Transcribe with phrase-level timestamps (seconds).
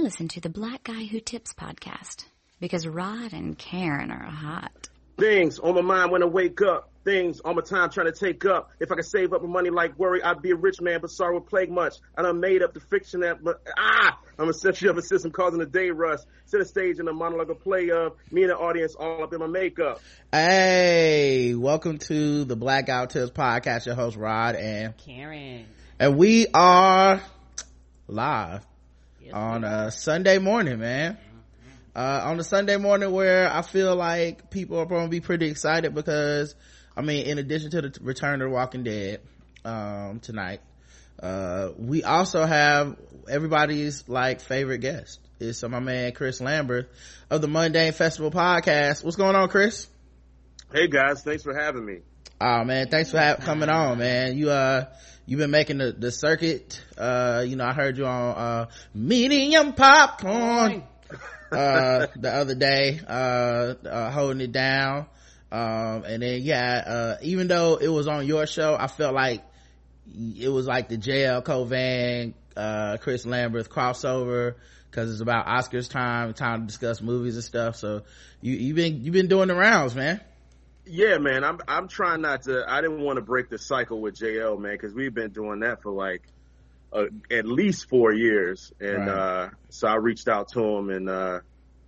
[0.00, 2.24] I listen to the Black Guy Who Tips podcast
[2.58, 4.88] because Rod and Karen are hot.
[5.18, 6.90] Things on my mind when I wake up.
[7.04, 8.70] Things on my time trying to take up.
[8.80, 11.10] If I could save up my money like worry, I'd be a rich man, but
[11.10, 11.96] sorrow would plague much.
[12.16, 15.32] And I made up the fiction that, but ah, I'm a century of a system
[15.32, 16.20] causing a day rush.
[16.46, 19.34] Set a stage in a monologue a play of me and the audience all up
[19.34, 20.00] in my makeup.
[20.32, 23.84] Hey, welcome to the Black Guy Who Tips podcast.
[23.84, 25.66] Your host Rod and Karen,
[25.98, 27.20] and we are
[28.08, 28.64] live
[29.30, 31.18] yes, on a Sunday morning, man.
[31.94, 35.46] Uh, on a Sunday morning where I feel like people are going to be pretty
[35.46, 36.54] excited because
[36.96, 39.20] I mean, in addition to the return of the Walking Dead,
[39.64, 40.60] um, tonight,
[41.20, 42.96] uh, we also have
[43.28, 46.86] everybody's like favorite guest is my man Chris Lamberth
[47.30, 49.02] of the Mundane Festival podcast.
[49.02, 49.88] What's going on, Chris?
[50.72, 52.00] Hey guys, thanks for having me.
[52.40, 54.36] Oh man, thanks for ha- coming on, man.
[54.36, 54.86] You uh,
[55.30, 56.82] you've been making the, the circuit.
[56.98, 60.82] Uh, you know, I heard you on uh, medium popcorn
[61.52, 65.06] uh, the other day, uh, uh, holding it down.
[65.52, 69.44] Um, and then yeah, uh, even though it was on your show, I felt like
[70.36, 74.56] it was like the JL Cauvin, uh, Chris Lamberth crossover
[74.90, 77.76] because it's about Oscars time, time to discuss movies and stuff.
[77.76, 78.02] So
[78.40, 80.20] you, you've been, you've been doing the rounds, man.
[80.90, 81.44] Yeah, man.
[81.44, 84.76] I'm, I'm trying not to, I didn't want to break the cycle with JL, man,
[84.78, 86.22] cause we've been doing that for like,
[86.92, 88.72] uh, at least four years.
[88.80, 89.08] And, right.
[89.08, 91.40] uh, so I reached out to him and, uh,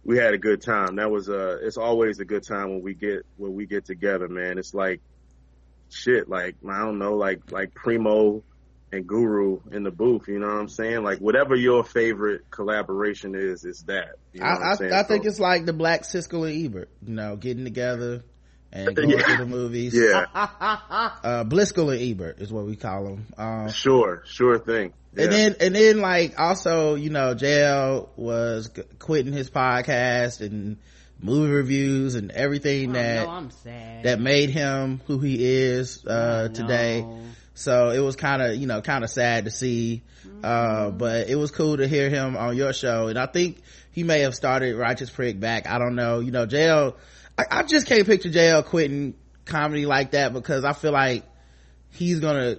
[0.05, 0.97] we had a good time.
[0.97, 4.29] That was uh it's always a good time when we get when we get together,
[4.29, 4.59] man.
[4.59, 5.01] It's like
[5.91, 8.43] shit, like I don't know, like like Primo
[8.91, 11.03] and Guru in the booth, you know what I'm saying?
[11.03, 14.17] Like whatever your favorite collaboration is, it's that.
[14.33, 17.15] You know I, I, I, think so, it's like the Black Siskel and Ebert, you
[17.15, 18.23] know, getting together
[18.73, 19.23] and going yeah.
[19.23, 19.95] to the movies.
[19.95, 20.27] Yeah.
[20.35, 23.27] uh, Bliskel and Ebert is what we call them.
[23.37, 24.93] Um, sure, sure thing.
[25.15, 25.25] Yeah.
[25.25, 30.79] And then, and then like also, you know, JL was quitting his podcast and
[31.21, 36.55] movie reviews and everything oh, that, no, that made him who he is, uh, oh,
[36.55, 37.03] today.
[37.03, 37.21] No.
[37.55, 40.03] So it was kind of, you know, kind of sad to see.
[40.25, 40.45] Uh, mm-hmm.
[40.45, 43.09] Uh, but it was cool to hear him on your show.
[43.09, 43.59] And I think
[43.93, 45.69] he may have started Righteous Prick back.
[45.69, 46.21] I don't know.
[46.21, 46.95] You know, JL,
[47.51, 49.15] I, I just can't picture JL quitting
[49.45, 51.25] comedy like that because I feel like
[51.91, 52.59] he's gonna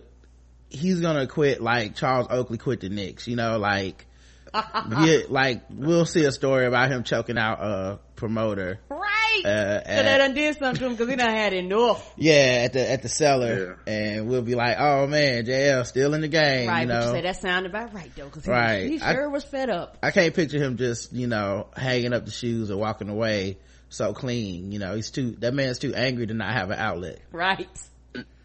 [0.70, 4.06] he's gonna quit like Charles Oakley quit the Knicks, you know, like
[4.54, 8.80] yeah, like we'll see a story about him choking out a promoter.
[8.90, 9.42] Right.
[9.44, 12.14] Uh, at, so they done did something to him because he done had enough.
[12.18, 13.94] Yeah, at the at the cellar, yeah.
[13.94, 16.68] and we'll be like, oh man, JL still in the game.
[16.68, 16.82] Right.
[16.82, 17.00] You know?
[17.00, 18.92] But you say that sounded about right though, because he, right.
[18.92, 19.98] he sure I, was fed up.
[20.04, 23.58] I can't picture him just you know hanging up the shoes or walking away
[23.94, 24.72] so clean.
[24.72, 27.20] You know, he's too that man's too angry to not have an outlet.
[27.32, 27.68] Right.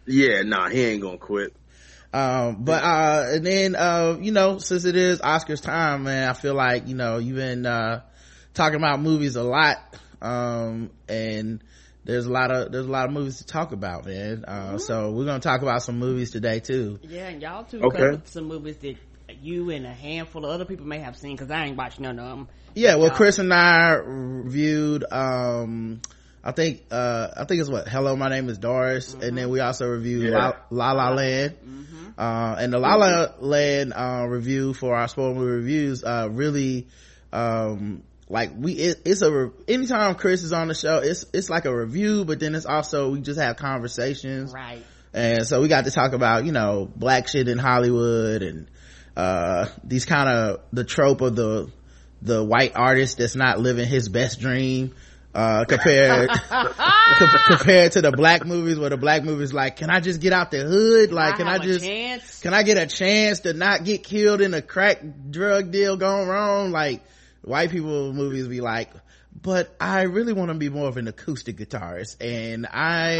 [0.05, 1.53] Yeah, nah, he ain't gonna quit
[2.11, 6.33] um but uh and then uh you know since it is oscars time man i
[6.33, 8.01] feel like you know you've been uh
[8.55, 9.77] talking about movies a lot
[10.21, 11.63] um and
[12.05, 14.77] there's a lot of there's a lot of movies to talk about man uh mm-hmm.
[14.79, 17.97] so we're gonna talk about some movies today too yeah and y'all too okay.
[17.97, 18.97] covered some movies that
[19.43, 22.17] you and a handful of other people may have seen because i ain't watched none
[22.17, 26.01] of them yeah well chris and i reviewed um
[26.43, 29.23] I think uh I think it's what Hello My Name is Doris mm-hmm.
[29.23, 30.53] and then we also reviewed yeah.
[30.69, 32.07] La, La La Land mm-hmm.
[32.17, 36.87] uh and the La La Land uh review for our spoiler movie reviews uh really
[37.33, 41.65] um like we it, it's a anytime Chris is on the show it's it's like
[41.65, 45.85] a review but then it's also we just have conversations right and so we got
[45.85, 48.67] to talk about you know black shit in Hollywood and
[49.17, 51.69] uh these kind of the trope of the
[52.21, 54.93] the white artist that's not living his best dream
[55.33, 56.29] uh compared
[57.47, 60.49] compared to the black movies where the black movies like can i just get out
[60.49, 61.11] the hood?
[61.11, 64.61] Like can i just can i get a chance to not get killed in a
[64.61, 66.71] crack drug deal gone wrong?
[66.71, 67.03] Like
[67.41, 68.91] white people movies be like
[69.41, 73.17] but i really want to be more of an acoustic guitarist and i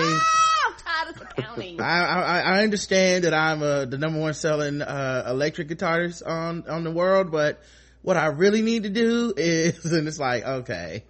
[1.79, 6.67] I, I, I understand that I'm uh, the number one selling uh, electric guitarist on
[6.67, 7.61] on the world, but
[8.01, 11.03] what I really need to do is, and it's like, okay,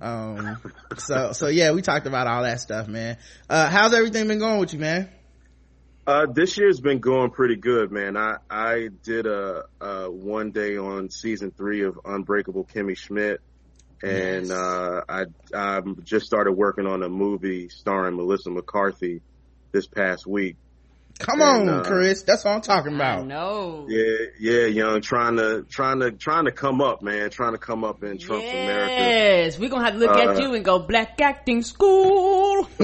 [0.00, 0.58] um,
[0.96, 3.18] so, so yeah, we talked about all that stuff, man.
[3.48, 5.08] Uh, how's everything been going with you, man?
[6.04, 8.16] Uh, this year's been going pretty good, man.
[8.16, 13.40] I, I did a, a one day on season three of Unbreakable Kimmy Schmidt.
[14.02, 14.50] And, yes.
[14.50, 15.24] uh, I,
[15.54, 19.22] I just started working on a movie starring Melissa McCarthy
[19.70, 20.56] this past week.
[21.18, 22.22] Come and, on, uh, Chris.
[22.22, 23.26] That's what I'm talking about.
[23.26, 23.86] No.
[23.88, 25.00] Yeah, yeah, young.
[25.00, 27.30] Trying to, trying to, trying to come up, man.
[27.30, 28.54] Trying to come up in Trump's yes.
[28.54, 28.92] America.
[28.92, 32.68] Yes, we're gonna have to look uh, at you and go black acting school.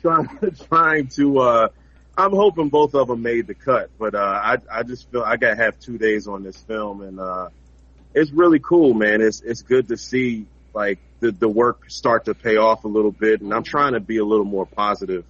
[0.00, 0.28] trying,
[0.68, 1.68] trying to, uh,
[2.16, 5.36] I'm hoping both of them made the cut, but uh, I I just feel I
[5.36, 7.48] got to have two days on this film, and uh,
[8.14, 9.22] it's really cool, man.
[9.22, 13.12] It's it's good to see like the the work start to pay off a little
[13.12, 15.24] bit, and I'm trying to be a little more positive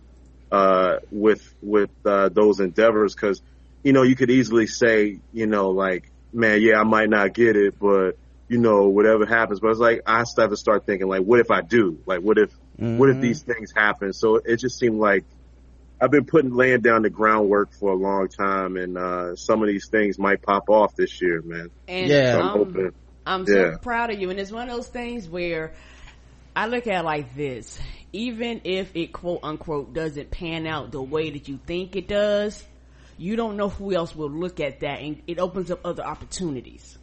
[0.52, 3.40] uh, with with uh, those endeavors because
[3.82, 7.56] you know you could easily say you know like man yeah I might not get
[7.56, 8.18] it, but
[8.48, 9.60] you know whatever happens.
[9.60, 11.98] But it's like I have to start thinking like what if I do?
[12.06, 12.98] Like what if mm-hmm.
[12.98, 13.22] what if mm-hmm.
[13.22, 14.12] these things happen?
[14.12, 15.24] So it just seemed like
[16.02, 19.68] I've been putting laying down the groundwork for a long time, and uh, some of
[19.68, 21.70] these things might pop off this year, man.
[21.86, 22.92] And yeah, so I'm, hoping,
[23.24, 23.74] I'm yeah.
[23.74, 25.72] so proud of you, and it's one of those things where
[26.56, 27.78] I look at it like this:
[28.12, 32.62] even if it quote unquote doesn't pan out the way that you think it does,
[33.16, 36.98] you don't know who else will look at that, and it opens up other opportunities.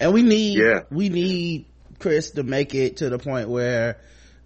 [0.00, 0.80] And we need, yeah.
[0.90, 1.66] we need
[1.98, 3.98] Chris to make it to the point where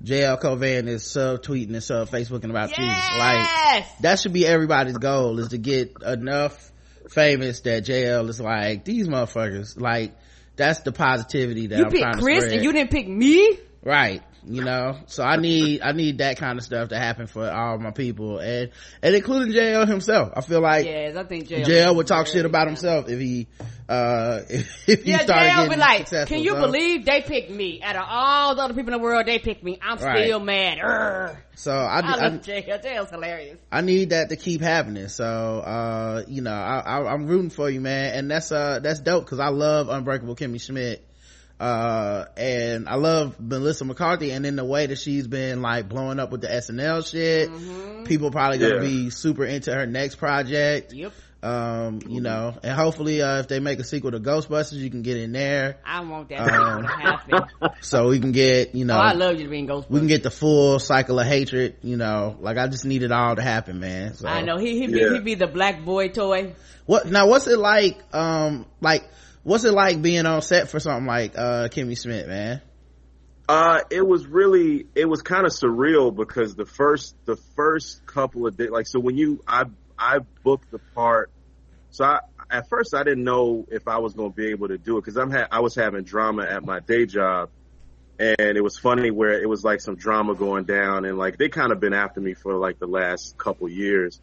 [0.03, 2.79] JL Cauvin is sub tweeting and sub Facebooking about yes!
[2.79, 3.19] you.
[3.19, 6.73] Like that should be everybody's goal is to get enough
[7.11, 9.81] famous that JL is like these motherfuckers.
[9.81, 10.17] Like
[10.57, 13.59] that's the positivity that you I'm picked Chris and you didn't pick me.
[13.83, 14.99] Right you know?
[15.07, 18.39] So i need i need that kind of stuff to happen for all my people
[18.39, 18.71] and
[19.03, 20.33] and including jl himself.
[20.37, 23.49] I feel like yes i think jl, JL would talk shit about himself if he
[23.89, 26.61] uh if, if yeah, he started JL be like can you so.
[26.61, 27.83] believe they picked me?
[27.83, 29.79] Out of all the other people in the world they picked me.
[29.83, 30.25] I'm right.
[30.25, 30.79] still mad.
[30.79, 31.37] Urgh.
[31.55, 32.85] so i, I, love I, JL.
[32.85, 33.59] JL's hilarious.
[33.71, 35.09] I need that to keep happening.
[35.09, 38.15] So uh you know I, I i'm rooting for you man.
[38.15, 41.06] And that's uh that's dope because i love unbreakable kimmy schmidt
[41.59, 46.21] uh and i love melissa mccarthy and in the way that she's been like blowing
[46.21, 47.51] up with the snl shit.
[47.51, 48.05] Mm-hmm.
[48.05, 48.81] people probably gonna yeah.
[48.81, 50.93] be super into her next project.
[50.93, 51.13] Yep.
[51.43, 55.01] Um you know and hopefully uh if they make a sequel to ghostbusters you can
[55.01, 55.79] get in there.
[55.85, 57.41] I want that um, to happen.
[57.81, 60.01] so we can get you know oh, i love you to be in ghostbusters we
[60.01, 62.37] can get the full cycle of hatred you know.
[62.39, 64.13] Like i just need it all to happen man.
[64.13, 64.59] So i know.
[64.59, 65.15] He he be, yeah.
[65.15, 66.55] he be the black boy toy.
[66.85, 69.09] What now what's it like um like
[69.47, 72.61] what's it like being on set for something like uh kimmy schmidt man?
[73.49, 78.47] Uh it was really it was kind of surreal because the first the first couple
[78.47, 79.65] of days like so when you i
[79.97, 81.31] i booked the part
[81.91, 82.19] so i
[82.51, 85.03] at first i didn't know if i was going to be able to do it
[85.03, 87.49] because i'm ha- i was having drama at my day job
[88.19, 91.49] and it was funny where it was like some drama going down and like they
[91.49, 94.21] kind of been after me for like the last couple years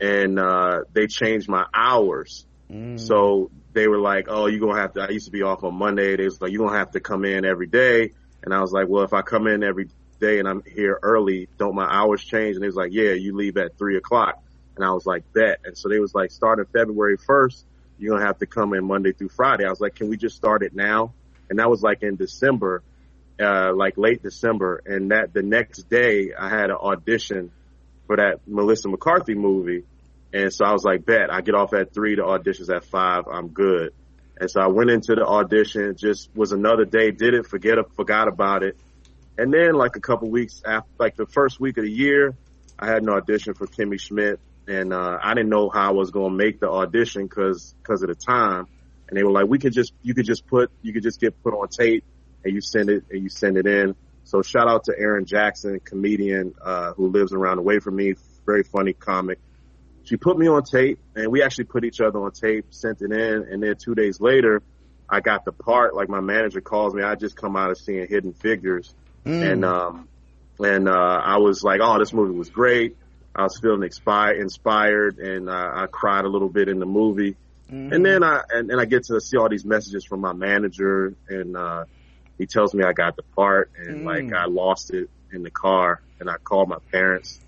[0.00, 2.98] and uh they changed my hours mm.
[2.98, 5.74] so they were like, "Oh, you're gonna have to." I used to be off on
[5.74, 6.16] Monday.
[6.16, 8.88] They was like, "You're gonna have to come in every day." And I was like,
[8.88, 12.56] "Well, if I come in every day and I'm here early, don't my hours change?"
[12.56, 14.42] And they was like, "Yeah, you leave at three o'clock."
[14.76, 17.66] And I was like, "Bet." And so they was like, starting February first,
[17.98, 19.66] you're gonna have to come in Monday through Friday.
[19.66, 21.12] I was like, "Can we just start it now?"
[21.50, 22.82] And that was like in December,
[23.38, 24.82] uh, like late December.
[24.86, 27.52] And that the next day, I had an audition
[28.06, 29.84] for that Melissa McCarthy movie
[30.32, 33.24] and so I was like, bet I get off at three, the audition's at five,
[33.30, 33.92] I'm good.
[34.38, 38.28] And so I went into the audition, just was another day, did it, forget, forgot
[38.28, 38.76] about it.
[39.38, 42.34] And then like a couple weeks after, like the first week of the year,
[42.78, 46.10] I had an audition for Kimmy Schmidt and, uh, I didn't know how I was
[46.10, 48.66] going to make the audition cause, cause of the time.
[49.08, 51.40] And they were like, we could just, you could just put, you could just get
[51.42, 52.04] put on tape
[52.44, 53.94] and you send it and you send it in.
[54.24, 58.64] So shout out to Aaron Jackson, comedian, uh, who lives around away from me, very
[58.64, 59.38] funny comic
[60.06, 63.10] she put me on tape and we actually put each other on tape, sent it
[63.10, 63.46] in.
[63.50, 64.62] And then two days later,
[65.08, 65.94] I got the part.
[65.94, 67.02] Like my manager calls me.
[67.02, 68.94] I just come out of seeing Hidden Figures.
[69.24, 69.52] Mm.
[69.52, 70.08] And, um,
[70.60, 72.96] and, uh, I was like, oh, this movie was great.
[73.34, 77.36] I was feeling inspired, inspired and, uh, I cried a little bit in the movie.
[77.70, 77.92] Mm-hmm.
[77.92, 81.14] And then I, and, and I get to see all these messages from my manager
[81.28, 81.84] and, uh,
[82.38, 84.04] he tells me I got the part and mm.
[84.04, 87.40] like I lost it in the car and I called my parents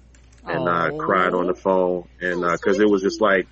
[0.47, 3.47] and I uh, cried on the phone and uh, cause it was just like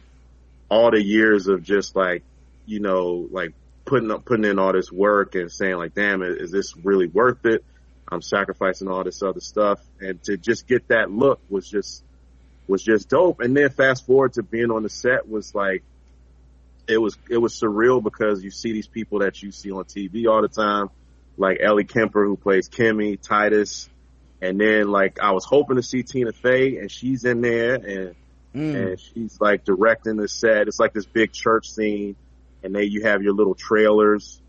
[0.68, 2.22] all the years of just like,
[2.64, 3.52] you know, like
[3.84, 7.44] putting up, putting in all this work and saying like, damn, is this really worth
[7.44, 7.64] it?
[8.10, 12.02] I'm sacrificing all this other stuff and to just get that look was just,
[12.68, 13.40] was just dope.
[13.40, 15.82] And then fast forward to being on the set was like,
[16.88, 20.26] it was, it was surreal because you see these people that you see on TV
[20.28, 20.88] all the time,
[21.36, 23.88] like Ellie Kemper who plays Kimmy, Titus,
[24.40, 28.14] and then like I was hoping to see Tina Fey and she's in there and
[28.54, 28.74] mm.
[28.76, 30.68] and she's like directing the set.
[30.68, 32.16] It's like this big church scene
[32.62, 34.40] and then you have your little trailers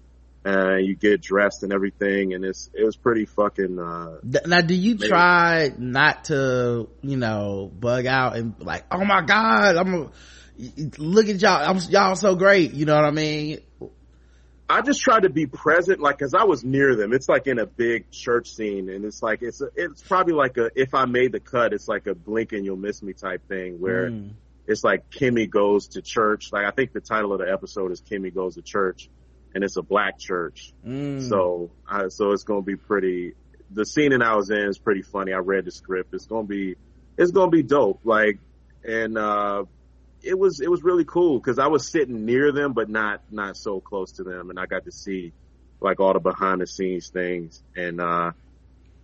[0.43, 4.75] and you get dressed and everything and it's it was pretty fucking uh now do
[4.75, 5.09] you amazing.
[5.09, 10.09] try not to you know bug out and like oh my god i'm a,
[10.97, 13.59] look at y'all I'm, y'all so great you know what i mean
[14.69, 17.13] I just try to be present, like, cause I was near them.
[17.13, 20.57] It's like in a big church scene and it's like, it's, a, it's probably like
[20.57, 23.47] a, if I made the cut, it's like a blink and you'll miss me type
[23.47, 24.31] thing where, mm.
[24.67, 26.51] it's like Kimmy goes to church.
[26.51, 29.09] Like I think the title of the episode is Kimmy goes to church,
[29.55, 30.73] and it's a black church.
[30.85, 31.27] Mm.
[31.27, 33.33] So, uh, so it's gonna be pretty.
[33.71, 35.33] The scene that I was in is pretty funny.
[35.33, 36.13] I read the script.
[36.13, 36.75] It's gonna be,
[37.17, 38.01] it's gonna be dope.
[38.03, 38.39] Like,
[38.83, 39.63] and uh,
[40.23, 43.57] it was it was really cool because I was sitting near them, but not not
[43.57, 45.33] so close to them, and I got to see
[45.81, 48.01] like all the behind the scenes things and.
[48.01, 48.31] uh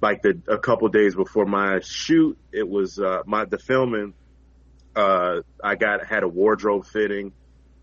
[0.01, 4.13] like the a couple days before my shoot, it was uh my the filming
[4.95, 7.33] uh, I got had a wardrobe fitting,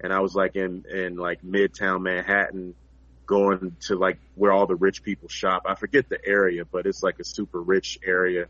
[0.00, 2.76] and I was like in in like Midtown Manhattan,
[3.26, 5.64] going to like where all the rich people shop.
[5.66, 8.46] I forget the area, but it's like a super rich area.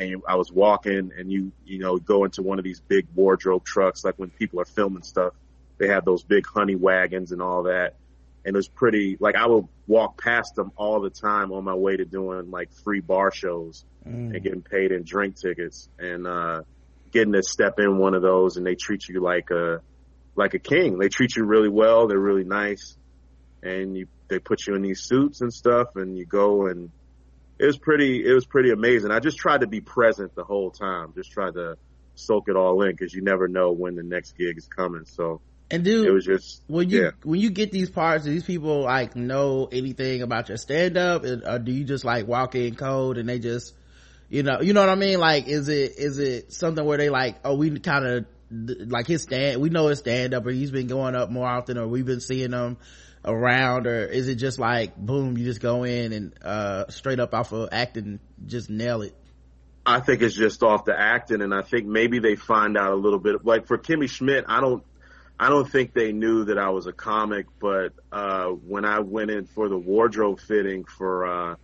[0.00, 3.06] And you, I was walking, and you you know go into one of these big
[3.14, 5.34] wardrobe trucks, like when people are filming stuff,
[5.78, 7.96] they have those big honey wagons and all that.
[8.44, 11.74] And it was pretty like I would walk past them all the time on my
[11.74, 14.34] way to doing like free bar shows mm.
[14.34, 15.88] and getting paid in drink tickets.
[15.98, 16.62] And uh
[17.12, 19.82] getting to step in one of those and they treat you like a
[20.36, 20.98] like a king.
[20.98, 22.06] They treat you really well.
[22.06, 22.96] They're really nice,
[23.62, 26.90] and you they put you in these suits and stuff, and you go and
[27.60, 29.10] it was pretty it was pretty amazing.
[29.10, 31.12] I just tried to be present the whole time.
[31.14, 31.76] Just tried to
[32.14, 35.04] soak it all in because you never know when the next gig is coming.
[35.04, 35.40] So.
[35.72, 37.10] And dude, it was just when you yeah.
[37.22, 41.22] when you get these parts, do these people like know anything about your stand up,
[41.24, 43.74] or do you just like walk in cold and they just
[44.30, 47.10] you know you know what i mean like is it is it something where they
[47.10, 48.26] like oh we kind of
[48.88, 51.76] like his stand we know his stand up or he's been going up more often
[51.76, 52.78] or we've been seeing him
[53.24, 57.34] around or is it just like boom you just go in and uh straight up
[57.34, 59.14] off of acting just nail it
[59.84, 62.96] i think it's just off the acting and i think maybe they find out a
[62.96, 64.82] little bit like for kimmy schmidt i don't
[65.40, 69.30] I don't think they knew that I was a comic, but uh, when I went
[69.30, 71.54] in for the wardrobe fitting for uh,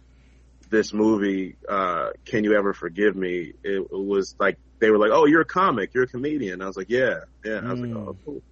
[0.71, 3.53] this movie, uh, Can You Ever Forgive Me?
[3.63, 6.63] It, was like, they were like, oh, you're a comic, you're a comedian.
[6.63, 7.61] I was like, yeah, yeah.
[7.63, 8.43] I was like, oh, cool.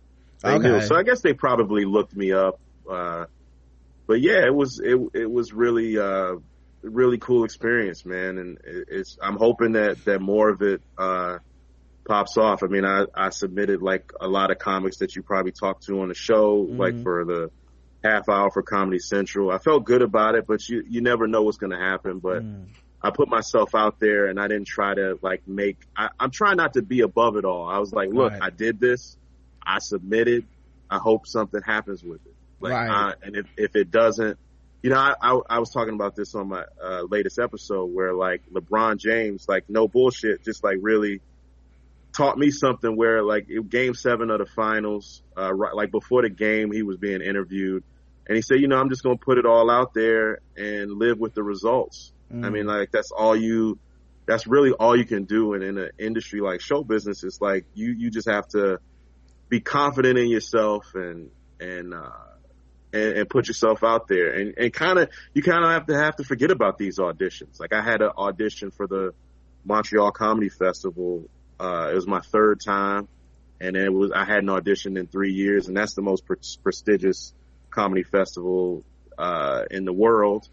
[0.42, 0.68] They okay.
[0.68, 0.82] Knew.
[0.82, 2.60] So I guess they probably looked me up.
[2.88, 3.26] Uh,
[4.06, 6.34] but yeah, it was, it, it was really, uh,
[6.82, 8.38] really cool experience, man.
[8.38, 11.38] And it's, I'm hoping that, that more of it, uh,
[12.06, 12.62] pops off.
[12.62, 16.00] I mean, I, I submitted like a lot of comics that you probably talked to
[16.00, 16.78] on the show, mm-hmm.
[16.78, 17.50] like for the,
[18.04, 19.50] half hour for Comedy Central.
[19.50, 22.18] I felt good about it, but you you never know what's going to happen.
[22.18, 22.66] But mm.
[23.02, 25.78] I put myself out there, and I didn't try to like make.
[25.96, 27.66] I, am trying not to be above it all.
[27.66, 28.42] I was like, look, right.
[28.42, 29.16] I did this.
[29.66, 30.46] I submitted.
[30.90, 32.33] I hope something happens with it.
[32.64, 32.90] Like, right.
[32.90, 34.38] I, and if if it doesn't,
[34.82, 38.14] you know, I, I, I was talking about this on my uh, latest episode where
[38.14, 41.20] like LeBron James, like no bullshit, just like really
[42.14, 46.30] taught me something where like game seven of the finals, uh, right, like before the
[46.30, 47.84] game, he was being interviewed
[48.26, 50.92] and he said, you know, I'm just going to put it all out there and
[50.92, 52.12] live with the results.
[52.32, 52.46] Mm.
[52.46, 53.78] I mean, like that's all you,
[54.26, 55.52] that's really all you can do.
[55.52, 58.80] And in an industry like show business, it's like you, you just have to
[59.48, 61.30] be confident in yourself and,
[61.60, 62.10] and, uh,
[62.94, 65.94] and, and put yourself out there and, and kind of, you kind of have to
[65.96, 67.60] have to forget about these auditions.
[67.60, 69.12] Like I had an audition for the
[69.64, 71.28] Montreal Comedy Festival.
[71.60, 73.08] Uh, it was my third time
[73.60, 77.34] and it was, I hadn't auditioned in three years and that's the most pre- prestigious
[77.74, 78.84] comedy festival
[79.18, 80.48] uh, in the world,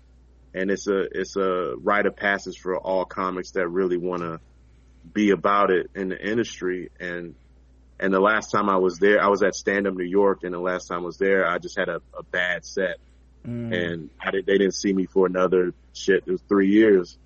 [0.54, 4.40] and it's a it's a rite of passage for all comics that really want to
[5.14, 6.90] be about it in the industry.
[7.00, 7.36] And
[8.02, 10.54] and the last time I was there, I was at Stand Up New York, and
[10.54, 12.98] the last time I was there, I just had a, a bad set,
[13.46, 13.74] mm.
[13.74, 16.24] and I did, they didn't see me for another shit.
[16.26, 17.18] It was three years,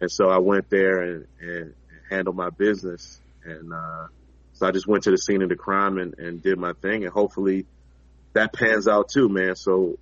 [0.00, 1.74] and so I went there and and
[2.10, 4.06] handled my business, and uh,
[4.52, 7.04] so I just went to the scene of the crime and, and did my thing,
[7.04, 7.66] and hopefully
[8.34, 9.56] that pans out too, man.
[9.56, 9.98] So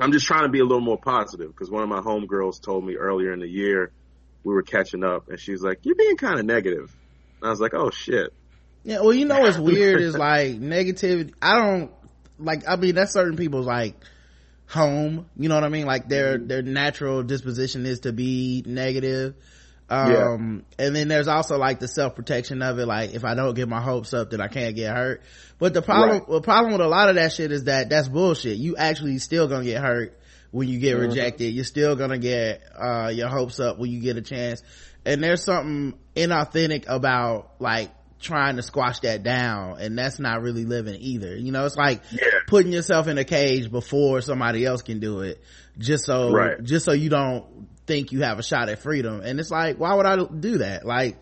[0.00, 2.84] I'm just trying to be a little more positive because one of my homegirls told
[2.84, 3.92] me earlier in the year
[4.42, 6.94] we were catching up and she's like, you're being kind of negative.
[7.40, 8.32] And I was like, oh shit.
[8.84, 9.00] Yeah.
[9.00, 11.34] Well, you know, what's weird is like negativity.
[11.42, 11.90] I don't
[12.38, 13.96] like, I mean, that's certain people's like
[14.66, 15.26] home.
[15.36, 15.86] You know what I mean?
[15.86, 16.46] Like their, mm-hmm.
[16.46, 19.34] their natural disposition is to be negative.
[19.88, 20.86] Um, yeah.
[20.86, 22.86] and then there's also like the self-protection of it.
[22.86, 25.22] Like if I don't get my hopes up, then I can't get hurt.
[25.58, 26.28] But the problem, right.
[26.28, 28.56] the problem with a lot of that shit is that that's bullshit.
[28.56, 30.18] You actually still gonna get hurt
[30.52, 31.08] when you get mm-hmm.
[31.08, 31.52] rejected.
[31.52, 34.62] You're still gonna get, uh, your hopes up when you get a chance.
[35.04, 37.90] And there's something inauthentic about like
[38.20, 42.00] trying to squash that down and that's not really living either you know it's like
[42.10, 42.20] yeah.
[42.46, 45.42] putting yourself in a cage before somebody else can do it
[45.76, 46.62] just so right.
[46.62, 47.44] just so you don't
[47.86, 49.20] think you have a shot at freedom.
[49.20, 50.84] And it's like, why would I do that?
[50.84, 51.16] Like,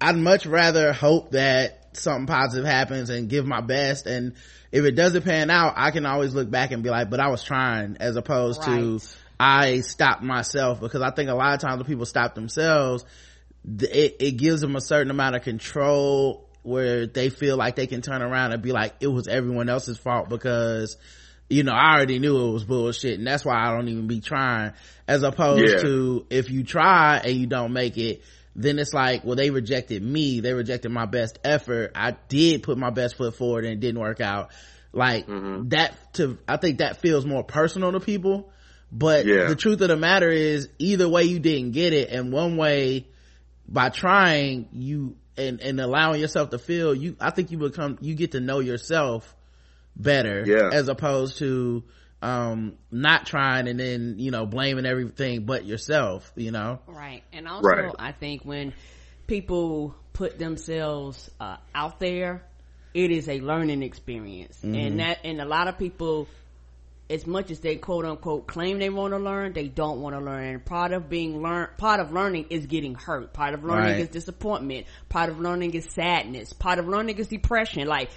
[0.00, 4.06] I'd much rather hope that something positive happens and give my best.
[4.06, 4.34] And
[4.70, 7.28] if it doesn't pan out, I can always look back and be like, but I
[7.28, 8.78] was trying as opposed right.
[8.78, 9.00] to
[9.38, 13.04] I stopped myself because I think a lot of times when people stop themselves,
[13.64, 18.02] it, it gives them a certain amount of control where they feel like they can
[18.02, 20.96] turn around and be like it was everyone else's fault because
[21.48, 24.20] you know i already knew it was bullshit and that's why i don't even be
[24.20, 24.72] trying
[25.08, 25.82] as opposed yeah.
[25.82, 28.22] to if you try and you don't make it
[28.54, 32.78] then it's like well they rejected me they rejected my best effort i did put
[32.78, 34.50] my best foot forward and it didn't work out
[34.92, 35.68] like mm-hmm.
[35.68, 38.52] that to i think that feels more personal to people
[38.92, 39.46] but yeah.
[39.46, 43.06] the truth of the matter is either way you didn't get it and one way
[43.68, 48.14] by trying you and and allowing yourself to feel you i think you become you
[48.14, 49.34] get to know yourself
[49.96, 50.70] better yeah.
[50.72, 51.82] as opposed to
[52.20, 57.48] um not trying and then you know blaming everything but yourself you know right and
[57.48, 57.94] also right.
[57.98, 58.72] i think when
[59.26, 62.42] people put themselves uh, out there
[62.94, 64.74] it is a learning experience mm-hmm.
[64.74, 66.28] and that and a lot of people
[67.12, 70.20] as much as they quote unquote claim they want to learn, they don't want to
[70.20, 70.44] learn.
[70.44, 73.32] And part of being learned, part of learning is getting hurt.
[73.32, 74.00] Part of learning right.
[74.00, 74.86] is disappointment.
[75.08, 76.52] Part of learning is sadness.
[76.52, 77.86] Part of learning is depression.
[77.86, 78.10] Like,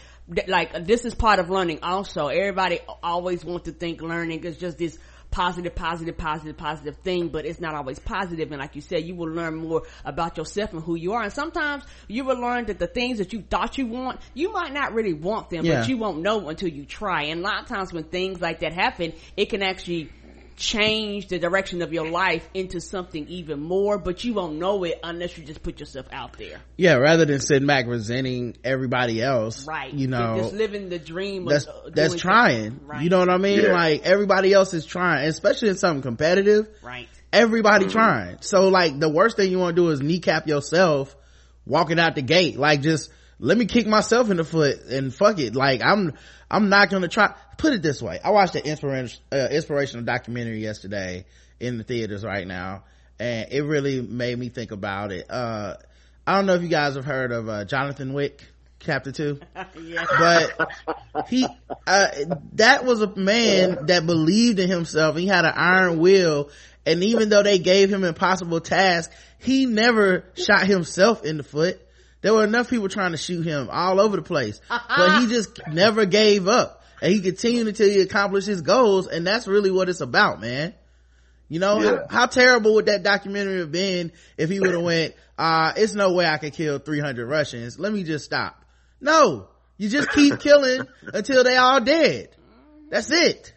[0.48, 2.28] like this is part of learning also.
[2.28, 4.98] Everybody always wants to think learning is just this
[5.36, 8.54] positive, positive, positive, positive thing, but it's not always positive.
[8.54, 11.24] And like you said, you will learn more about yourself and who you are.
[11.24, 14.72] And sometimes you will learn that the things that you thought you want, you might
[14.72, 15.82] not really want them, yeah.
[15.82, 17.24] but you won't know until you try.
[17.24, 20.10] And a lot of times when things like that happen, it can actually
[20.56, 25.00] change the direction of your life into something even more, but you won't know it
[25.04, 26.60] unless you just put yourself out there.
[26.78, 29.68] Yeah, rather than sitting back resenting everybody else.
[29.68, 29.94] Right.
[29.94, 32.80] You know, just living the dream that's, that's trying.
[32.86, 33.04] Right.
[33.04, 33.62] You know what I mean?
[33.62, 33.74] Yeah.
[33.74, 36.68] Like everybody else is trying, especially in something competitive.
[36.82, 37.10] Right.
[37.34, 37.98] Everybody mm-hmm.
[37.98, 38.38] trying.
[38.42, 41.16] So like the worst thing you want to do is kneecap yourself
[41.66, 42.58] walking out the gate.
[42.58, 45.54] Like just, let me kick myself in the foot and fuck it.
[45.56, 46.14] Like I'm,
[46.50, 47.34] I'm not gonna try.
[47.58, 51.26] Put it this way: I watched an inspiration, uh, inspirational documentary yesterday
[51.60, 52.84] in the theaters right now,
[53.20, 55.30] and it really made me think about it.
[55.30, 55.76] Uh,
[56.28, 58.44] I don't know if you guys have heard of uh, Jonathan Wick,
[58.80, 59.40] Chapter Two,
[59.82, 60.06] yeah.
[60.20, 61.48] but he
[61.88, 62.08] uh,
[62.54, 65.16] that was a man that believed in himself.
[65.16, 66.50] He had an iron will,
[66.86, 71.82] and even though they gave him impossible tasks, he never shot himself in the foot
[72.26, 75.60] there were enough people trying to shoot him all over the place, but he just
[75.68, 79.08] never gave up and he continued until he accomplished his goals.
[79.08, 80.74] And that's really what it's about, man.
[81.50, 81.98] You know, yeah.
[82.10, 85.94] how, how, terrible would that documentary have been if he would have went, uh, it's
[85.94, 87.78] no way I could kill 300 Russians.
[87.78, 88.60] Let me just stop.
[89.00, 92.30] No, you just keep killing until they all dead.
[92.90, 93.54] That's it.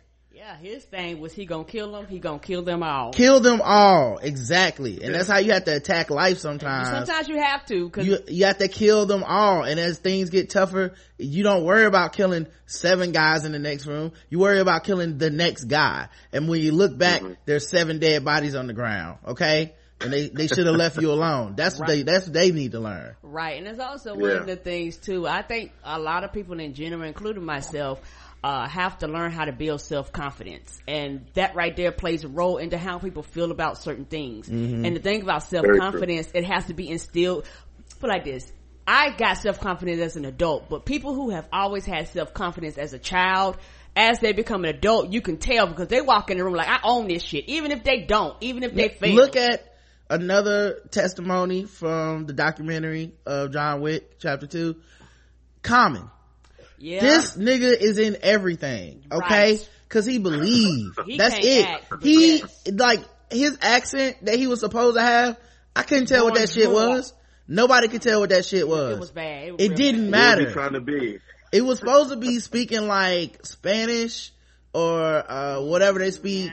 [0.49, 3.13] Yeah, his thing was he gonna kill them, he gonna kill them all.
[3.13, 5.03] Kill them all, exactly.
[5.03, 6.89] And that's how you have to attack life sometimes.
[6.89, 7.91] Sometimes you have to.
[7.91, 9.63] Cause you, you have to kill them all.
[9.63, 13.87] And as things get tougher, you don't worry about killing seven guys in the next
[13.87, 14.13] room.
[14.31, 16.09] You worry about killing the next guy.
[16.33, 17.35] And when you look back, mm-hmm.
[17.45, 19.75] there's seven dead bodies on the ground, okay?
[20.01, 21.81] and they they should have left you alone that's right.
[21.81, 24.21] what they that's what they need to learn right and it's also yeah.
[24.21, 28.01] one of the things too i think a lot of people in general including myself
[28.43, 30.81] uh, have to learn how to build self-confidence.
[30.87, 34.49] And that right there plays a role into how people feel about certain things.
[34.49, 34.85] Mm-hmm.
[34.85, 37.47] And the thing about self-confidence, it has to be instilled,
[38.01, 38.53] put like this.
[38.87, 42.99] I got self-confidence as an adult, but people who have always had self-confidence as a
[42.99, 43.59] child,
[43.95, 46.69] as they become an adult, you can tell because they walk in the room like,
[46.69, 47.49] I own this shit.
[47.49, 49.15] Even if they don't, even if they fail.
[49.15, 49.77] Look at
[50.09, 54.77] another testimony from the documentary of John Wick, chapter two.
[55.63, 56.09] Common
[56.79, 57.01] yeah.
[57.01, 59.05] This nigga is in everything.
[59.11, 59.53] Okay.
[59.53, 59.71] Right.
[59.89, 60.99] Cause he believed.
[61.07, 61.81] he That's it.
[62.03, 65.39] he, like, his accent that he was supposed to have,
[65.75, 67.15] I couldn't tell Born what that shit was.
[67.47, 68.97] Nobody could tell what that shit was.
[68.97, 69.49] It was bad.
[69.49, 70.39] It, was it didn't bad.
[70.39, 70.53] matter.
[70.53, 71.19] trying to be?
[71.53, 74.33] It was supposed to be speaking like Spanish
[74.75, 76.51] or, uh, whatever they speak.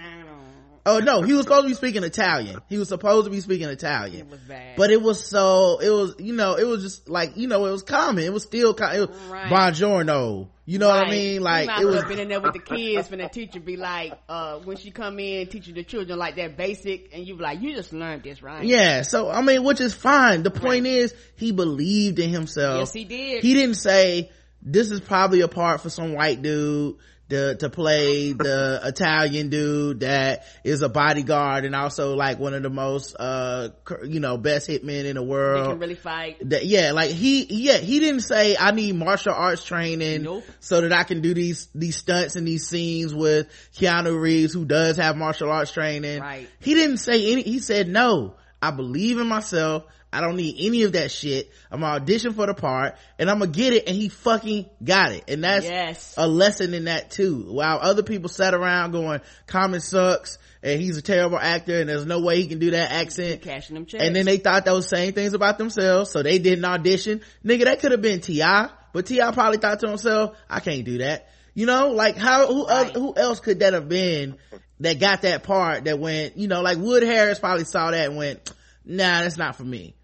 [0.88, 2.60] Oh no, he was supposed to be speaking Italian.
[2.69, 4.28] He was supposed to be speaking Italian.
[4.28, 4.76] It was bad.
[4.78, 7.71] But it was so, it was, you know, it was just like, you know, it
[7.71, 8.24] was common.
[8.24, 9.52] It was still, it was right.
[9.52, 10.50] buongiorno.
[10.67, 11.00] You know right.
[11.00, 11.41] what I mean?
[11.41, 12.04] Like, it was.
[12.04, 15.19] been in there with the kids when the teacher be like, uh, when she come
[15.19, 18.43] in teaching the children like that basic and you be like, you just learned this,
[18.43, 18.63] right?
[18.63, 19.02] Yeah.
[19.02, 20.43] So, I mean, which is fine.
[20.43, 20.93] The point right.
[20.93, 22.80] is, he believed in himself.
[22.80, 23.43] Yes, he did.
[23.43, 28.33] He didn't say, this is probably a part for some white dude the, to play
[28.33, 33.69] the Italian dude that is a bodyguard and also like one of the most, uh,
[34.03, 35.65] you know, best hitmen in the world.
[35.65, 36.49] He can really fight.
[36.49, 40.43] That, yeah, like he, yeah, he didn't say, I need martial arts training nope.
[40.59, 44.65] so that I can do these, these stunts and these scenes with Keanu Reeves who
[44.65, 46.21] does have martial arts training.
[46.21, 46.47] Right.
[46.59, 49.85] He didn't say any, he said, no, I believe in myself.
[50.15, 51.51] I don't need any of that shit.
[51.69, 55.12] I'm gonna audition for the part and I'm gonna get it and he fucking got
[55.12, 55.25] it.
[55.28, 56.13] And that's yes.
[56.17, 57.51] a lesson in that too.
[57.51, 62.06] While other people sat around going, Common sucks and he's a terrible actor and there's
[62.06, 63.41] no way he can do that accent.
[63.41, 64.01] Cashing them checks.
[64.01, 67.19] And then they thought those same things about themselves, so they didn't audition.
[67.43, 69.32] Nigga, that could have been T.I., but T.I.
[69.32, 71.28] probably thought to himself, I can't do that.
[71.54, 72.93] You know, like how, who, right.
[72.93, 74.38] who else could that have been
[74.80, 78.17] that got that part that went, you know, like Wood Harris probably saw that and
[78.17, 78.54] went,
[78.86, 79.95] nah, that's not for me.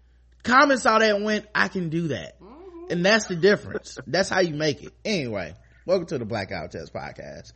[0.42, 2.40] Common saw that and went, I can do that.
[2.40, 2.86] Mm-hmm.
[2.90, 3.98] And that's the difference.
[4.06, 4.92] that's how you make it.
[5.04, 5.54] Anyway.
[5.84, 7.54] Welcome to the Black Guy Who Tips podcast.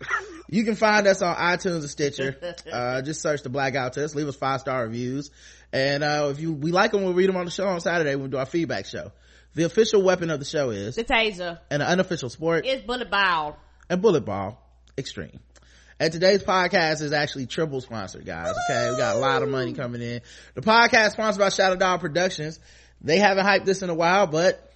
[0.49, 2.37] You can find us on iTunes and Stitcher.
[2.73, 4.17] Uh, just search the Black Guy Who Tips.
[4.17, 5.31] Leave us five star reviews.
[5.73, 8.17] And, uh, if you, we like them, we'll read them on the show on Saturday
[8.17, 9.13] when we do our feedback show.
[9.55, 11.61] The official weapon of the show is the taser.
[11.71, 13.59] And the unofficial sport is bullet ball.
[13.89, 14.61] And bullet ball
[14.99, 15.39] extreme.
[15.99, 18.55] And today's podcast is actually triple sponsored, guys.
[18.69, 18.91] Okay.
[18.91, 20.21] We got a lot of money coming in.
[20.55, 22.61] The podcast sponsored by Shadow Dog Productions.
[23.01, 24.71] They haven't hyped this in a while, but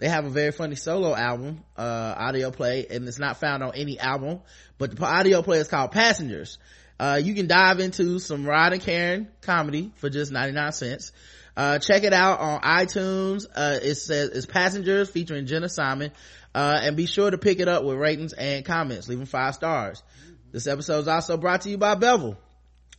[0.00, 3.72] they have a very funny solo album, uh, audio play, and it's not found on
[3.74, 4.40] any album,
[4.76, 6.58] but the audio play is called Passengers.
[6.98, 11.12] Uh, you can dive into some Rod and Karen comedy for just 99 cents.
[11.56, 13.46] Uh, check it out on iTunes.
[13.54, 16.12] Uh, it says it's Passengers featuring Jenna Simon.
[16.54, 19.08] Uh, and be sure to pick it up with ratings and comments.
[19.08, 20.02] Leave them five stars.
[20.52, 22.36] This episode is also brought to you by Bevel.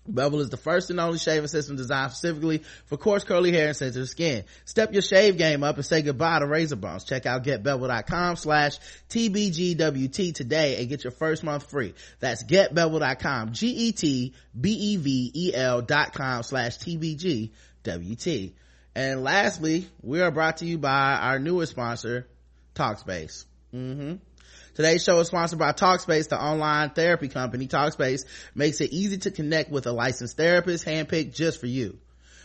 [0.07, 3.77] Bevel is the first and only shaving system designed specifically for coarse curly hair and
[3.77, 4.45] sensitive skin.
[4.65, 7.03] Step your shave game up and say goodbye to razor bumps.
[7.03, 11.93] Check out getbevel.com slash TBGWT today and get your first month free.
[12.19, 14.31] That's getbevel.com, G-E-T-B-E-V-E-L
[15.83, 18.53] dot com slash TBGWT.
[18.93, 22.27] And lastly, we are brought to you by our newest sponsor,
[22.75, 23.45] Talkspace.
[23.73, 24.15] Mm-hmm.
[24.73, 27.67] Today's show is sponsored by Talkspace, the online therapy company.
[27.67, 31.97] Talkspace makes it easy to connect with a licensed therapist handpicked just for you.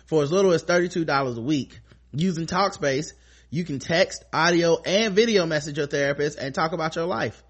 [0.07, 1.79] For as little as $32 a week,
[2.13, 3.13] using Talkspace,
[3.51, 7.43] you can text, audio, and video message your therapist and talk about your life.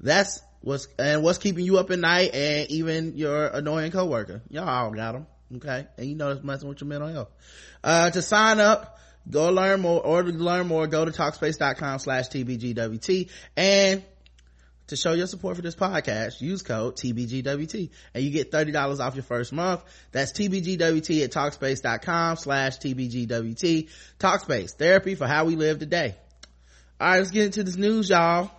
[0.00, 4.40] That's what's, and what's keeping you up at night and even your annoying coworker.
[4.48, 5.26] Y'all all got them.
[5.56, 5.86] Okay.
[5.98, 7.28] And you know it's messing with your mental health.
[7.84, 12.28] Uh, to sign up, go learn more, or to learn more, go to talkspace.com slash
[12.28, 14.02] TBGWT and
[14.92, 19.14] to show your support for this podcast, use code TBGWT and you get $30 off
[19.14, 19.82] your first month.
[20.12, 23.88] That's TBGWT at Talkspace.com slash TBGWT.
[24.18, 26.14] Talkspace, therapy for how we live today.
[27.00, 28.50] All right, let's get into this news, y'all.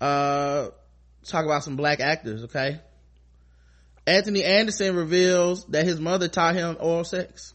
[0.00, 0.68] Uh,
[1.24, 2.80] talk about some black actors, okay?
[4.06, 7.54] Anthony Anderson reveals that his mother taught him oral sex.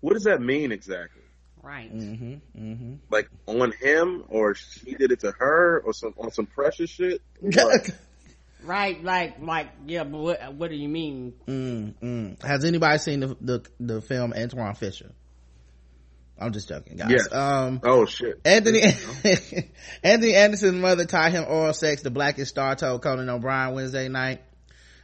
[0.00, 1.15] What does that mean exactly?
[1.66, 1.92] Right.
[1.92, 2.94] Mm-hmm, mm-hmm.
[3.10, 7.20] Like on him, or she did it to her, or some on some precious shit.
[8.62, 10.04] right, like, like, yeah.
[10.04, 11.34] But what, what do you mean?
[11.48, 15.10] Mm, Has anybody seen the, the the film Antwone Fisher?
[16.38, 17.10] I'm just joking, guys.
[17.10, 17.32] Yes.
[17.32, 18.40] Um, oh shit.
[18.44, 18.82] Anthony
[20.04, 22.02] Anthony Anderson's mother taught him oral sex.
[22.02, 24.40] The Black-ish Star told Conan O'Brien Wednesday night.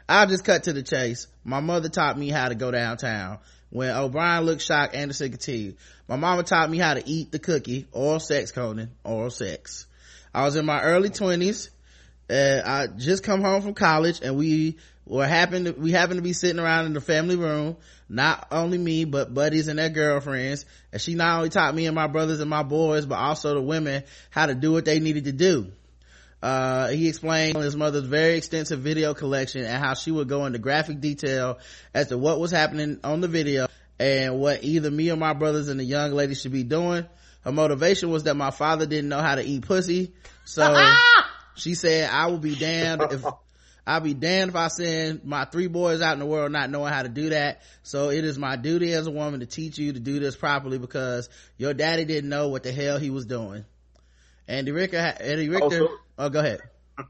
[0.08, 1.26] I'll just cut to the chase.
[1.42, 3.40] My mother taught me how to go downtown.
[3.72, 7.86] When O'Brien looked shocked, Anderson continued, my mama taught me how to eat the cookie,
[7.90, 9.86] oral sex, Conan, oral sex.
[10.34, 11.70] I was in my early twenties.
[12.28, 16.22] Uh, I just come home from college and we were happen to, we happened to
[16.22, 17.78] be sitting around in the family room.
[18.10, 20.66] Not only me, but buddies and their girlfriends.
[20.92, 23.62] And she not only taught me and my brothers and my boys, but also the
[23.62, 25.72] women how to do what they needed to do.
[26.42, 30.58] Uh, he explained his mother's very extensive video collection and how she would go into
[30.58, 31.58] graphic detail
[31.94, 33.68] as to what was happening on the video
[34.00, 37.06] and what either me or my brothers and the young lady should be doing.
[37.44, 40.12] Her motivation was that my father didn't know how to eat pussy.
[40.44, 40.74] So
[41.54, 43.24] she said, I will be damned if
[43.86, 46.92] I'll be damned if I send my three boys out in the world not knowing
[46.92, 47.62] how to do that.
[47.82, 50.78] So it is my duty as a woman to teach you to do this properly
[50.78, 53.64] because your daddy didn't know what the hell he was doing.
[54.46, 56.60] Andy Richter, Andy Richter, oh, oh go ahead.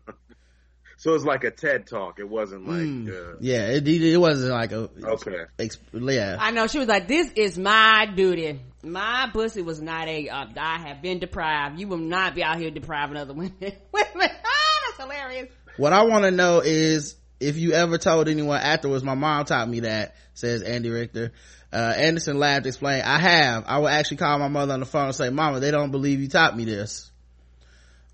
[0.96, 2.18] so it's like a TED talk.
[2.18, 5.44] It wasn't like, mm, uh, yeah, it, it wasn't like a, okay.
[5.92, 6.36] yeah.
[6.38, 6.66] I know.
[6.66, 8.60] She was like, this is my duty.
[8.82, 11.78] My pussy was not a, uh, I have been deprived.
[11.78, 13.54] You will not be out here depriving other women.
[13.60, 13.76] women.
[14.14, 15.48] ah, that's hilarious.
[15.76, 19.68] What I want to know is if you ever told anyone afterwards, my mom taught
[19.68, 21.32] me that, says Andy Richter.
[21.72, 23.64] Uh, Anderson laughed, explained, I have.
[23.66, 26.20] I will actually call my mother on the phone and say, mama, they don't believe
[26.20, 27.10] you taught me this.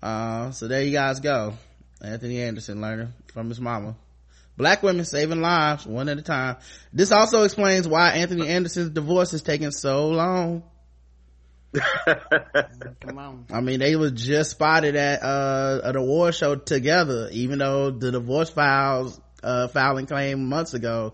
[0.01, 1.53] Uh, so there you guys go.
[2.01, 3.95] Anthony Anderson learning from his mama.
[4.57, 6.57] Black women saving lives one at a time.
[6.91, 10.63] This also explains why Anthony Anderson's divorce is taking so long.
[13.01, 13.45] Come on.
[13.51, 18.11] I mean, they were just spotted at, uh, an award show together, even though the
[18.11, 21.13] divorce files, uh, filing claim months ago.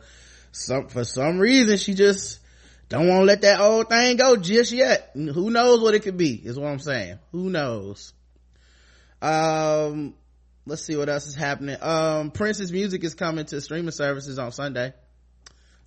[0.51, 2.39] some for some reason she just
[2.87, 6.15] don't want to let that old thing go just yet who knows what it could
[6.17, 8.13] be is what i'm saying who knows
[9.25, 10.13] um
[10.65, 11.77] let's see what else is happening.
[11.81, 14.93] Um prince's music is coming to streaming services on sunday.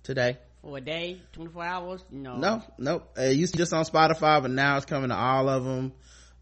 [0.03, 0.37] Today.
[0.61, 1.21] For a day?
[1.33, 2.03] 24 hours?
[2.11, 2.37] No.
[2.37, 3.17] No nope.
[3.17, 5.93] It used to just on spotify but now it's coming to all of them.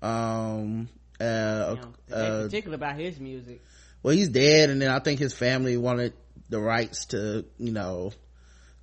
[0.01, 1.75] Um uh,
[2.13, 3.63] uh particular about his music.
[4.03, 6.13] well he's dead and then i think his family wanted
[6.49, 8.12] the rights to you know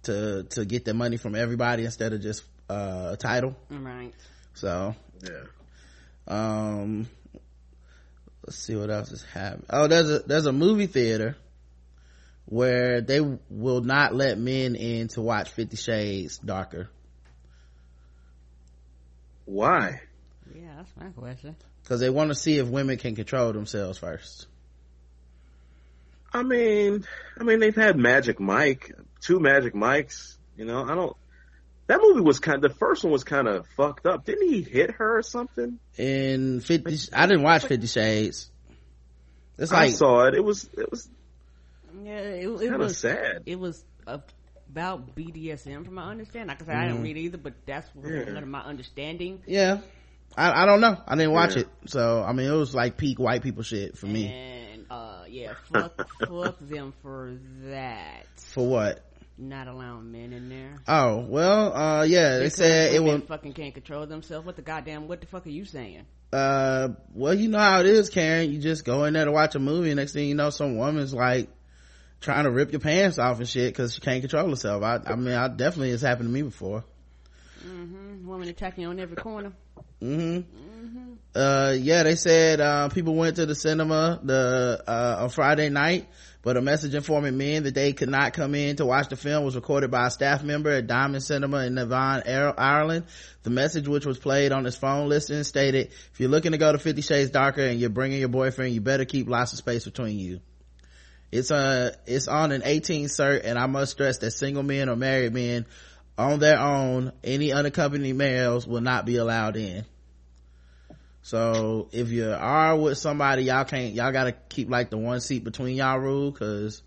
[0.03, 3.57] to to get the money from everybody instead of just uh, a title.
[3.71, 4.13] Right.
[4.55, 5.45] So yeah.
[6.27, 7.09] um
[8.45, 11.37] let's see what else is happening oh there's a there's a movie theater
[12.47, 16.89] where they will not let men in to watch 50 shades darker
[19.47, 20.01] why
[20.55, 24.47] yeah that's my question because they want to see if women can control themselves first
[26.35, 27.05] I mean,
[27.39, 30.37] I mean, they've had Magic Mike, two Magic Mikes.
[30.57, 31.17] You know, I don't.
[31.87, 32.65] That movie was kind.
[32.65, 34.25] Of, the first one was kind of fucked up.
[34.25, 35.79] Didn't he hit her or something?
[35.99, 38.51] In Fifty, I didn't watch Fifty Shades.
[39.59, 40.35] It's like I saw it.
[40.35, 40.69] It was.
[40.77, 41.09] It was.
[42.03, 43.43] Yeah, it, it kind of sad.
[43.47, 46.49] It was about BDSM, from my understanding.
[46.49, 46.79] Like I said, mm.
[46.79, 47.05] I didn't mm-hmm.
[47.05, 48.41] read either, but that's yeah.
[48.41, 49.43] my understanding.
[49.47, 49.81] Yeah,
[50.37, 50.97] I, I don't know.
[51.07, 51.63] I didn't watch yeah.
[51.63, 54.27] it, so I mean, it was like peak white people shit for me.
[54.27, 58.27] And uh, yeah, fuck, fuck them for that.
[58.37, 59.05] For what?
[59.37, 60.77] Not allowing men in there.
[60.87, 64.47] Oh well, uh, yeah, they said it will fucking can't control themselves.
[64.47, 65.09] What the goddamn?
[65.09, 66.05] What the fuck are you saying?
[66.33, 68.53] Uh, well, you know how it is, Karen.
[68.53, 70.77] You just go in there to watch a movie, and next thing you know, some
[70.77, 71.49] woman's like
[72.21, 74.83] trying to rip your pants off and shit because she can't control herself.
[74.83, 76.85] I, I mean, I definitely has happened to me before.
[77.65, 78.27] Mm-hmm.
[78.27, 79.53] Woman attacking on every corner.
[80.01, 80.39] Mm-hmm.
[80.39, 81.13] mm-hmm.
[81.35, 86.09] Uh, yeah, they said, uh, people went to the cinema the, uh, on Friday night,
[86.45, 89.45] but a message informing men that they could not come in to watch the film
[89.45, 93.07] was recorded by a staff member at Diamond Cinema in Navan, Ireland.
[93.45, 96.71] The message, which was played on his phone listing, stated, if you're looking to go
[96.71, 99.87] to Fifty Shades Darker and you're bringing your boyfriend, you better keep lots of space
[99.87, 100.41] between you.
[101.33, 104.97] It's, uh, it's on an 18 cert and I must stress that single men or
[104.97, 105.65] married men
[106.19, 109.85] on their own, any unaccompanied males will not be allowed in.
[111.25, 115.43] So if you are with somebody, y'all can't, y'all gotta keep like the one seat
[115.43, 116.83] between y'all rule cause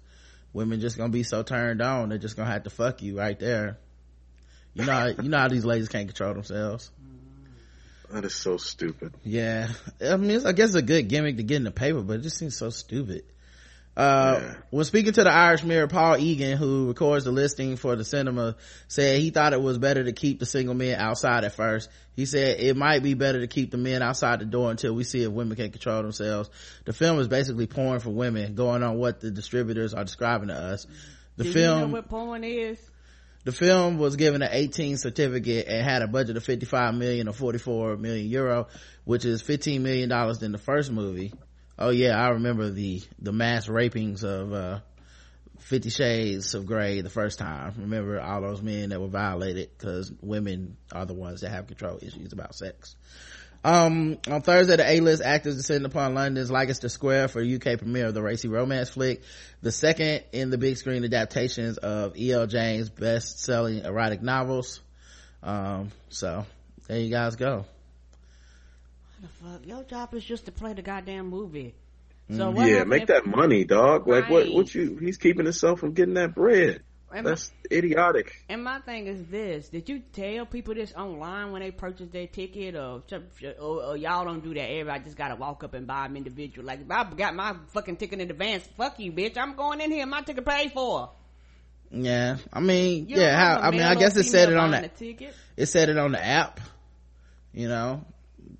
[0.54, 3.40] women just gonna be so turned on, they're just gonna have to fuck you right
[3.40, 3.80] there.
[4.76, 6.92] You know, you know how these ladies can't control themselves.
[8.12, 9.16] That is so stupid.
[9.24, 9.70] Yeah.
[10.00, 12.22] I mean, I guess it's a good gimmick to get in the paper, but it
[12.22, 13.24] just seems so stupid.
[13.98, 14.54] Uh, yeah.
[14.70, 18.56] when speaking to the Irish Mirror, Paul Egan, who records the listing for the cinema,
[18.88, 21.90] said he thought it was better to keep the single men outside at first.
[22.16, 25.04] He said it might be better to keep the men outside the door until we
[25.04, 26.52] see if women can control themselves.
[26.86, 30.56] The film is basically porn for women, going on what the distributors are describing to
[30.56, 30.86] us.
[31.38, 32.80] The Do film, you know what porn is?
[33.46, 37.34] The film was given an 18 certificate and had a budget of 55 million or
[37.34, 38.68] 44 million euro,
[39.06, 41.34] which is 15 million dollars than the first movie
[41.78, 44.80] oh yeah i remember the the mass rapings of uh
[45.60, 50.12] 50 shades of gray the first time remember all those men that were violated because
[50.22, 52.96] women are the ones that have control issues about sex
[53.64, 58.14] um, on Thursday, the A-list actors descend upon London's Leicester Square for UK premiere of
[58.14, 59.24] the racy romance flick,
[59.62, 62.48] the second in the big screen adaptations of E.L.
[62.48, 64.80] James' best-selling erotic novels.
[65.44, 66.46] Um, so
[66.88, 67.66] there you guys go
[69.28, 69.66] fuck?
[69.66, 71.76] Your job is just to play the goddamn movie.
[72.30, 74.08] So mm, yeah, make if, that money, dog.
[74.08, 74.32] Like right.
[74.32, 74.52] what?
[74.52, 74.98] What you?
[74.98, 76.82] He's keeping himself from getting that bread.
[77.10, 78.44] And That's my, idiotic.
[78.50, 82.28] And my thing is this: Did you tell people this online when they purchase their
[82.28, 83.02] ticket, or,
[83.60, 84.70] or, or y'all don't do that?
[84.70, 86.68] Everybody just gotta walk up and buy them individual.
[86.68, 89.38] Like if I got my fucking ticket in advance, fuck you, bitch.
[89.38, 90.06] I'm going in here.
[90.06, 91.12] My ticket paid for.
[91.92, 93.38] Yeah, I mean, you yeah.
[93.38, 93.62] How?
[93.62, 96.24] I mean, I guess it said it on the, the it said it on the
[96.24, 96.60] app.
[97.54, 98.04] You know,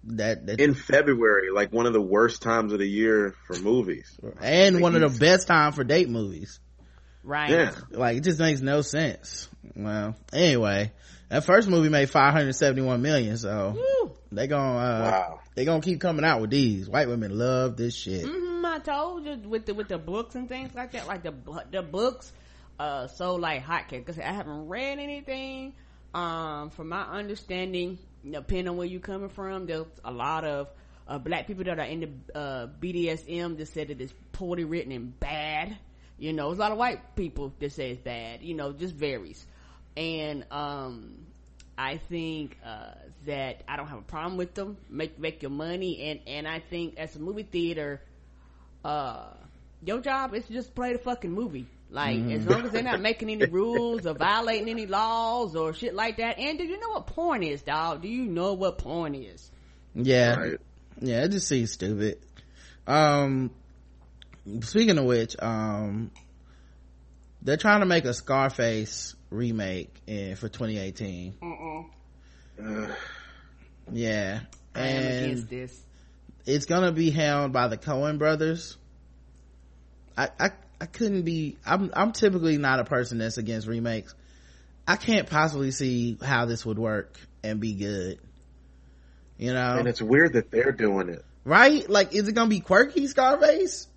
[0.08, 4.18] that, that in February, like one of the worst times of the year for movies,
[4.42, 6.60] and like one of the best time for date movies.
[7.24, 7.50] Right.
[7.50, 7.76] Yeah.
[7.92, 9.50] Like it just makes no sense.
[9.76, 10.94] Well, anyway,
[11.30, 14.12] that first movie made 571 million, so Woo.
[14.32, 15.40] they gonna, uh, wow.
[15.56, 16.90] they gonna keep coming out with these.
[16.90, 18.26] White women love this shit.
[18.26, 21.34] Mm-hmm, I told you with the, with the books and things like that, like the,
[21.70, 22.32] the books,
[22.80, 25.74] uh, so like hotcakes, cause I haven't read anything.
[26.14, 28.00] Um, from my understanding,
[28.32, 30.68] depending on where you're coming from, there's a lot of
[31.08, 34.92] uh, black people that are in the uh, BDSM that said that it's poorly written
[34.92, 35.78] and bad.
[36.20, 38.42] You know, there's a lot of white people that say it's bad.
[38.42, 39.46] You know, just varies.
[39.96, 41.26] And um,
[41.78, 42.92] I think uh,
[43.26, 44.78] that I don't have a problem with them.
[44.90, 48.02] Make make your money, and and I think as a movie theater,
[48.84, 49.28] uh,
[49.84, 51.68] your job is to just play the fucking movie.
[51.90, 52.32] Like, mm-hmm.
[52.32, 56.18] as long as they're not making any rules or violating any laws or shit like
[56.18, 56.38] that.
[56.38, 58.02] And do you know what porn is, dog?
[58.02, 59.50] Do you know what porn is?
[59.96, 60.36] Yeah.
[60.36, 60.58] Right.
[61.00, 62.20] Yeah, it just seems stupid.
[62.86, 63.52] Um,
[64.62, 66.12] speaking of which, um,
[67.42, 71.36] they're trying to make a Scarface remake in for 2018.
[72.62, 72.88] Uh,
[73.92, 74.42] yeah.
[74.74, 75.70] and
[76.46, 78.78] It's gonna be held by the Coen brothers.
[80.18, 84.14] I, I, I couldn't be, I'm, I'm typically not a person that's against remakes.
[84.88, 88.20] I can't possibly see how this would work and be good.
[89.38, 89.78] You know?
[89.78, 91.24] And it's weird that they're doing it.
[91.44, 91.90] Right?
[91.90, 93.88] Like, is it gonna be quirky Scarface?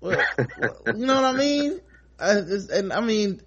[0.00, 0.22] Well,
[0.86, 1.80] you know what I mean?
[2.18, 2.42] Uh,
[2.72, 3.40] and I mean,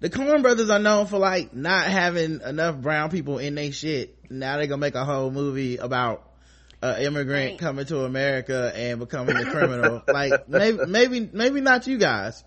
[0.00, 4.16] the Coen brothers are known for like not having enough brown people in their shit.
[4.30, 6.29] Now they're gonna make a whole movie about
[6.82, 10.02] an immigrant coming to America and becoming a criminal.
[10.08, 12.42] like maybe, maybe, maybe not you guys.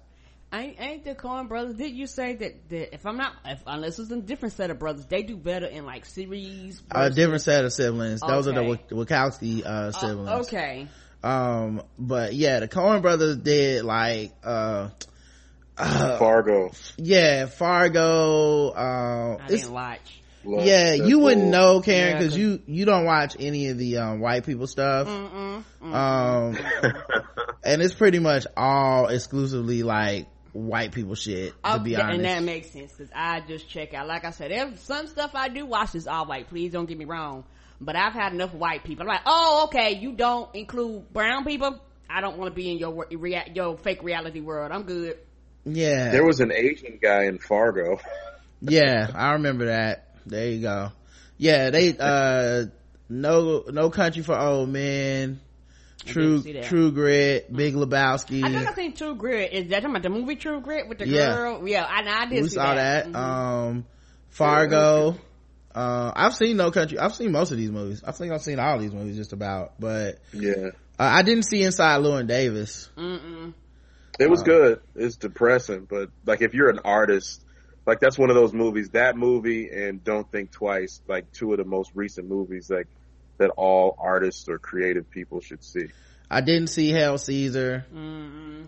[0.51, 1.75] Ain't, ain't the Coen brothers?
[1.75, 4.77] Did you say that, that if I'm not, if, unless it's a different set of
[4.77, 6.81] brothers, they do better in like series?
[6.91, 8.21] A different set of siblings.
[8.21, 8.31] Okay.
[8.31, 10.29] Those are the Wachowski uh, uh, siblings.
[10.29, 10.87] Uh, okay.
[11.23, 14.89] Um, but yeah, the Coen brothers did like, uh,
[15.75, 16.71] uh, Fargo.
[16.97, 18.69] Yeah, Fargo.
[18.69, 20.21] Uh, I didn't watch.
[20.45, 24.19] Yeah, you wouldn't know, Karen, because yeah, you you don't watch any of the um,
[24.19, 25.07] white people stuff.
[25.07, 26.93] Mm-mm, mm-mm, um,
[27.63, 31.53] and it's pretty much all exclusively like white people shit.
[31.63, 34.07] To be honest, and that makes sense because I just check out.
[34.07, 36.49] Like I said, if some stuff I do watch is all white.
[36.49, 37.43] Please don't get me wrong,
[37.81, 39.03] but I've had enough white people.
[39.03, 41.79] I'm like, oh, okay, you don't include brown people.
[42.09, 44.71] I don't want to be in your your fake reality world.
[44.71, 45.17] I'm good.
[45.65, 46.11] Yeah.
[46.11, 47.99] There was an Asian guy in Fargo.
[48.61, 50.12] yeah, I remember that.
[50.25, 50.91] There you go.
[51.37, 52.65] Yeah, they, uh,
[53.09, 55.39] no, no country for old men.
[56.05, 58.43] True, True Grit, Big Lebowski.
[58.43, 59.53] I think I seen True Grit.
[59.53, 61.33] Is that talking about the movie True Grit with the yeah.
[61.33, 61.67] girl?
[61.67, 63.05] Yeah, I, I did we see saw that.
[63.05, 63.13] that.
[63.13, 63.15] Mm-hmm.
[63.15, 63.85] Um,
[64.29, 65.15] Fargo.
[65.73, 66.99] Uh, I've seen No Country.
[66.99, 68.03] I've seen most of these movies.
[68.05, 69.73] I think I've seen all these movies just about.
[69.79, 72.89] But yeah, uh, I didn't see Inside Llewyn Davis.
[72.97, 73.53] Mm-mm.
[74.19, 74.81] It was uh, good.
[74.95, 77.42] It's depressing, but like if you're an artist,
[77.85, 78.89] like that's one of those movies.
[78.91, 82.87] That movie and Don't Think Twice, like two of the most recent movies like
[83.37, 85.87] that all artists or creative people should see.
[86.29, 87.85] I didn't see Hail Caesar.
[87.93, 88.63] Mm-hmm.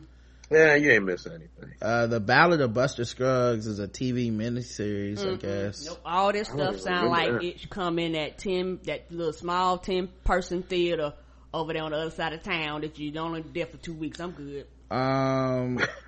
[0.51, 1.73] Yeah, you ain't missing anything.
[1.81, 5.33] Uh, the Ballad of Buster Scruggs is a TV miniseries, mm-hmm.
[5.33, 5.85] I guess.
[5.87, 6.01] Nope.
[6.05, 7.43] All this stuff sound like that.
[7.43, 11.13] it should come in that ten, that little small ten person theater
[11.51, 13.93] over there on the other side of town that you don't only there for two
[13.93, 14.19] weeks.
[14.19, 14.67] I'm good.
[14.91, 15.79] Um,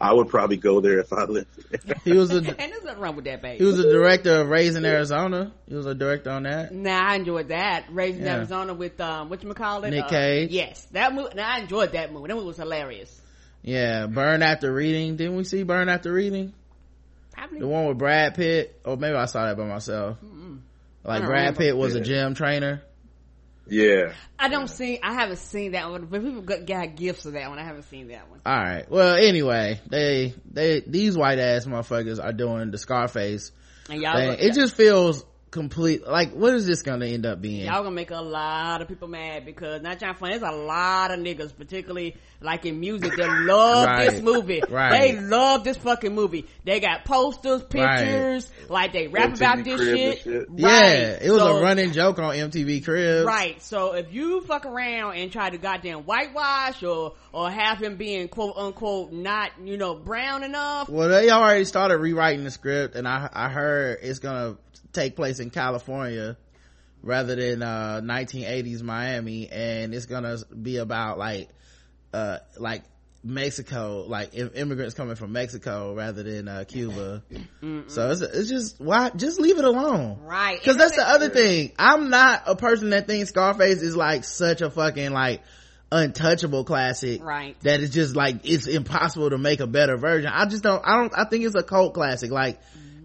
[0.00, 1.48] I would probably go there if I lived.
[1.70, 1.96] There.
[2.04, 3.58] He was a and there's nothing wrong with that, baby.
[3.58, 5.52] He was a director of Raising Arizona.
[5.68, 6.72] He was a director on that.
[6.72, 8.36] Nah, I enjoyed that Raising yeah.
[8.36, 9.90] Arizona with um, what you call it?
[9.90, 10.50] Nick uh, Cage.
[10.50, 11.34] Yes, that movie.
[11.34, 12.28] Now I enjoyed that movie.
[12.28, 13.20] That movie was hilarious.
[13.62, 15.16] Yeah, Burn After Reading.
[15.16, 16.52] Didn't we see Burn After Reading?
[17.32, 17.60] Probably.
[17.60, 18.78] The one with Brad Pitt.
[18.84, 20.18] Or maybe I saw that by myself.
[20.22, 20.60] Mm-mm.
[21.02, 22.00] Like Brad Pitt was yeah.
[22.00, 22.82] a gym trainer.
[23.66, 24.12] Yeah.
[24.38, 27.48] I don't see, I haven't seen that one, but people got, got gifts of that
[27.48, 27.58] one.
[27.58, 28.40] I haven't seen that one.
[28.44, 28.90] All right.
[28.90, 33.52] Well, anyway, they, they, these white ass motherfuckers are doing the Scarface.
[33.88, 35.24] And y'all, it just feels
[35.54, 38.88] complete like what is this gonna end up being y'all gonna make a lot of
[38.88, 42.80] people mad because not trying to find there's a lot of niggas particularly like in
[42.80, 44.10] music that love right.
[44.10, 44.90] this movie right.
[44.90, 48.68] they love this fucking movie they got posters pictures right.
[48.70, 50.22] like they rap MTV about this shit.
[50.22, 50.48] shit.
[50.56, 54.66] yeah it was so, a running joke on mtv cribs right so if you fuck
[54.66, 59.76] around and try to goddamn whitewash or or have him being quote unquote not you
[59.76, 64.18] know brown enough well they already started rewriting the script and i i heard it's
[64.18, 64.56] gonna
[64.94, 66.36] take place in California
[67.02, 71.48] rather than uh 1980s Miami and it's gonna be about like
[72.12, 72.82] uh like
[73.22, 77.22] Mexico like immigrants coming from Mexico rather than uh Cuba.
[77.62, 77.90] Mm-mm.
[77.90, 80.18] so it's, it's just why just leave it alone.
[80.22, 80.58] Right.
[80.58, 81.72] Because that's the other thing.
[81.78, 85.42] I'm not a person that thinks Scarface is like such a fucking like
[85.90, 87.58] untouchable classic right.
[87.60, 90.30] that is just like it's impossible to make a better version.
[90.32, 92.30] I just don't I don't I think it's a cult classic.
[92.30, 92.60] Like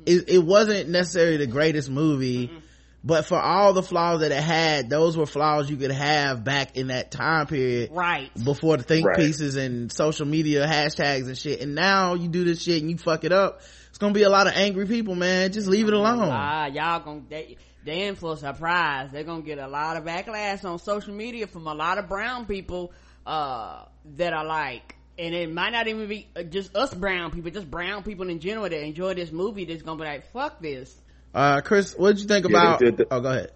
[0.06, 2.58] it, it wasn't necessarily the greatest movie mm-hmm.
[3.04, 6.78] but for all the flaws that it had those were flaws you could have back
[6.78, 8.32] in that time period right.
[8.44, 9.18] before the think right.
[9.18, 11.62] pieces and social media hashtags and shit.
[11.62, 14.30] And now you do this shit and you fuck it up it's gonna be a
[14.30, 15.52] lot of angry people man.
[15.52, 16.30] Just leave it alone.
[16.32, 19.10] ah y'all gonna they, they in for a surprise.
[19.12, 22.46] They're gonna get a lot of backlash on social media from a lot of brown
[22.46, 22.94] people
[23.26, 23.84] uh
[24.16, 27.70] that are like and it might not even be uh, just us brown people, just
[27.70, 30.96] brown people in general that enjoy this movie that's gonna be like, fuck this.
[31.34, 33.52] Uh, Chris, what did you think yeah, about, the, oh, go ahead.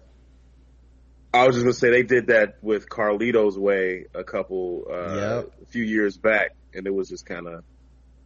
[1.32, 5.52] I was just gonna say they did that with Carlito's Way a couple, uh, yep.
[5.62, 7.64] a few years back, and it was just kind of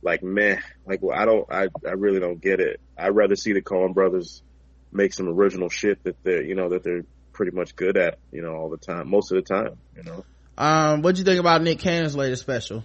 [0.03, 0.59] like meh.
[0.84, 2.80] Like, well, I don't, I, I really don't get it.
[2.99, 4.43] I'd rather see the Coen Brothers
[4.93, 8.43] make some original shit that they're, you know, that they're pretty much good at, you
[8.43, 10.24] know, all the time, most of the time, you know.
[10.57, 12.84] Um, what'd you think about Nick Cannon's latest special?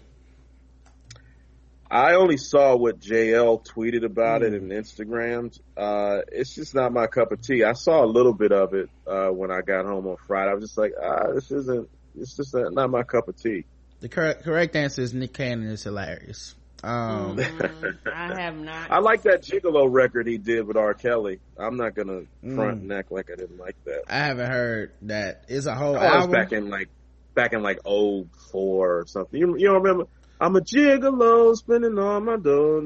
[1.93, 4.47] I only saw what JL tweeted about mm.
[4.47, 5.59] it and Instagrammed.
[5.77, 7.63] Uh, it's just not my cup of tea.
[7.63, 10.49] I saw a little bit of it, uh, when I got home on Friday.
[10.49, 11.87] I was just like, ah, this isn't,
[12.17, 13.65] it's just not my cup of tea.
[13.99, 16.55] The correct, correct answer is Nick Cannon is hilarious.
[16.83, 18.89] Um, mm, I have not.
[18.89, 20.95] I like that Gigolo record he did with R.
[20.95, 21.39] Kelly.
[21.57, 22.81] I'm not gonna front mm.
[22.81, 24.01] and act like I didn't like that.
[24.09, 25.45] I haven't heard that.
[25.47, 26.31] It's a whole oh, album.
[26.31, 26.89] back in like,
[27.35, 29.39] back in like 04 or something.
[29.39, 30.07] You, you don't remember?
[30.43, 32.81] I'm a gigolo spending all my dough.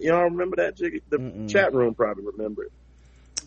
[0.00, 1.02] Y'all remember that jig?
[1.08, 1.50] The Mm-mm.
[1.50, 2.72] chat room probably remember it.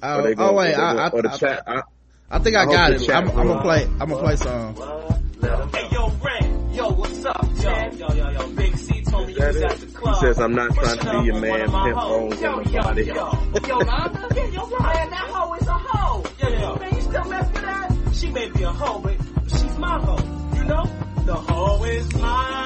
[0.03, 1.81] Oh, go, oh wait, I, I, I, chat, I,
[2.29, 3.09] I, think I, got it.
[3.09, 3.85] I'm, I'm, gonna play.
[3.85, 4.75] I'm gonna play some.
[4.75, 6.73] Hey yo, Ren.
[6.73, 8.47] Yo, what's up, yo, yo, yo, yo.
[8.49, 10.15] Big C told me you was at the club.
[10.15, 13.05] He says, I'm not trying to be your man, pimp bones on the body.
[13.05, 16.23] Yo, yo, yo, Lana, yeah, yo, man, that hoe is a hoe.
[16.41, 18.15] Yo, yo, man, you still mess with that?
[18.15, 19.17] She may be a hoe, but
[19.47, 21.08] she's my hoe, you know?
[21.25, 22.59] The hoe is mine.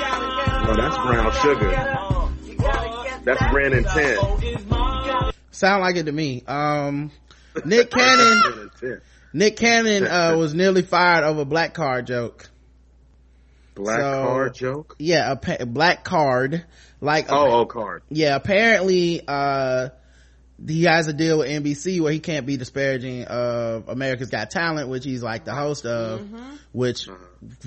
[0.66, 1.70] Oh, that's brown sugar.
[3.24, 5.32] That's Ren and 10.
[5.52, 6.44] Sound like it to me.
[6.48, 7.12] Um,
[7.66, 8.72] Nick Cannon,
[9.34, 12.50] Nick Cannon, uh, was nearly fired over black card joke.
[13.76, 14.96] Black so, card joke?
[15.00, 16.66] Yeah, a, black card.
[17.02, 18.04] Like, oh, oh, card.
[18.10, 19.90] Yeah, apparently, uh,
[20.68, 24.90] he has a deal with NBC where he can't be disparaging of America's Got Talent,
[24.90, 26.56] which he's like the host of, mm-hmm.
[26.72, 27.08] which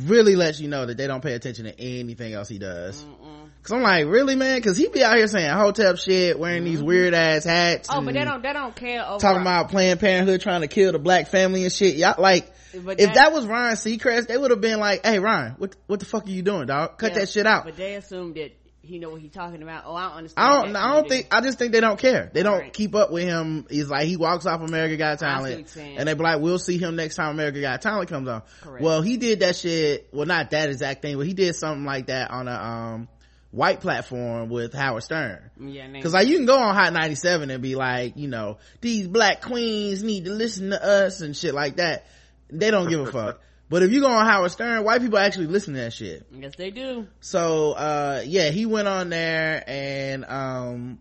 [0.05, 3.03] really lets you know that they don't pay attention to anything else he does.
[3.03, 3.51] Mm-mm.
[3.63, 4.63] Cause I'm like, really, man?
[4.63, 6.73] Cause he be out here saying hotep shit, wearing mm-hmm.
[6.73, 7.89] these weird ass hats.
[7.91, 9.05] Oh, but they don't, they don't care.
[9.05, 11.97] Over talking about Planned Parenthood trying to kill the black family and shit.
[11.97, 12.53] Y'all like,
[12.85, 15.75] but if that, that was Ryan Seacrest, they would have been like, "Hey, Ryan, what
[15.87, 16.99] what the fuck are you doing, dog?
[16.99, 18.53] Cut yeah, that shit out." But they assumed that
[18.87, 19.85] he know what he's talking about.
[19.87, 20.47] Oh, I don't understand.
[20.47, 20.77] I don't.
[20.77, 21.29] I don't think.
[21.31, 22.31] I just think they don't care.
[22.33, 22.73] They don't right.
[22.73, 23.67] keep up with him.
[23.69, 26.97] He's like he walks off America Got Talent, and they be like, "We'll see him
[26.97, 28.83] next time America Got Talent comes on." Correct.
[28.83, 30.09] Well, he did that shit.
[30.13, 33.09] Well, not that exact thing, but he did something like that on a um
[33.51, 35.51] white platform with Howard Stern.
[35.59, 39.09] Yeah, because like you can go on Hot 97 and be like, you know, these
[39.09, 42.07] black queens need to listen to us and shit like that.
[42.51, 43.41] They don't give a fuck.
[43.69, 46.25] But if you go on Howard Stern, white people actually listen to that shit.
[46.31, 47.09] Yes, they do.
[47.21, 50.99] So, uh, yeah, he went on there and, um,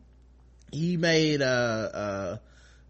[0.71, 2.39] he made a,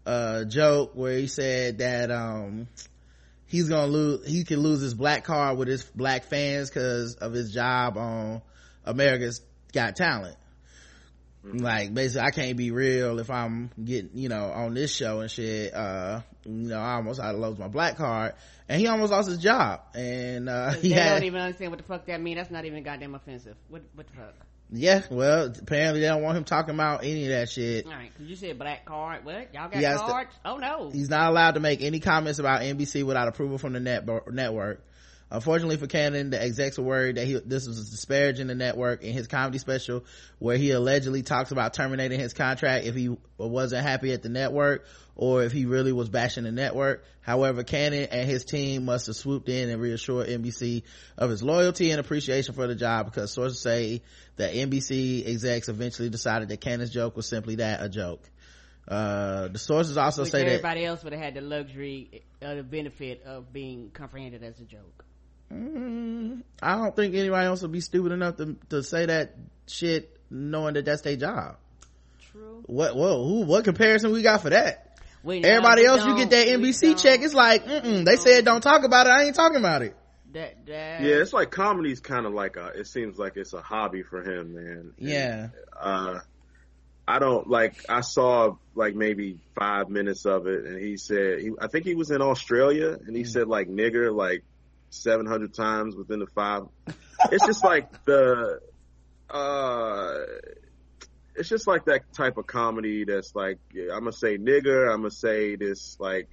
[0.06, 2.68] a, a joke where he said that, um,
[3.46, 7.32] he's gonna lose, he can lose his black card with his black fans cause of
[7.32, 8.40] his job on
[8.84, 9.42] America's
[9.74, 10.36] Got Talent.
[11.44, 11.58] Mm-hmm.
[11.58, 15.30] Like, basically, I can't be real if I'm getting, you know, on this show and
[15.30, 15.74] shit.
[15.74, 18.34] Uh, you know, I almost, I lost my black card
[18.68, 19.80] and he almost lost his job.
[19.94, 22.36] And uh, he they had, don't even understand what the fuck that mean.
[22.36, 23.56] That's not even goddamn offensive.
[23.68, 24.34] What what the fuck?
[24.70, 27.86] Yeah, well, apparently they don't want him talking about any of that shit.
[27.86, 29.24] All right, you said black card.
[29.24, 30.30] What y'all got cards?
[30.42, 33.74] To, oh no, he's not allowed to make any comments about NBC without approval from
[33.74, 34.82] the net network.
[35.28, 39.12] Unfortunately for Cannon, the execs were worried that he, this was disparaging the network in
[39.12, 40.04] his comedy special,
[40.38, 44.84] where he allegedly talks about terminating his contract if he wasn't happy at the network
[45.16, 47.04] or if he really was bashing the network.
[47.22, 50.82] However, Cannon and his team must have swooped in and reassured NBC
[51.16, 54.02] of his loyalty and appreciation for the job because sources say
[54.36, 58.22] that NBC execs eventually decided that Cannon's joke was simply that, a joke.
[58.86, 62.22] Uh, the sources also Which say everybody that everybody else would have had the luxury,
[62.40, 65.04] uh, the benefit of being comprehended as a joke.
[65.52, 69.34] Mm, I don't think anybody else would be stupid enough to, to say that
[69.66, 71.56] shit knowing that that's their job.
[72.30, 72.62] True.
[72.66, 74.85] What, whoa, who, what comparison we got for that?
[75.26, 77.20] We Everybody else, you get that NBC check.
[77.20, 79.10] It's like, mm they said don't talk about it.
[79.10, 79.96] I ain't talking about it.
[80.32, 81.00] That, that.
[81.00, 82.66] Yeah, it's like comedy's kind of like a.
[82.68, 84.92] It seems like it's a hobby for him, man.
[84.98, 85.48] Yeah.
[85.76, 86.20] uh,
[87.08, 87.84] I don't like.
[87.88, 91.96] I saw like maybe five minutes of it, and he said, he, I think he
[91.96, 93.28] was in Australia, and he mm.
[93.28, 94.44] said like nigger like
[94.90, 96.62] seven hundred times within the five.
[97.32, 98.60] it's just like the.
[99.28, 100.18] uh
[101.38, 105.10] it's just like that type of comedy that's like I'm gonna say nigger, I'm gonna
[105.10, 106.28] say this like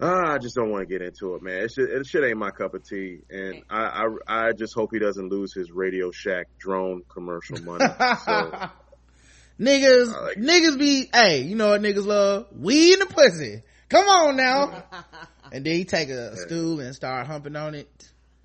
[0.00, 1.64] ah, I just don't want to get into it, man.
[1.64, 4.90] It shit, it shit ain't my cup of tea, and I, I I just hope
[4.92, 7.84] he doesn't lose his Radio Shack drone commercial money.
[8.24, 12.46] So, niggas, like niggas be hey, you know what niggas love?
[12.56, 13.62] We in the pussy.
[13.88, 14.84] Come on now.
[15.52, 17.88] and then he take a stool and start humping on it.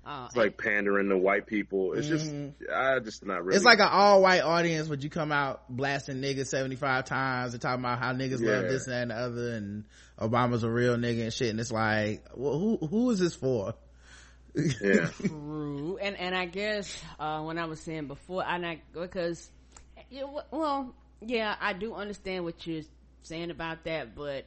[0.06, 1.94] Uh, it's like pandering to white people.
[1.94, 2.50] It's mm-hmm.
[2.58, 3.56] just, I just not really.
[3.56, 7.62] It's like an all white audience, Would you come out blasting niggas 75 times and
[7.62, 8.50] talking about how niggas yeah.
[8.50, 9.84] love this and that and the other and
[10.18, 11.48] Obama's a real nigga and shit.
[11.48, 13.74] And it's like, well, who, who is this for?
[14.54, 15.06] Yeah.
[15.26, 15.98] True.
[16.00, 19.50] And, and I guess, uh, when I was saying before, I not, because,
[20.50, 22.82] well, yeah, I do understand what you're
[23.22, 24.44] saying about that, but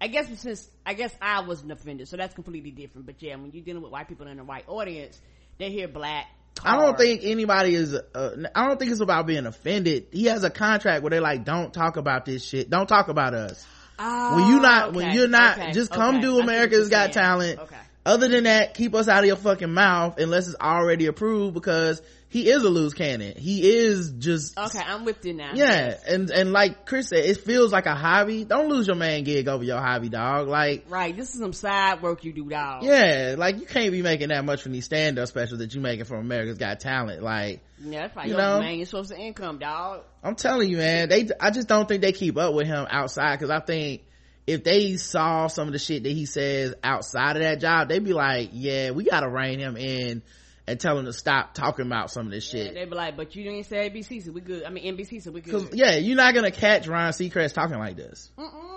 [0.00, 3.06] I guess since I guess I wasn't offended, so that's completely different.
[3.06, 5.20] But yeah, when you're dealing with white people in a white audience,
[5.58, 6.26] they hear black.
[6.54, 6.74] Car.
[6.74, 7.94] I don't think anybody is.
[7.94, 10.06] Uh, I don't think it's about being offended.
[10.10, 12.70] He has a contract where they like, don't talk about this shit.
[12.70, 13.64] Don't talk about us.
[13.98, 16.22] Oh, when you not, okay, when you're not, okay, just come okay.
[16.22, 17.60] do America's Got Talent.
[17.60, 17.76] Okay.
[18.04, 22.00] Other than that, keep us out of your fucking mouth unless it's already approved because
[22.30, 23.34] he is a loose cannon.
[23.36, 24.78] He is just okay.
[24.78, 25.50] I'm with you now.
[25.52, 28.44] Yeah, and and like Chris said, it feels like a hobby.
[28.44, 30.46] Don't lose your man gig over your hobby, dog.
[30.46, 32.84] Like right, this is some side work you do, dog.
[32.84, 35.80] Yeah, like you can't be making that much from these stand up specials that you
[35.80, 37.20] making from America's Got Talent.
[37.20, 40.04] Like yeah, that's probably you your know, main source of income, dog.
[40.22, 41.08] I'm telling you, man.
[41.08, 44.02] They I just don't think they keep up with him outside because I think
[44.46, 48.04] if they saw some of the shit that he says outside of that job, they'd
[48.04, 50.22] be like, yeah, we gotta rein him in
[50.66, 52.66] and tell him to stop talking about some of this shit.
[52.66, 54.64] Yeah, they be like, but you didn't say ABC, so we good.
[54.64, 55.70] I mean NBC, so we good.
[55.72, 58.30] yeah, you're not gonna catch Ryan Seacrest talking like this.
[58.38, 58.70] Mm-mm.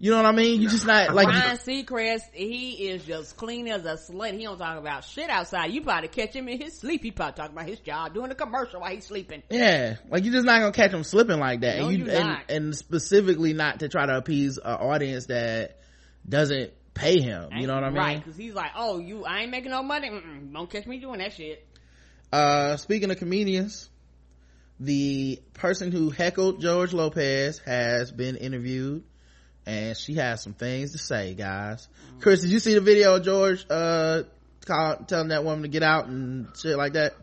[0.00, 0.60] You know what I mean?
[0.60, 2.32] You just not like Ryan Seacrest.
[2.32, 4.34] He is just clean as a slate.
[4.34, 5.72] He don't talk about shit outside.
[5.72, 7.02] You probably catch him in his sleep.
[7.02, 9.42] He probably talking about his job, doing a commercial while he's sleeping.
[9.50, 11.78] Yeah, like you're just not gonna catch him slipping like that.
[11.78, 15.78] No, and you you and, and specifically not to try to appease an audience that
[16.28, 17.50] doesn't pay him.
[17.56, 17.96] You know what I mean?
[17.96, 18.24] Right?
[18.24, 20.10] Because he's like, oh, you, I ain't making no money.
[20.10, 21.64] Mm-mm, don't catch me doing that shit.
[22.32, 23.88] Uh, speaking of comedians,
[24.80, 29.04] the person who heckled George Lopez has been interviewed
[29.66, 31.88] and she has some things to say, guys.
[32.16, 32.22] Mm.
[32.22, 34.22] Chris, did you see the video of George, uh,
[34.66, 37.14] call, telling that woman to get out and shit like that?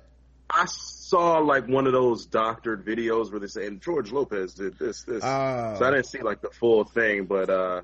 [0.49, 4.77] I saw like one of those doctored videos where they say, and George Lopez did
[4.77, 5.23] this, this.
[5.23, 5.75] Oh.
[5.77, 7.81] So I didn't see like the full thing, but, uh,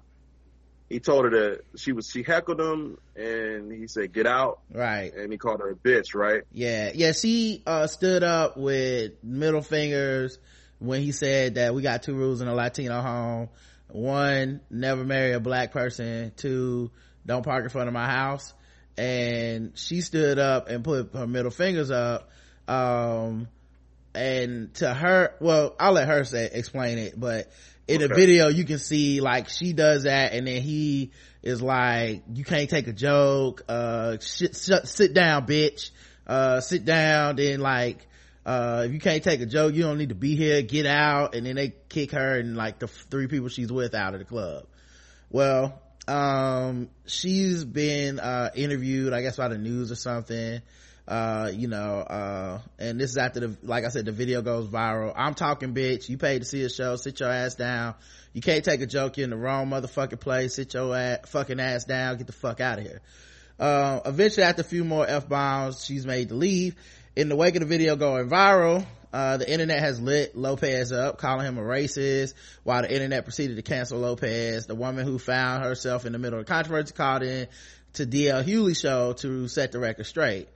[0.91, 4.59] he told her that she was, she heckled him and he said, get out.
[4.73, 5.13] Right.
[5.15, 6.43] And he called her a bitch, right?
[6.51, 6.91] Yeah.
[6.93, 7.13] Yeah.
[7.13, 10.37] She, uh, stood up with middle fingers
[10.79, 13.49] when he said that we got two rules in a Latino home.
[13.87, 16.33] One, never marry a black person.
[16.35, 16.91] Two,
[17.25, 18.53] don't park in front of my house.
[18.97, 22.29] And she stood up and put her middle fingers up.
[22.67, 23.47] Um,
[24.13, 27.49] and to her, well, I'll let her say, explain it, but
[27.88, 28.15] in the Okay.
[28.15, 31.11] video you can see like she does that and then he
[31.41, 35.89] is like you can't take a joke uh shit, shut, sit down bitch
[36.27, 37.36] uh sit down.
[37.36, 38.07] Then like
[38.45, 41.36] uh if you can't take a joke you don't need to be here get out.
[41.36, 44.25] And then they kick her and like the three people she's with out of the
[44.25, 44.65] club.
[45.29, 50.59] Well um she's been uh interviewed i guess by the news or something
[51.07, 54.67] uh you know uh and this is after the like i said the video goes
[54.67, 55.13] viral.
[55.15, 56.09] I'm talking bitch.
[56.09, 56.95] You paid to see a show.
[56.95, 57.95] Sit your ass down.
[58.33, 59.17] You can't take a joke.
[59.17, 60.55] You're in the wrong motherfucking place.
[60.55, 62.17] Sit your ass, fucking ass down.
[62.17, 63.01] Get the fuck out of here.
[63.59, 66.75] Uh eventually after a few more f-bombs she's made to leave.
[67.15, 71.17] In the wake of the video going viral uh, the internet has lit Lopez up,
[71.17, 72.33] calling him a racist,
[72.63, 74.67] while the internet proceeded to cancel Lopez.
[74.67, 77.47] The woman who found herself in the middle of controversy called in
[77.93, 80.47] to DL Hughley show to set the record straight.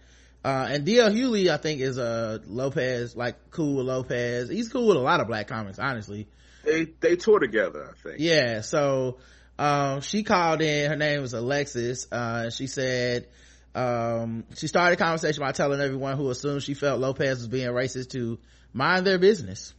[0.46, 4.48] Uh, and DL Hughley, I think, is a Lopez, like cool with Lopez.
[4.48, 6.28] He's cool with a lot of black comics, honestly.
[6.64, 8.20] They, they tour together, I think.
[8.20, 9.18] Yeah, so,
[9.58, 13.28] um, she called in, her name was Alexis, uh, she said,
[13.74, 17.70] um, she started a conversation by telling everyone who assumed she felt Lopez was being
[17.70, 18.38] racist to
[18.72, 19.74] mind their business.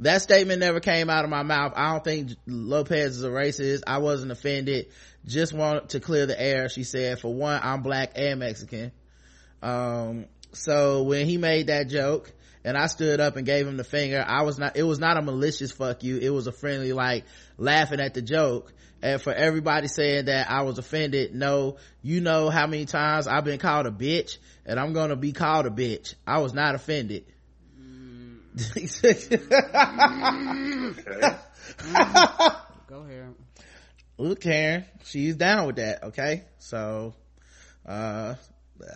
[0.00, 1.72] That statement never came out of my mouth.
[1.76, 3.84] I don't think Lopez is a racist.
[3.86, 4.88] I wasn't offended.
[5.24, 7.20] Just want to clear the air, she said.
[7.20, 8.92] For one, I'm black and Mexican.
[9.62, 12.30] Um, so when he made that joke
[12.64, 15.16] and I stood up and gave him the finger, I was not, it was not
[15.16, 16.18] a malicious fuck you.
[16.18, 17.24] It was a friendly, like,
[17.56, 18.72] laughing at the joke.
[19.02, 23.44] And for everybody saying that I was offended, no, you know how many times I've
[23.44, 26.14] been called a bitch and I'm gonna be called a bitch.
[26.26, 27.24] I was not offended.
[28.58, 28.86] Okay.
[32.88, 33.32] Go here.
[34.18, 36.44] Look, Karen, she's down with that, okay?
[36.58, 37.14] So,
[37.86, 38.34] uh,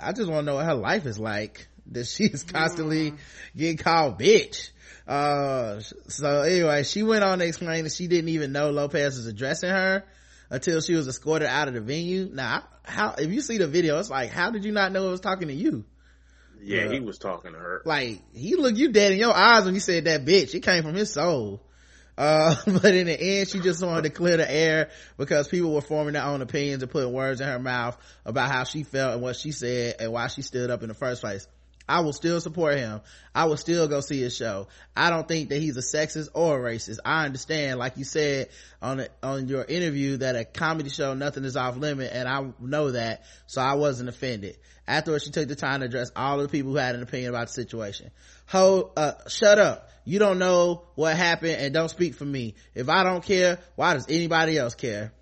[0.00, 1.68] I just want to know what her life is like.
[1.92, 3.14] That she is constantly
[3.56, 4.70] getting called bitch.
[5.06, 9.26] Uh, so anyway, she went on to explain that she didn't even know Lopez was
[9.26, 10.04] addressing her
[10.50, 12.28] until she was escorted out of the venue.
[12.32, 15.10] Now, how, if you see the video, it's like, how did you not know it
[15.12, 15.84] was talking to you?
[16.60, 16.92] Yeah, Yeah.
[16.92, 17.82] he was talking to her.
[17.84, 20.54] Like, he looked you dead in your eyes when you said that bitch.
[20.54, 21.62] It came from his soul.
[22.16, 25.80] Uh, but in the end, she just wanted to clear the air because people were
[25.80, 29.22] forming their own opinions and putting words in her mouth about how she felt and
[29.22, 31.46] what she said and why she stood up in the first place.
[31.88, 33.00] I will still support him.
[33.34, 34.66] I will still go see his show.
[34.96, 36.98] I don't think that he's a sexist or a racist.
[37.04, 38.48] I understand, like you said
[38.82, 42.90] on on your interview, that a comedy show, nothing is off limit, and I know
[42.90, 44.56] that, so I wasn't offended.
[44.88, 47.30] Afterwards, she took the time to address all of the people who had an opinion
[47.30, 48.10] about the situation.
[48.46, 49.90] Ho, uh, shut up.
[50.06, 52.54] You don't know what happened and don't speak for me.
[52.74, 55.12] If I don't care, why does anybody else care?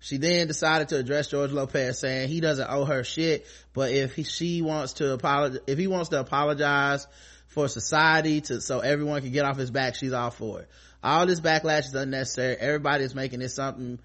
[0.00, 4.14] She then decided to address George Lopez saying he doesn't owe her shit, but if
[4.14, 7.06] he, she wants to apologize, if he wants to apologize
[7.48, 10.70] for society to, so everyone can get off his back, she's all for it.
[11.04, 12.56] All this backlash is unnecessary.
[12.58, 13.98] Everybody is making it something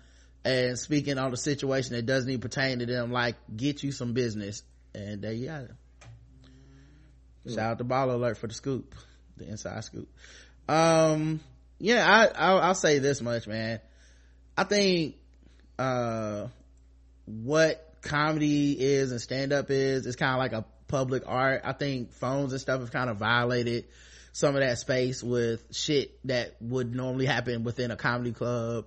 [0.43, 4.11] and speaking on the situation that doesn't even pertain to them, like get you some
[4.11, 4.63] business.
[4.93, 5.71] And there you got it.
[7.45, 7.55] Hmm.
[7.55, 8.95] Shout out to Baller Alert for the scoop,
[9.38, 10.07] the inside scoop.
[10.67, 11.39] Um,
[11.79, 13.79] yeah, I, I'll, I'll say this much, man.
[14.57, 15.15] I think
[15.77, 16.47] uh
[17.25, 21.73] what comedy is and stand up is is kind of like a public art i
[21.73, 23.86] think phones and stuff have kind of violated
[24.31, 28.86] some of that space with shit that would normally happen within a comedy club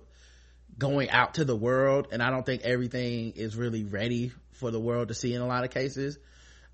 [0.77, 4.79] going out to the world and i don't think everything is really ready for the
[4.79, 6.17] world to see in a lot of cases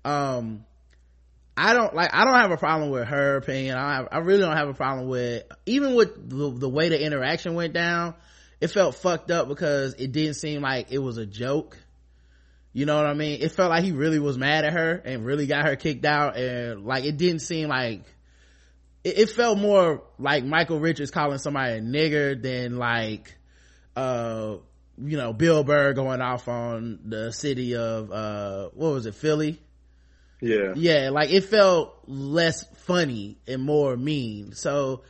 [0.04, 0.64] um
[1.56, 2.10] I don't like.
[2.12, 3.76] I don't have a problem with her opinion.
[3.78, 7.02] I have, I really don't have a problem with even with the, the way the
[7.02, 8.14] interaction went down
[8.60, 11.78] it felt fucked up because it didn't seem like it was a joke
[12.72, 15.24] you know what i mean it felt like he really was mad at her and
[15.24, 18.02] really got her kicked out and like it didn't seem like
[19.04, 23.36] it, it felt more like michael richards calling somebody a nigger than like
[23.94, 24.56] uh
[24.98, 29.58] you know bill burr going off on the city of uh what was it philly
[30.40, 30.72] yeah.
[30.76, 34.52] Yeah like it felt less funny and more mean.
[34.52, 35.02] So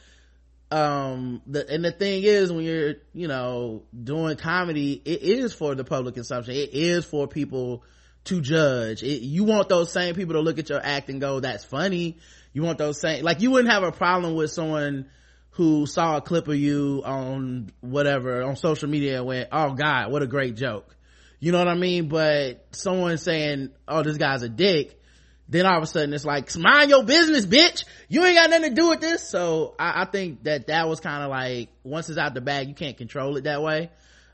[0.71, 5.75] um the and the thing is when you're you know doing comedy it is for
[5.75, 6.55] the public consumption.
[6.55, 7.85] It is for people
[8.25, 9.03] to judge.
[9.03, 12.19] It, you want those same people to look at your act and go that's funny.
[12.53, 15.07] You want those same like you wouldn't have a problem with someone
[15.51, 20.13] who saw a clip of you on whatever on social media and went oh god
[20.13, 20.97] what a great joke.
[21.39, 22.09] You know what i mean?
[22.09, 25.01] But someone saying oh this guy's a dick
[25.49, 27.85] then all of a sudden it's like mind your business bitch.
[28.09, 29.29] You ain't got nothing to do with this.
[29.29, 32.69] So i, I think that that was kind of like once it's out the bag
[32.69, 33.91] you can't control it that way.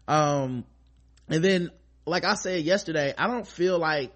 [0.09, 0.65] Um
[1.29, 1.71] and then
[2.05, 4.13] like i said yesterday i don't feel like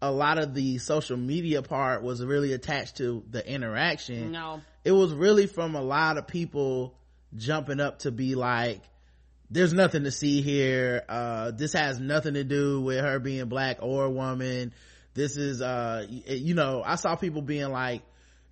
[0.00, 4.32] a lot of the social media part was really attached to the interaction.
[4.32, 4.60] No.
[4.84, 6.98] It was really from a lot of people
[7.36, 8.82] jumping up to be like
[9.48, 11.04] there's nothing to see here.
[11.08, 14.72] Uh this has nothing to do with her being black or a woman
[15.14, 18.02] this is uh you know i saw people being like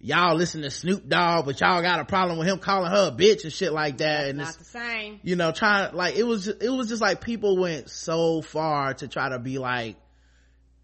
[0.01, 3.13] y'all listen to snoop dogg but y'all got a problem with him calling her a
[3.13, 4.19] bitch and shit like that.
[4.19, 5.21] That's and not the same.
[5.23, 8.95] you know trying to like it was it was just like people went so far
[8.95, 9.97] to try to be like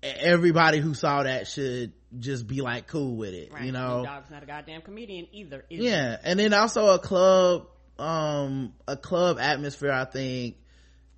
[0.03, 3.65] everybody who saw that should just be like cool with it right.
[3.65, 4.05] you know?
[4.05, 6.17] Dog's not a goddamn comedian either yeah.
[6.23, 7.69] And then also a club
[7.99, 10.57] um a club atmosphere i think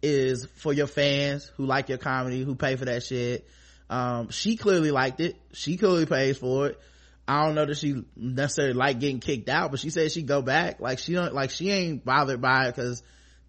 [0.01, 3.49] is for your fans who like your comedy who pay for that shit
[3.91, 5.37] um, she clearly liked it.
[5.53, 6.81] She clearly pays for it.
[7.27, 10.41] I don't know that she necessarily like getting kicked out, but she said she'd go
[10.41, 10.81] back.
[10.81, 13.03] Like she don't, like she ain't bothered by it because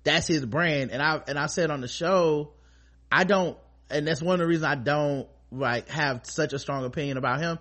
[0.04, 0.92] that's his brand.
[0.92, 2.52] And I, and I said on the show,
[3.12, 3.58] I don't,
[3.90, 7.40] and that's one of the reasons I don't like have such a strong opinion about
[7.40, 7.60] him.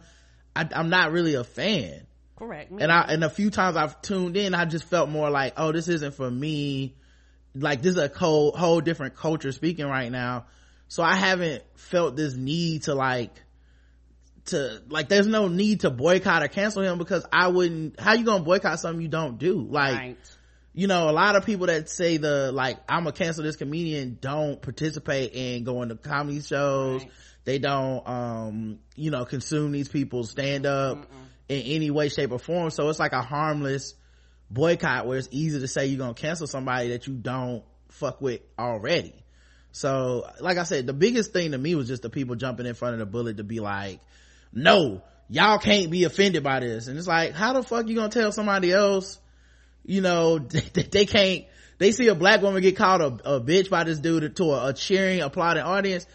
[0.56, 2.06] I, I'm not really a fan.
[2.36, 5.54] correct And I, and a few times I've tuned in, I just felt more like,
[5.56, 6.96] oh, this isn't for me.
[7.54, 10.46] Like this is a whole, whole different culture speaking right now
[10.88, 13.30] so i haven't felt this need to like
[14.48, 18.24] to like there's no need to boycott or cancel him because i wouldn't how you
[18.24, 19.66] gonna boycott something you don't do?
[19.70, 20.16] Like right.
[20.74, 24.18] you know a lot of people that say the like i'm gonna cancel this comedian
[24.20, 27.02] don't participate in going to comedy shows.
[27.02, 27.12] Right.
[27.44, 31.06] they don't um you know consume these people's stand up
[31.48, 32.70] in any way shape or form.
[32.70, 33.94] So it's like a harmless
[34.50, 38.40] boycott where it's easy to say you're gonna cancel somebody that you don't fuck with
[38.58, 39.14] already
[39.78, 42.74] so like i said the biggest thing to me was just the people jumping in
[42.74, 44.00] front of the bullet to be like
[44.52, 46.88] no y'all can't be offended by this.
[46.88, 49.18] And it's like how the fuck you gonna tell somebody else
[49.84, 50.38] you know
[50.74, 51.44] that they can't
[51.78, 54.68] they see a black woman get called a, a bitch by this dude to a,
[54.68, 56.06] a cheering applauding audience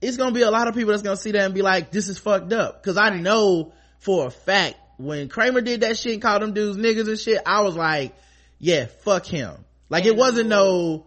[0.00, 2.08] it's gonna be a lot of people that's gonna see that and be like this
[2.08, 2.82] is fucked up.
[2.82, 6.78] Because i know for a fact when kramer did that shit and called them dudes
[6.78, 8.14] niggas and shit i was like
[8.58, 9.52] yeah fuck him.
[9.90, 11.06] Like it wasn't no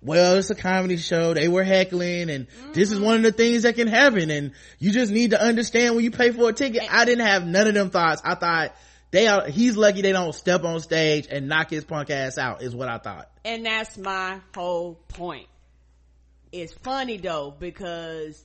[0.00, 1.34] well it's a comedy show.
[1.34, 3.06] They were heckling and this is mm-hmm.
[3.06, 6.10] one of the things that can happen and you just need to understand when you
[6.10, 6.82] pay for a ticket.
[6.90, 8.22] I didn't have none of them thoughts.
[8.24, 8.74] I thought
[9.10, 12.62] they are he's lucky they don't step on stage and knock his punk ass out
[12.62, 13.30] is what i thought.
[13.44, 15.48] And that's my whole point.
[16.52, 18.44] It's funny though because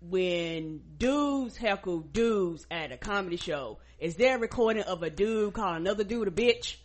[0.00, 5.54] when dudes heckle dudes at a comedy show is there a recording of a dude
[5.54, 6.76] calling another dude a bitch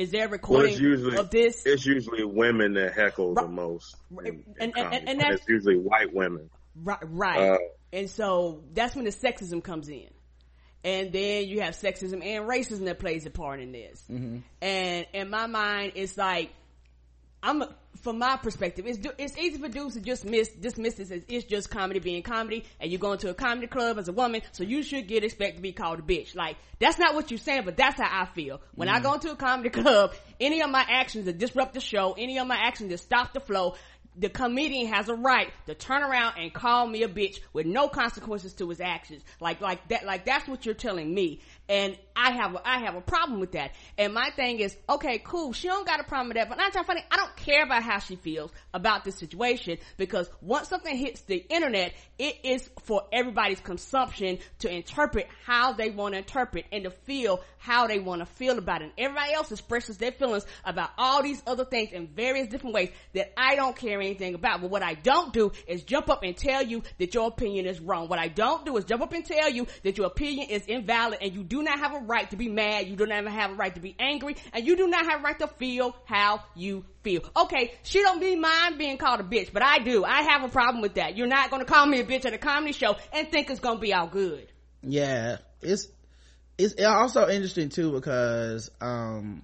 [0.00, 3.46] is there recording well, usually, of this it's usually women that heckle right.
[3.46, 6.48] the most in, and, in and, and, and it's usually white women
[6.82, 7.58] right right uh,
[7.92, 10.08] and so that's when the sexism comes in
[10.82, 14.02] and then you have sexism and racism that plays a part in this.
[14.10, 14.38] Mm-hmm.
[14.62, 16.50] And in my mind, it's like
[17.42, 17.64] I'm
[18.02, 21.44] from my perspective, it's it's easy for dudes to just miss dismiss this as it's
[21.44, 24.62] just comedy being comedy, and you go into a comedy club as a woman, so
[24.62, 26.34] you should get expect to be called a bitch.
[26.34, 28.92] Like that's not what you're saying, but that's how I feel when mm.
[28.92, 30.14] I go into a comedy club.
[30.40, 33.40] Any of my actions that disrupt the show, any of my actions that stop the
[33.40, 33.74] flow,
[34.16, 37.88] the comedian has a right to turn around and call me a bitch with no
[37.88, 39.22] consequences to his actions.
[39.40, 41.40] Like, like that, like that's what you're telling me.
[41.70, 43.70] And I have, a, I have a problem with that.
[43.96, 45.52] And my thing is, okay, cool.
[45.52, 47.04] She don't got a problem with that, but not that funny.
[47.08, 51.36] I don't care about how she feels about this situation because once something hits the
[51.36, 56.90] internet, it is for everybody's consumption to interpret how they want to interpret and to
[56.90, 58.86] feel how they want to feel about it.
[58.86, 62.90] And everybody else expresses their feelings about all these other things in various different ways
[63.14, 64.60] that I don't care anything about.
[64.60, 67.78] But what I don't do is jump up and tell you that your opinion is
[67.80, 68.08] wrong.
[68.08, 71.18] What I don't do is jump up and tell you that your opinion is invalid
[71.22, 72.86] and you do not have a right to be mad.
[72.86, 75.22] You do not have a right to be angry and you do not have a
[75.22, 77.22] right to feel how you feel.
[77.36, 80.04] Okay, she don't be mind being called a bitch, but I do.
[80.04, 81.16] I have a problem with that.
[81.16, 83.60] You're not going to call me a bitch at a comedy show and think it's
[83.60, 84.46] going to be all good.
[84.82, 85.88] Yeah, it's
[86.58, 89.42] it's also interesting too because um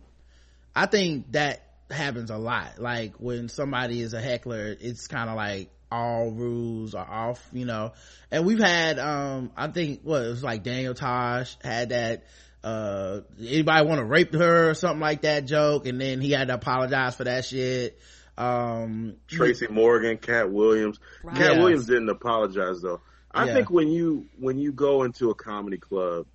[0.74, 2.78] I think that happens a lot.
[2.78, 7.64] Like when somebody is a heckler, it's kind of like all rules are off, you
[7.64, 7.92] know.
[8.30, 12.24] And we've had, um, I think what it was like Daniel Tosh had that,
[12.64, 15.86] uh, anybody want to rape her or something like that joke.
[15.86, 17.98] And then he had to apologize for that shit.
[18.36, 20.98] Um, Tracy Morgan, Katt Williams.
[21.22, 21.36] Right.
[21.36, 23.00] Katt Williams didn't apologize though.
[23.32, 23.54] I yeah.
[23.54, 26.26] think when you, when you go into a comedy club,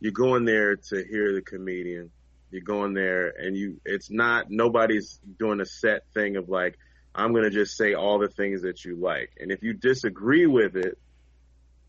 [0.00, 2.10] you're going there to hear the comedian
[2.50, 6.78] you're going there and you, it's not, nobody's doing a set thing of like,
[7.14, 9.32] I'm going to just say all the things that you like.
[9.40, 10.98] And if you disagree with it,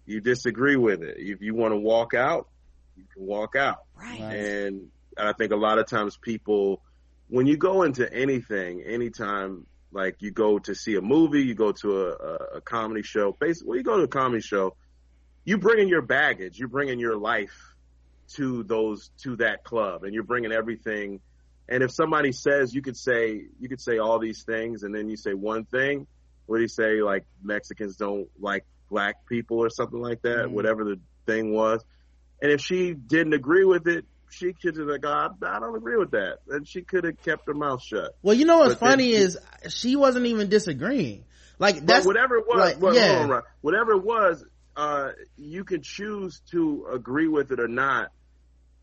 [0.06, 1.18] you disagree with it.
[1.20, 2.48] If you want to walk out,
[2.98, 3.84] you can walk out.
[3.96, 4.20] Right.
[4.20, 6.82] And I think a lot of times people,
[7.30, 11.72] when you go into anything, anytime, like you go to see a movie, you go
[11.74, 14.76] to a, a, a comedy show, basically, when you go to a comedy show,
[15.44, 17.76] you bring in your baggage, you bring in your life
[18.34, 21.20] to those to that club and you're bringing everything
[21.72, 25.10] and if somebody says you could say you could say all these things and then
[25.10, 26.06] you say one thing
[26.46, 30.54] what do you say like mexicans don't like black people or something like that mm-hmm.
[30.54, 31.84] whatever the thing was
[32.42, 35.98] and if she didn't agree with it she could have like, oh, I don't agree
[35.98, 36.38] with that.
[36.48, 38.16] And she could have kept her mouth shut.
[38.22, 39.38] Well, you know what's but funny is
[39.70, 41.26] she wasn't even disagreeing.
[41.60, 42.58] Like that's whatever it was.
[42.58, 43.28] Like, well, yeah.
[43.30, 44.44] On, whatever it was,
[44.76, 48.12] uh, you could choose to agree with it or not.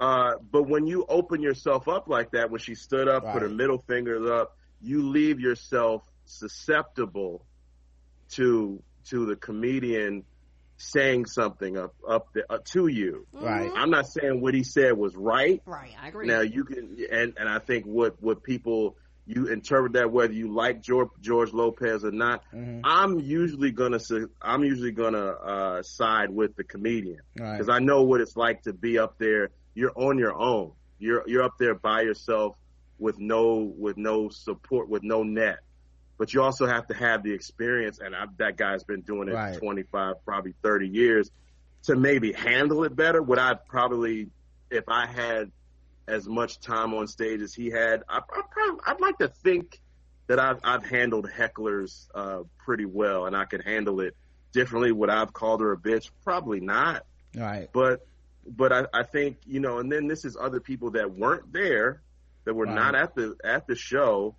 [0.01, 3.33] Uh, but when you open yourself up like that, when she stood up, right.
[3.33, 7.45] put her middle fingers up, you leave yourself susceptible
[8.31, 10.25] to to the comedian
[10.77, 13.27] saying something up up the, uh, to you.
[13.33, 13.71] Right.
[13.75, 15.61] I'm not saying what he said was right.
[15.67, 15.93] Right.
[16.01, 16.27] I agree.
[16.27, 18.97] Now you can, and and I think what what people
[19.27, 22.43] you interpret that whether you like George George Lopez or not.
[22.55, 22.81] Mm-hmm.
[22.85, 23.99] I'm usually gonna
[24.41, 27.77] I'm usually gonna uh, side with the comedian because right.
[27.77, 30.73] I know what it's like to be up there you're on your own.
[30.99, 32.57] You're you're up there by yourself
[32.99, 35.61] with no with no support with no net.
[36.19, 39.35] But you also have to have the experience, and I, that guy's been doing it
[39.35, 39.57] right.
[39.57, 41.31] 25, probably 30 years,
[41.85, 43.23] to maybe handle it better.
[43.23, 44.31] Would I probably,
[44.69, 45.53] if I had
[46.09, 49.81] as much time on stage as he had, I, I probably, I'd like to think
[50.27, 54.17] that I've, I've handled hecklers uh, pretty well, and I could handle it
[54.53, 54.91] differently.
[54.91, 56.11] Would I've called her a bitch?
[56.25, 57.07] Probably not.
[57.33, 57.69] Right.
[57.73, 58.08] But
[58.57, 62.03] but I, I think you know, and then this is other people that weren't there,
[62.45, 64.37] that were not at the at the show,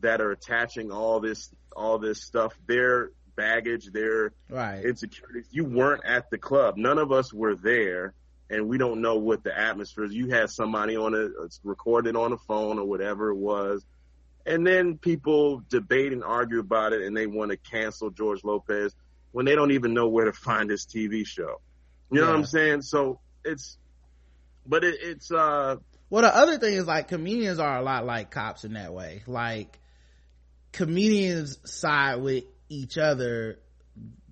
[0.00, 4.84] that are attaching all this all this stuff, their baggage, their right.
[4.84, 5.46] insecurities.
[5.50, 6.76] You weren't at the club.
[6.76, 8.14] None of us were there,
[8.50, 10.12] and we don't know what the atmosphere is.
[10.12, 13.84] You had somebody on a it's recorded on a phone or whatever it was.
[14.44, 18.94] And then people debate and argue about it, and they want to cancel George Lopez
[19.30, 21.60] when they don't even know where to find his TV show.
[22.10, 22.30] You know yeah.
[22.30, 22.82] what I'm saying?
[22.82, 23.76] So it's
[24.66, 25.76] but it, it's uh
[26.10, 29.22] well the other thing is like comedians are a lot like cops in that way.
[29.26, 29.78] Like
[30.72, 33.58] comedians side with each other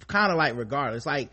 [0.06, 1.06] kind of like regardless.
[1.06, 1.30] Like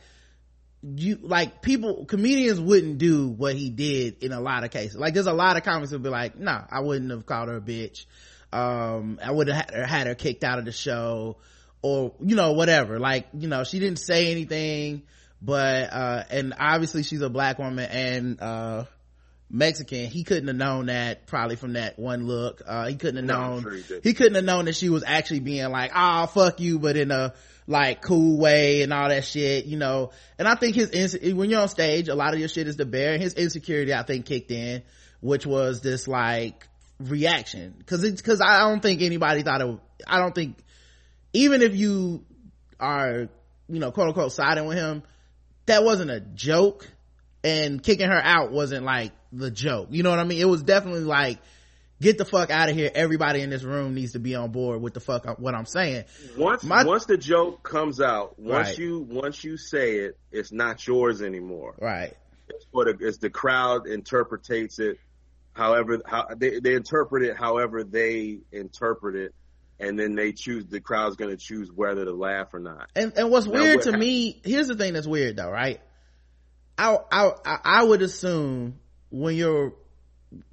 [0.83, 4.97] you like people comedians wouldn't do what he did in a lot of cases.
[4.97, 7.57] Like there's a lot of comics that be like nah i wouldn't have called her
[7.57, 8.05] a bitch.
[8.53, 11.37] Um i would have had her, had her kicked out of the show
[11.81, 12.99] or you know whatever.
[12.99, 15.03] Like you know she didn't say anything
[15.41, 18.85] but uh and obviously she's a black woman and uh
[19.49, 22.61] Mexican, he couldn't have known that probably from that one look.
[22.65, 25.05] Uh, he couldn't have no, known, sure he, he, couldn't have known that she was
[25.07, 27.33] actually being like, oh, fuck you, but in a
[27.65, 30.11] like cool way and all that shit, you know.
[30.37, 32.75] And I think his, ins- when you're on stage, a lot of your shit is
[32.75, 34.83] the bear and his insecurity, I think kicked in,
[35.21, 36.67] which was this like
[36.99, 37.81] reaction.
[37.85, 40.57] Cause it's, cause I don't think anybody thought it, I don't think,
[41.31, 42.25] even if you
[42.81, 43.29] are,
[43.69, 45.03] you know, quote unquote siding with him,
[45.67, 46.87] that wasn't a joke
[47.43, 49.89] and kicking her out wasn't like the joke.
[49.91, 50.41] You know what I mean?
[50.41, 51.39] It was definitely like,
[52.01, 52.91] get the fuck out of here.
[52.93, 56.05] Everybody in this room needs to be on board with the fuck what I'm saying.
[56.37, 58.77] Once My, once the joke comes out, once right.
[58.77, 61.75] you once you say it, it's not yours anymore.
[61.79, 62.13] Right.
[62.49, 64.99] It's what it's the crowd interprets it.
[65.53, 69.35] However, how they, they interpret it however they interpret it,
[69.79, 70.65] and then they choose.
[70.65, 72.89] The crowd's going to choose whether to laugh or not.
[72.95, 75.81] And and what's now, weird what, to me, here's the thing that's weird though, right?
[76.77, 77.31] I I
[77.63, 79.73] I would assume when you're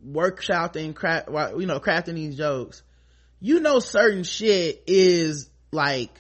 [0.07, 2.83] workshopping, craft, you know, crafting these jokes,
[3.41, 6.11] you know, certain shit is like,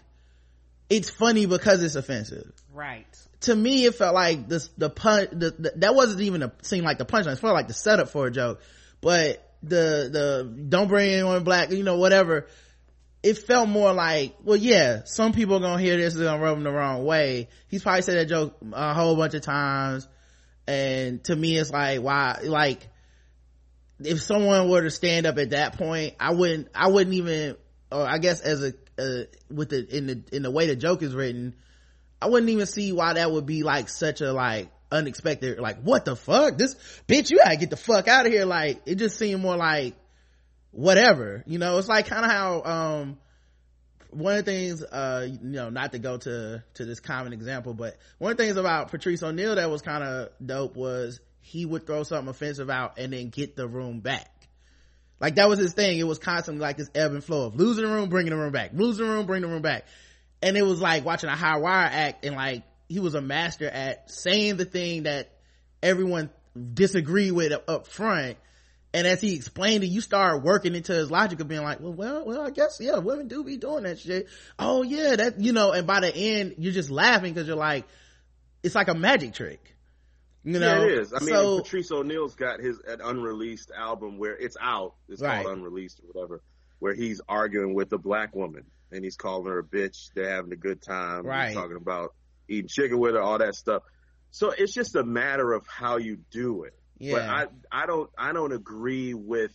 [0.90, 2.52] it's funny because it's offensive.
[2.72, 3.06] Right.
[3.42, 6.84] To me, it felt like this, the punch, the, the, that wasn't even a, seem
[6.84, 7.34] like the punchline.
[7.34, 8.60] It felt like the setup for a joke.
[9.00, 12.46] But the, the, don't bring anyone black, you know, whatever.
[13.24, 16.56] It felt more like, well, yeah, some people are gonna hear this, they're gonna rub
[16.56, 17.48] them the wrong way.
[17.68, 20.06] He's probably said that joke a whole bunch of times.
[20.66, 22.88] And to me it's like why like
[24.00, 27.56] if someone were to stand up at that point i wouldn't i wouldn't even
[27.92, 31.02] or i guess as a uh, with the in the in the way the joke
[31.02, 31.54] is written
[32.22, 36.04] i wouldn't even see why that would be like such a like unexpected like what
[36.04, 36.56] the fuck?
[36.56, 36.76] This
[37.08, 38.46] bitch you gotta get the fuck out of here.
[38.46, 39.94] Like it just seemed more like
[40.74, 43.18] whatever you know it's like kind of how um
[44.10, 47.74] one of the things uh you know not to go to to this common example
[47.74, 51.66] but one of the things about patrice o'neal that was kind of dope was he
[51.66, 54.48] would throw something offensive out and then get the room back.
[55.20, 55.98] Like that was his thing.
[55.98, 58.50] It was constantly like this ebb and flow of losing the room bringing the room
[58.50, 58.70] back.
[58.72, 59.84] Losing the room bringing the room back.
[60.40, 63.68] And it was like watching a high wire act and like he was a master
[63.68, 65.32] at saying the thing that
[65.82, 66.30] everyone
[66.72, 68.38] disagreed with up front
[68.94, 71.92] and as he explained it, you start working into his logic of being like, well,
[71.92, 74.28] well, well, I guess, yeah, women do be doing that shit.
[74.56, 77.86] Oh yeah, that, you know, and by the end, you're just laughing because you're like,
[78.62, 79.74] it's like a magic trick.
[80.44, 80.84] You know?
[80.84, 81.12] Yeah, it is.
[81.12, 84.94] I mean, so, Patrice O'Neal's got his an unreleased album where it's out.
[85.08, 85.44] It's right.
[85.44, 86.42] called Unreleased or whatever,
[86.78, 90.10] where he's arguing with a black woman and he's calling her a bitch.
[90.14, 91.26] They're having a good time.
[91.26, 91.48] Right.
[91.48, 92.14] He's talking about
[92.48, 93.82] eating chicken with her, all that stuff.
[94.30, 96.78] So it's just a matter of how you do it.
[96.98, 97.12] Yeah.
[97.14, 99.52] But I I don't I don't agree with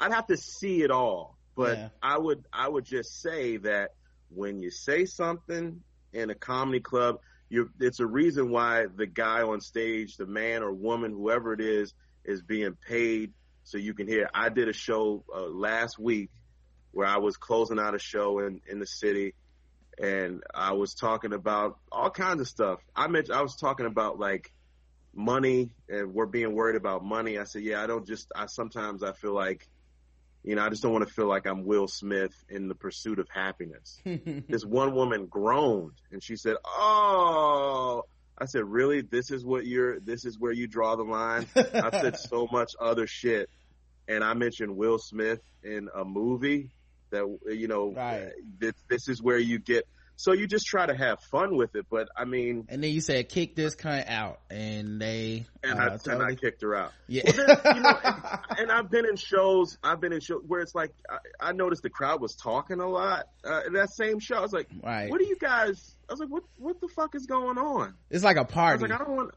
[0.00, 1.36] I'd have to see it all.
[1.56, 1.88] But yeah.
[2.02, 3.94] I would I would just say that
[4.30, 5.80] when you say something
[6.12, 7.18] in a comedy club,
[7.48, 11.60] you it's a reason why the guy on stage, the man or woman, whoever it
[11.60, 13.32] is, is being paid
[13.64, 14.30] so you can hear.
[14.32, 16.30] I did a show uh, last week
[16.92, 19.34] where I was closing out a show in in the city
[20.00, 22.80] and I was talking about all kinds of stuff.
[22.94, 24.52] I mentioned I was talking about like
[25.14, 27.38] money and we're being worried about money.
[27.38, 29.68] I said, yeah, I don't just, I sometimes I feel like,
[30.44, 33.18] you know, I just don't want to feel like I'm Will Smith in the pursuit
[33.18, 34.00] of happiness.
[34.04, 38.04] this one woman groaned and she said, Oh,
[38.38, 39.02] I said, really?
[39.02, 41.46] This is what you're, this is where you draw the line.
[41.56, 43.50] I said so much other shit.
[44.06, 46.70] And I mentioned Will Smith in a movie
[47.10, 48.30] that, you know, right.
[48.58, 49.86] this, this is where you get,
[50.18, 51.86] so you just try to have fun with it.
[51.88, 55.82] But I mean, and then you said kick this cunt out, and they and, uh,
[55.82, 56.14] I, totally...
[56.16, 56.92] and I kicked her out.
[57.06, 59.78] Yeah, well, then, you know, and, and, I've been in shows.
[59.82, 62.88] I've been in shows where it's like I, I noticed the crowd was talking a
[62.88, 63.28] lot.
[63.44, 65.08] Uh, in that same show, I was like, right.
[65.08, 66.42] "What are you guys?" I was like, "What?
[66.56, 68.70] What the fuck is going on?" It's like a party.
[68.70, 69.30] I was like, "I don't want."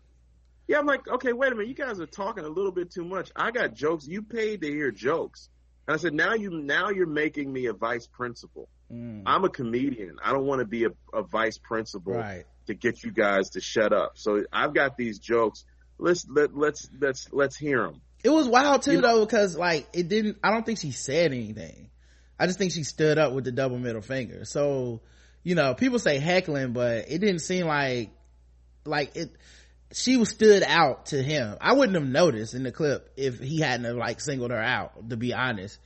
[0.68, 1.68] Yeah, I'm like, okay, wait a minute.
[1.68, 3.30] You guys are talking a little bit too much.
[3.36, 4.08] I got jokes.
[4.08, 5.50] You paid to hear jokes.
[5.86, 8.70] And I said, now you now you're making me a vice principal.
[8.92, 9.24] Mm.
[9.26, 10.18] I'm a comedian.
[10.24, 12.46] I don't want to be a, a vice principal right.
[12.68, 14.14] to get you guys to shut up.
[14.16, 15.66] So I've got these jokes.
[15.98, 18.02] Let's let let's let's let's hear them.
[18.24, 20.38] It was wild too you though because like it didn't.
[20.44, 21.89] I don't think she said anything.
[22.39, 24.46] I just think she stood up with the double middle finger.
[24.46, 25.02] So
[25.44, 28.12] you know, people say heckling, but it didn't seem like
[28.86, 29.36] like it.
[29.94, 31.58] She was stood out to him.
[31.60, 35.10] I wouldn't have noticed in the clip if he hadn't have like singled her out.
[35.10, 35.80] To be honest,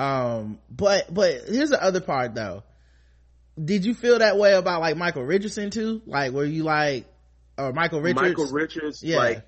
[0.00, 2.62] um, but, but here's the other part though.
[3.62, 6.00] Did you feel that way about like Michael Richardson too?
[6.06, 7.06] Like, were you like,
[7.58, 8.22] or Michael Richards.
[8.22, 9.18] Michael Richards, yeah.
[9.18, 9.46] like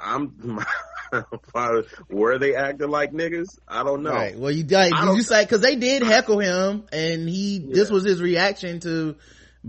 [0.00, 0.64] I'm.
[2.08, 3.58] were they acting like niggas?
[3.68, 4.12] I don't know.
[4.12, 4.38] Right.
[4.38, 7.74] Well, you did you say because they did heckle him, and he yeah.
[7.74, 9.16] this was his reaction to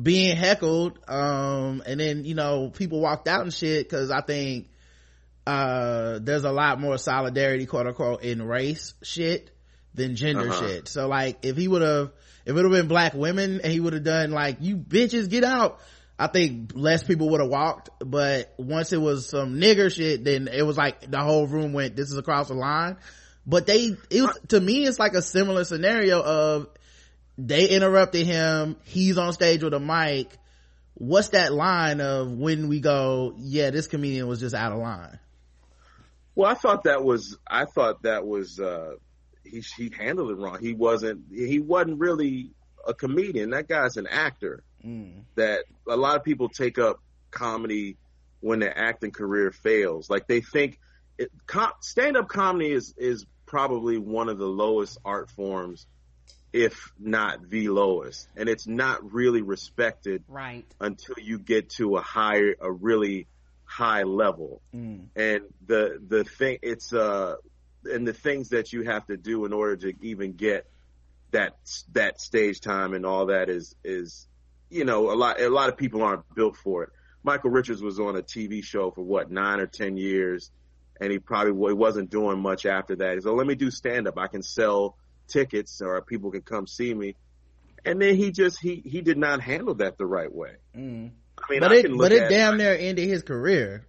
[0.02, 1.00] being heckled.
[1.08, 4.70] Um, and then you know people walked out and shit because I think
[5.46, 9.52] uh there's a lot more solidarity, quote unquote, in race shit
[9.96, 10.68] than gender uh-huh.
[10.68, 10.88] shit.
[10.88, 12.12] So like if he would have
[12.46, 15.30] if it would have been black women and he would have done like you bitches
[15.30, 15.80] get out
[16.18, 20.48] I think less people would have walked, but once it was some nigger shit, then
[20.48, 22.96] it was like the whole room went, this is across the line.
[23.46, 26.68] But they, it was, to me, it's like a similar scenario of
[27.38, 28.78] they interrupted him.
[28.86, 30.30] He's on stage with a mic.
[30.94, 35.20] What's that line of when we go, yeah, this comedian was just out of line?
[36.34, 38.94] Well, I thought that was, I thought that was, uh,
[39.46, 40.60] he, he handled it wrong.
[40.60, 42.52] He wasn't, he wasn't really
[42.86, 43.52] a comedian.
[43.52, 45.24] That guy's an actor mm.
[45.36, 47.00] that a lot of people take up
[47.32, 47.98] comedy
[48.42, 50.10] when their acting career fails.
[50.10, 50.80] Like they think
[51.18, 55.88] it, com- stand-up comedy is is probably one of the lowest art forms,
[56.54, 62.02] if not the lowest, and it's not really respected right until you get to a
[62.02, 63.28] higher, a really
[63.64, 64.62] high level.
[64.74, 65.08] Mm.
[65.16, 67.36] And the the thing, it's uh,
[67.86, 70.68] and the things that you have to do in order to even get
[71.32, 71.56] that
[71.94, 74.28] that stage time and all that is is
[74.70, 76.90] you know, a lot a lot of people aren't built for it.
[77.24, 80.52] Michael Richards was on a TV show for what nine or ten years,
[81.00, 83.22] and he probably he wasn't doing much after that.
[83.24, 84.18] So let me do stand up.
[84.18, 87.16] I can sell tickets, or people can come see me.
[87.84, 90.56] And then he just he he did not handle that the right way.
[90.76, 91.12] Mm.
[91.38, 93.86] I mean, but I it but it damn near ended his career.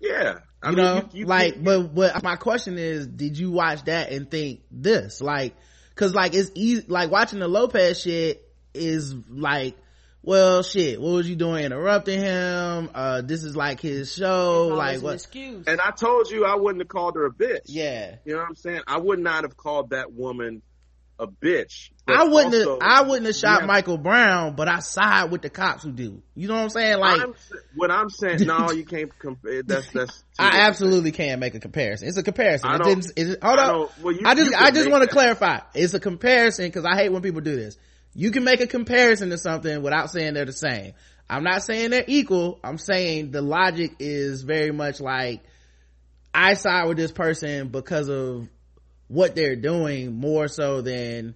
[0.00, 3.50] Yeah, I you mean, know, you, you like, but but my question is, did you
[3.50, 5.20] watch that and think this?
[5.20, 5.54] Like?
[5.94, 8.42] Cause like it's easy, like watching the Lopez shit
[8.72, 9.76] is like
[10.22, 12.88] well shit what was you doing interrupting him?
[12.94, 15.14] Uh this is like his show like what?
[15.14, 15.66] excuse.
[15.66, 17.62] And i told you i wouldn't have called her a bitch.
[17.66, 18.16] Yeah.
[18.24, 18.80] You know what i'm saying?
[18.86, 20.62] I would not have called that woman
[21.20, 25.30] a bitch i wouldn't also, have i wouldn't have shot michael brown but i side
[25.30, 26.22] with the cops who do.
[26.34, 26.98] You know what i'm saying?
[26.98, 27.34] Like I'm,
[27.74, 31.54] what i'm saying no you can't compare eh, that's that's i absolutely can not make
[31.54, 32.08] a comparison.
[32.08, 32.70] It's a comparison.
[32.72, 33.98] It didn't it, hold up.
[34.00, 35.60] well, you, i just i just want to clarify.
[35.74, 37.76] It's a comparison because i hate when people do this.
[38.14, 40.94] You can make a comparison to something without saying they're the same.
[41.28, 42.58] I'm not saying they're equal.
[42.64, 45.42] I'm saying the logic is very much like
[46.34, 48.48] I side with this person because of
[49.10, 51.34] what they're doing more so than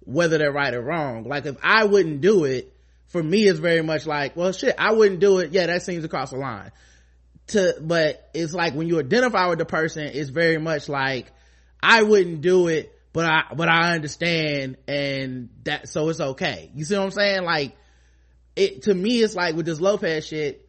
[0.00, 1.24] whether they're right or wrong.
[1.24, 2.74] Like if I wouldn't do it,
[3.08, 5.52] for me it's very much like, well shit, I wouldn't do it.
[5.52, 6.72] Yeah, that seems across the line.
[7.48, 11.30] To, but it's like when you identify with the person, it's very much like,
[11.82, 16.70] I wouldn't do it but I, but I understand and that, so it's okay.
[16.74, 17.42] You see what I'm saying?
[17.42, 17.76] Like,
[18.54, 20.68] it, to me, it's like with this Lopez shit,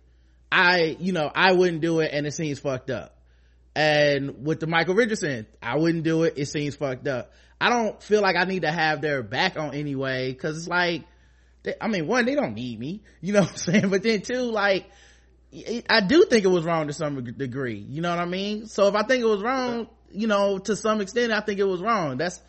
[0.51, 3.15] I, you know, I wouldn't do it and it seems fucked up.
[3.75, 6.33] And with the Michael Richardson, I wouldn't do it.
[6.37, 7.31] It seems fucked up.
[7.59, 11.03] I don't feel like I need to have their back on anyway, cause it's like,
[11.63, 13.89] they, I mean, one, they don't need me, you know what I'm saying?
[13.89, 14.89] But then two, like,
[15.89, 17.77] I do think it was wrong to some degree.
[17.77, 18.67] You know what I mean?
[18.67, 21.67] So if I think it was wrong, you know, to some extent, I think it
[21.67, 22.17] was wrong.
[22.17, 22.39] That's,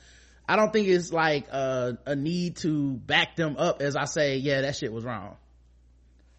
[0.48, 4.36] I don't think it's like a, a need to back them up as I say,
[4.36, 5.36] yeah, that shit was wrong.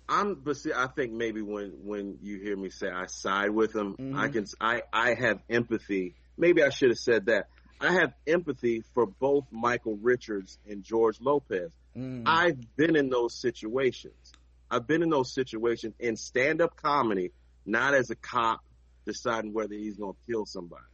[0.08, 3.74] I'm, but see, I think maybe when, when you hear me say I side with
[3.74, 4.20] them, mm-hmm.
[4.20, 6.16] I can, I, I have empathy.
[6.38, 7.48] Maybe I should have said that.
[7.80, 11.72] I have empathy for both Michael Richards and George Lopez.
[11.98, 12.24] Mm.
[12.26, 14.32] I've been in those situations.
[14.72, 17.32] I've been in those situations in stand up comedy,
[17.66, 18.62] not as a cop
[19.06, 20.86] deciding whether he's going to kill somebody.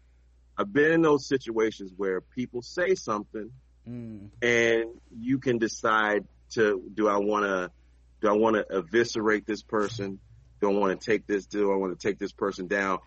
[0.58, 3.52] I've been in those situations where people say something
[3.88, 4.30] mm.
[4.42, 4.86] and
[5.18, 7.72] you can decide to, do I want to,
[8.22, 10.20] do I want to eviscerate this person?
[10.62, 13.00] Do I want to take this, do I want to take this person down?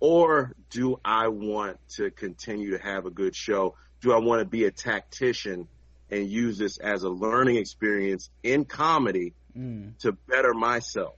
[0.00, 3.76] Or do I want to continue to have a good show?
[4.00, 5.68] Do I want to be a tactician
[6.10, 9.96] and use this as a learning experience in comedy mm.
[9.98, 11.16] to better myself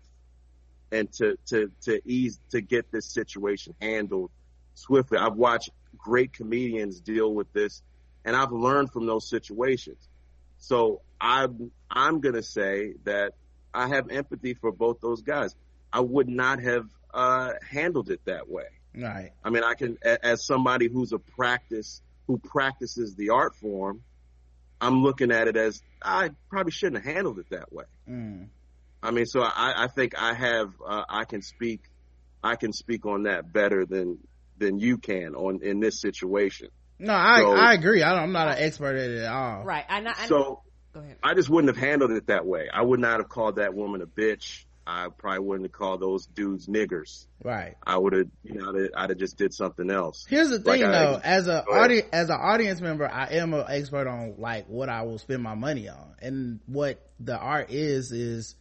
[0.91, 4.31] and to, to, to ease, to get this situation handled
[4.75, 5.19] swiftly.
[5.19, 7.83] I've watched great comedians deal with this
[8.25, 10.09] and I've learned from those situations.
[10.59, 13.33] So I'm, I'm going to say that
[13.75, 15.55] I have empathy for both those guys.
[15.93, 18.67] I would not have, uh, handled it that way.
[18.95, 19.33] Right.
[19.45, 24.03] I mean, I can, as somebody who's a practice, who practices the art form,
[24.81, 27.85] I'm looking at it as I probably shouldn't have handled it that way.
[28.09, 28.49] Mm.
[29.03, 31.83] I mean, so I, I think I have, uh, I can speak,
[32.43, 34.19] I can speak on that better than
[34.59, 36.69] than you can on in this situation.
[36.99, 38.03] No, I so, I agree.
[38.03, 39.65] I am not an expert at it at all.
[39.65, 39.85] Right.
[39.89, 40.63] I, I so
[40.99, 41.17] go ahead.
[41.23, 42.69] I just wouldn't have handled it that way.
[42.73, 44.65] I would not have called that woman a bitch.
[44.87, 47.27] I probably wouldn't have called those dudes niggers.
[47.45, 47.77] Right.
[47.87, 50.25] I would have, you know, I'd have just did something else.
[50.27, 53.53] Here's the thing like though, I, as a audience, as an audience member, I am
[53.53, 56.15] an expert on like what I will spend my money on.
[56.23, 58.55] And what the art is, is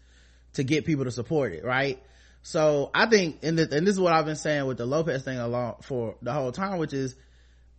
[0.54, 2.04] to get people to support it, right?
[2.42, 5.24] So I think, and, the, and this is what I've been saying with the Lopez
[5.24, 7.16] thing along for the whole time, which is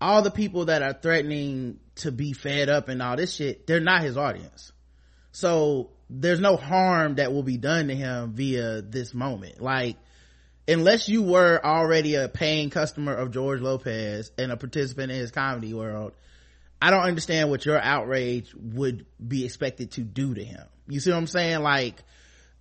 [0.00, 3.80] all the people that are threatening to be fed up and all this shit, they're
[3.80, 4.72] not his audience.
[5.32, 9.60] So there's no harm that will be done to him via this moment.
[9.60, 9.96] Like,
[10.66, 15.30] unless you were already a paying customer of George Lopez and a participant in his
[15.30, 16.12] comedy world,
[16.80, 20.64] I don't understand what your outrage would be expected to do to him.
[20.86, 21.60] You see what I'm saying?
[21.60, 22.02] Like,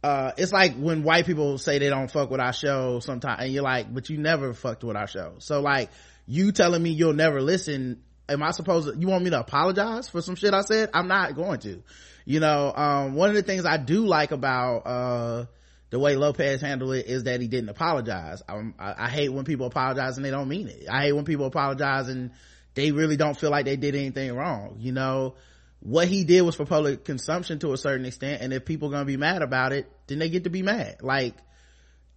[0.04, 3.54] uh, it's like when white people say they don't fuck with our show sometimes, and
[3.54, 5.36] you're like, but you never fucked with our show.
[5.40, 5.90] So like,
[6.28, 10.09] you telling me you'll never listen, am I supposed to, you want me to apologize
[10.09, 10.89] for some shit I said?
[10.93, 11.82] I'm not going to.
[12.25, 15.45] You know, um, one of the things I do like about, uh,
[15.89, 18.43] the way Lopez handled it is that he didn't apologize.
[18.47, 20.88] I, I hate when people apologize and they don't mean it.
[20.91, 22.32] I hate when people apologize and
[22.73, 24.75] they really don't feel like they did anything wrong.
[24.80, 25.36] You know,
[25.80, 28.91] what he did was for public consumption to a certain extent and if people are
[28.91, 31.36] gonna be mad about it then they get to be mad like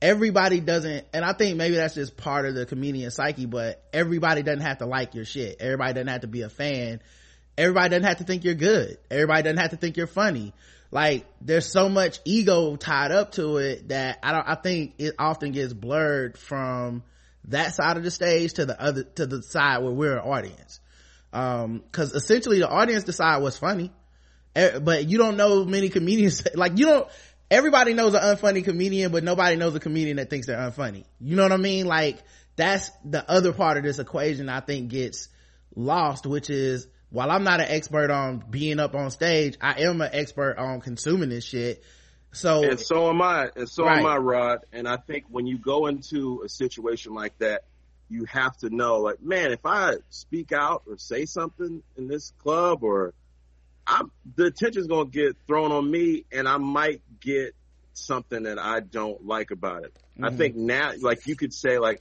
[0.02, 4.42] everybody doesn't and i think maybe that's just part of the comedian psyche but everybody
[4.42, 5.56] doesn't have to like your shit.
[5.60, 7.00] Everybody doesn't have to be a fan.
[7.58, 8.98] Everybody doesn't have to think you're good.
[9.10, 10.54] Everybody doesn't have to think you're funny.
[10.90, 15.14] Like there's so much ego tied up to it that i don't i think it
[15.20, 17.04] often gets blurred from
[17.44, 20.80] that side of the stage to the other to the side where we're an audience.
[21.32, 23.92] Um because essentially the audience decide what's funny.
[24.52, 27.08] But you don't know many comedians like you don't
[27.50, 31.04] everybody knows an unfunny comedian but nobody knows a comedian that thinks they're unfunny.
[31.20, 31.86] You know what i mean?
[31.86, 32.18] Like
[32.56, 35.28] that's the other part of this equation i think gets
[35.74, 40.00] lost which is while i'm not an expert on being up on stage i am
[40.00, 41.82] an expert on consuming this shit.
[42.32, 43.98] So and so am i and so right.
[43.98, 44.60] am i rod.
[44.72, 47.64] And i think when you go into a situation like that
[48.10, 52.32] you have to know, like, man, if I speak out or say something in this
[52.42, 53.14] club or
[53.86, 57.54] I'm, the attention's going to get thrown on me and I might get
[57.92, 59.94] something that I don't like about it.
[60.14, 60.24] Mm-hmm.
[60.24, 62.00] I think now, like you could say like,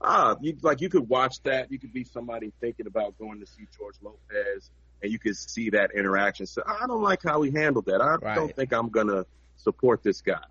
[0.00, 1.70] ah, you, like you could watch that.
[1.70, 4.70] You could be somebody thinking about going to see George Lopez
[5.02, 6.46] and you could see that interaction.
[6.46, 8.00] So I don't like how he handled that.
[8.00, 8.34] I right.
[8.34, 9.26] don't think I'm going to
[9.56, 10.44] support this guy.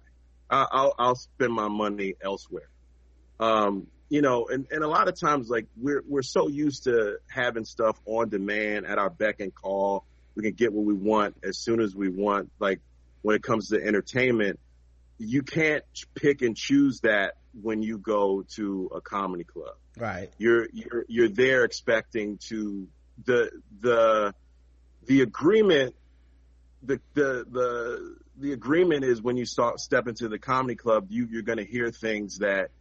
[0.50, 2.70] I, I'll, I'll spend my money elsewhere.
[3.40, 7.18] Um, you know, and, and a lot of times like we're we're so used to
[7.28, 10.04] having stuff on demand at our beck and call.
[10.40, 12.50] We can get what we want as soon as we want.
[12.60, 12.80] Like
[13.24, 14.58] when it comes to entertainment,
[15.18, 15.84] you can't
[16.16, 19.76] pick and choose that when you go to a comedy club.
[19.98, 20.32] Right.
[20.38, 22.88] You're you're you're there expecting to
[23.26, 24.34] the the
[25.08, 25.94] the agreement
[26.84, 31.28] the the the the agreement is when you start step into the comedy club, you
[31.30, 32.72] you're going to hear things that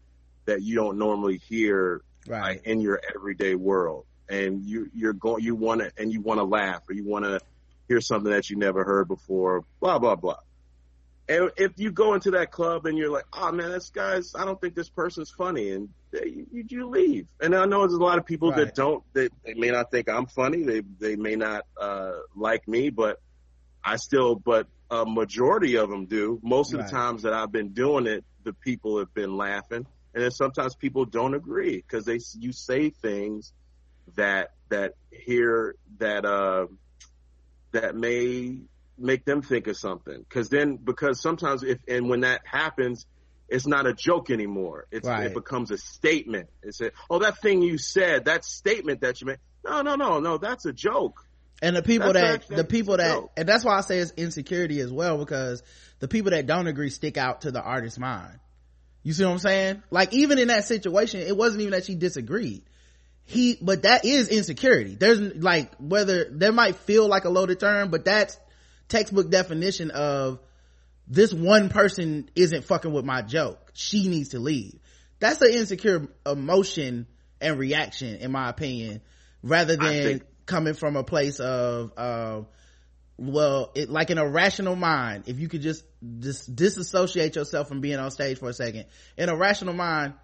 [0.44, 2.58] that you don't normally hear right.
[2.58, 4.04] Uh, in your everyday world.
[4.28, 7.24] And you, you're going, you want to, and you want to laugh or you want
[7.24, 7.40] to
[7.88, 10.38] hear something that you never heard before, blah, blah, blah.
[11.28, 14.44] And if you go into that club and you're like, oh man, this guy's, I
[14.44, 15.72] don't think this person's funny.
[15.72, 17.26] And they, you, you leave.
[17.40, 18.66] And I know there's a lot of people right.
[18.66, 20.62] that don't, they, they may not think I'm funny.
[20.62, 23.20] They, they may not, uh, like me, but
[23.84, 26.40] I still, but a majority of them do.
[26.42, 26.88] Most of right.
[26.88, 30.74] the times that I've been doing it, the people have been laughing and then sometimes
[30.74, 33.52] people don't agree because they you say things
[34.16, 36.66] that that hear that uh
[37.72, 38.58] that may
[38.96, 43.06] make them think of something because then because sometimes if and when that happens
[43.48, 45.26] it's not a joke anymore it's right.
[45.26, 49.26] it becomes a statement it's a, oh that thing you said that statement that you
[49.26, 51.24] made no no no no that's a joke
[51.62, 53.30] and the people that's that the people that joke.
[53.36, 55.62] and that's why i say it's insecurity as well because
[56.00, 58.38] the people that don't agree stick out to the artist's mind
[59.08, 59.82] you see what I'm saying?
[59.90, 62.64] Like even in that situation, it wasn't even that she disagreed.
[63.28, 64.94] He, but that is insecurity.
[64.94, 68.38] There's like whether that might feel like a loaded term, but that's
[68.88, 70.40] textbook definition of
[71.06, 73.70] this one person isn't fucking with my joke.
[73.74, 74.78] She needs to leave.
[75.20, 77.06] That's an insecure emotion
[77.38, 79.02] and reaction, in my opinion,
[79.42, 82.40] rather than think- coming from a place of, uh,
[83.18, 85.84] well it like in a rational mind if you could just
[86.20, 88.86] dis- disassociate yourself from being on stage for a second
[89.16, 90.14] in a rational mind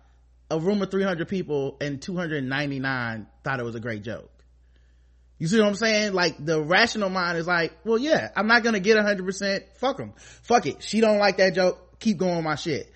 [0.50, 4.30] a room of 300 people and 299 thought it was a great joke.
[5.38, 6.12] You see what i'm saying?
[6.12, 10.12] Like the rational mind is like well yeah i'm not gonna get 100% fuck them
[10.16, 10.82] fuck it.
[10.82, 11.98] She don't like that joke.
[11.98, 12.90] Keep going my shit.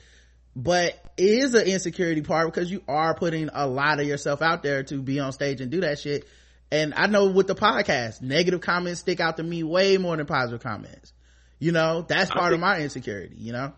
[0.54, 4.62] But it is an insecurity part because you are putting a lot of yourself out
[4.62, 6.26] there to be on stage and do that shit.
[6.70, 10.26] And I know with the podcast, negative comments stick out to me way more than
[10.26, 11.12] positive comments.
[11.58, 13.72] You know, that's part think, of my insecurity, you know?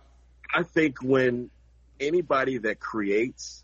[0.54, 1.50] I think when
[2.00, 3.62] anybody that creates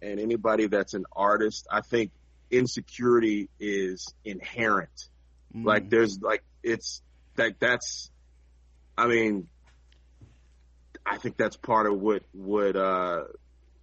[0.00, 2.12] and anybody that's an artist, I think
[2.50, 5.08] insecurity is inherent.
[5.54, 5.64] Mm.
[5.64, 7.02] Like there's like it's
[7.36, 8.10] like that's
[8.96, 9.48] I mean
[11.04, 13.24] I think that's part of what what uh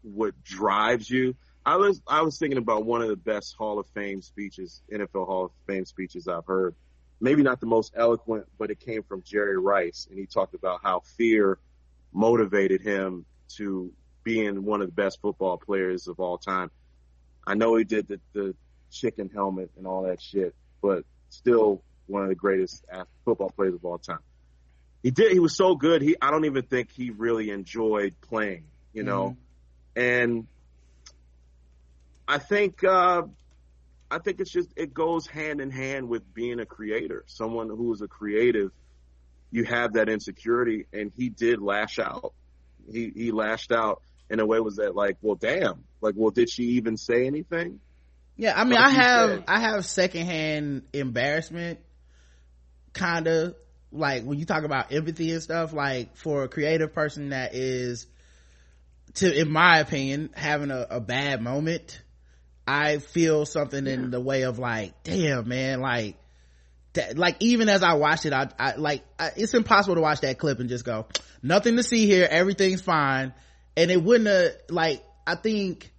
[0.04, 1.36] what drives you.
[1.66, 5.28] I was I was thinking about one of the best Hall of Fame speeches, NFL
[5.28, 6.76] Hall of Fame speeches I've heard.
[7.20, 10.80] Maybe not the most eloquent, but it came from Jerry Rice, and he talked about
[10.82, 11.60] how fear
[12.12, 13.26] motivated him
[13.56, 13.92] to
[14.24, 16.72] being one of the best football players of all time.
[17.46, 18.56] I know he did the, the
[18.92, 22.84] chicken helmet and all that shit, but still one of the greatest
[23.26, 24.20] football players of all time.
[25.02, 25.32] He did.
[25.32, 26.02] He was so good.
[26.02, 26.16] He.
[26.22, 28.66] I don't even think he really enjoyed playing.
[28.94, 29.38] You know,
[29.96, 30.02] mm-hmm.
[30.02, 30.48] and
[32.28, 33.24] I think uh,
[34.12, 37.24] I think it's just it goes hand in hand with being a creator.
[37.28, 38.72] Someone who is a creative,
[39.50, 42.34] you have that insecurity, and he did lash out.
[42.92, 46.50] He he lashed out in a way was that like, well, damn, like, well, did
[46.50, 47.80] she even say anything?
[48.38, 49.44] Yeah, I mean, I have said?
[49.48, 51.80] I have secondhand embarrassment,
[52.94, 53.56] kind of
[53.92, 55.74] like when you talk about empathy and stuff.
[55.74, 58.08] Like for a creative person that is,
[59.16, 62.02] to in my opinion, having a, a bad moment
[62.68, 63.94] I feel something yeah.
[63.94, 66.16] in the way of like, damn man, like,
[66.94, 70.22] that, like even as I watched it, I, I like, I, it's impossible to watch
[70.22, 71.08] that clip and just go,
[71.42, 73.34] nothing to see here, everything's fine.
[73.78, 75.92] And it wouldn't have, like, I think,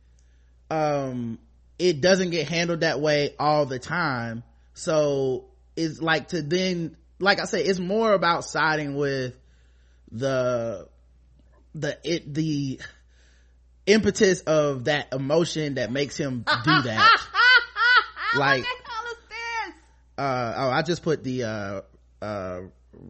[0.71, 1.39] um,
[1.79, 4.43] it doesn't get handled that way all the time.
[4.75, 5.47] So
[5.77, 9.35] it's like to then, like I say, it's more about siding with
[10.11, 10.89] the,
[11.75, 12.81] the, it, the,
[13.87, 17.21] impetus of that emotion that makes him do that.
[18.37, 18.65] like,
[20.19, 21.81] uh, oh, I just put the, uh,
[22.23, 22.61] uh,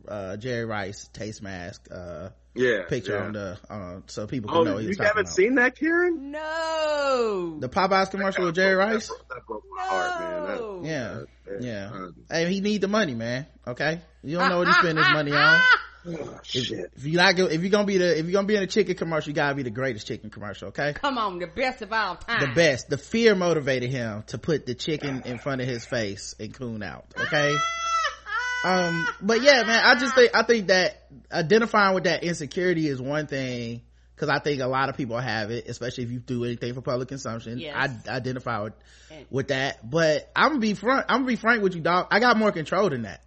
[0.09, 3.25] uh, Jerry Rice taste mask, uh, yeah, picture yeah.
[3.25, 4.79] on the, uh, so people can oh, know.
[4.79, 6.31] You haven't seen that, Karen?
[6.31, 7.57] No.
[7.61, 9.09] The Popeyes commercial with Jerry Rice?
[9.09, 9.83] That, that broke no.
[9.83, 10.43] heart, man.
[10.47, 11.29] That,
[11.61, 12.09] yeah, yeah.
[12.31, 13.47] Hey, he need the money, man.
[13.67, 15.61] Okay, you don't know what he spend his money on.
[16.05, 18.63] Oh, if, if, you're not if you're gonna be the if you're gonna be in
[18.63, 20.95] a chicken commercial, you gotta be the greatest chicken commercial, okay?
[20.95, 22.41] Come on, the best of all time.
[22.41, 22.89] The best.
[22.89, 26.83] The fear motivated him to put the chicken in front of his face and coon
[26.83, 27.55] out, okay?
[28.65, 33.01] um, but yeah, man, I just think I think that identifying with that insecurity is
[33.01, 33.83] one thing
[34.15, 36.81] because I think a lot of people have it, especially if you do anything for
[36.81, 37.59] public consumption.
[37.59, 37.75] Yes.
[38.09, 38.75] I identify with,
[39.31, 41.07] with that, but I'm gonna be front.
[41.09, 42.09] I'm gonna be frank with you, dog.
[42.11, 43.21] I got more control than that.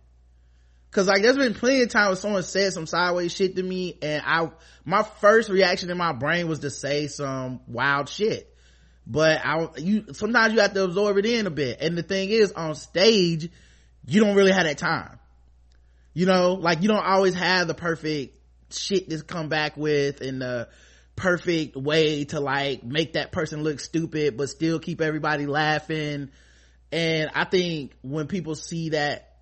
[0.96, 4.24] Cause like there's been plenty of times someone said some sideways shit to me and
[4.26, 4.50] I,
[4.86, 8.56] my first reaction in my brain was to say some wild shit.
[9.06, 11.82] But I, you, sometimes you have to absorb it in a bit.
[11.82, 13.50] And the thing is on stage,
[14.08, 15.20] you don't really have that time.
[16.14, 18.40] You know, like you don't always have the perfect
[18.72, 20.70] shit to come back with and the
[21.18, 26.30] perfect way to like make that person look stupid but still keep everybody laughing.
[26.90, 29.35] And I think when people see that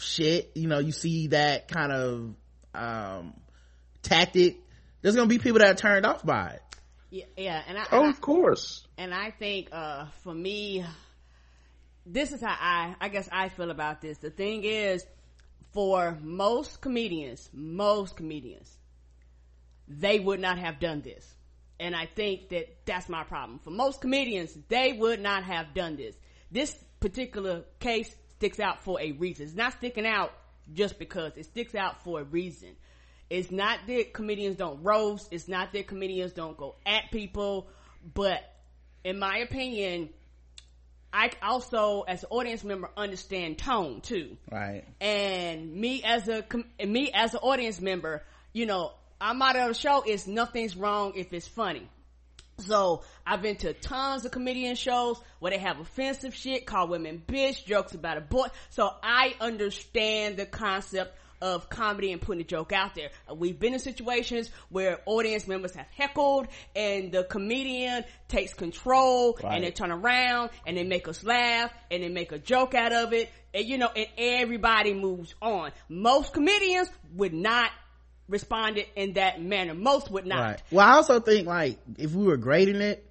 [0.00, 2.34] shit you know you see that kind of
[2.74, 3.34] um
[4.02, 4.58] tactic
[5.02, 6.62] there's gonna be people that are turned off by it.
[7.10, 8.86] Yeah, yeah and I, oh and of course.
[8.98, 10.84] And i think uh for me
[12.06, 14.18] this is how i i guess i feel about this.
[14.18, 15.04] The thing is
[15.72, 18.76] for most comedians most comedians
[19.88, 21.34] they would not have done this.
[21.78, 23.58] And i think that that's my problem.
[23.60, 26.14] For most comedians they would not have done this.
[26.50, 29.44] This particular case sticks out for a reason.
[29.44, 30.32] It's not sticking out
[30.72, 31.36] just because.
[31.36, 32.70] It sticks out for a reason.
[33.28, 35.28] It's not that comedians don't roast.
[35.30, 37.68] It's not that comedians don't go at people.
[38.14, 38.40] But
[39.04, 40.08] in my opinion,
[41.12, 44.38] I also, as an audience member, understand tone too.
[44.50, 44.84] Right.
[45.02, 46.42] And me as a
[46.84, 48.22] me as an audience member,
[48.54, 50.02] you know, I'm out of the show.
[50.06, 51.86] Is nothing's wrong if it's funny.
[52.60, 57.22] So I've been to tons of comedian shows where they have offensive shit, call women
[57.26, 58.48] bitch, jokes about a boy.
[58.70, 63.10] So I understand the concept of comedy and putting a joke out there.
[63.28, 69.38] Uh, we've been in situations where audience members have heckled and the comedian takes control
[69.42, 69.54] right.
[69.54, 72.92] and they turn around and they make us laugh and they make a joke out
[72.92, 73.30] of it.
[73.54, 75.72] And you know, and everybody moves on.
[75.88, 77.70] Most comedians would not
[78.30, 79.74] responded in that manner.
[79.74, 80.40] Most would not.
[80.40, 80.62] Right.
[80.70, 83.04] Well, I also think like if we were grading it,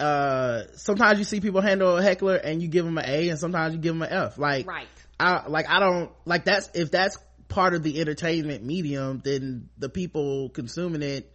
[0.00, 3.38] uh, sometimes you see people handle a heckler and you give them an A and
[3.38, 4.36] sometimes you give them an F.
[4.36, 4.88] Like, right.
[5.18, 7.16] I, like, I don't, like that's, if that's
[7.48, 11.32] part of the entertainment medium, then the people consuming it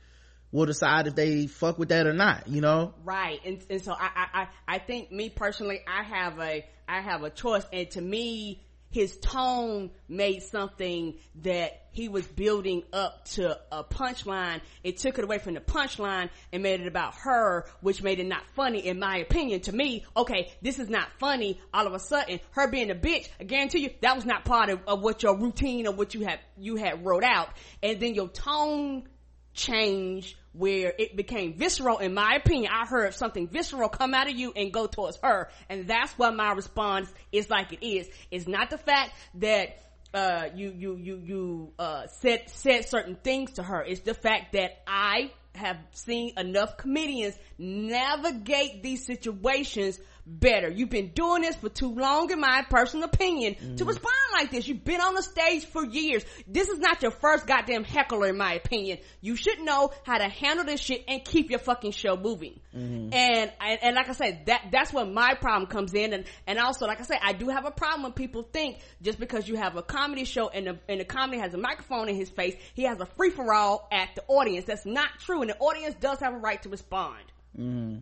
[0.51, 2.93] will decide if they fuck with that or not, you know?
[3.05, 3.39] Right.
[3.45, 7.29] And, and so I, I, I think me personally, I have a, I have a
[7.29, 8.66] choice and to me,
[8.98, 11.14] his tone made something
[11.44, 14.60] that he was building up to a punchline.
[14.84, 18.26] It took it away from the punchline and made it about her, which made it
[18.26, 19.60] not funny in my opinion.
[19.61, 21.61] To me, okay, this is not funny.
[21.72, 24.69] All of a sudden, her being a bitch, I guarantee you, that was not part
[24.69, 27.49] of, of what your routine or what you had, you had wrote out.
[27.84, 29.07] And then your tone
[29.53, 32.71] changed where it became visceral in my opinion.
[32.73, 35.49] I heard something visceral come out of you and go towards her.
[35.69, 38.09] And that's what my response is like it is.
[38.31, 43.53] It's not the fact that uh, you you you you uh, said said certain things
[43.53, 43.84] to her.
[43.84, 50.69] It's the fact that i have seen enough comedians navigate these situations better.
[50.69, 53.77] You've been doing this for too long, in my personal opinion, mm.
[53.77, 54.67] to respond like this.
[54.67, 56.23] You've been on the stage for years.
[56.47, 58.99] This is not your first goddamn heckler, in my opinion.
[59.21, 62.59] You should know how to handle this shit and keep your fucking show moving.
[62.75, 63.13] Mm-hmm.
[63.13, 66.13] And, and, and like I said, that that's where my problem comes in.
[66.13, 69.19] And and also, like I said, I do have a problem when people think just
[69.19, 72.15] because you have a comedy show and the and the comedy has a microphone in
[72.15, 74.65] his face, he has a free for all at the audience.
[74.65, 77.23] That's not true, and the audience does have a right to respond.
[77.59, 77.97] Mm-hmm.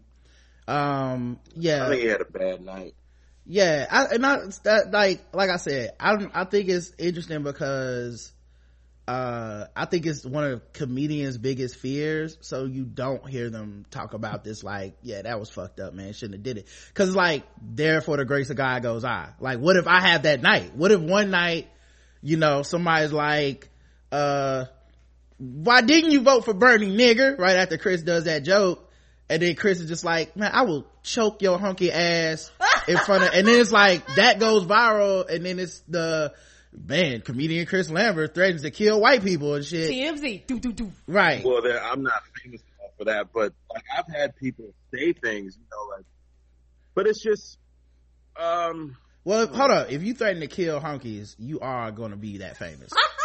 [0.67, 1.85] Um, yeah.
[1.85, 2.95] I think he had a bad night.
[3.47, 8.31] Yeah, I, and I, that, like, like I said, I, I think it's interesting because,
[9.07, 12.39] uh, I think it's one of comedians' biggest fears.
[12.41, 16.13] So you don't hear them talk about this like, yeah, that was fucked up, man.
[16.13, 16.67] Shouldn't have did it.
[16.95, 19.29] Cause like, therefore the grace of God goes I.
[19.39, 20.75] Like, what if I have that night?
[20.75, 21.67] What if one night,
[22.23, 23.69] you know, somebody's like,
[24.11, 24.65] uh,
[25.37, 27.37] why didn't you vote for Bernie, nigger?
[27.37, 28.84] Right after Chris does that joke
[29.29, 32.51] and then Chris is just like, man, I will choke your hunky ass
[32.87, 36.33] in front of, and then it's like, that goes viral, and then it's the,
[36.71, 39.89] man, comedian Chris Lamberth threatens to kill white people and shit.
[39.89, 40.91] TMZ, do, do, do.
[41.07, 41.43] Right.
[41.43, 42.61] Well, I'm not famous
[42.97, 46.05] for that, but like, I've had people say things, you know, like,
[46.93, 47.57] but it's just,
[48.37, 49.91] um, well, hold up.
[49.91, 52.91] If you threaten to kill hunkies, you are going to be that famous.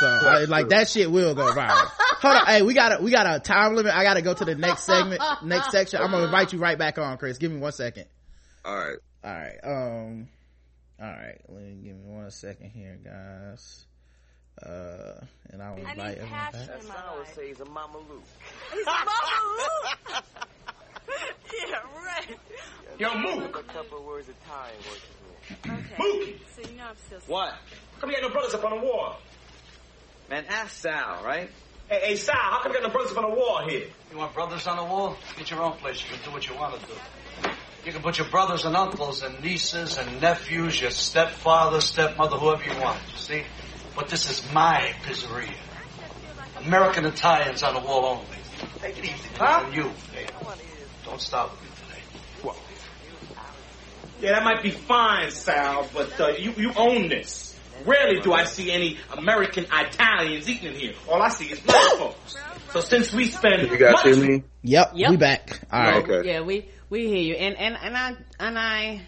[0.00, 1.88] so, I, like that shit will go viral.
[2.22, 3.94] Hold on, hey, we got a we got a time limit.
[3.94, 6.00] I got to go to the next segment, next section.
[6.00, 7.38] I'm gonna invite you right back on, Chris.
[7.38, 8.06] Give me one second.
[8.64, 8.98] All right.
[9.24, 9.58] All right.
[9.64, 10.28] Um.
[11.00, 11.38] All right.
[11.48, 13.84] Let me give me one second here, guys.
[14.64, 16.52] Uh, and I will invite everyone back.
[16.52, 18.22] That's what I would say he's a Mama Luke.
[18.72, 19.08] He's a Mama
[19.58, 20.24] Luke.
[21.68, 22.38] yeah, right.
[22.98, 23.58] Yo, Mook.
[23.58, 24.70] A couple words of Thai
[25.66, 25.94] Okay.
[25.98, 26.38] Mookie.
[26.54, 27.18] So you know I'm still.
[27.26, 27.54] What?
[28.00, 29.18] Come here, no brothers up on the wall.
[30.28, 31.50] Man, ask Sal, right?
[31.88, 33.86] Hey, hey, Sal, how come you got no brothers on the wall here?
[34.10, 35.16] You want brothers on the wall?
[35.36, 36.02] Get your own place.
[36.02, 36.94] You can do what you want to do.
[37.84, 42.62] You can put your brothers and uncles and nieces and nephews, your stepfather, stepmother, whoever
[42.64, 42.98] you want.
[43.10, 43.42] You see?
[43.96, 45.54] But this is my pizzeria.
[46.64, 48.26] American Italians on the wall only.
[48.80, 49.28] Take it easy.
[49.36, 49.64] Huh?
[49.66, 49.90] And you.
[50.14, 50.26] Hey,
[51.04, 52.02] don't stop with me today.
[52.42, 52.56] What?
[54.20, 57.51] Yeah, that might be fine, Sal, but uh, you, you own this.
[57.84, 60.92] Rarely do I see any American Italians eating in here.
[61.08, 62.36] All I see is black folks.
[62.72, 64.44] So since we spend, you guys hear me?
[64.62, 65.60] Yep, yep, we back.
[65.70, 66.08] All right.
[66.08, 66.28] Okay.
[66.28, 69.02] Yeah, we we hear you, and and and I and I.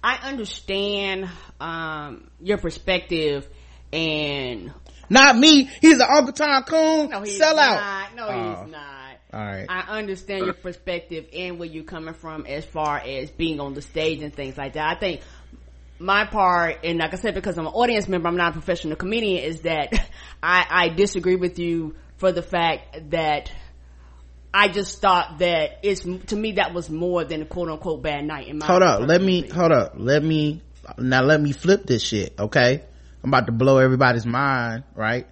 [0.00, 1.28] I understand
[1.58, 3.48] um, your perspective
[3.92, 4.72] and
[5.10, 5.64] not me.
[5.80, 7.56] He's an Uncle Tom Coon no, he's sellout.
[7.56, 8.14] Not.
[8.14, 8.62] No, oh.
[8.62, 8.98] he's not.
[9.32, 9.66] All right.
[9.68, 13.82] I understand your perspective and where you're coming from as far as being on the
[13.82, 14.96] stage and things like that.
[14.96, 15.20] I think
[15.98, 18.96] my part, and like I said, because I'm an audience member, I'm not a professional
[18.96, 19.92] comedian, is that
[20.42, 23.52] I, I disagree with you for the fact that
[24.52, 28.24] I just thought that it's to me that was more than a quote unquote bad
[28.24, 28.48] night.
[28.48, 30.62] In my hold up, let me hold up, let me
[30.96, 32.34] now let me flip this shit.
[32.38, 32.82] Okay,
[33.22, 35.26] I'm about to blow everybody's mind, right?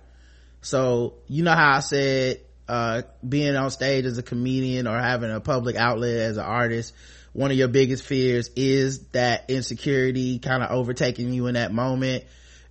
[0.61, 5.31] So you know how I said uh, being on stage as a comedian or having
[5.31, 6.93] a public outlet as an artist
[7.37, 12.25] one of your biggest fears is that insecurity kind of overtaking you in that moment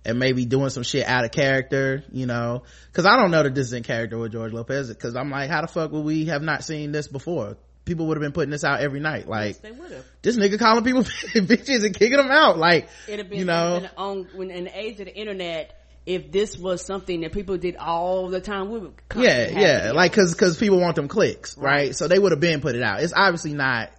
[0.04, 3.54] and maybe doing some shit out of character, you know, cause I don't know that
[3.54, 6.24] this is in character with George Lopez, cause I'm like, how the fuck would we
[6.26, 7.56] have not seen this before?
[7.84, 9.28] People would have been putting this out every night.
[9.28, 12.58] Like, yes, this nigga calling people bitches and kicking them out.
[12.58, 16.84] Like, been, you know, on, when in the age of the internet, if this was
[16.84, 20.80] something that people did all the time, we would yeah, yeah, like cause, cause people
[20.80, 21.64] want them clicks, right?
[21.64, 21.96] right?
[21.96, 23.00] So they would have been put it out.
[23.00, 23.90] It's obviously not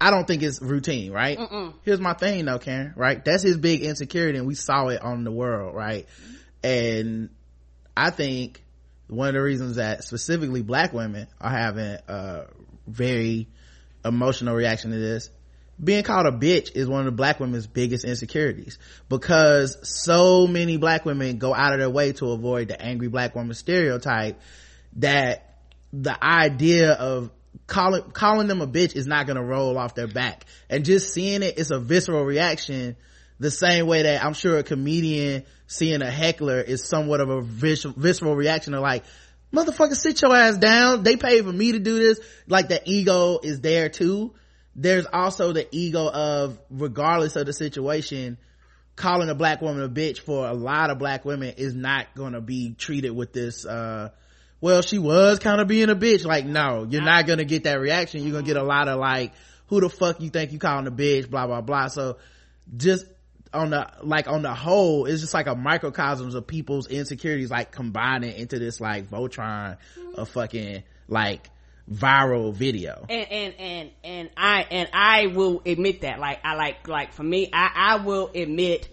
[0.00, 1.38] I don't think it's routine, right?
[1.38, 1.74] Mm-mm.
[1.82, 3.24] Here's my thing though, Karen, right?
[3.24, 6.06] That's his big insecurity and we saw it on the world, right?
[6.62, 7.30] And
[7.96, 8.62] I think
[9.08, 12.46] one of the reasons that specifically black women are having a
[12.86, 13.48] very
[14.04, 15.30] emotional reaction to this
[15.82, 20.76] being called a bitch is one of the black women's biggest insecurities because so many
[20.76, 24.40] black women go out of their way to avoid the angry black woman stereotype
[24.96, 25.56] that
[25.92, 27.30] the idea of
[27.66, 30.44] calling calling them a bitch is not gonna roll off their back.
[30.68, 32.96] And just seeing it it's a visceral reaction
[33.40, 37.40] the same way that i'm sure a comedian seeing a heckler is somewhat of a
[37.42, 39.04] vis- visceral reaction to like
[39.54, 41.02] motherfucker sit your ass down.
[41.02, 42.20] They paid for me to do this.
[42.46, 44.34] Like the ego is there too.
[44.76, 48.38] There's also the ego of regardless of the situation
[48.96, 52.40] calling a black woman a bitch for a lot of black women is not gonna
[52.40, 54.10] be treated with this uh
[54.64, 56.24] well she was kind of being a bitch.
[56.24, 58.22] Like no you're not gonna get that reaction.
[58.22, 59.34] You're gonna get a lot of like
[59.66, 61.88] who the fuck you think you calling a bitch blah blah blah.
[61.88, 62.16] So
[62.74, 63.04] just
[63.52, 67.72] on the like on the whole it's just like a microcosms of people's insecurities like
[67.72, 70.24] combining into this like Voltron of mm-hmm.
[70.24, 71.50] fucking like
[71.92, 73.04] viral video.
[73.10, 76.18] And and and and i and i will admit that.
[76.18, 78.88] Like i like like for me i i will admit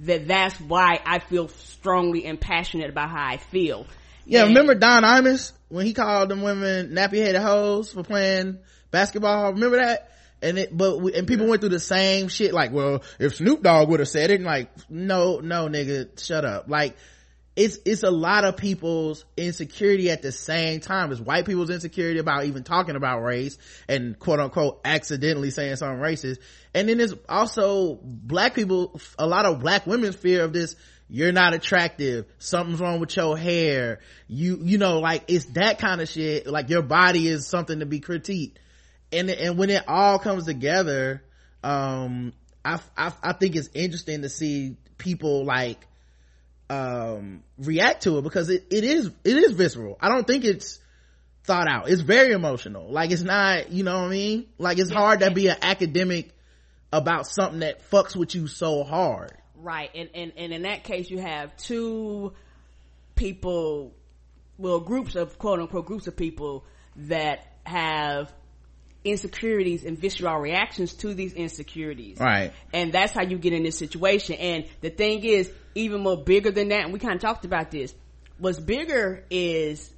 [0.00, 3.86] that that's why i feel strongly and passionate about how i feel
[4.26, 8.58] yeah and, remember don imus when he called them women nappy headed hoes for playing
[8.90, 9.52] basketball?
[9.52, 10.12] Remember that?
[10.42, 13.62] And it but we, and people went through the same shit like well if snoop
[13.62, 16.68] dogg would have said it like no no nigga shut up.
[16.68, 16.96] Like
[17.56, 21.10] it's it's a lot of people's insecurity at the same time.
[21.10, 23.56] As white people's insecurity about even talking about race
[23.88, 26.38] and quote unquote accidentally saying something racist.
[26.74, 30.76] And then there's also black people a lot of black women's fear of this
[31.08, 32.26] you're not attractive.
[32.38, 34.00] Something's wrong with your hair.
[34.26, 36.46] You you know like it's that kind of shit.
[36.46, 38.54] Like your body is something to be critiqued.
[39.12, 41.22] And and when it all comes together
[41.62, 42.32] um
[42.64, 45.86] I, I i think it's interesting to see people like
[46.68, 49.96] um react to it because it, it is it is visceral.
[50.00, 50.80] I don't think it's
[51.44, 51.88] thought out.
[51.88, 52.90] It's very emotional.
[52.90, 54.46] Like it's not you know what i mean?
[54.58, 56.30] Like it's hard to be an academic
[56.92, 59.32] about something that fucks with you so hard
[59.66, 62.32] right and and, and in that case you have two
[63.16, 63.92] people
[64.56, 66.64] well groups of quote unquote groups of people
[66.96, 68.32] that have
[69.06, 72.18] insecurities and visceral reactions to these insecurities.
[72.18, 72.52] Right.
[72.72, 74.34] And that's how you get in this situation.
[74.34, 77.70] And the thing is, even more bigger than that, and we kind of talked about
[77.70, 77.94] this,
[78.38, 79.90] what's bigger is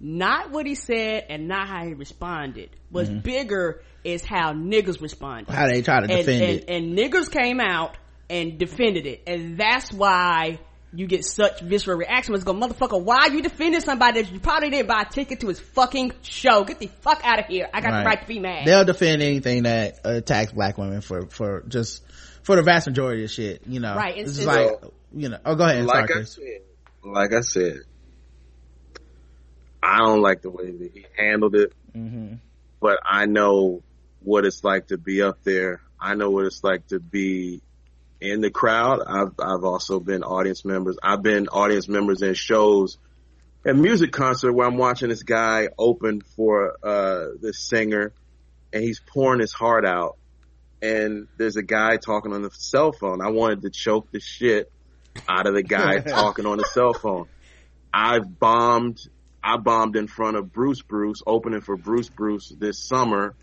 [0.00, 2.70] not what he said and not how he responded.
[2.90, 3.20] What's mm-hmm.
[3.20, 5.52] bigger is how niggas responded.
[5.52, 6.64] How they try to defend and, it.
[6.68, 7.96] And, and niggas came out
[8.28, 9.22] and defended it.
[9.26, 10.58] And that's why
[10.92, 12.32] you get such visceral reaction.
[12.34, 15.40] Let's go, motherfucker, why are you defending somebody that you probably didn't buy a ticket
[15.40, 16.64] to his fucking show?
[16.64, 17.68] Get the fuck out of here.
[17.72, 17.98] I got right.
[18.00, 18.66] the right to be mad.
[18.66, 22.02] They'll defend anything that attacks black women for, for just,
[22.42, 23.94] for the vast majority of shit, you know.
[23.96, 24.16] Right.
[24.18, 24.70] It's, it's like,
[25.12, 25.84] you know, oh, go ahead.
[25.84, 26.60] Like I said,
[27.02, 27.80] like I said,
[29.82, 32.36] I don't like the way that he handled it, mm-hmm.
[32.80, 33.82] but I know
[34.20, 35.82] what it's like to be up there.
[36.00, 37.62] I know what it's like to be
[38.24, 39.00] in the crowd.
[39.06, 40.96] I've I've also been audience members.
[41.02, 42.98] I've been audience members in shows
[43.66, 48.12] at music concert where I'm watching this guy open for uh this singer
[48.72, 50.16] and he's pouring his heart out
[50.82, 53.20] and there's a guy talking on the cell phone.
[53.20, 54.70] I wanted to choke the shit
[55.28, 57.26] out of the guy talking on the cell phone.
[57.92, 59.00] I've bombed
[59.42, 63.34] I bombed in front of Bruce Bruce opening for Bruce Bruce this summer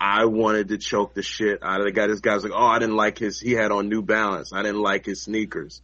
[0.00, 2.06] I wanted to choke the shit out of the guy.
[2.06, 4.52] This guy's like, oh, I didn't like his, he had on New Balance.
[4.52, 5.82] I didn't like his sneakers.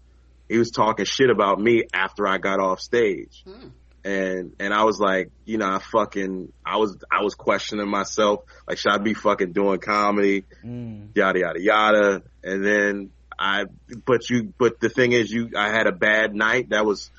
[0.49, 3.45] He was talking shit about me after I got off stage.
[3.45, 3.69] Hmm.
[4.05, 8.45] And, and I was like, you know, I fucking, I was, I was questioning myself.
[8.67, 10.45] Like, should I be fucking doing comedy?
[10.65, 11.09] Mm.
[11.15, 12.23] Yada, yada, yada.
[12.45, 13.65] And then I,
[14.05, 16.71] but you, but the thing is you, I had a bad night.
[16.71, 17.11] That was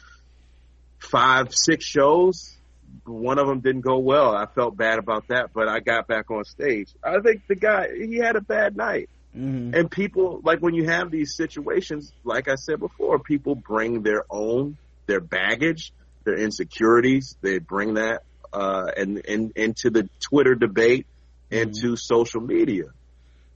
[0.97, 2.56] five, six shows
[3.05, 4.35] one of them didn't go well.
[4.35, 6.89] I felt bad about that, but I got back on stage.
[7.03, 9.09] I think the guy, he had a bad night.
[9.35, 9.75] Mm-hmm.
[9.75, 14.23] And people, like when you have these situations, like I said before, people bring their
[14.29, 15.93] own, their baggage,
[16.23, 17.37] their insecurities.
[17.41, 21.05] They bring that, uh, and, and into the Twitter debate,
[21.51, 21.69] mm-hmm.
[21.69, 22.85] into social media.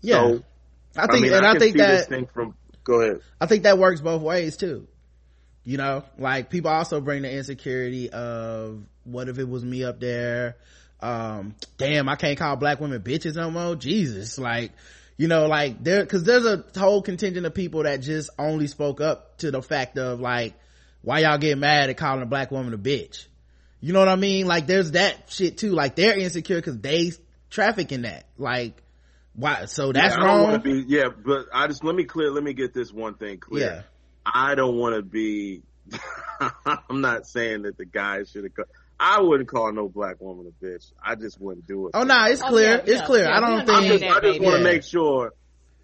[0.01, 0.15] Yeah.
[0.15, 0.43] So,
[0.95, 2.53] I think, I mean, and I, I think that, thing from,
[2.83, 3.21] go ahead.
[3.39, 4.87] I think that works both ways too.
[5.63, 9.99] You know, like people also bring the insecurity of what if it was me up
[9.99, 10.57] there?
[10.99, 13.75] Um damn i can't call black women bitches no more?
[13.75, 14.37] Jesus.
[14.37, 14.71] Like
[15.17, 19.01] you know like there because there's a whole contingent of people that just only spoke
[19.01, 20.53] up to the fact of like
[21.01, 23.25] why y'all get mad at calling a black woman a bitch?
[23.79, 24.47] You know what i mean?
[24.47, 25.71] Like there's that shit too.
[25.71, 27.11] Like they're insecure because they
[27.49, 28.25] traffic in that.
[28.37, 28.81] Like
[29.33, 30.59] why so that's yeah, wrong?
[30.59, 33.65] be, yeah but i just let me clear let me get this one thing clear.
[33.65, 33.81] Yeah.
[34.25, 35.61] I don't want to be
[36.65, 38.67] i'm not saying that the guy should have
[39.03, 40.91] I wouldn't call no black woman a bitch.
[41.03, 41.91] I just wouldn't do it.
[41.95, 42.67] Oh no, nah, it's clear.
[42.67, 43.23] Oh, yeah, it's yeah, clear.
[43.23, 43.79] Yeah, I don't think.
[43.79, 45.33] I just, I just want to make sure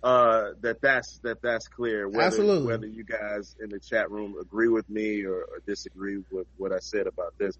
[0.04, 2.08] uh, that that's that that's clear.
[2.08, 2.68] Whether, Absolutely.
[2.68, 6.72] Whether you guys in the chat room agree with me or, or disagree with what
[6.72, 7.58] I said about this,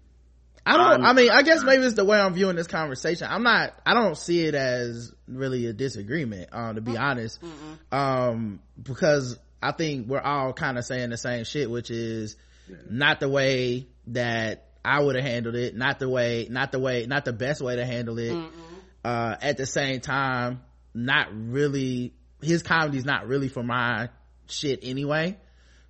[0.64, 3.26] I don't, I mean, I guess maybe it's the way I'm viewing this conversation.
[3.28, 7.02] I'm not, I don't see it as really a disagreement, um, to be mm-hmm.
[7.02, 7.40] honest.
[7.42, 7.94] Mm-hmm.
[7.94, 12.36] Um, because I think we're all kind of saying the same shit, which is
[12.68, 12.76] yeah.
[12.88, 17.06] not the way that I would have handled it, not the way, not the way,
[17.06, 18.32] not the best way to handle it.
[18.32, 18.64] Mm-hmm.
[19.04, 20.62] Uh, at the same time,
[20.94, 24.08] not really, his comedy's not really for my
[24.48, 25.36] shit anyway.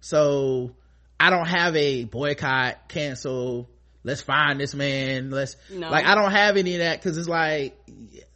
[0.00, 0.76] So
[1.18, 3.68] I don't have a boycott, cancel,
[4.04, 5.90] let's find this man let's no.
[5.90, 7.76] like i don't have any of that because it's like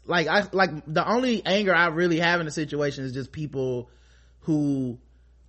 [0.04, 3.88] like i like the only anger i really have in the situation is just people
[4.40, 4.98] who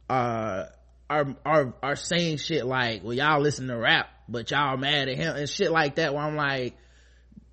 [0.10, 0.66] uh
[1.10, 5.18] are are are saying shit like well y'all listen to rap but y'all mad at
[5.18, 6.76] him and shit like that where i'm like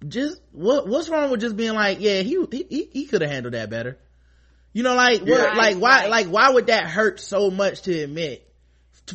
[0.06, 3.54] just what what's wrong with just being like yeah he he, he could have handled
[3.54, 3.98] that better.
[4.72, 6.10] You know like what right, like why right.
[6.10, 8.48] like why would that hurt so much to admit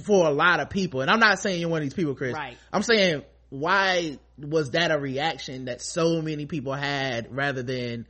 [0.04, 1.02] for a lot of people?
[1.02, 2.34] And i'm not saying you're one of these people chris.
[2.34, 2.58] Right.
[2.72, 8.06] I'm saying why was that a reaction that so many people had rather than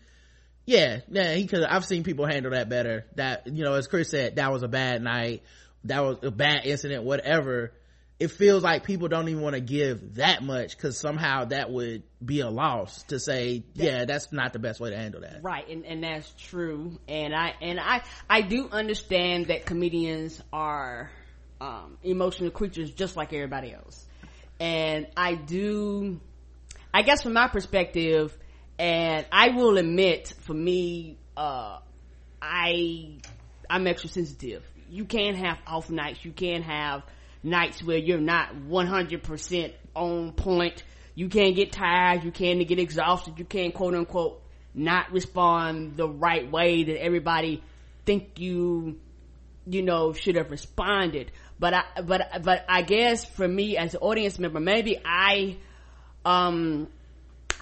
[0.66, 3.06] yeah yeah he could i've seen people handle that better.
[3.16, 5.44] That you know as chris said that was a bad night.
[5.86, 7.74] That was a bad incident whatever.
[8.18, 12.04] It feels like people don't even want to give that much because somehow that would
[12.24, 15.44] be a loss to say yeah that's not the best way to handle that.
[15.44, 16.98] Right and, and that's true.
[17.08, 21.12] And i and i i do understand that comedians are
[21.62, 24.06] um, emotional creatures just like everybody else.
[24.60, 26.20] And I do,
[26.94, 28.38] I guess from my perspective,
[28.78, 31.80] and I will admit for me, uh,
[32.42, 33.20] I,
[33.70, 34.64] I'm extra sensitive.
[34.90, 36.24] You can't have off nights.
[36.24, 37.04] You can't have
[37.44, 40.84] nights where you're not 100% on point.
[41.16, 42.24] You can't get tired.
[42.24, 43.40] You can't get exhausted.
[43.40, 44.42] You can't quote unquote
[44.74, 47.64] not respond the right way that everybody
[48.06, 49.00] think you,
[49.66, 54.02] you know, should have responded but I, but, but I guess for me as an
[54.02, 55.58] audience member, maybe I,
[56.26, 56.88] um,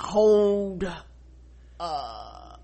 [0.04, 0.92] hold,
[1.80, 2.56] uh,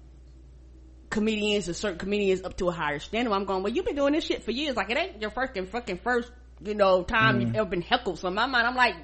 [1.10, 3.34] comedians or certain comedians up to a higher standard.
[3.34, 4.76] I'm going, well, you've been doing this shit for years.
[4.76, 6.32] Like it ain't your first and fucking first,
[6.64, 7.42] you know, time mm.
[7.42, 8.20] you've ever been heckled.
[8.20, 8.96] So in my mind, I'm like,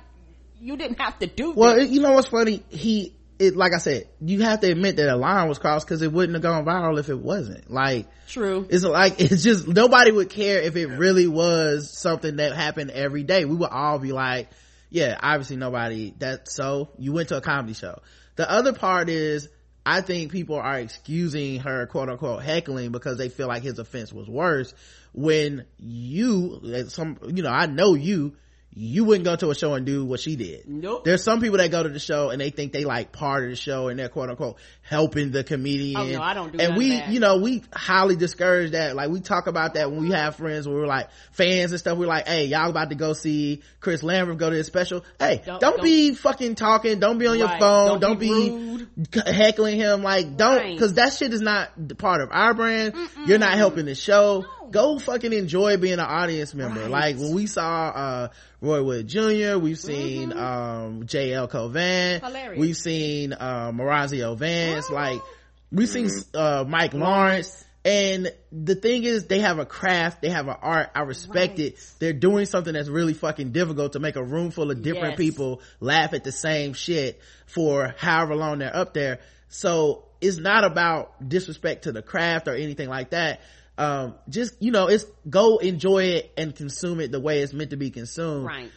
[0.59, 1.89] you didn't have to do well, this.
[1.89, 2.63] you know what's funny?
[2.69, 6.01] He, it like I said, you have to admit that a line was crossed because
[6.01, 7.69] it wouldn't have gone viral if it wasn't.
[7.69, 8.65] Like true.
[8.69, 13.23] It's like it's just nobody would care if it really was something that happened every
[13.23, 13.43] day.
[13.43, 14.49] We would all be like,
[14.89, 17.99] yeah, obviously nobody that so you went to a comedy show.
[18.35, 19.49] The other part is
[19.85, 24.11] I think people are excusing her quote unquote heckling because they feel like his offense
[24.11, 24.73] was worse
[25.13, 28.35] when you some you know, I know you
[28.77, 30.67] you wouldn't go to a show and do what she did.
[30.67, 31.05] Nope.
[31.05, 33.49] There's some people that go to the show and they think they like part of
[33.49, 35.97] the show and they're quote unquote helping the comedian.
[35.97, 38.95] Oh, no, I don't do And we, you know, we highly discourage that.
[38.95, 41.97] Like we talk about that when we have friends where we're like fans and stuff.
[41.97, 45.05] We're like, hey, y'all about to go see Chris Lamberth go to his special.
[45.19, 46.99] Hey, don't, don't, don't be fucking talking.
[46.99, 48.01] Don't be on your phone.
[48.01, 50.03] Don't, don't be, be heckling him.
[50.03, 50.77] Like don't, right.
[50.77, 52.93] cause that shit is not part of our brand.
[52.93, 53.27] Mm-mm.
[53.27, 54.41] You're not helping the show.
[54.41, 54.64] No.
[54.71, 56.81] Go fucking enjoy being an audience member.
[56.81, 56.89] Right.
[56.89, 58.27] Like when we saw, uh,
[58.61, 59.57] Roy Wood Jr.
[59.57, 60.39] We've seen, mm-hmm.
[60.39, 62.21] um, JL Cauvin.
[62.21, 62.59] Hilarious.
[62.59, 64.87] We've seen, uh, Marazio Vance.
[64.89, 64.93] Oh.
[64.93, 65.21] Like,
[65.71, 66.37] we've seen, mm-hmm.
[66.37, 67.63] uh, Mike Lawrence.
[67.85, 70.89] And the thing is, they have a craft, they have an art.
[70.95, 71.67] I respect right.
[71.67, 71.93] it.
[71.99, 75.17] They're doing something that's really fucking difficult to make a room full of different yes.
[75.17, 79.19] people laugh at the same shit for however long they're up there.
[79.49, 83.41] So it's not about disrespect to the craft or anything like that
[83.77, 87.71] um just you know it's go enjoy it and consume it the way it's meant
[87.71, 88.45] to be consumed.
[88.45, 88.71] Right.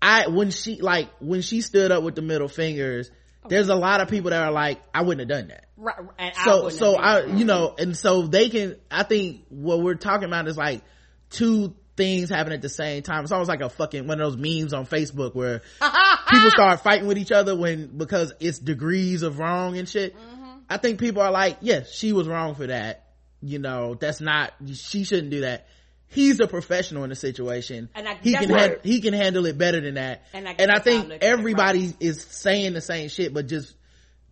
[0.00, 3.10] I when she like when she stood up with the middle fingers
[3.44, 3.54] okay.
[3.54, 5.66] there's a lot of people that are like i wouldn't have done that.
[5.76, 9.94] Right and so so i you know and so they can i think what we're
[9.94, 10.82] talking about is like
[11.30, 13.22] two things happen at the same time.
[13.22, 15.60] It's almost like a fucking one of those memes on facebook where
[16.28, 20.16] people start fighting with each other when because it's degrees of wrong and shit.
[20.16, 20.50] Mm-hmm.
[20.68, 23.01] i think people are like yes she was wrong for that
[23.42, 25.66] you know that's not she shouldn't do that.
[26.08, 27.88] He's a professional in the situation.
[27.94, 30.22] And I, he can ha- he can handle it better than that.
[30.34, 31.96] And i, and I think everybody right.
[32.00, 33.74] is saying the same shit but just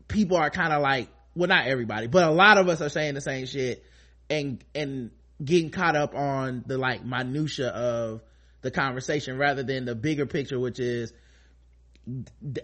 [0.08, 3.14] people are kind of like well not everybody but a lot of us are saying
[3.14, 3.84] the same shit
[4.28, 5.10] and and
[5.42, 8.22] getting caught up on the like minutia of
[8.62, 11.12] the conversation rather than the bigger picture which is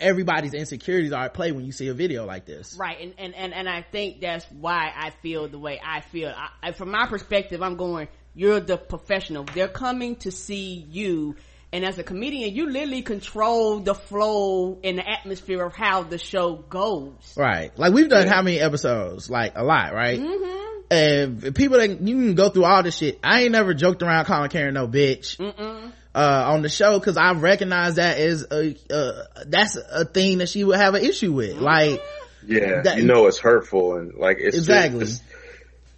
[0.00, 2.76] everybody's insecurities are at play when you see a video like this.
[2.78, 6.32] Right and and and, and i think that's why i feel the way i feel.
[6.62, 9.44] I, from my perspective i'm going you're the professional.
[9.44, 11.36] They're coming to see you
[11.72, 16.18] and as a comedian you literally control the flow and the atmosphere of how the
[16.18, 17.34] show goes.
[17.36, 17.76] Right.
[17.78, 18.32] Like we've done yeah.
[18.32, 19.30] how many episodes?
[19.30, 20.18] Like a lot right?
[20.18, 20.80] Mm-hmm.
[20.90, 23.20] and people that you can go through all this shit.
[23.22, 25.36] I ain't never joked around calling karen no bitch.
[25.36, 30.38] Mm-mm uh, on the show because I recognize that is a, uh, that's a thing
[30.38, 31.58] that she would have an issue with.
[31.58, 32.02] Like,
[32.46, 35.00] yeah, that, you know, it's hurtful and like it's exactly.
[35.00, 35.22] Just,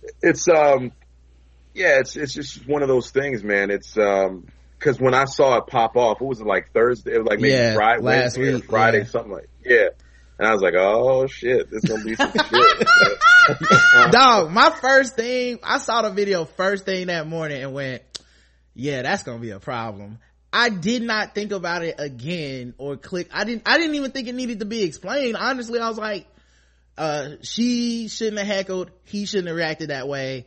[0.03, 0.91] it's, it's, um,
[1.73, 3.71] yeah, it's it's just one of those things, man.
[3.71, 7.29] It's um because when I saw it pop off, it was like Thursday, it was
[7.29, 9.05] like maybe yeah, Friday, last Wednesday week, Friday, yeah.
[9.05, 9.89] something like yeah.
[10.39, 12.89] And I was like, oh shit, this gonna be some shit.
[14.13, 18.03] Dog, my first thing, I saw the video first thing that morning and went,
[18.79, 20.19] yeah, that's gonna be a problem.
[20.53, 23.29] I did not think about it again or click.
[23.33, 25.37] I didn't, I didn't even think it needed to be explained.
[25.37, 26.27] Honestly, I was like,
[26.97, 28.93] uh, she shouldn't have heckled.
[29.05, 30.47] He shouldn't have reacted that way.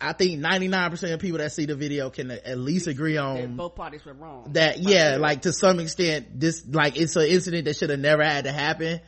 [0.00, 3.56] I think 99% of people that see the video can at least agree on that
[3.56, 4.50] both parties were wrong.
[4.52, 8.24] That, yeah, like to some extent, this, like, it's an incident that should have never
[8.24, 9.00] had to happen.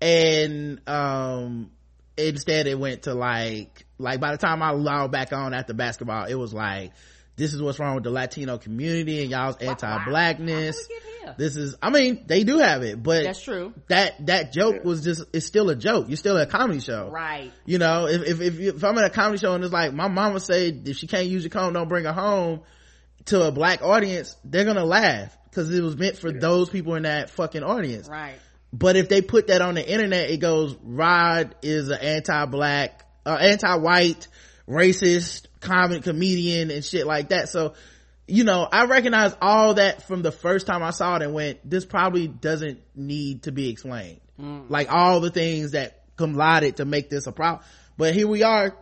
[0.00, 1.70] And, um,
[2.16, 6.24] instead it went to like, like by the time I logged back on after basketball,
[6.24, 6.92] it was like,
[7.36, 10.88] this is what's wrong with the Latino community and y'all's anti-blackness.
[11.38, 13.72] This is, I mean, they do have it, but that's true.
[13.88, 14.82] That, that joke yeah.
[14.84, 16.06] was just, it's still a joke.
[16.08, 17.08] You're still at a comedy show.
[17.10, 17.50] Right.
[17.64, 20.08] You know, if, if, if, if I'm at a comedy show and it's like, my
[20.08, 22.60] mama say, if she can't use your comb, don't bring her home
[23.26, 26.40] to a black audience, they're gonna laugh because it was meant for yeah.
[26.40, 28.06] those people in that fucking audience.
[28.06, 28.34] Right.
[28.70, 33.38] But if they put that on the internet, it goes, Rod is an anti-black, uh,
[33.40, 34.28] anti-white,
[34.68, 37.48] racist, comic comedian and shit like that.
[37.48, 37.74] So,
[38.26, 41.68] you know, I recognize all that from the first time I saw it and went,
[41.68, 44.20] this probably doesn't need to be explained.
[44.40, 44.66] Mm.
[44.68, 47.64] Like all the things that collided to make this a problem.
[47.96, 48.76] But here we are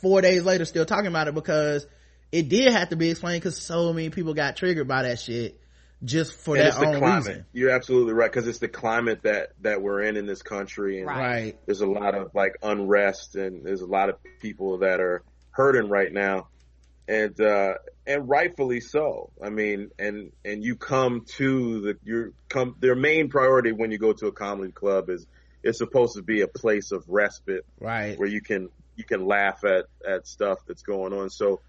[0.00, 1.86] four days later still talking about it because
[2.32, 5.60] it did have to be explained because so many people got triggered by that shit
[6.04, 7.26] just for and that it's the own climate.
[7.26, 7.46] reason.
[7.52, 11.06] You're absolutely right because it's the climate that that we're in in this country, and
[11.06, 11.58] right.
[11.66, 15.22] there's a lot of like unrest, and there's a lot of people that are
[15.58, 16.48] hurting right now,
[17.06, 17.74] and uh
[18.06, 19.30] and rightfully so.
[19.42, 23.98] I mean, and and you come to the your come their main priority when you
[23.98, 25.26] go to a comedy club is
[25.62, 28.18] it's supposed to be a place of respite, right?
[28.18, 31.28] Where you can you can laugh at at stuff that's going on.
[31.28, 31.60] So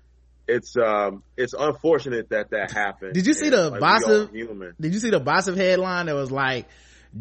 [0.47, 3.15] it's um it's unfortunate that that happened.
[3.15, 4.31] Did you see and, the like, Bossip?
[4.79, 6.67] Did you see the Bossip headline that was like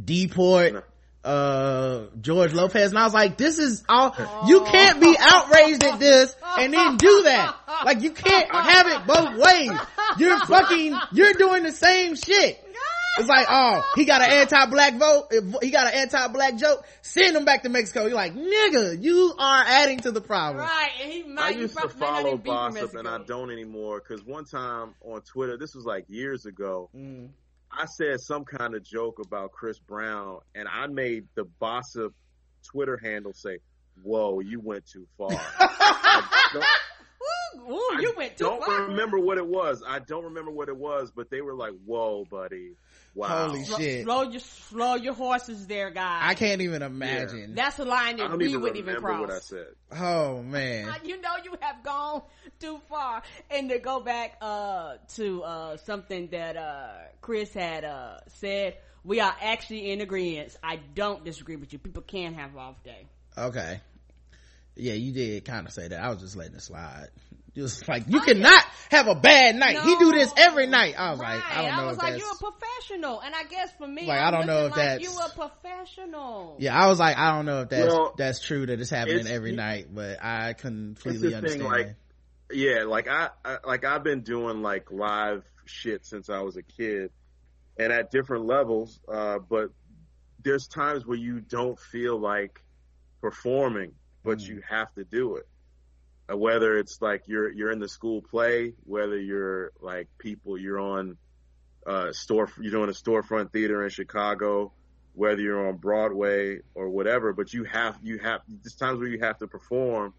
[0.04, 0.84] deport
[1.28, 2.90] uh George Lopez.
[2.90, 4.14] And I was like this is all
[4.46, 7.54] you can't be outraged at this and then do that.
[7.84, 9.72] Like you can't have it both ways.
[10.18, 12.64] You're fucking you're doing the same shit.
[13.18, 17.44] It's like oh he got an anti-black vote he got an anti-black joke send him
[17.44, 18.06] back to Mexico.
[18.06, 20.64] You're like nigga you are adding to the problem.
[20.64, 24.44] Right and he might I used to follow Bossip and I don't anymore because one
[24.46, 27.28] time on Twitter this was like years ago mm.
[27.78, 32.12] I said some kind of joke about Chris Brown, and I made the Bossip
[32.64, 33.58] Twitter handle say,
[34.02, 35.30] "Whoa, you went too far."
[37.56, 38.86] Ooh, ooh, you went too don't far.
[38.88, 39.82] remember what it was.
[39.86, 42.74] I don't remember what it was, but they were like, "Whoa, buddy."
[43.18, 43.48] Wow.
[43.48, 44.04] Holy shit.
[44.04, 46.20] Slow your, slow your horses there, guys.
[46.22, 47.48] I can't even imagine.
[47.48, 47.64] Yeah.
[47.64, 49.20] That's a line that we even wouldn't even cross.
[49.20, 49.66] what I said.
[49.90, 50.94] Oh man.
[51.04, 52.22] You know you have gone
[52.60, 53.22] too far.
[53.50, 56.90] And to go back, uh, to, uh, something that, uh,
[57.20, 60.56] Chris had, uh, said, we are actually in agreement.
[60.62, 61.80] I don't disagree with you.
[61.80, 63.08] People can have off day.
[63.36, 63.80] Okay.
[64.76, 66.00] Yeah, you did kind of say that.
[66.00, 67.08] I was just letting it slide.
[67.58, 69.74] Just like you cannot have a bad night.
[69.74, 69.82] No.
[69.82, 70.94] he do this every night.
[70.96, 71.34] I was right.
[71.34, 72.22] like, I don't know I was if like, that's.
[72.22, 74.80] you're a professional, and I guess for me, Like, I'm I don't know if like
[74.80, 76.56] that's- you a professional.
[76.60, 79.18] Yeah, I was like, I don't know if that's Well, that's true that it's happening
[79.20, 81.62] it's- every night, but I completely understand.
[81.62, 81.96] thing, like,
[82.52, 86.62] yeah, like I, I, like I've been doing like live shit since I was a
[86.62, 87.10] kid,
[87.76, 89.00] and at different levels.
[89.12, 89.70] Uh, but
[90.44, 92.62] there's times where you don't feel like
[93.20, 94.46] performing, but Mm.
[94.48, 95.48] you have to do it.
[96.30, 100.78] Uh, whether it's like you're you're in the school play, whether you're like people, you're
[100.80, 101.16] on
[101.86, 104.72] uh, store, you're doing a storefront theater in Chicago,
[105.14, 107.32] whether you're on Broadway or whatever.
[107.32, 110.12] But you have you have there's times where you have to perform,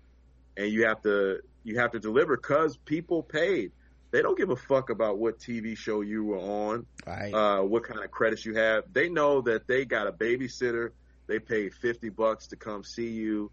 [0.58, 3.72] and you have to you have to deliver because people paid.
[4.12, 7.32] They don't give a fuck about what TV show you were on, right.
[7.32, 8.86] uh, what kind of credits you have.
[8.92, 10.90] They know that they got a babysitter.
[11.28, 13.52] They paid fifty bucks to come see you,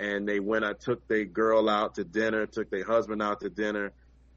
[0.00, 0.64] and they went.
[0.64, 3.92] I took their girl out to dinner, took their husband out to dinner,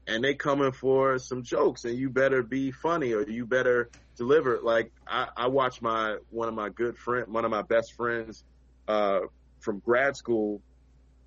[0.06, 1.84] and they coming for some jokes.
[1.84, 4.60] And you better be funny, or you better deliver.
[4.62, 8.44] Like I, I watched my one of my good friend, one of my best friends,
[8.88, 9.20] uh,
[9.60, 10.60] from grad school,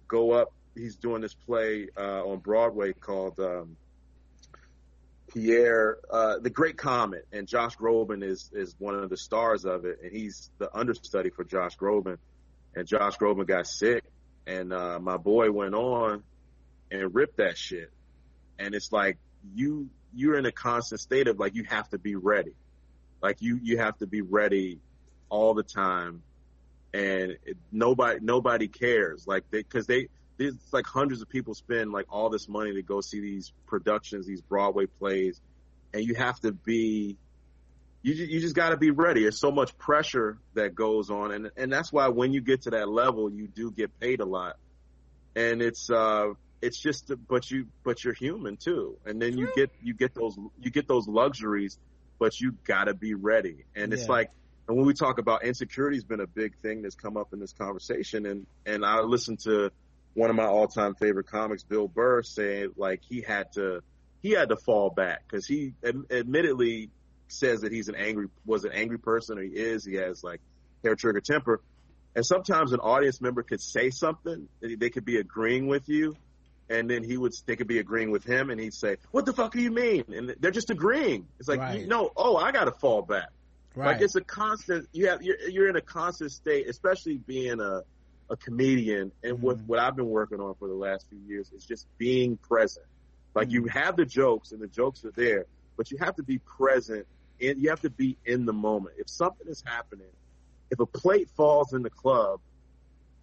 [0.08, 0.54] go up.
[0.76, 3.40] He's doing this play uh, on Broadway called.
[3.40, 3.78] Um,
[5.34, 9.84] Pierre, uh, the Great Comet, and Josh Groban is is one of the stars of
[9.84, 12.18] it, and he's the understudy for Josh Groban.
[12.74, 14.04] And Josh Groban got sick,
[14.48, 16.24] and uh, my boy went on
[16.92, 17.92] and ripped that shit.
[18.60, 19.18] And it's like
[19.54, 22.54] you you're in a constant state of like you have to be ready.
[23.22, 24.80] Like you you have to be ready
[25.30, 26.22] all the time,
[26.94, 29.28] and it, nobody nobody cares.
[29.28, 30.08] Like they because they
[30.38, 34.26] there's like hundreds of people spend like all this money to go see these productions,
[34.26, 35.42] these Broadway plays,
[35.94, 37.18] and you have to be
[38.06, 39.24] you you just got to be ready.
[39.24, 42.70] There's so much pressure that goes on, and and that's why when you get to
[42.72, 44.58] that level, you do get paid a lot,
[45.36, 49.72] and it's uh it's just but you but you're human too, and then you get
[49.82, 51.80] you get those you get those luxuries,
[52.20, 54.30] but you got to be ready, and it's like.
[54.68, 57.40] And when we talk about insecurity, has been a big thing that's come up in
[57.40, 59.70] this conversation, and and I listened to
[60.16, 63.84] one of my all-time favorite comics, Bill Burr, saying like he had to
[64.24, 66.90] he had to fall back because he ad- admittedly
[67.36, 70.42] says that he's an angry was an angry person or he is he has like
[70.84, 71.62] hair trigger temper
[72.16, 76.16] and sometimes an audience member could say something they could be agreeing with you
[76.70, 79.34] and then he would they could be agreeing with him and he'd say what the
[79.34, 81.82] fuck do you mean and they're just agreeing it's like right.
[81.82, 83.30] you, no oh i gotta fall back
[83.76, 83.94] right.
[83.94, 87.82] like it's a constant you have you're, you're in a constant state especially being a
[88.30, 89.46] a comedian and mm-hmm.
[89.46, 92.86] what what i've been working on for the last few years is just being present
[93.36, 93.56] like mm-hmm.
[93.56, 95.46] you have the jokes and the jokes are there
[95.78, 97.06] but you have to be present
[97.42, 98.96] and you have to be in the moment.
[98.98, 100.08] If something is happening,
[100.72, 102.40] if a plate falls in the club,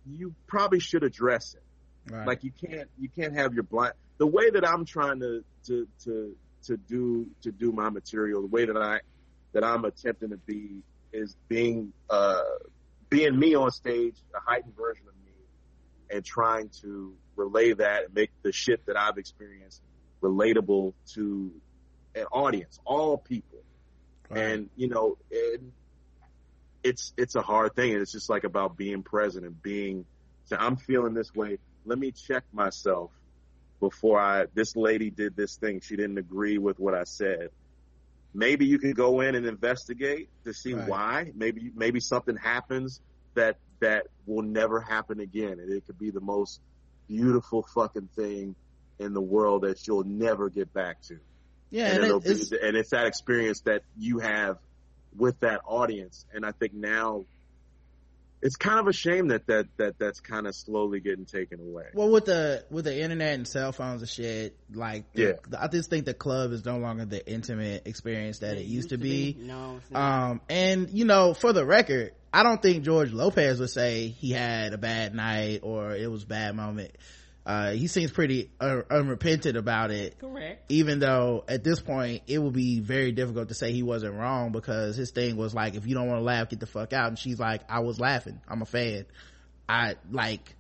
[0.07, 2.13] you probably should address it.
[2.13, 2.27] Right.
[2.27, 5.89] Like you can't you can't have your blind the way that I'm trying to to
[6.05, 9.01] to to do to do my material, the way that I
[9.53, 10.83] that I'm attempting to be
[11.13, 12.41] is being uh
[13.09, 15.33] being me on stage, a heightened version of me,
[16.11, 19.83] and trying to relay that and make the shit that I've experienced
[20.23, 21.53] relatable to
[22.15, 23.59] an audience, all people.
[24.33, 24.41] Right.
[24.41, 25.61] And, you know, it,
[26.83, 27.93] it's, it's a hard thing.
[27.93, 30.07] And it's just like about being present and being,
[30.47, 31.59] so I'm feeling this way.
[31.85, 33.11] Let me check myself
[33.79, 35.81] before I, this lady did this thing.
[35.81, 37.51] She didn't agree with what I said.
[38.35, 40.89] Maybe you can go in and investigate to see right.
[40.89, 41.33] why.
[41.35, 43.01] Maybe, maybe something happens
[43.35, 45.59] that, that will never happen again.
[45.61, 46.61] And it could be the most
[47.09, 48.55] beautiful fucking thing
[48.99, 51.19] in the world that you'll never get back to.
[51.73, 54.59] Yeah, and, and, it's, be, and it's that experience that you have
[55.17, 56.27] with that audience.
[56.33, 57.25] And I think now
[58.43, 61.87] it's kind of a shame that that that that's kind of slowly getting taken away.
[61.95, 65.89] Well, with the with the internet and cell phones and shit, like yeah, I just
[65.89, 69.33] think the club is no longer the intimate experience that it, it used, to be.
[69.33, 69.47] be.
[69.47, 74.09] No, um, and you know, for the record, I don't think George Lopez would say
[74.09, 76.91] he had a bad night or it was a bad moment
[77.45, 80.19] uh, he seems pretty un- unrepentant about it.
[80.19, 80.71] Correct.
[80.71, 84.53] Even though at this point it would be very difficult to say he wasn't wrong
[84.53, 87.09] because his thing was like, if you don't want to laugh, get the fuck out.
[87.09, 88.41] And she's like, I was laughing.
[88.47, 89.07] I'm a fan.
[89.69, 90.55] I like,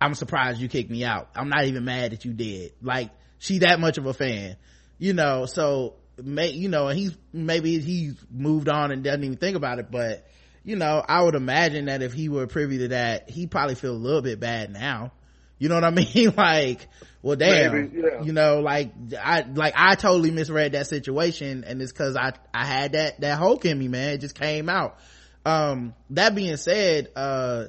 [0.00, 1.30] I'm surprised you kicked me out.
[1.34, 2.72] I'm not even mad that you did.
[2.82, 4.56] Like, she that much of a fan,
[4.98, 9.38] you know, so may, you know, and he's, maybe he's moved on and doesn't even
[9.38, 10.26] think about it, but
[10.64, 13.92] you know, I would imagine that if he were privy to that, he'd probably feel
[13.92, 15.12] a little bit bad now
[15.58, 16.34] you know what I mean?
[16.36, 16.88] like,
[17.22, 18.22] well, damn, Maybe, yeah.
[18.22, 22.64] you know, like I, like I totally misread that situation and it's cause I, I
[22.64, 24.14] had that, that Hulk in me, man.
[24.14, 24.98] It just came out.
[25.44, 27.66] Um, that being said, uh,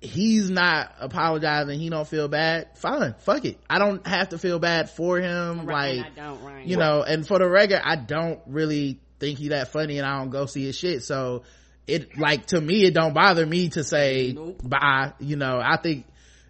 [0.00, 1.78] he's not apologizing.
[1.78, 2.78] He don't feel bad.
[2.78, 3.14] Fine.
[3.18, 3.58] Fuck it.
[3.68, 5.66] I don't have to feel bad for him.
[5.66, 6.66] Right, like, right.
[6.66, 10.18] you know, and for the record, I don't really think he that funny and I
[10.18, 11.02] don't go see his shit.
[11.02, 11.42] So
[11.86, 14.60] it, like, to me, it don't bother me to say nope.
[14.62, 15.12] bye.
[15.18, 16.06] You know, I think,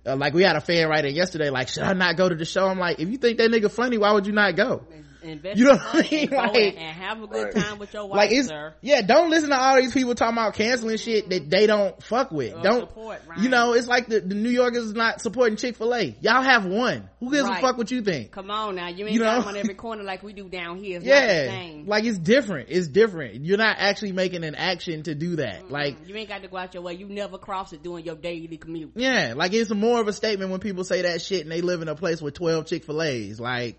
[0.07, 2.35] uh, like we had a fan write in yesterday, like, should I not go to
[2.35, 2.67] the show?
[2.67, 4.85] I'm like, if you think that nigga funny, why would you not go?
[5.27, 6.31] Invest you know what I mean?
[6.37, 8.75] Like, and have a good time with your wife, like it's, sir.
[8.83, 12.31] Yeah, don't listen to all these people talking about canceling shit that they don't fuck
[12.31, 12.55] with.
[12.55, 13.39] Or don't support, right.
[13.39, 13.73] you know?
[13.73, 16.17] It's like the, the New Yorkers not supporting Chick Fil A.
[16.21, 17.09] Y'all have one.
[17.21, 17.59] Who gives right.
[17.59, 18.33] a fuck what you think?
[18.33, 19.25] Come on now, you ain't you know?
[19.25, 20.99] got one every corner like we do down here.
[20.99, 22.69] It's yeah, like it's different.
[22.71, 23.45] It's different.
[23.45, 25.63] You're not actually making an action to do that.
[25.63, 25.73] Mm-hmm.
[25.73, 26.95] Like you ain't got to go out your way.
[26.95, 28.93] You never cross it doing your daily commute.
[28.95, 31.83] Yeah, like it's more of a statement when people say that shit and they live
[31.83, 33.41] in a place with twelve Chick Fil A's.
[33.41, 33.79] Like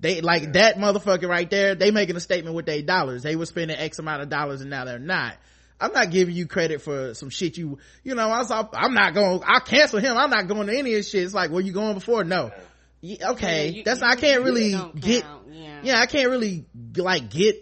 [0.00, 0.50] they like yeah.
[0.52, 1.74] that motherfucker right there.
[1.74, 3.22] They making a statement with their dollars.
[3.22, 5.36] They were spending X amount of dollars and now they're not.
[5.80, 9.12] I'm not giving you credit for some shit you, you know, I was, I'm not
[9.12, 10.16] going, I'll cancel him.
[10.16, 11.24] I'm not going to any of this shit.
[11.24, 12.24] It's like, were you going before?
[12.24, 12.52] No.
[13.00, 13.68] Yeah, okay.
[13.68, 15.80] Yeah, you, that's, you, I can't really get, yeah.
[15.82, 16.66] yeah, I can't really
[16.96, 17.56] like get,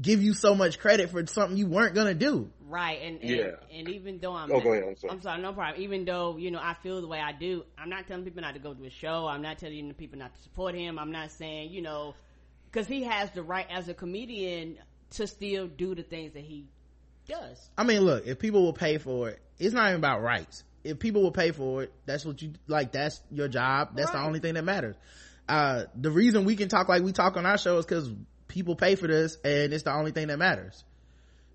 [0.00, 2.50] give you so much credit for something you weren't gonna do.
[2.68, 3.50] Right, and and, yeah.
[3.72, 4.88] and even though I'm, oh, go ahead.
[4.88, 5.12] I'm sorry.
[5.12, 5.80] I'm sorry, no problem.
[5.80, 8.54] Even though you know I feel the way I do, I'm not telling people not
[8.54, 9.28] to go to a show.
[9.28, 10.98] I'm not telling people not to support him.
[10.98, 12.14] I'm not saying you know
[12.70, 14.78] because he has the right as a comedian
[15.10, 16.66] to still do the things that he
[17.28, 17.70] does.
[17.78, 20.64] I mean, look, if people will pay for it, it's not even about rights.
[20.82, 22.90] If people will pay for it, that's what you like.
[22.90, 23.90] That's your job.
[23.94, 24.20] That's right.
[24.20, 24.96] the only thing that matters.
[25.48, 28.10] uh the reason we can talk like we talk on our show is because
[28.48, 30.82] people pay for this and it's the only thing that matters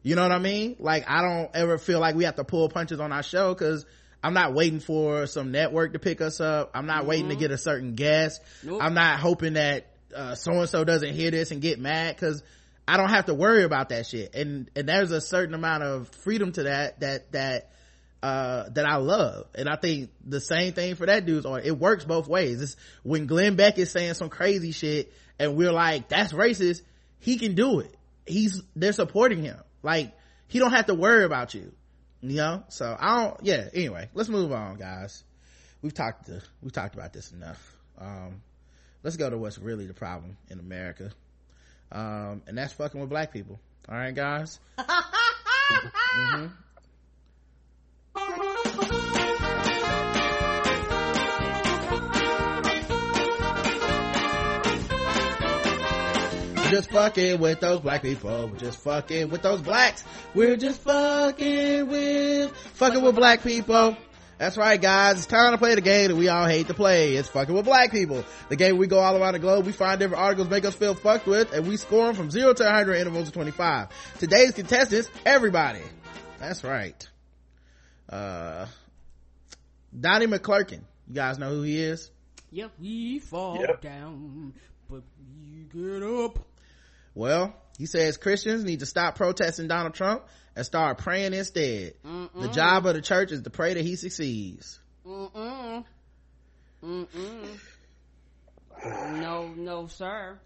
[0.04, 2.68] you know what i mean like i don't ever feel like we have to pull
[2.70, 3.86] punches on our show because
[4.24, 7.10] i'm not waiting for some network to pick us up i'm not mm-hmm.
[7.10, 7.42] waiting to mm-hmm.
[7.42, 8.82] get a certain guest nope.
[8.82, 12.44] i'm not hoping that uh, so and so doesn't hear this and get mad because
[12.88, 14.36] I don't have to worry about that shit.
[14.36, 17.72] And, and there's a certain amount of freedom to that, that, that,
[18.22, 19.48] uh, that I love.
[19.56, 21.62] And I think the same thing for that dude's on.
[21.64, 22.62] It works both ways.
[22.62, 26.82] It's when Glenn Beck is saying some crazy shit and we're like, that's racist.
[27.20, 27.96] He can do it.
[28.26, 29.58] He's, they're supporting him.
[29.84, 30.14] Like,
[30.48, 31.72] he don't have to worry about you.
[32.22, 32.64] You know?
[32.70, 35.24] So I don't, yeah, anyway, let's move on, guys.
[35.82, 37.76] We've talked to, we've talked about this enough.
[37.98, 38.42] Um,
[39.04, 41.12] let's go to what's really the problem in America.
[41.92, 43.60] Um, and that's fucking with black people.
[43.90, 44.60] All right, guys.
[44.78, 46.48] mm-hmm.
[56.72, 58.48] just fucking with those black people.
[58.48, 60.04] We're just fucking with those blacks.
[60.34, 63.98] We're just fucking with, fucking with black people.
[64.38, 65.18] That's right, guys.
[65.18, 67.14] It's time to play the game that we all hate to play.
[67.14, 68.24] It's fucking with black people.
[68.50, 69.68] The game we go all around the globe.
[69.68, 72.52] We find different articles make us feel fucked with, and we score them from zero
[72.52, 73.90] to 100 intervals of 25.
[74.18, 75.84] Today's contestants, everybody.
[76.40, 77.08] That's right.
[78.10, 78.66] Uh,
[79.98, 80.82] Donnie McClurkin.
[81.08, 82.10] You guys know who he is?
[82.52, 82.72] Yep.
[82.80, 83.80] We fall yep.
[83.80, 84.54] down,
[84.90, 85.04] but
[85.40, 86.40] we get up.
[87.14, 90.24] Well, he says Christians need to stop protesting Donald Trump
[90.56, 91.94] and start praying instead.
[92.06, 92.42] Mm-mm.
[92.42, 94.80] The job of the church is to pray that he succeeds.
[95.06, 95.84] Mm-mm.
[96.84, 97.60] Mm-mm.
[99.20, 100.40] no, no, sir.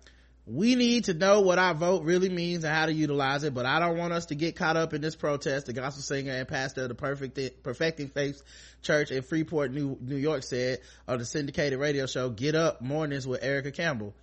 [0.47, 3.65] We need to know what our vote really means and how to utilize it, but
[3.65, 5.65] I don't want us to get caught up in this protest.
[5.65, 8.43] The gospel singer and pastor of the Perfect, Perfecting Faith
[8.83, 13.27] Church in Freeport, New, New York said on the syndicated radio show, Get Up Mornings
[13.27, 14.13] with Erica Campbell.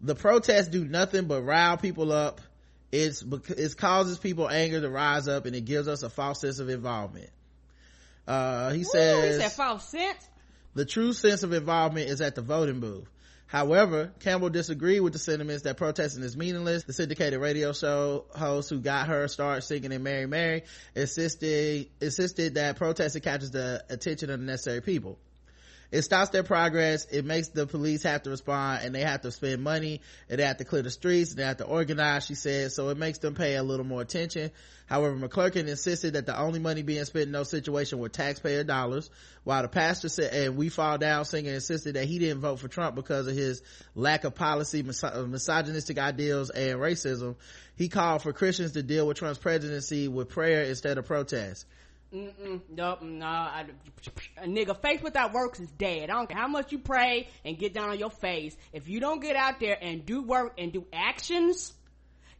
[0.00, 2.40] The protests do nothing but rile people up.
[2.92, 6.58] It's it causes people anger to rise up and it gives us a false sense
[6.58, 7.30] of involvement.
[8.26, 10.28] Uh, he Ooh, says he false sense?
[10.74, 13.08] the true sense of involvement is at the voting booth.
[13.46, 16.84] However, Campbell disagreed with the sentiments that protesting is meaningless.
[16.84, 20.62] The syndicated radio show host who got her start singing in Mary Mary
[20.94, 25.18] insisted, insisted that protesting catches the attention of the necessary people
[25.94, 27.04] it stops their progress.
[27.04, 30.44] It makes the police have to respond and they have to spend money and they
[30.44, 32.72] have to clear the streets and they have to organize she said.
[32.72, 34.50] So it makes them pay a little more attention.
[34.86, 39.08] However mcclurkin insisted that the only money being spent in those situations were taxpayer dollars.
[39.44, 42.66] While the pastor said and we fall down singer insisted that he didn't vote for
[42.66, 43.62] trump because of his
[43.94, 47.36] lack of policy mis- uh, misogynistic ideals and racism.
[47.76, 51.66] He called for christians to deal with trump's presidency with prayer instead of protest
[52.14, 53.64] Mm-mm, nope, no, I,
[54.36, 56.10] a nigga faith without works is dead.
[56.10, 58.56] I don't care how much you pray and get down on your face.
[58.72, 61.72] If you don't get out there and do work and do actions,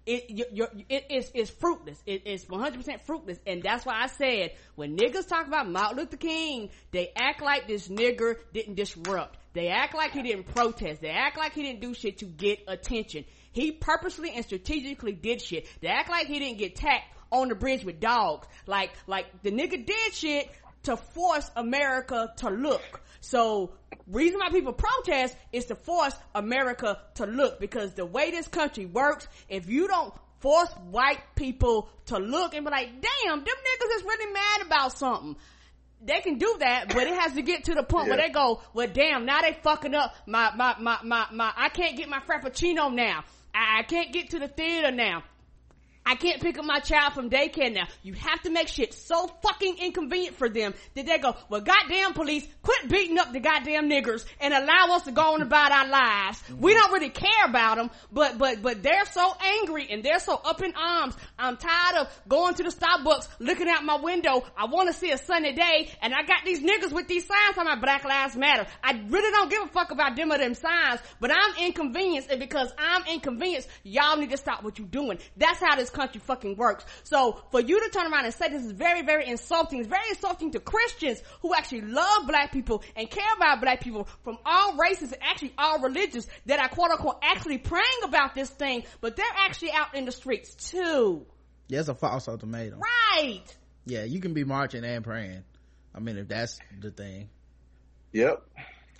[0.07, 2.01] it, you're, it is, it's fruitless.
[2.07, 3.39] It is 100% fruitless.
[3.47, 7.67] And that's why I said, when niggas talk about Martin Luther King, they act like
[7.67, 9.39] this nigger didn't disrupt.
[9.55, 11.01] They act like he didn't protest.
[11.01, 13.25] They act like he didn't do shit to get attention.
[13.53, 15.67] He purposely and strategically did shit.
[15.81, 18.47] They act like he didn't get tapped on the bridge with dogs.
[18.66, 20.51] Like, like the nigga did shit
[20.85, 23.01] to force America to look.
[23.20, 23.73] So
[24.06, 28.86] reason why people protest is to force America to look because the way this country
[28.86, 33.97] works, if you don't force white people to look and be like, damn, them niggas
[33.97, 35.36] is really mad about something.
[36.05, 38.16] They can do that, but it has to get to the point yeah.
[38.16, 41.70] where they go, well damn, now they fucking up my, my, my, my, my, I
[41.70, 43.24] can't get my frappuccino now.
[43.55, 45.23] I, I can't get to the theater now.
[46.06, 47.86] I can't pick up my child from daycare now.
[48.02, 52.12] You have to make shit so fucking inconvenient for them that they go, well goddamn
[52.12, 55.89] police, quit beating up the goddamn niggers and allow us to go on about our
[55.89, 56.43] lives.
[56.43, 56.60] Mm-hmm.
[56.60, 60.35] We don't really care about them, but, but, but they're so angry and they're so
[60.35, 61.16] up in arms.
[61.39, 64.44] I'm tired of going to the Starbucks, looking out my window.
[64.56, 67.56] I want to see a sunny day and I got these niggas with these signs
[67.56, 68.66] on my Black Lives Matter.
[68.82, 72.40] I really don't give a fuck about them or them signs, but I'm inconvenienced and
[72.40, 75.18] because I'm inconvenienced, y'all need to stop what you're doing.
[75.36, 76.85] That's how this country fucking works.
[77.05, 80.09] So for you to turn around and say this is very, very insulting, it's very
[80.11, 84.77] insulting to Christians who actually love black people and care about black people from all
[84.77, 89.16] races and actually all religions that are quote unquote actually praying about this thing, but
[89.16, 91.25] they're actually out in the streets too.
[91.69, 92.81] Yeah, it's a false ultimatum.
[92.81, 93.45] Right.
[93.87, 95.45] Yeah, you can be marching and praying.
[95.95, 97.29] I mean, if that's the thing.
[98.12, 98.43] Yep.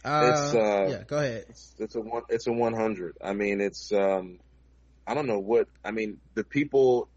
[0.05, 1.47] Uh, it's, uh, yeah, go ahead.
[1.49, 3.17] It's, it's a one, it's a 100.
[3.23, 4.39] I mean, it's, um,
[5.07, 6.19] I don't know what I mean.
[6.35, 7.09] The people,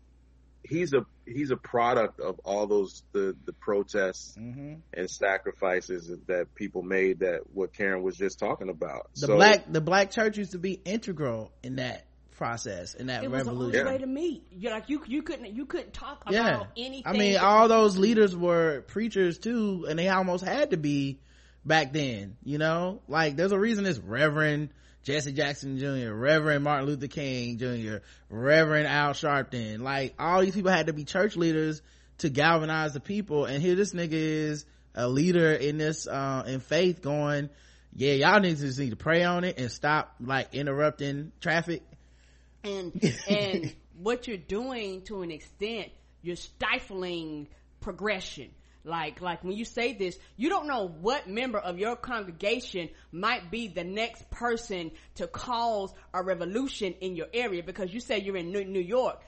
[0.64, 4.76] he's a he's a product of all those the the protests mm-hmm.
[4.94, 9.10] and sacrifices that people made that what Karen was just talking about.
[9.16, 12.06] The so, black the black church used to be integral in that
[12.38, 13.58] process in that it revolution.
[13.58, 14.48] was the only way to meet.
[14.52, 16.64] You're like you you couldn't you couldn't talk about yeah.
[16.78, 17.04] anything.
[17.06, 21.20] I mean, all those leaders were preachers too, and they almost had to be
[21.66, 22.38] back then.
[22.44, 24.70] You know, like there's a reason it's Reverend
[25.08, 29.80] Jesse Jackson Jr., Reverend Martin Luther King Jr., Reverend Al Sharpton.
[29.80, 31.82] Like all these people had to be church leaders
[32.18, 33.46] to galvanize the people.
[33.46, 37.50] And here this nigga is a leader in this, uh, in faith going,
[37.94, 41.84] yeah, y'all need to just need to pray on it and stop like interrupting traffic.
[42.66, 42.92] And,
[43.30, 45.90] and what you're doing to an extent,
[46.22, 47.48] you're stifling
[47.80, 48.50] progression
[48.88, 53.52] like, like when you say this, you don't know what member of your congregation might
[53.52, 58.38] be the next person to cause a revolution in your area because you say you're
[58.38, 59.22] in New York.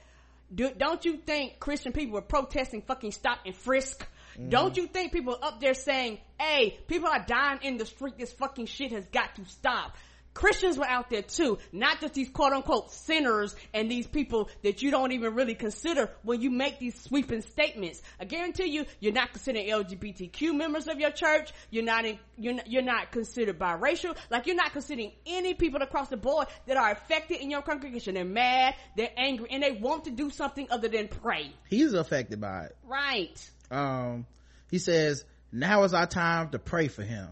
[0.53, 4.07] Do, don't you think Christian people were protesting fucking stop and frisk?
[4.39, 4.49] Mm.
[4.49, 8.31] Don't you think people up there saying, hey, people are dying in the street, this
[8.31, 9.95] fucking shit has got to stop.
[10.33, 14.81] Christians were out there too, not just these quote unquote sinners and these people that
[14.81, 18.01] you don't even really consider when you make these sweeping statements.
[18.19, 21.51] I guarantee you, you're not considering LGBTQ members of your church.
[21.69, 24.15] You're not in, you're not, you're not considered biracial.
[24.29, 28.13] Like you're not considering any people across the board that are affected in your congregation.
[28.15, 31.51] They're mad, they're angry, and they want to do something other than pray.
[31.69, 32.77] He's affected by it.
[32.85, 33.51] Right.
[33.71, 34.25] Um,
[34.69, 37.27] he says, now is our time to pray for him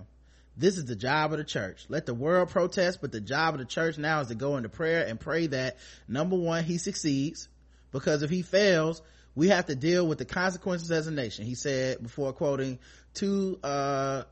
[0.58, 1.86] this is the job of the church.
[1.88, 4.70] Let the world protest, but the job of the church now is to go into
[4.70, 5.78] prayer and pray that
[6.08, 7.48] number one, he succeeds.
[7.92, 9.02] Because if he fails,
[9.36, 11.46] we have to deal with the consequences as a nation.
[11.46, 12.80] He said before quoting
[13.14, 14.24] two, uh,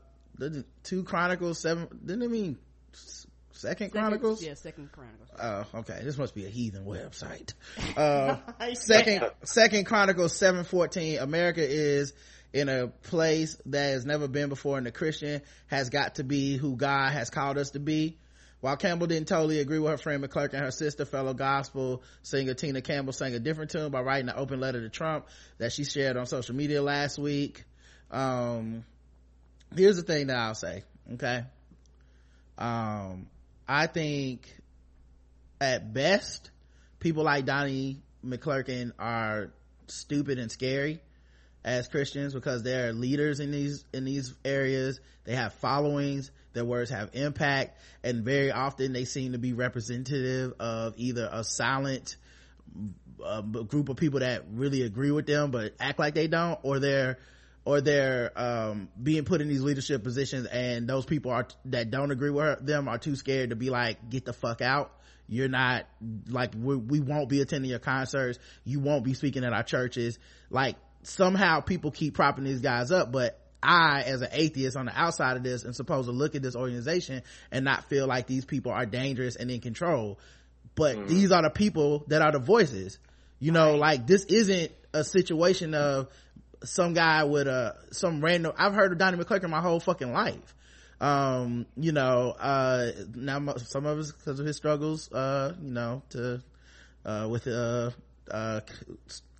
[0.82, 2.58] two Chronicles seven, didn't it mean
[3.56, 4.42] Second Chronicles?
[4.42, 5.28] yeah, Second Chronicles.
[5.40, 6.00] Oh, okay.
[6.02, 7.54] This must be a heathen website.
[7.96, 8.36] Uh,
[8.74, 11.18] second, Second Chronicles 714.
[11.18, 12.12] America is
[12.52, 16.56] in a place that has never been before and the christian has got to be
[16.56, 18.18] who god has called us to be.
[18.60, 22.54] While campbell didn't totally agree with her friend mcclurkin and her sister fellow gospel singer
[22.54, 25.26] tina campbell sang a different tune by writing an open letter to trump
[25.58, 27.64] that she shared on social media last week.
[28.10, 28.84] Um,
[29.74, 31.44] here's the thing that i'll say okay?
[32.58, 33.26] Um,
[33.68, 34.48] i think
[35.60, 36.50] at best
[36.98, 39.52] people like donnie mcclurkin are
[39.86, 41.00] stupid and scary
[41.66, 45.00] as Christians because they're leaders in these in these areas.
[45.24, 46.30] They have followings.
[46.52, 51.44] Their words have impact, and very often they seem to be representative of either a
[51.44, 52.16] silent
[53.22, 56.78] uh, group of people that really agree with them but act like they don't, or
[56.78, 57.18] they're
[57.66, 62.12] or they're um, being put in these leadership positions, and those people are that don't
[62.12, 64.92] agree with them are too scared to be like, get the fuck out
[65.28, 65.86] you're not
[66.28, 70.20] like we, we, won't be attending your concerts you won't be speaking at our churches
[70.50, 70.76] like
[71.06, 75.36] somehow people keep propping these guys up but I, as an atheist on the outside
[75.36, 78.70] of this, am supposed to look at this organization and not feel like these people
[78.70, 80.18] are dangerous and in control.
[80.74, 81.08] But mm.
[81.08, 82.98] these are the people that are the voices.
[83.40, 83.80] You know, right.
[83.80, 86.08] like this isn't a situation of
[86.64, 90.54] some guy with a, some random, I've heard of Donnie McClurkin my whole fucking life.
[91.00, 96.02] Um, you know, uh, now some of us, because of his struggles, uh, you know,
[96.10, 96.42] to,
[97.04, 97.90] uh, with, uh,
[98.30, 98.60] uh,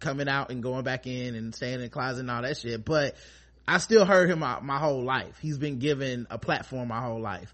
[0.01, 2.85] coming out and going back in and staying in the closet and all that shit.
[2.85, 3.17] But
[3.67, 5.39] I still heard him my, my whole life.
[5.41, 7.53] He's been given a platform my whole life.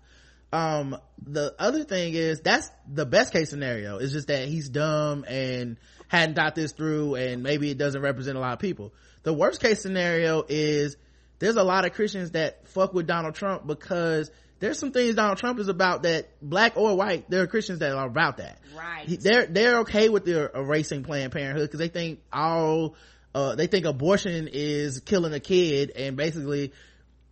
[0.53, 3.97] Um, the other thing is that's the best case scenario.
[3.97, 5.79] It's just that he's dumb and
[6.09, 8.93] hadn't thought this through and maybe it doesn't represent a lot of people.
[9.23, 10.97] The worst case scenario is
[11.39, 14.31] there's a lot of Christians that fuck with Donald Trump because
[14.63, 17.91] there's some things Donald Trump is about that black or white, there are Christians that
[17.97, 18.61] are about that.
[18.77, 19.21] Right.
[19.21, 22.95] they're, they're okay with their erasing Planned Parenthood because they think all,
[23.35, 26.73] uh, they think abortion is killing a kid and basically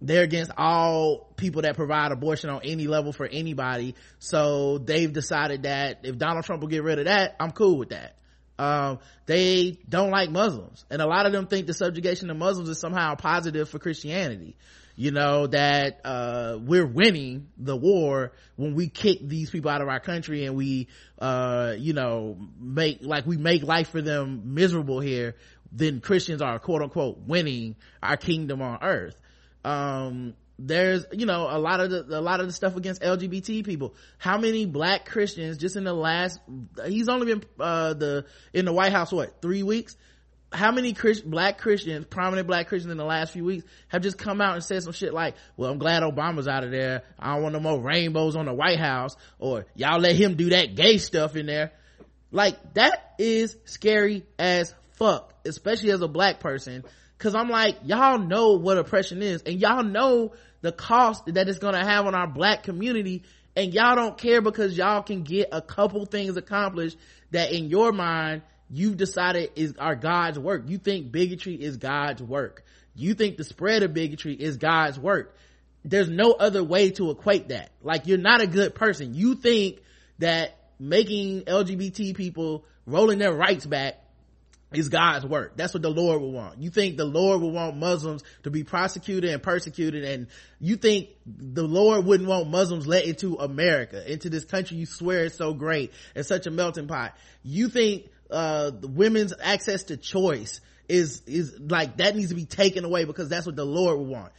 [0.01, 3.94] they're against all people that provide abortion on any level for anybody.
[4.19, 7.90] So they've decided that if Donald Trump will get rid of that, I'm cool with
[7.90, 8.16] that.
[8.59, 12.69] Um, they don't like Muslims and a lot of them think the subjugation of Muslims
[12.69, 14.57] is somehow positive for Christianity
[14.97, 19.89] you know that uh, we're winning the war when we kick these people out of
[19.89, 20.89] our country and we
[21.19, 25.37] uh, you know make like we make life for them miserable here
[25.73, 29.21] then christians are quote unquote winning our kingdom on earth.
[29.65, 33.65] Um, there's you know a lot of the a lot of the stuff against lgbt
[33.65, 33.95] people.
[34.19, 36.39] How many black christians just in the last
[36.87, 39.97] he's only been uh, the in the white house what three weeks
[40.52, 40.94] how many
[41.24, 44.64] black Christians, prominent black Christians in the last few weeks have just come out and
[44.64, 47.02] said some shit like, well, I'm glad Obama's out of there.
[47.18, 50.51] I don't want no more rainbows on the White House or y'all let him do
[50.51, 51.72] that gay stuff in there.
[52.32, 56.85] Like that is scary as fuck especially as a black person
[57.16, 61.59] because i'm like y'all know what oppression is and y'all know the cost that it's
[61.59, 63.22] gonna have on our black community
[63.56, 66.98] and y'all don't care because y'all can get a couple things accomplished
[67.31, 72.22] that in your mind you've decided is our god's work you think bigotry is god's
[72.22, 72.64] work
[72.94, 75.34] you think the spread of bigotry is god's work
[75.84, 79.80] there's no other way to equate that like you're not a good person you think
[80.18, 83.97] that making lgbt people rolling their rights back
[84.72, 85.56] is God's work.
[85.56, 86.62] That's what the Lord will want.
[86.62, 90.28] You think the Lord will want Muslims to be prosecuted and persecuted and
[90.60, 95.24] you think the Lord wouldn't want Muslims let into America, into this country you swear
[95.24, 97.16] is so great and such a melting pot.
[97.42, 102.85] You think, uh, women's access to choice is, is like that needs to be taken
[102.85, 104.32] away because that's what the Lord will want.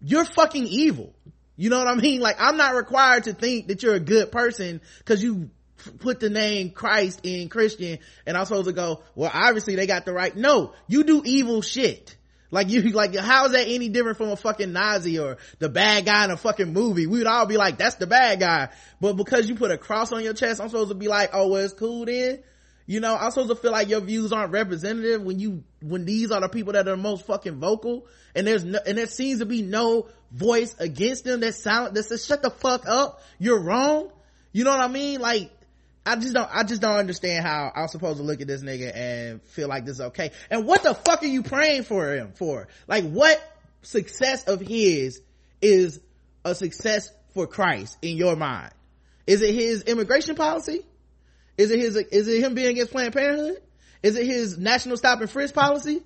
[0.00, 1.14] You're fucking evil.
[1.56, 2.20] You know what I mean?
[2.20, 5.50] Like I'm not required to think that you're a good person because you
[6.00, 10.04] put the name Christ in Christian and I'm supposed to go, well, obviously they got
[10.04, 10.36] the right.
[10.36, 12.16] No, you do evil shit.
[12.50, 16.06] Like you, like, how is that any different from a fucking Nazi or the bad
[16.06, 17.06] guy in a fucking movie?
[17.06, 18.68] We would all be like, that's the bad guy.
[19.00, 21.48] But because you put a cross on your chest, I'm supposed to be like, oh,
[21.48, 22.42] well, it's cool then.
[22.86, 26.30] You know, I'm supposed to feel like your views aren't representative when you, when these
[26.30, 29.46] are the people that are most fucking vocal and there's no, and there seems to
[29.46, 33.22] be no voice against them that's silent, that says, shut the fuck up.
[33.38, 34.10] You're wrong.
[34.52, 35.20] You know what I mean?
[35.20, 35.50] Like,
[36.06, 38.96] I just don't, I just don't understand how I'm supposed to look at this nigga
[38.96, 40.30] and feel like this is okay.
[40.48, 42.68] And what the fuck are you praying for him for?
[42.86, 43.42] Like what
[43.82, 45.20] success of his
[45.60, 46.00] is
[46.44, 48.72] a success for Christ in your mind?
[49.26, 50.84] Is it his immigration policy?
[51.58, 53.62] Is it his, is it him being against Planned Parenthood?
[54.02, 56.02] Is it his national stop and frisk policy?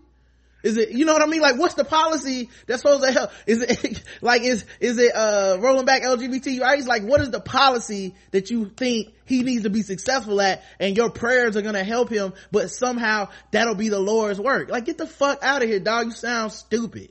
[0.62, 1.40] Is it, you know what I mean?
[1.40, 3.30] Like, what's the policy that's supposed to help?
[3.46, 6.86] Is it, like, is, is it, uh, rolling back LGBT rights?
[6.86, 10.96] Like, what is the policy that you think he needs to be successful at and
[10.96, 14.70] your prayers are gonna help him, but somehow that'll be the Lord's work?
[14.70, 16.06] Like, get the fuck out of here, dog.
[16.06, 17.10] You sound stupid.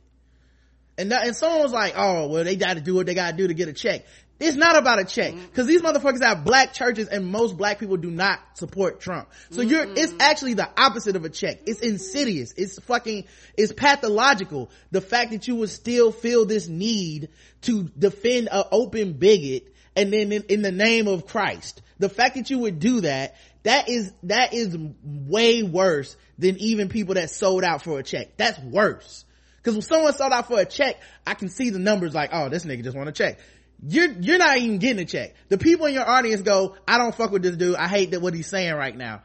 [0.97, 3.47] And that, and someone was like, oh, well, they gotta do what they gotta do
[3.47, 4.05] to get a check.
[4.39, 5.33] It's not about a check.
[5.33, 5.53] Mm-hmm.
[5.53, 9.29] Cause these motherfuckers have black churches and most black people do not support Trump.
[9.49, 9.69] So mm-hmm.
[9.69, 11.59] you're, it's actually the opposite of a check.
[11.65, 12.53] It's insidious.
[12.55, 13.25] It's fucking,
[13.57, 14.71] it's pathological.
[14.91, 17.29] The fact that you would still feel this need
[17.63, 21.81] to defend an open bigot and then in, in the name of Christ.
[21.97, 26.87] The fact that you would do that, that is, that is way worse than even
[26.87, 28.37] people that sold out for a check.
[28.37, 29.25] That's worse.
[29.63, 30.95] Cause when someone sold out for a check,
[31.27, 33.39] I can see the numbers like, oh, this nigga just want a check
[33.87, 35.35] you're you're not even getting a check.
[35.47, 37.75] The people in your audience go i don't fuck with this dude.
[37.75, 39.23] I hate that what he's saying right now.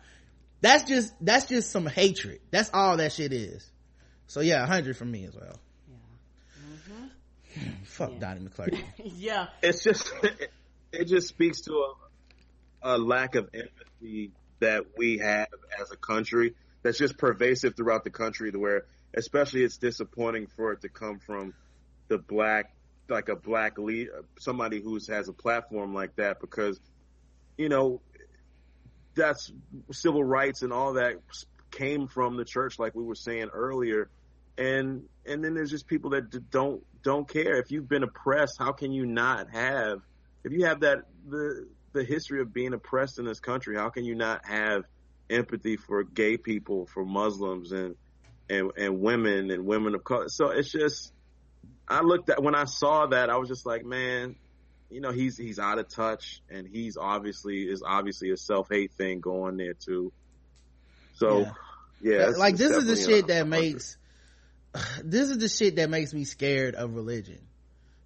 [0.61, 2.41] That's just that's just some hatred.
[2.51, 3.69] That's all that shit is.
[4.27, 5.59] So yeah 100 from me as well.
[5.89, 7.63] Yeah.
[7.63, 7.71] Mm-hmm.
[7.85, 8.19] fuck yeah.
[8.19, 8.85] donnie mcclurkin.
[9.17, 9.47] Yeah.
[9.63, 10.51] It's just it,
[10.93, 11.73] it just speaks to
[12.83, 15.49] a, a lack of empathy that we have
[15.81, 20.73] as a country that's just pervasive throughout the country To where especially it's disappointing for
[20.73, 21.55] it to come from
[22.09, 22.73] the black
[23.09, 24.09] like a black lead,
[24.39, 26.81] somebody who has a platform like that, because
[27.57, 28.01] you know
[29.15, 29.53] that's
[29.93, 31.17] civil rights and all that
[31.71, 34.11] came from the church, like we were saying earlier,
[34.57, 37.57] and and then there's just people that don't don't care.
[37.57, 40.01] If you've been oppressed, how can you not have?
[40.43, 44.05] If you have that the the history of being oppressed in this country, how can
[44.05, 44.85] you not have
[45.31, 47.97] empathy for gay people, for Muslims, and
[48.49, 50.29] and and women and women of color?
[50.29, 51.13] So it's just
[51.89, 54.37] I looked at when I saw that, I was just like, man,
[54.91, 58.93] you know, he's he's out of touch, and he's obviously is obviously a self hate
[58.93, 60.13] thing going there too.
[61.15, 61.41] So,
[62.01, 63.97] yeah, yeah like this is the shit that makes
[65.05, 67.41] this is the shit that makes me scared of religion.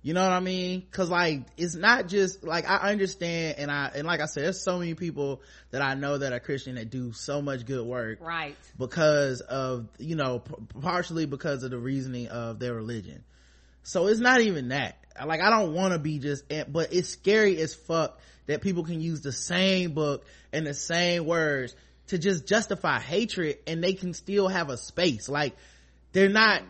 [0.00, 0.86] You know what I mean?
[0.92, 4.62] Cause like, it's not just, like, I understand and I, and like I said, there's
[4.62, 8.18] so many people that I know that are Christian that do so much good work.
[8.20, 8.56] Right.
[8.78, 13.24] Because of, you know, p- partially because of the reasoning of their religion.
[13.88, 14.98] So it's not even that.
[15.24, 18.84] Like I don't want to be just, eh, but it's scary as fuck that people
[18.84, 21.74] can use the same book and the same words
[22.08, 25.26] to just justify hatred and they can still have a space.
[25.26, 25.56] Like
[26.12, 26.64] they're not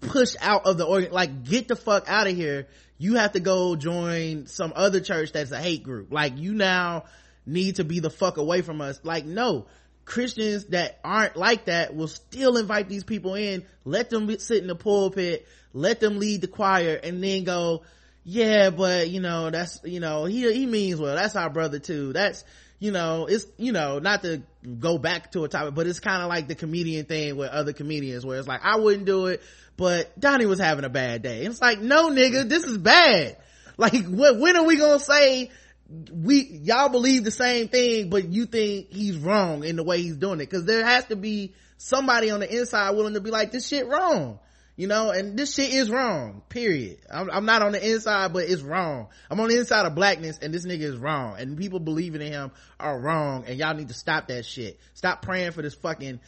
[0.00, 1.12] pushed out of the organ.
[1.12, 2.66] Like get the fuck out of here.
[2.98, 6.12] You have to go join some other church that's a hate group.
[6.12, 7.04] Like you now
[7.46, 8.98] need to be the fuck away from us.
[9.04, 9.66] Like no,
[10.06, 14.68] Christians that aren't like that will still invite these people in, let them sit in
[14.68, 17.82] the pulpit, let them lead the choir and then go
[18.28, 21.14] yeah but you know that's you know he he means well.
[21.14, 22.14] That's our brother too.
[22.14, 22.44] That's
[22.78, 24.42] you know it's you know not to
[24.80, 27.72] go back to a topic but it's kind of like the comedian thing with other
[27.72, 29.40] comedians where it's like i wouldn't do it
[29.76, 31.44] but donnie was having a bad day.
[31.44, 33.36] And it's like no nigga this is bad.
[33.78, 35.50] Like when, when are we gonna say
[35.88, 40.16] we y'all believe the same thing but you think he's wrong in the way he's
[40.16, 40.50] doing it.
[40.50, 43.86] Because there has to be somebody on the inside willing to be like this shit
[43.86, 44.38] wrong
[44.76, 45.10] you know?
[45.10, 46.98] And this shit is wrong period.
[47.10, 49.08] I'm, I'm, not on the inside but it's wrong.
[49.30, 51.36] I'm on the inside of blackness and this nigga is wrong.
[51.38, 54.78] And people believing in him are wrong and y'all need to stop that shit.
[54.94, 56.20] Stop praying for this fucking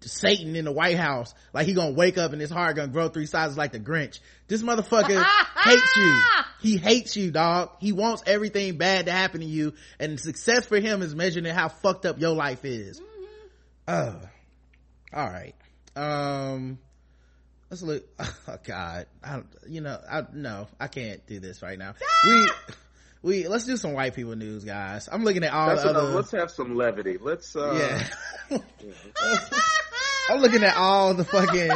[0.00, 1.34] Satan in the White House.
[1.52, 4.20] Like he gonna wake up and his heart gonna grow three sizes like the Grinch.
[4.48, 5.24] This motherfucker
[5.64, 6.20] hates you.
[6.58, 7.70] He hates you, dog.
[7.80, 9.74] He wants everything bad to happen to you.
[10.00, 12.98] And success for him is measuring how fucked up your life is.
[12.98, 13.04] Mm-hmm.
[13.86, 14.14] Uh,
[15.12, 15.54] all right.
[15.94, 16.78] Um,
[17.70, 18.04] let's look.
[18.48, 19.06] Oh God.
[19.22, 21.94] I, you know, I, no, I can't do this right now.
[22.26, 22.50] we,
[23.22, 26.02] we let's do some white people news guys i'm looking at all That's the other
[26.14, 28.06] let's have some levity let's uh
[28.50, 28.58] yeah
[30.30, 31.70] i'm looking at all the fucking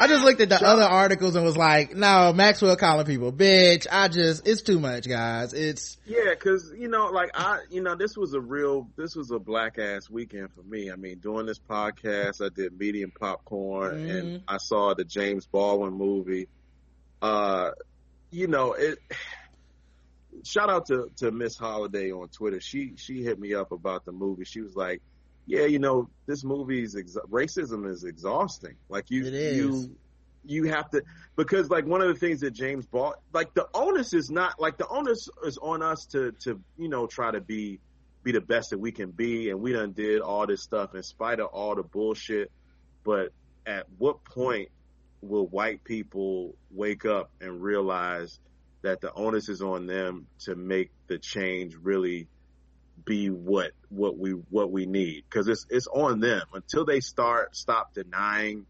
[0.00, 3.86] I just looked at the other articles and was like, no, Maxwell calling people, bitch.
[3.90, 5.52] I just, it's too much, guys.
[5.52, 5.96] It's.
[6.06, 9.38] Yeah, cause, you know, like I, you know, this was a real, this was a
[9.38, 10.90] black ass weekend for me.
[10.90, 14.10] I mean, doing this podcast, I did medium popcorn mm-hmm.
[14.10, 16.48] and I saw the James Baldwin movie.
[17.20, 17.70] Uh,
[18.30, 18.98] you know, it,
[20.44, 22.60] shout out to to Miss Holiday on Twitter.
[22.60, 24.44] She she hit me up about the movie.
[24.44, 25.02] She was like,
[25.48, 28.76] "Yeah, you know, this movie is ex- racism is exhausting.
[28.88, 29.96] Like you you
[30.44, 31.02] you have to
[31.36, 34.76] because like one of the things that James bought, like the onus is not like
[34.76, 37.80] the onus is on us to to you know try to be
[38.22, 41.02] be the best that we can be, and we done did all this stuff in
[41.02, 42.50] spite of all the bullshit.
[43.02, 43.32] But
[43.66, 44.68] at what point
[45.22, 48.38] will white people wake up and realize
[48.82, 52.28] that the onus is on them to make the change really
[53.08, 55.24] be what what we what we need.
[55.28, 56.42] Because it's it's on them.
[56.52, 58.66] Until they start stop denying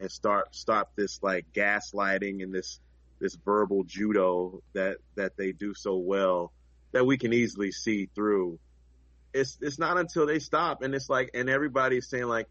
[0.00, 2.80] and start stop this like gaslighting and this
[3.20, 6.52] this verbal judo that that they do so well
[6.92, 8.58] that we can easily see through.
[9.34, 12.48] It's it's not until they stop and it's like and everybody's saying like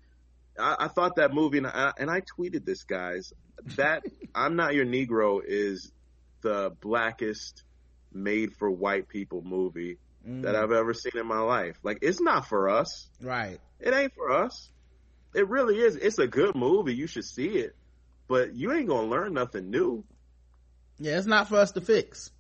[0.60, 3.34] I, I thought that movie and I, and I tweeted this guys
[3.78, 4.04] that
[4.36, 5.92] I'm not your Negro is
[6.42, 7.64] the blackest
[8.14, 10.44] made for white people movie mm.
[10.44, 11.78] that I've ever seen in my life.
[11.84, 13.08] Like it's not for us.
[13.22, 13.60] Right.
[13.80, 14.70] It ain't for us.
[15.34, 15.96] It really is.
[15.96, 16.94] It's a good movie.
[16.94, 17.76] You should see it.
[18.28, 20.04] But you ain't gonna learn nothing new.
[21.00, 22.32] Yeah, it's not for us to fix.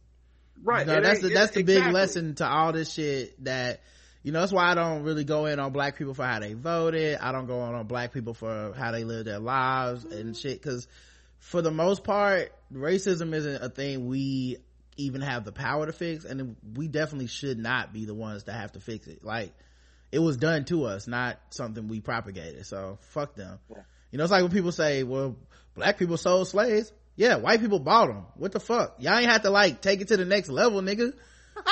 [0.64, 0.86] Right.
[0.86, 1.86] You know, that's the that's the exactly.
[1.86, 3.82] big lesson to all this shit that
[4.24, 6.54] you know, that's why I don't really go in on black people for how they
[6.54, 7.18] voted.
[7.20, 10.62] I don't go in on black people for how they live their lives and shit.
[10.62, 10.88] Cause
[11.40, 14.58] for the most part, racism isn't a thing we
[15.02, 18.54] even have the power to fix and we definitely should not be the ones that
[18.54, 19.24] have to fix it.
[19.24, 19.54] Like
[20.12, 22.66] it was done to us not something we propagated.
[22.66, 23.60] So fuck them.
[23.70, 23.84] Yeah.
[24.12, 25.36] you know it's like when people say well
[25.76, 26.92] black people sold slaves.
[27.16, 28.96] Yeah white people bought them what the fuck?
[29.00, 31.14] Y'all ain't have to like take it to the next level nigga.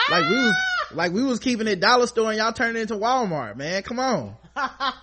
[0.10, 0.56] Like we was
[0.92, 3.84] like we was keeping it dollar store and y'all turned it into walmart man.
[3.84, 4.36] Come on.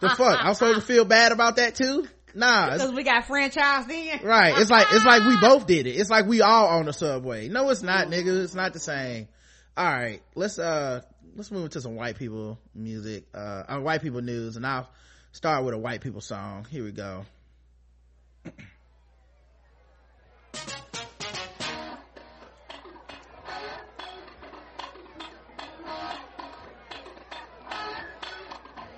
[0.01, 0.45] The fuck?
[0.45, 4.59] I'm supposed to feel bad about that too nah because we got franchise then right
[4.59, 5.97] it's like it's like we both did it.
[5.97, 7.49] It's like we all own the subway.
[7.49, 8.45] No it's not nigga.
[8.45, 9.29] It's not the same.
[9.77, 11.01] All right let's uh
[11.35, 14.89] let's move into some white people music uh, uh white people news and i'll
[15.33, 16.67] start with a white people song.
[16.71, 17.25] Here we go.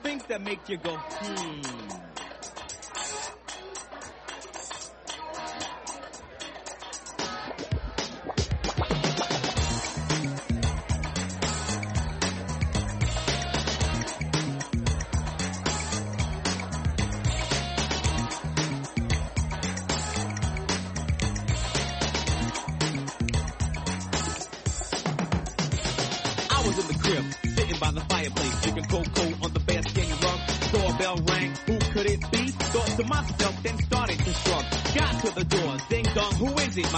[0.02, 2.07] Things that make you go hmm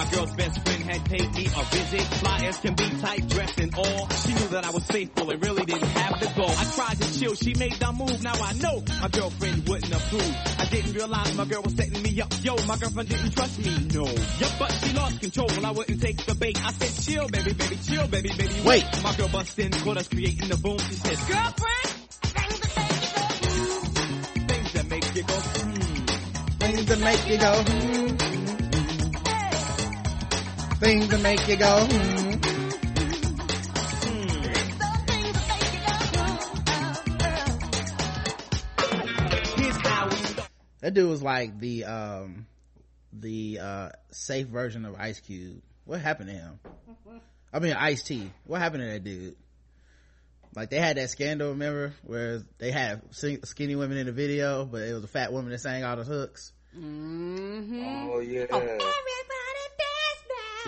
[0.01, 2.01] My girl's best friend had paid me a visit.
[2.01, 4.09] Fly as can be, tight dressed and all.
[4.09, 6.49] She knew that I was faithful and really didn't have the goal.
[6.49, 8.23] I tried to chill, she made that move.
[8.23, 10.35] Now I know my girlfriend wouldn't approve.
[10.57, 12.33] I didn't realize my girl was setting me up.
[12.41, 14.05] Yo, my girlfriend didn't trust me, no.
[14.07, 15.47] Yup, but she lost control.
[15.49, 16.57] When I wouldn't take the bait.
[16.65, 18.61] I said, chill, baby, baby, chill, baby, baby.
[18.65, 18.85] Wait.
[19.03, 20.79] My girl bust in, caught us creating the boom.
[20.79, 21.89] She said, girlfriend,
[22.25, 24.47] things that make you go, hmm.
[24.47, 25.91] Things that make you go, hmm
[26.61, 27.90] things that make you go,
[30.81, 32.31] hmm.
[40.81, 42.47] That dude was like the um
[43.13, 45.61] the uh safe version of Ice Cube.
[45.85, 46.59] What happened to him?
[47.53, 48.31] I mean Ice T.
[48.45, 49.35] What happened to that dude?
[50.55, 54.81] like they had that scandal remember where they had skinny women in the video but
[54.81, 58.09] it was a fat woman that sang all the hooks mm-hmm.
[58.09, 58.59] oh yeah oh,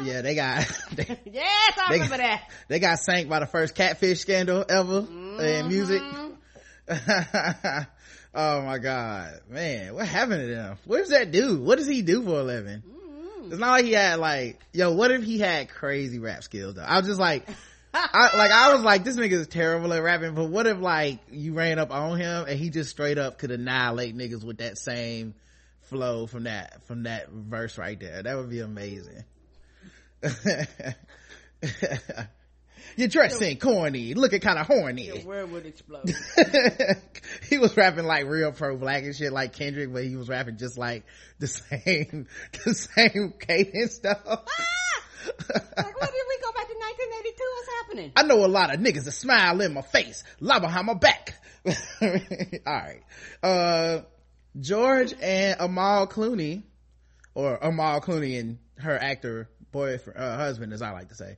[0.02, 0.66] yeah they got
[0.96, 5.02] they, yes i remember they, that they got sank by the first catfish scandal ever
[5.02, 5.40] mm-hmm.
[5.40, 6.02] in music
[8.36, 12.02] oh my god man what happened to them what does that do what does he
[12.02, 13.52] do for a living mm-hmm.
[13.52, 16.84] it's not like he had like yo what if he had crazy rap skills though
[16.84, 17.48] i was just like
[17.94, 21.20] I, like I was like, this nigga is terrible at rapping, but what if like
[21.30, 24.80] you ran up on him and he just straight up could annihilate niggas with that
[24.80, 25.36] same
[25.82, 28.24] flow from that from that verse right there?
[28.24, 29.24] That would be amazing.
[32.96, 35.08] You're dressing corny, looking kind of horny.
[35.08, 36.14] Your would explode.
[37.50, 40.58] he was rapping like real pro black and shit, like Kendrick, but he was rapping
[40.58, 41.04] just like
[41.40, 42.28] the same,
[42.66, 44.22] the same cadence stuff.
[44.26, 44.46] like, what
[45.26, 47.34] did we go back to 1982?
[47.56, 48.12] What's happening?
[48.16, 51.36] I know a lot of niggas that smile in my face, lie behind my back.
[51.66, 51.74] All
[52.66, 53.02] right.
[53.42, 54.02] Uh,
[54.60, 56.64] George and Amal Clooney,
[57.34, 61.36] or Amal Clooney and her actor boyfriend, uh, husband, as I like to say,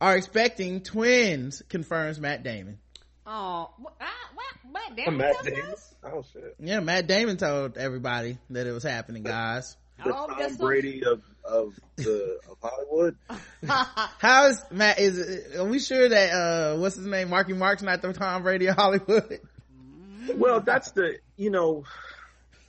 [0.00, 2.78] are expecting twins, confirms Matt Damon.
[3.24, 3.70] Oh,
[4.00, 4.04] uh,
[4.72, 5.18] Matt Damon.
[5.18, 5.74] Matt Damon.
[6.02, 6.56] Oh shit.
[6.58, 9.76] Yeah, Matt Damon told everybody that it was happening, guys.
[10.04, 13.16] The oh, Tom Brady of of the of Hollywood.
[14.18, 14.98] How is Matt?
[14.98, 17.30] Is are we sure that uh what's his name?
[17.30, 19.40] Marky Mark's not the Tom Brady of Hollywood?
[20.34, 21.84] Well, that's the you know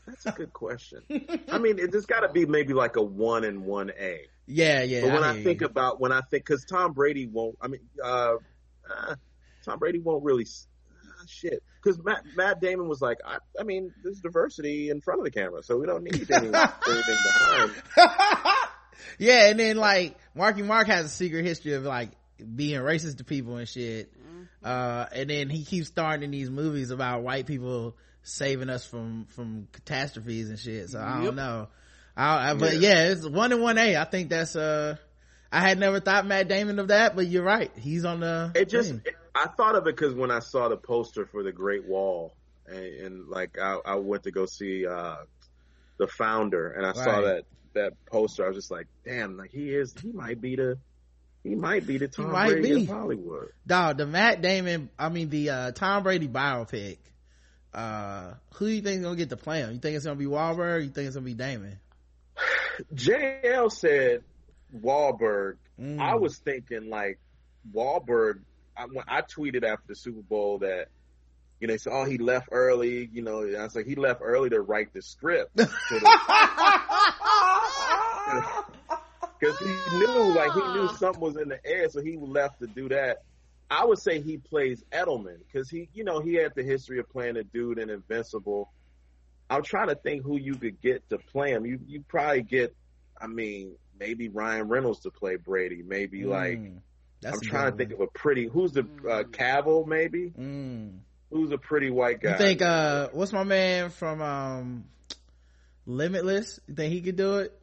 [0.07, 1.01] that's a good question.
[1.51, 4.21] I mean, it, has got to be maybe like a one and one A.
[4.47, 5.01] Yeah, yeah.
[5.01, 5.67] But when I, I think you.
[5.67, 7.57] about when I think because Tom Brady won't.
[7.61, 8.35] I mean, uh,
[8.89, 9.15] uh,
[9.65, 10.45] Tom Brady won't really.
[10.45, 15.19] Uh, shit, because Matt Matt Damon was like, I, I, mean, there's diversity in front
[15.19, 17.71] of the camera, so we don't need any, anything behind.
[19.19, 22.11] yeah, and then like Marky Mark has a secret history of like
[22.55, 24.13] being racist to people and shit.
[24.13, 24.43] Mm-hmm.
[24.63, 29.25] Uh, and then he keeps starring in these movies about white people saving us from
[29.29, 30.89] from catastrophes and shit.
[30.89, 31.33] So I don't yep.
[31.33, 31.67] know.
[32.17, 32.89] I, I, but yeah.
[32.89, 33.95] yeah, it's one and one A.
[33.95, 34.97] I think that's uh,
[35.51, 37.71] I had never thought Matt Damon of that, but you're right.
[37.77, 38.51] He's on the.
[38.55, 41.51] It just it, I thought of it because when I saw the poster for the
[41.51, 42.33] Great Wall,
[42.65, 45.17] and, and like I, I, went to go see uh,
[45.97, 46.95] the founder, and I right.
[46.97, 48.45] saw that that poster.
[48.45, 49.93] I was just like, damn, like he is.
[50.01, 50.77] He might be the.
[51.43, 52.81] He might be the Tom Brady be.
[52.81, 53.49] of Hollywood.
[53.65, 56.97] Dog, the Matt Damon, I mean the uh, Tom Brady biopic
[57.77, 59.71] uh, who do you think is gonna get to play him?
[59.71, 60.83] You think it's gonna be Wahlberg?
[60.83, 61.79] you think it's gonna be Damon?
[62.93, 64.23] JL said
[64.75, 65.57] Wahlberg.
[65.79, 65.99] Mm.
[65.99, 67.19] I was thinking like
[67.73, 68.41] Wahlberg.
[68.75, 70.89] I, I tweeted after the Super Bowl that
[71.59, 74.21] you know, he said, "Oh, he left early." You know, I was like, "He left
[74.23, 75.71] early to write the script." Because
[79.59, 82.89] he knew, like, he knew something was in the air, so he left to do
[82.89, 83.23] that.
[83.69, 87.09] I would say he plays Edelman because he, you know, he had the history of
[87.09, 88.71] playing a dude in Invincible.
[89.49, 91.65] I'm trying to think who you could get to play him.
[91.65, 92.75] You you probably get,
[93.19, 95.83] I mean, maybe Ryan Reynolds to play Brady.
[95.85, 96.59] Maybe mm, like
[97.25, 98.47] I'm trying to think of a pretty.
[98.47, 99.87] Who's the uh, Cavill?
[99.87, 100.33] Maybe.
[100.37, 100.99] Mm.
[101.31, 102.31] Who's a pretty white guy?
[102.31, 102.61] You think?
[102.61, 104.85] uh What's my man from um
[105.85, 106.59] Limitless?
[106.67, 107.57] You think he could do it?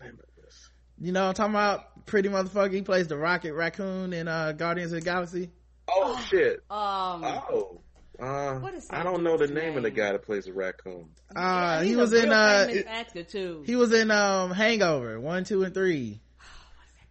[0.00, 0.70] Limitless.
[1.00, 2.06] You know I'm talking about?
[2.06, 2.72] Pretty motherfucker.
[2.72, 5.50] He plays the Rocket Raccoon in uh, Guardians of the Galaxy.
[5.88, 6.62] Oh, oh shit.
[6.70, 7.80] Um, oh.
[8.20, 10.52] Uh, what is I don't know the name, name, of the guy that plays the
[10.52, 11.10] raccoon.
[11.34, 13.62] Uh, yeah, he was in, uh, actor too.
[13.64, 16.20] he was in, um, Hangover, one, two, and three.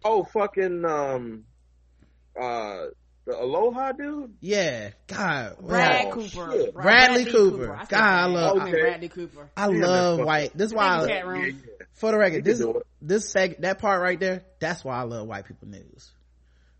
[0.04, 1.44] Oh, fucking, um,
[2.38, 2.88] uh,
[3.28, 4.34] the Aloha dude?
[4.40, 4.90] Yeah.
[5.06, 5.58] God.
[5.60, 6.46] Brad Cooper.
[6.46, 7.66] Bradley, Bradley, Cooper.
[7.66, 7.86] Cooper.
[7.88, 8.70] God, I love okay.
[8.70, 9.50] Bradley Cooper.
[9.54, 10.56] I love white.
[10.56, 11.50] This is why I, yeah, yeah.
[11.92, 12.64] for the record, this,
[13.02, 16.10] this seg, that part right there, that's why I love white people news.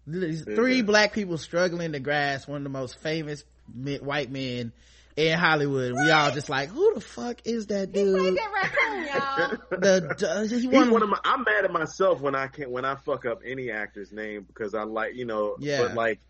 [0.07, 4.73] These three black people struggling to grasp one of the most famous white men
[5.17, 5.93] in Hollywood.
[5.95, 8.25] We all just like, who the fuck is that dude?
[8.25, 9.69] He that raccoon, y'all.
[9.81, 12.85] the, uh, he won, one of my, I'm mad at myself when I can't, when
[12.85, 15.83] I fuck up any actor's name because I like, you know, yeah.
[15.83, 16.21] but like,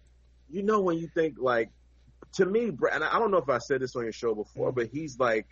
[0.51, 1.71] you know, when you think like,
[2.35, 4.89] to me, and I don't know if I said this on your show before, but
[4.89, 5.47] he's like,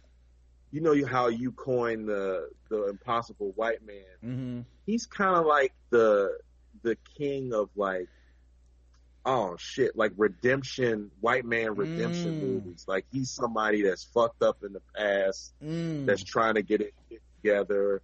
[0.72, 4.04] you know how you coined the the impossible white man.
[4.24, 4.60] Mm-hmm.
[4.84, 6.36] He's kind of like the
[6.82, 8.08] the king of like
[9.26, 12.42] oh shit, like redemption, white man redemption mm.
[12.42, 12.84] movies.
[12.88, 16.06] Like he's somebody that's fucked up in the past, mm.
[16.06, 16.94] that's trying to get it
[17.42, 18.00] together,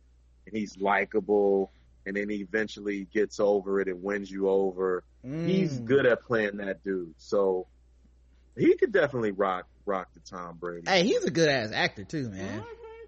[0.47, 1.71] and he's likable,
[2.05, 5.05] and then he eventually gets over it and wins you over.
[5.25, 5.49] Mm.
[5.49, 7.69] He's good at playing that dude, so
[8.59, 10.91] he could definitely rock rock the Tom Brady.
[10.91, 12.65] Hey, he's a good ass actor too, man.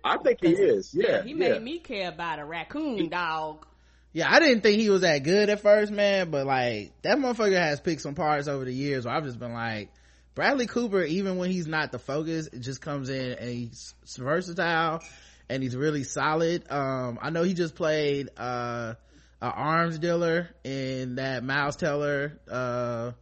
[0.06, 0.94] I think he is.
[0.94, 1.34] Yeah, he yeah.
[1.34, 3.66] made me care about a raccoon dog.
[4.14, 7.58] Yeah, I didn't think he was that good at first, man, but like that motherfucker
[7.58, 9.90] has picked some parts over the years where I've just been like,
[10.36, 15.02] Bradley Cooper, even when he's not the focus, it just comes in and he's versatile
[15.48, 16.70] and he's really solid.
[16.70, 18.94] Um, I know he just played, uh,
[19.42, 23.12] an arms dealer in that Miles Teller, uh,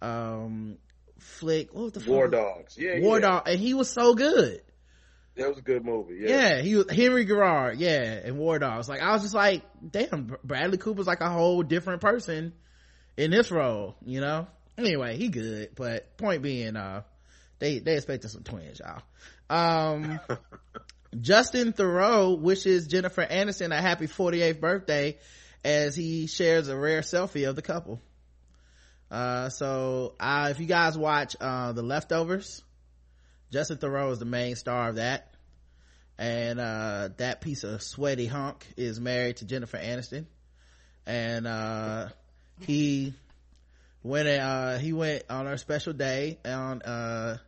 [0.00, 0.78] um,
[1.18, 1.74] flick.
[1.74, 2.76] What was the War Dogs?
[2.78, 3.28] Yeah, War yeah.
[3.28, 4.62] Dog, and he was so good.
[5.38, 6.16] That was a good movie.
[6.20, 7.78] Yeah, Yeah, he was Henry Girard.
[7.78, 8.88] Yeah, and War Dogs.
[8.88, 12.52] Like I was just like, damn, Bradley Cooper's like a whole different person
[13.16, 13.96] in this role.
[14.04, 14.46] You know.
[14.76, 17.02] Anyway, he good, but point being, uh,
[17.58, 19.02] they they expected some twins, y'all.
[19.50, 20.20] Um,
[21.20, 25.18] Justin Theroux wishes Jennifer Aniston a happy 48th birthday
[25.64, 28.00] as he shares a rare selfie of the couple.
[29.10, 32.62] Uh, so, uh, if you guys watch, uh, The Leftovers,
[33.50, 35.27] Justin Theroux is the main star of that.
[36.18, 40.26] And, uh, that piece of sweaty hunk is married to Jennifer Aniston.
[41.06, 42.08] And, uh,
[42.60, 43.14] he
[44.02, 47.38] went, uh, he went on her special day on, uh,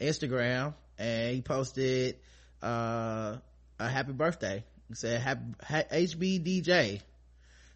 [0.00, 2.16] Instagram and he posted,
[2.62, 3.36] uh,
[3.78, 4.64] a happy birthday.
[4.88, 5.22] He said,
[5.60, 7.00] HBDJ.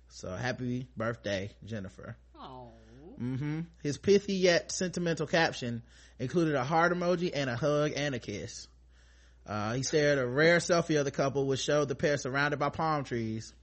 [0.08, 2.16] So happy birthday, Jennifer.
[2.38, 2.72] Oh.
[3.20, 3.60] Mm-hmm.
[3.82, 5.82] His pithy yet sentimental caption
[6.18, 8.68] included a heart emoji and a hug and a kiss.
[9.48, 12.68] Uh, he shared a rare selfie of the couple, which showed the pair surrounded by
[12.68, 13.54] palm trees.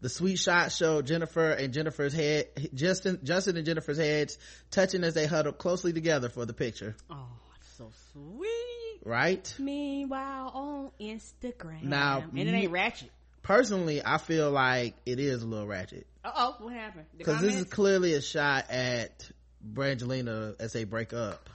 [0.00, 4.38] The sweet shot showed Jennifer and Jennifer's head, Justin, Justin and Jennifer's heads
[4.70, 6.96] touching as they huddled closely together for the picture.
[7.10, 7.28] Oh,
[7.58, 9.00] it's so sweet.
[9.04, 9.54] Right?
[9.58, 11.82] Meanwhile, on Instagram.
[11.84, 13.10] Now, and it ain't ratchet.
[13.42, 16.06] Personally, I feel like it is a little ratchet.
[16.24, 17.06] Uh oh, what happened?
[17.16, 19.30] Because this is clearly a shot at
[19.64, 21.48] Brangelina as they break up.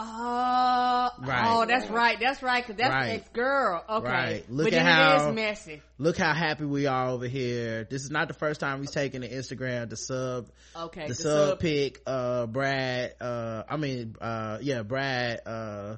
[0.00, 1.44] Oh, Right.
[1.48, 3.06] oh, that's right, that's right, cause that's Right.
[3.08, 3.84] the ex girl.
[3.88, 4.44] Okay, Right.
[4.50, 5.82] Look but at how- it is messy.
[5.98, 7.84] Look how happy we are over here.
[7.84, 11.14] This is not the first time he's taken the Instagram to sub Okay, the, the
[11.14, 15.96] sub, sub- pic uh Brad uh I mean uh yeah Brad uh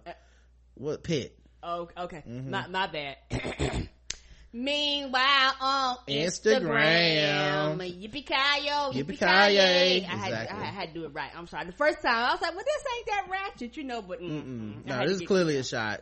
[0.74, 2.47] what Pitt Oh, okay, Mhm.
[2.47, 3.16] not my bad.
[4.52, 7.78] Meanwhile, on Instagram.
[7.78, 10.01] Instagram, yippee ki yo, yippee Yippee-ki-yay.
[10.01, 11.31] ki I had, I had to do it right.
[11.36, 11.66] I'm sorry.
[11.66, 14.02] The first time I was like, "Well, this ain't that ratchet," you know.
[14.02, 16.01] But mm, mm, no this is clearly a shot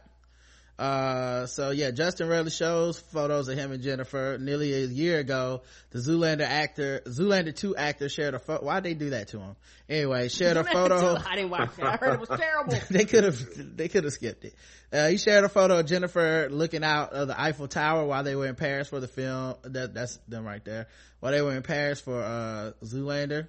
[0.79, 5.63] uh so yeah justin rarely shows photos of him and jennifer nearly a year ago.
[5.91, 8.65] The zoolander actor zoolander 2 actor shared a photo.
[8.65, 9.57] Why'd they do that to him?
[9.89, 11.17] Anyway shared a photo.
[11.17, 11.87] I didn't watch that.
[11.87, 12.75] I heard it was terrible.
[12.91, 14.55] they could have they could have skipped it.
[14.93, 18.37] Uh, he shared a photo of jennifer looking out of the eiffel tower while they
[18.37, 19.57] were in paris for the film.
[19.63, 20.87] That that's them right there.
[21.19, 23.49] While they were in paris for uh zoolander.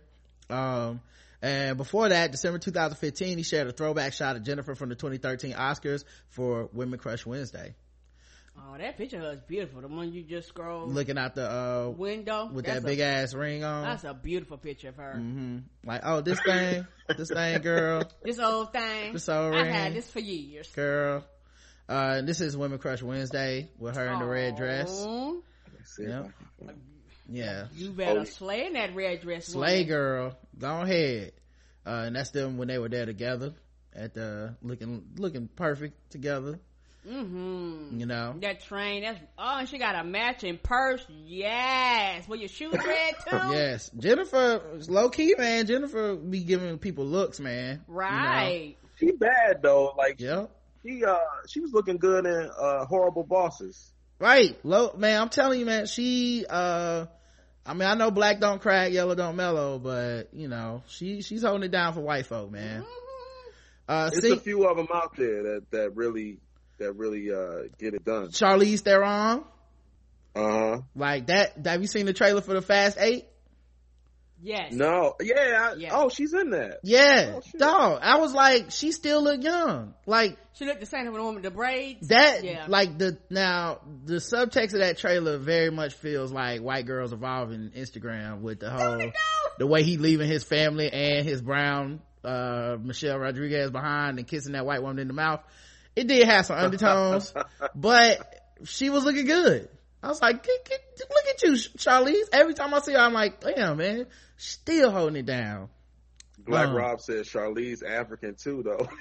[0.49, 1.01] Um
[1.41, 5.53] and before that december 2015 he shared a throwback shot of jennifer from the 2013
[5.53, 7.73] oscars for women crush wednesday
[8.61, 9.79] Oh, that picture was beautiful.
[9.79, 12.99] The one you just scrolled looking out the uh window with That's that a- big
[12.99, 15.13] ass ring on That's a beautiful picture of her.
[15.13, 16.85] hmm like oh this thing
[17.17, 19.13] this thing girl This old thing.
[19.13, 19.73] This old I've ring.
[19.73, 20.67] had this for years.
[20.71, 21.23] girl
[21.87, 25.35] uh and this is women crush wednesday with her in the red dress Aw.
[25.97, 26.29] Yep.
[27.31, 27.67] Yeah.
[27.75, 29.47] You better slay in that red dress.
[29.47, 29.87] Slay woman.
[29.87, 30.37] girl.
[30.57, 31.31] Go ahead.
[31.85, 33.53] Uh, and that's them when they were there together
[33.95, 36.59] at the looking, looking perfect together.
[37.07, 37.99] Mm-hmm.
[37.99, 38.35] You know?
[38.41, 41.03] That train, that's, oh, and she got a matching purse.
[41.25, 42.27] Yes.
[42.27, 43.37] Were your shoes red too?
[43.51, 43.89] Yes.
[43.97, 45.65] Jennifer, low key, man.
[45.65, 47.83] Jennifer be giving people looks, man.
[47.87, 47.99] You know?
[47.99, 48.75] Right.
[48.99, 49.93] She bad though.
[49.97, 50.51] Like Yep.
[50.85, 53.91] she uh she was looking good in uh horrible bosses.
[54.19, 54.59] Right.
[54.65, 57.05] Low, man, I'm telling you, man, she, uh,
[57.69, 61.43] I mean, I know black don't crack, yellow don't mellow, but, you know, she, she's
[61.43, 62.83] holding it down for white folk, man.
[63.87, 66.39] Uh, There's see, a few of them out there that that really
[66.79, 68.29] that really uh get it done.
[68.29, 69.43] Charlize Theron,
[70.35, 70.81] Uh huh.
[70.95, 73.25] like that, have you seen the trailer for the Fast Eight?
[74.41, 74.71] Yes.
[74.73, 75.89] No, yeah, I, Yeah.
[75.93, 76.79] Oh, she's in that.
[76.83, 77.99] Yeah, Oh, dog.
[78.01, 79.93] I was like, she still look young.
[80.05, 82.07] Like She looked the same with the woman with the braids.
[82.07, 82.65] that, Yeah.
[82.67, 87.71] like the, now, the subtext of that trailer very much feels like white girls evolving
[87.75, 89.11] Instagram with the whole,
[89.57, 94.53] the way he leaving his family and his brown, uh, Michelle Rodriguez behind and kissing
[94.53, 95.41] that white woman in the mouth.
[95.95, 97.33] It did have some undertones,
[97.75, 99.67] but she was looking good.
[100.01, 102.29] I was like, get, get, look at you, Charlize.
[102.31, 104.05] Every time I see her, I'm like, damn, man,
[104.37, 105.69] still holding it down.
[106.37, 106.73] Black Uh.
[106.73, 108.87] Rob said Charlize African too though.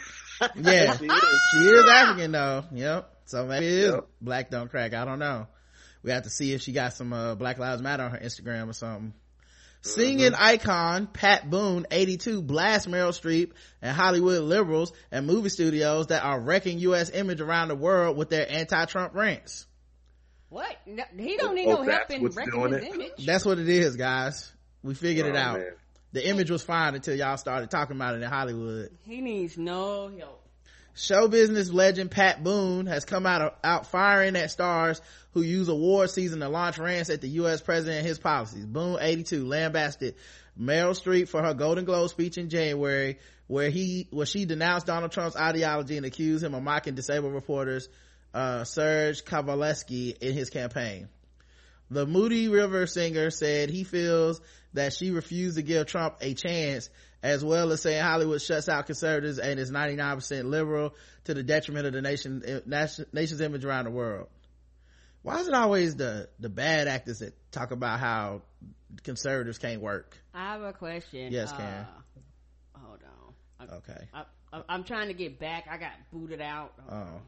[0.54, 1.22] Yeah, she is.
[1.52, 2.64] she is African though.
[2.72, 3.10] Yep.
[3.24, 4.06] So maybe it is Yep.
[4.20, 4.94] black don't crack.
[4.94, 5.46] I don't know.
[6.04, 8.68] We have to see if she got some uh, Black Lives Matter on her Instagram
[8.68, 9.14] or something.
[9.80, 13.52] Singing icon Pat Boone, 82, blasts Meryl Streep
[13.82, 17.10] and Hollywood liberals and movie studios that are wrecking U.S.
[17.10, 19.66] image around the world with their anti-Trump rants.
[20.50, 20.76] What?
[20.86, 23.26] No, he don't need no help in wrecking his image.
[23.26, 24.50] That's what it is, guys.
[24.82, 25.58] We figured oh, it out.
[25.58, 25.72] Man.
[26.12, 28.90] The image was fine until y'all started talking about it in Hollywood.
[29.06, 30.42] He needs no help.
[30.94, 35.00] Show business legend Pat Boone has come out out firing at stars
[35.32, 37.60] who use award season to launch rants at the U.S.
[37.60, 38.66] president and his policies.
[38.66, 40.16] Boone, 82, lambasted
[40.60, 45.12] Meryl Streep for her Golden Globe speech in January, where he where she denounced Donald
[45.12, 47.88] Trump's ideology and accused him of mocking disabled reporters
[48.34, 51.08] uh, Serge Kovaleski in his campaign.
[51.90, 54.40] The Moody River singer said he feels
[54.74, 56.90] that she refused to give Trump a chance,
[57.22, 60.94] as well as saying Hollywood shuts out conservatives and is 99% liberal
[61.24, 62.62] to the detriment of the nation,
[63.12, 64.28] nation's image around the world.
[65.22, 68.42] Why is it always the, the bad actors that talk about how
[69.02, 70.16] conservatives can't work?
[70.32, 71.32] I have a question.
[71.32, 71.86] Yes, Karen.
[72.74, 73.68] Uh, hold on.
[73.68, 74.08] I, okay.
[74.52, 75.66] I, am trying to get back.
[75.70, 76.74] I got booted out.
[76.90, 77.20] Oh.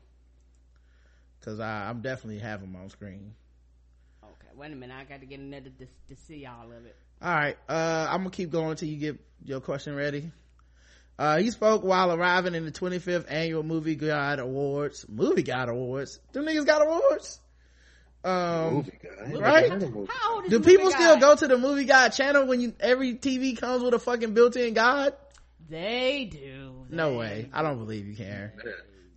[1.44, 3.34] Cause I, I'm definitely have them on screen.
[4.22, 4.94] Okay, wait a minute.
[4.94, 6.96] I got to get another to, to see all of it.
[7.22, 7.56] All right.
[7.68, 10.30] Uh, I'm gonna keep going until you get your question ready.
[11.18, 15.04] Uh, he spoke while arriving in the 25th annual Movie Guide Awards.
[15.06, 16.18] Movie Guide Awards.
[16.32, 17.40] Them niggas got awards.
[18.24, 19.38] Um, movie guide.
[19.38, 19.70] right?
[20.08, 23.14] How old is Do people still go to the Movie Guide channel when you every
[23.14, 25.12] TV comes with a fucking built-in guide?
[25.68, 26.86] They do.
[26.88, 27.48] They no way.
[27.52, 28.52] I don't believe you, Karen.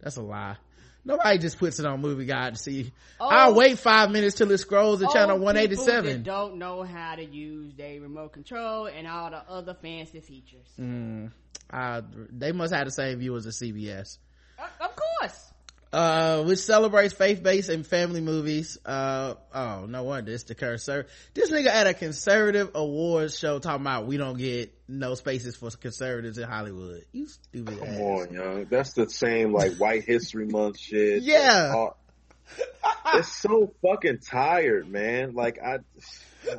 [0.02, 0.58] That's a lie.
[1.06, 2.92] Nobody just puts it on Movie Guide to see.
[3.20, 6.24] Oh, I'll wait five minutes till it scrolls to channel 187.
[6.24, 10.68] don't know how to use their remote control and all the other fancy features.
[10.80, 11.32] Mm,
[11.72, 12.02] uh,
[12.32, 14.18] they must have the same view as a CBS.
[14.58, 15.53] Uh, of course
[15.94, 18.80] uh which celebrates faith-based and family movies.
[18.84, 23.82] Uh oh no wonder it's the conservative this nigga at a conservative awards show talking
[23.82, 27.06] about we don't get no spaces for conservatives in hollywood.
[27.12, 28.00] You stupid come ass.
[28.00, 31.22] on yo that's the same like white history month shit.
[31.34, 31.90] Yeah.
[33.14, 35.34] It's so fucking tired man.
[35.34, 35.78] Like i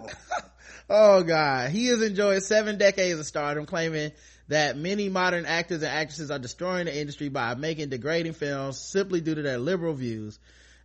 [0.89, 1.71] oh god.
[1.71, 4.13] He has enjoyed seven decades of stardom claiming
[4.49, 9.21] that many modern actors and actresses are destroying the industry by making degrading films simply
[9.21, 10.39] due to their liberal views.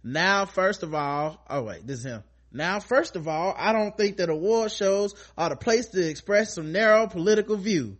[0.04, 2.24] Now, first of all, oh wait, this is him.
[2.52, 6.56] Now, first of all, I don't think that award shows are the place to express
[6.56, 7.98] some narrow political view,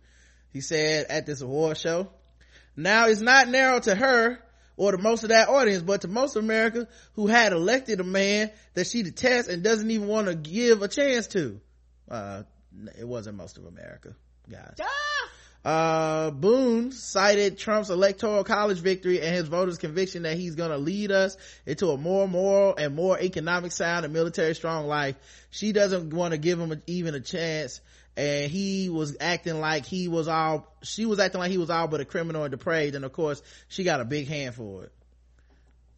[0.52, 2.08] he said at this award show.
[2.74, 4.42] Now, it's not narrow to her
[4.76, 8.04] or to most of that audience, but to most of America who had elected a
[8.04, 11.60] man that she detests and doesn't even want to give a chance to.
[12.10, 12.42] Uh,
[12.98, 14.14] it wasn't most of America,
[14.50, 14.76] guys.
[14.80, 15.28] Ah!
[15.62, 21.12] Uh, Boone cited Trump's electoral college victory and his voters' conviction that he's gonna lead
[21.12, 25.16] us into a more moral and more economic sound and military strong life.
[25.50, 27.80] She doesn't want to give him a, even a chance.
[28.16, 31.88] And he was acting like he was all, she was acting like he was all
[31.88, 32.94] but a criminal and depraved.
[32.94, 34.92] And of course, she got a big hand for it.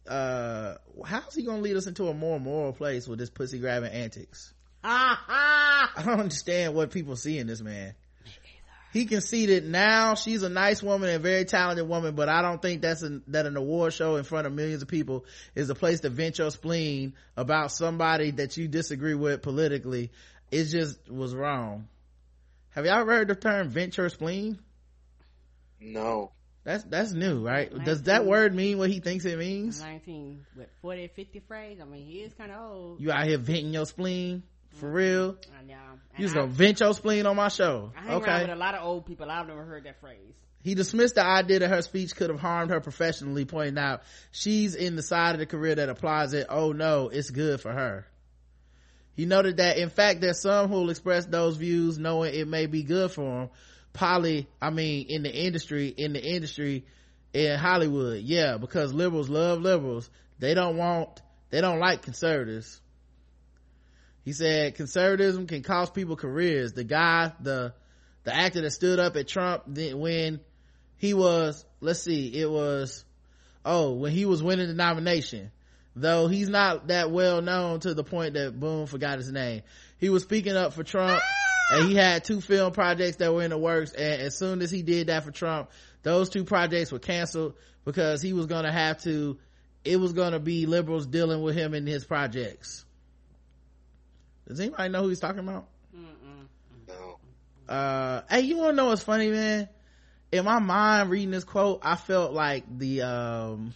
[0.07, 0.75] Uh,
[1.05, 4.53] how's he gonna lead us into a more moral place with this pussy grabbing antics?
[4.83, 7.95] I don't understand what people see in this man
[8.93, 12.81] he conceded now she's a nice woman and very talented woman but i don't think
[12.81, 15.25] that's an, that an award show in front of millions of people
[15.55, 20.11] is a place to vent your spleen about somebody that you disagree with politically.
[20.51, 21.87] It just was wrong.
[22.71, 24.59] Have y'all heard the term vent your spleen?
[25.79, 26.31] No.
[26.63, 27.69] That's that's new right?
[27.69, 29.81] 19, does that word mean what he thinks it means?
[29.81, 31.79] 19 with 40 50 phrase?
[31.81, 33.01] I mean he is kind of old.
[33.01, 35.37] You out here venting your spleen for real?
[35.57, 35.73] I know.
[36.17, 37.91] You just gonna vent your spleen on my show.
[37.97, 38.31] I hang okay.
[38.31, 39.29] around with a lot of old people.
[39.29, 40.35] I've never heard that phrase.
[40.63, 44.75] He dismissed the idea that her speech could have harmed her professionally, pointing out she's
[44.75, 46.47] in the side of the career that applies it.
[46.49, 48.07] Oh no, it's good for her.
[49.15, 52.65] He noted that in fact there's some who will express those views knowing it may
[52.65, 53.49] be good for them.
[53.91, 56.85] Polly, I mean, in the industry, in the industry,
[57.33, 60.09] in Hollywood, yeah, because liberals love liberals.
[60.39, 61.21] They don't want,
[61.51, 62.81] they don't like conservatives
[64.23, 66.73] he said conservatism can cost people careers.
[66.73, 67.73] The guy the
[68.23, 70.39] the actor that stood up at trump when
[70.97, 73.03] he was let's see it was
[73.65, 75.51] oh when he was winning the nomination.
[75.95, 79.61] Though he's not that well known to the point that Boone forgot his name.
[79.99, 81.21] He was speaking up for trump
[81.71, 84.71] and he had two film projects that were in the works and as soon as
[84.71, 85.69] he did that for trump
[86.03, 87.55] those two projects were canceled
[87.85, 89.37] because he was gonna have to
[89.85, 92.85] it was gonna be liberals dealing with him in his projects
[94.47, 95.65] does anybody know who he's talking about?
[96.87, 97.19] No.
[97.67, 99.69] Uh, hey, you wanna know what's funny, man?
[100.31, 103.73] In my mind, reading this quote, I felt like the, um,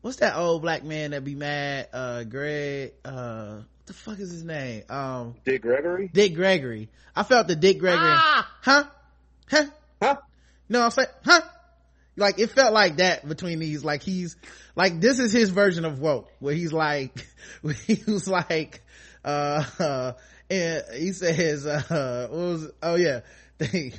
[0.00, 1.88] what's that old black man that be mad?
[1.92, 4.82] Uh, Greg, uh, what the fuck is his name?
[4.88, 6.10] Um, Dick Gregory?
[6.12, 6.88] Dick Gregory.
[7.14, 8.00] I felt the Dick Gregory.
[8.02, 8.50] Ah!
[8.62, 8.84] Huh?
[9.48, 9.66] Huh?
[10.02, 10.16] Huh?
[10.68, 11.08] You know what I'm saying?
[11.24, 11.40] Huh?
[12.16, 14.36] like it felt like that between these like he's
[14.74, 17.26] like this is his version of woke where he's like
[17.86, 18.82] he was like
[19.26, 20.12] uh, uh
[20.50, 23.20] and he says uh what was oh yeah.
[23.58, 23.92] They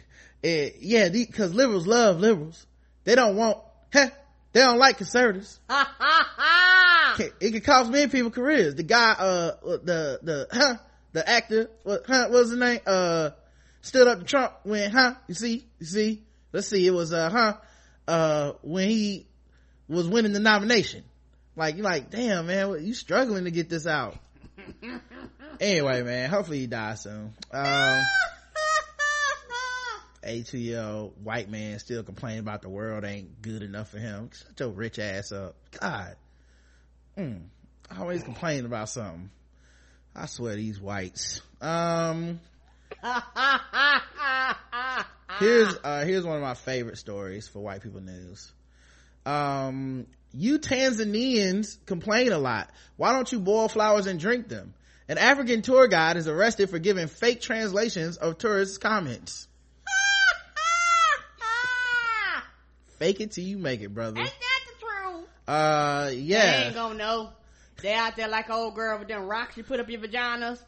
[0.44, 2.66] it, yeah because liberals love liberals.
[3.04, 3.60] They don't want
[3.92, 4.10] heh,
[4.54, 5.60] they don't like conservatives.
[7.20, 8.76] It could cost many people careers.
[8.76, 10.76] The guy uh the the huh?
[11.14, 12.28] The actor what huh?
[12.30, 12.80] What was his name?
[12.86, 13.32] Uh
[13.82, 15.16] stood up to trump when huh?
[15.28, 15.66] You see?
[15.80, 16.24] You see?
[16.54, 16.86] Let's see.
[16.86, 17.54] It was uh huh?
[18.08, 19.26] Uh when he
[19.88, 21.04] was winning the nomination.
[21.56, 24.16] Like you're like damn man you struggling to get this out
[25.60, 27.34] anyway man hopefully he dies soon.
[27.52, 28.02] Um
[30.24, 34.30] 82 year old white man still complaining about the world ain't good enough for him.
[34.34, 35.56] Shut your rich ass up.
[35.80, 36.16] God.
[37.18, 37.44] Mm,
[37.98, 39.30] always complaining about something.
[40.16, 41.42] I swear these whites.
[41.62, 42.42] Um
[45.40, 48.52] here's uh here's one of my favorite stories for white people news.
[49.26, 52.70] Um you tanzanians complain a lot.
[52.96, 54.74] Why don't you boil flowers and drink them?
[55.10, 59.48] An african tour guide is arrested for giving fake translations of tourists comments.
[63.00, 64.20] Fake it till you make it brother.
[64.20, 65.26] Ain't that the truth?
[65.48, 66.60] Uh yeah.
[66.60, 67.30] They ain't gonna know.
[67.82, 70.60] They out there like old girl with them rocks you put up your vaginas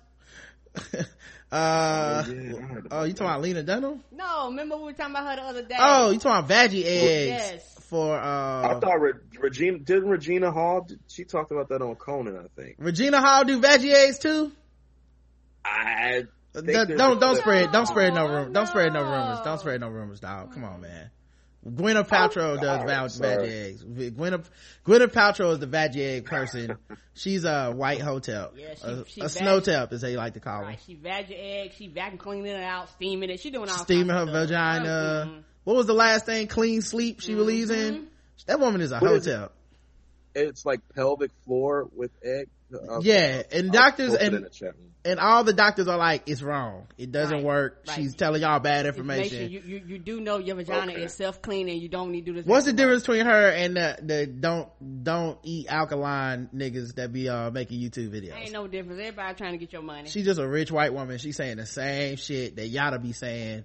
[1.51, 4.03] uh oh, yeah, oh you talking about lena dunham?
[4.11, 5.75] No remember we were talking about her the other day.
[5.79, 10.51] Oh you talking about veggie eggs yes for uh i thought Re- regina didn't regina
[10.51, 12.75] hall she talked about that on conan i think.
[12.77, 14.51] Regina hall do veggie eggs too?
[15.65, 19.81] I don't don't, don't spread don't spread no rumors don't spread no rumors don't spread
[19.81, 21.09] no rumors dog come on man
[21.67, 23.83] Gwyneth Paltrow oh, does veg, eggs.
[23.83, 24.45] Gwyneth,
[24.85, 26.77] Gwyneth Paltrow is the veg egg person.
[27.13, 28.51] She's a white hotel.
[28.55, 30.95] Yeah, she, a, she a snow tap is how you like to call right, She
[30.95, 31.73] veg egg.
[31.75, 33.41] She vacuum cleaning it out, steaming it.
[33.41, 35.27] She doing all steaming her vagina.
[35.27, 35.39] Mm-hmm.
[35.65, 36.47] What was the last thing?
[36.47, 37.37] Clean sleep she mm-hmm.
[37.37, 38.07] believes in.
[38.47, 39.51] That woman is a what hotel.
[40.33, 40.47] It?
[40.47, 42.47] It's like pelvic floor with egg.
[42.73, 44.47] Uh, yeah, and doctors and
[45.05, 46.87] and all the doctors are like, it's wrong.
[46.97, 47.83] It doesn't right, work.
[47.87, 47.95] Right.
[47.95, 49.49] She's telling y'all bad information.
[49.49, 51.03] You, you, you, do know your vagina okay.
[51.03, 51.81] is self cleaning.
[51.81, 52.45] You don't need to do this.
[52.45, 54.69] What's the difference between her and the, the don't
[55.03, 58.35] don't eat alkaline niggas that be uh making YouTube videos?
[58.35, 58.99] Ain't no difference.
[58.99, 60.09] Everybody trying to get your money.
[60.09, 61.17] She's just a rich white woman.
[61.17, 63.63] She's saying the same shit that y'all to be saying,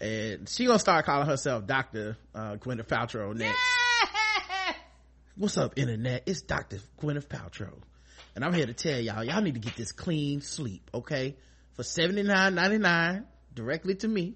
[0.00, 3.56] and she gonna start calling herself Doctor uh, Gwyneth Paltrow next.
[3.56, 4.74] Yeah!
[5.36, 6.24] What's up, internet?
[6.26, 7.74] It's Doctor Gwyneth Paltrow
[8.34, 11.36] and I'm here to tell y'all, y'all need to get this clean sleep, okay?
[11.74, 13.24] For $79.99
[13.54, 14.34] directly to me.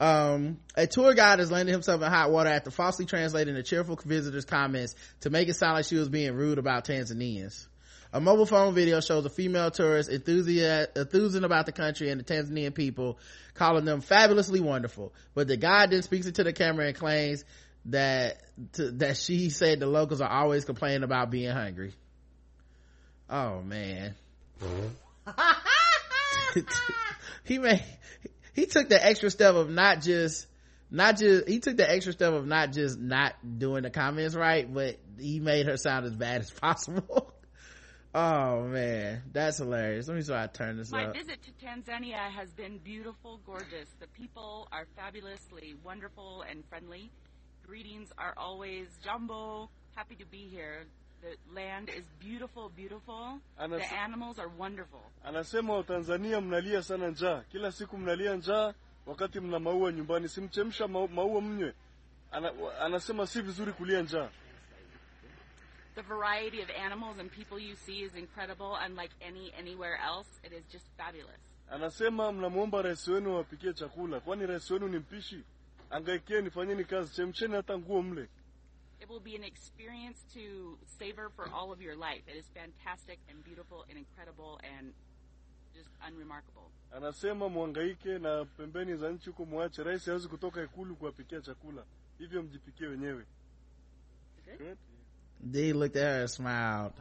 [0.00, 3.98] Um, a tour guide has landed himself in hot water after falsely translating a cheerful
[4.02, 7.66] visitor's comments to make it sound like she was being rude about Tanzanians.
[8.12, 12.74] A mobile phone video shows a female tourist enthusing about the country and the Tanzanian
[12.74, 13.18] people,
[13.52, 15.12] calling them fabulously wonderful.
[15.34, 17.44] But the guide then speaks into the camera and claims
[17.86, 18.40] that
[18.74, 21.92] to, that she said the locals are always complaining about being hungry
[23.30, 24.14] oh man.
[24.60, 26.60] Mm-hmm.
[27.48, 27.82] He made
[28.52, 30.46] he took the extra step of not just
[30.90, 34.72] not just he took the extra step of not just not doing the comments right
[34.72, 37.32] but he made her sound as bad as possible.
[38.14, 39.22] Oh man.
[39.32, 40.08] That's hilarious.
[40.08, 41.14] Let me try I turn this my up.
[41.14, 43.88] my visit to tanzania has been beautiful gorgeous.
[43.98, 47.10] The people are fabulously wonderful and friendly.
[47.66, 49.70] Greetings are always jumbo.
[49.94, 50.84] Happy to be here
[51.20, 53.40] the land is beautiful, beautiful.
[53.58, 55.00] Anas the animals are wonderful.
[55.24, 57.40] Anasema Watanzania mnalia sana njaa.
[57.52, 58.74] Kila siku mnalia njaa
[59.06, 60.28] wakati mna maua nyumbani.
[60.28, 61.74] Simchemsha maua mnywe.
[62.32, 64.28] Ana, anasema si vizuri kulia njaa.
[65.94, 70.28] The variety of animals and people you see is incredible, unlike any anywhere else.
[70.44, 71.40] It is just fabulous.
[71.70, 75.42] Anasema mnamwomba rais wenu awapikie chakula, kwani rais wenu ni mpishi.
[75.90, 78.28] Angaikieni, fanyeni kazi, chemsheni hata nguo mle.
[79.00, 82.22] It will be an experience to savor for all of your life.
[82.26, 84.92] It is fantastic and beautiful and incredible and
[85.74, 86.70] just unremarkable.
[86.92, 89.82] Anasema mwangaike na pembeni za nchi huko mwache.
[89.82, 91.84] Rais hawezi kutoka ikulu kuwapikia chakula,
[92.18, 93.24] hivyo mjipikie wenyewe.
[95.52, 96.92] They looked at her and smiled.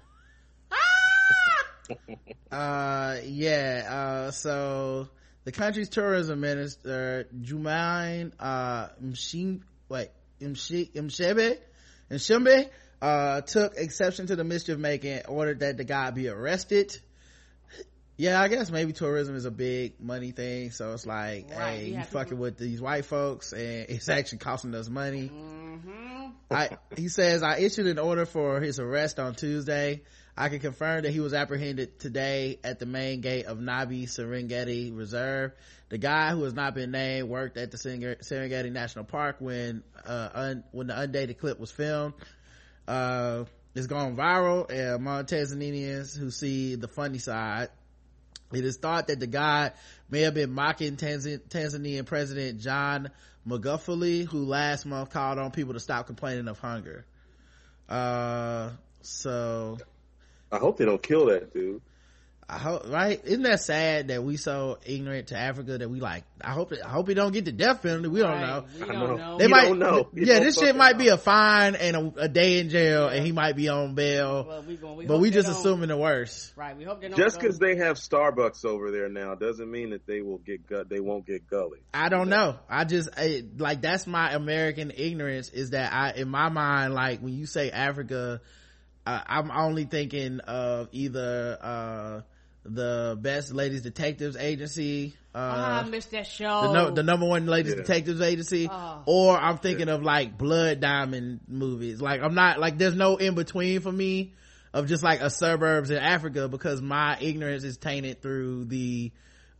[2.51, 3.85] uh, yeah,
[4.27, 5.08] uh, so
[5.45, 10.09] the country's tourism minister, Jumanne, uh, Mshim, wait,
[10.42, 11.59] Mshebe,
[12.10, 12.69] and Shimbe,
[13.02, 16.98] uh, took exception to the mischief making, and ordered that the guy be arrested.
[18.19, 20.72] Yeah, I guess maybe tourism is a big money thing.
[20.72, 24.74] So it's like, right, hey, you, fucking with these white folks and it's actually costing
[24.74, 25.30] us money.
[25.30, 26.27] Mm-hmm.
[26.50, 30.02] I, he says, I issued an order for his arrest on Tuesday.
[30.40, 34.95] I can confirm that he was apprehended today at the main gate of Nabi Serengeti
[34.95, 35.51] Reserve.
[35.90, 40.30] The guy who has not been named worked at the Serengeti National Park when, uh,
[40.33, 42.14] un, when the undated clip was filmed.
[42.88, 47.69] Uh, it's gone viral among Tanzanians who see the funny side.
[48.53, 49.72] It is thought that the guy
[50.07, 53.09] may have been mocking Tanz- Tanzanian President John
[53.48, 57.06] Magufuli, who last month called on people to stop complaining of hunger.
[57.90, 58.69] Uh,
[59.01, 59.80] so.
[60.51, 61.82] I hope they don't kill that dude.
[62.50, 63.19] I hope, right?
[63.26, 66.88] Isn't that sad that we so ignorant to Africa that we like, I hope, I
[66.88, 68.08] hope he don't get the death penalty.
[68.08, 68.64] We don't know.
[68.80, 69.38] We don't know.
[69.38, 70.08] They You might, don't know.
[70.14, 70.98] You yeah, don't this shit might know.
[71.00, 74.45] be a fine and a, a day in jail and he might be on bail.
[74.48, 76.53] Well, we gon- we but we they just assuming the worst.
[76.56, 76.77] Right.
[76.77, 77.17] We hope they don't.
[77.17, 80.88] Just because they have Starbucks over there now doesn't mean that they will get gut.
[80.88, 81.80] They won't get gully.
[81.93, 82.56] I don't know.
[82.69, 87.19] I just I, like that's my American ignorance is that I in my mind like
[87.19, 88.40] when you say Africa,
[89.08, 92.22] uh, I'm only thinking of either uh
[92.69, 96.64] the best ladies detectives agency, Oh, uh, I missed that show.
[96.64, 97.77] the, no, the number one ladies Yeah.
[97.82, 99.03] detectives agency, Oh.
[99.06, 102.02] or I'm thinking of like Blood Diamond movies.
[102.02, 104.34] Like I'm not like there's no in between for me
[104.74, 109.11] of just like a suburbs in Africa because my ignorance is tainted through the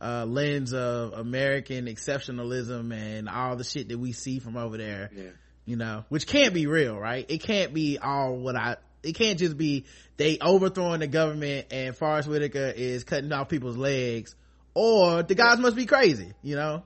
[0.02, 5.10] uh, lens of American exceptionalism and all the shit that we see from over there.
[5.16, 5.22] Yeah.
[5.64, 7.24] You know, which can't be real, right?
[7.28, 8.76] It can't be all what I.
[9.02, 9.84] It can't just be
[10.16, 14.34] they overthrowing the government and Forest Whitaker is cutting off people's legs,
[14.74, 16.32] or the guys must be crazy.
[16.42, 16.82] You know.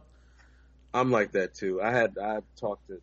[0.95, 1.81] I'm like that too.
[1.81, 3.01] I had I talked to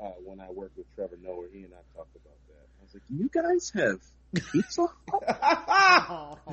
[0.00, 1.46] uh, when I worked with Trevor Noah.
[1.52, 2.66] He and I talked about that.
[2.80, 4.00] I was like, "You guys have
[4.52, 4.86] pizza?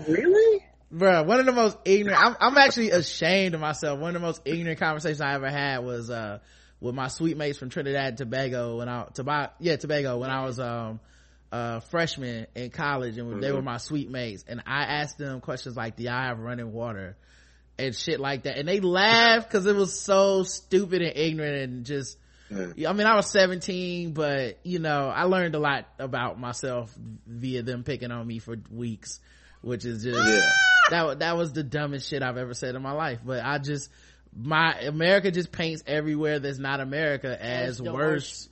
[0.11, 0.63] really?
[0.93, 3.99] Bruh, one of the most ignorant, I'm, I'm actually ashamed of myself.
[3.99, 6.39] One of the most ignorant conversations I ever had was, uh,
[6.81, 10.43] with my suite mates from Trinidad and Tobago when I, Toba, yeah, Tobago, when I
[10.43, 10.99] was, um,
[11.51, 14.45] uh, freshman in college and they were my suite mates.
[14.47, 17.17] And I asked them questions like, do y'all have running water?
[17.77, 18.57] And shit like that.
[18.57, 22.17] And they laughed cause it was so stupid and ignorant and just,
[22.49, 22.89] Yeah.
[22.89, 26.93] I mean, I was 17, but you know, I learned a lot about myself
[27.25, 29.19] via them picking on me for weeks,
[29.61, 30.49] which is just, Yeah.
[30.89, 33.19] that, that was the dumbest shit I've ever said in my life.
[33.25, 33.89] But I just,
[34.33, 38.47] my, America just paints everywhere that's not America as the worse.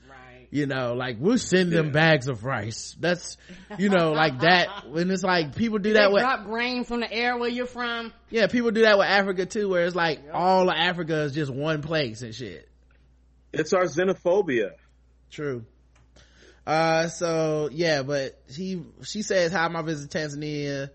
[0.51, 0.59] Right.
[0.59, 1.91] You know, like we'll send them Yeah.
[1.91, 2.95] bags of rice.
[2.99, 3.37] That's,
[3.77, 4.87] you know, like that.
[4.89, 7.65] When it's like people do They that with, drop grain from the air where you're
[7.67, 8.11] from.
[8.29, 11.51] yeah, people do that with Africa too, where it's like all of Africa is just
[11.51, 12.67] one place and shit.
[13.53, 14.71] It's our xenophobia.
[15.31, 15.65] True.
[16.65, 20.89] Uh, so yeah, but he, she says, hi, my visit to Tanzania,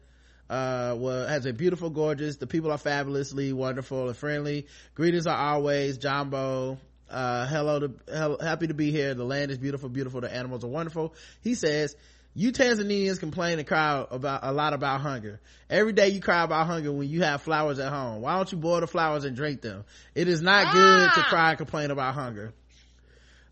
[0.51, 2.37] uh, well, has a beautiful, gorgeous.
[2.37, 4.67] The people are fabulously wonderful and friendly.
[4.95, 6.79] Greetings are always Jumbo.
[7.11, 9.15] Uh, hello to, hel- happy to be here.
[9.15, 10.21] The land is beautiful, beautiful.
[10.21, 11.15] The animals are wonderful.
[11.43, 11.97] He says,
[12.35, 15.41] you Tanzanians complain and cry about a lot about hunger.
[15.71, 18.23] Every day you cry about hunger when you have flowers at home.
[18.23, 19.85] Why don't you boil the flowers and drink them?
[20.15, 22.53] It is not good to cry and complain about hunger.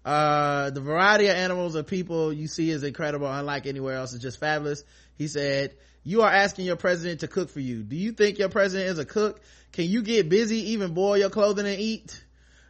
[0.04, 4.12] Uh, the variety of animals or people you see is incredible, unlike anywhere else.
[4.14, 4.82] It's just fabulous.
[5.16, 7.84] He said, you are asking your president to cook for you.
[7.84, 9.40] Do you think your president is a cook?
[9.70, 12.24] Can you get busy, even boil your clothing and eat?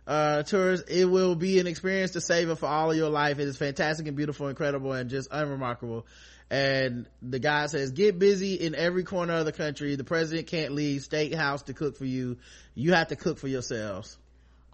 [0.06, 3.38] Uh, tourists, it will be an experience to savor for all of your life.
[3.38, 6.06] It is fantastic and beautiful, incredible, and just unremarkable.
[6.50, 9.94] And the guy says, get busy in every corner of the country.
[9.94, 12.36] The president can't leave state house to cook for you.
[12.74, 14.18] You have to cook for yourselves.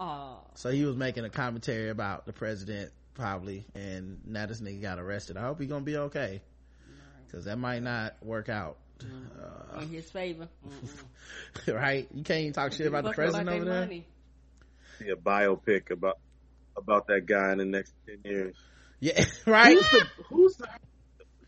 [0.00, 4.80] Oh, So he was making a commentary about the president probably, and now this nigga
[4.80, 5.36] got arrested.
[5.36, 6.40] I hope he's gonna be okay,
[7.32, 8.76] cause that might not work out.
[9.02, 10.48] Uh, in his favor.
[11.66, 11.74] Mm-mm.
[11.74, 12.08] right?
[12.14, 13.80] You can't even talk shit about the president about over there.
[13.80, 14.06] money.
[14.98, 16.18] See a biopic about
[16.76, 18.56] about that guy in the next ten years.
[19.00, 19.74] Yeah, right.
[19.76, 20.68] Who's the, who's the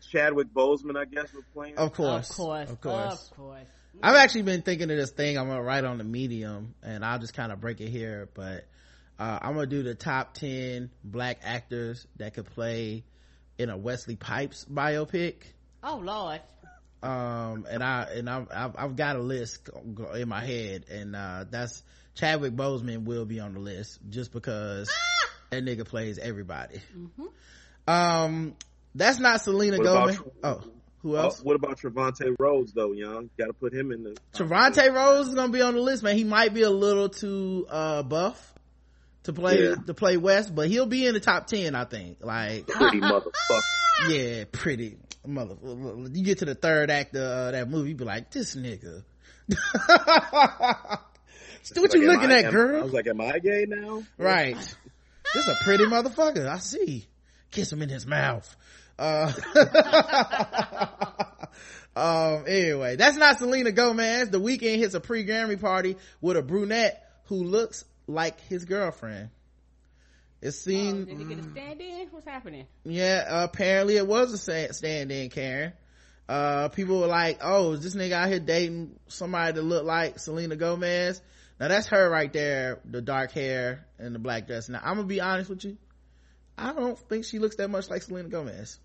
[0.09, 0.97] Chadwick Boseman?
[0.97, 1.77] I guess was playing.
[1.77, 2.69] Of course, Of course.
[2.69, 3.29] of course.
[3.31, 3.67] Of course.
[4.01, 7.19] I've actually been thinking of this thing I'm gonna write on the medium, and I'll
[7.19, 8.29] just kind of break it here.
[8.33, 8.65] But
[9.19, 13.03] uh, I'm gonna do the top ten black actors that could play
[13.57, 15.35] in a Wesley Snipes biopic.
[15.83, 16.41] Oh Lord.
[17.03, 19.67] um and i and I've, I've i've got a list
[20.13, 21.81] in my head and uh that's
[22.15, 24.91] chadwick boseman will be on the list just because
[25.49, 26.79] that nigga plays everybody
[27.87, 28.55] um
[28.95, 30.63] that's not selena What gomez Tr- oh
[31.01, 33.31] who Uh, else what about Trevante Rhodes though, young?
[33.35, 34.15] Got to put him in the.
[34.35, 36.15] Trevante Rhodes is gonna be on the list, man.
[36.15, 38.53] He might be a little too uh buff
[39.23, 39.75] to play Yeah.
[39.87, 42.17] to play Wes, but he'll be in the top ten, I think.
[42.23, 43.61] Like Pretty motherfucker.
[44.09, 45.55] yeah, pretty mother.
[45.63, 49.03] You get to the third act of uh, that movie, you be like, this nigga.
[51.75, 52.79] what you Like, am looking I- at, am- girl?
[52.79, 54.03] I was like, am I gay now?
[54.17, 54.57] right.
[55.33, 56.45] This is a pretty motherfucker.
[56.47, 57.07] I see.
[57.51, 58.53] kiss him in his mouth.
[58.99, 59.31] Uh,
[61.95, 64.29] um, anyway, that's not Selena Gomez.
[64.29, 69.29] The Weeknd hits a pre-Grammy party with a brunette who looks like his girlfriend.
[70.41, 71.07] It seemed.
[71.07, 72.07] Oh, did he get a stand in?
[72.11, 72.65] What's happening?
[72.83, 75.73] Yeah, uh, apparently it was a stand in, Karen.
[76.27, 80.17] Uh, people were like, oh, is this nigga out here dating somebody that looked like
[80.19, 81.21] Selena Gomez?
[81.61, 84.67] Now that's her right there, the dark hair and the black dress.
[84.67, 85.77] Now I'm gonna be honest with you.
[86.57, 88.79] I don't think she looks that much like Selena Gomez.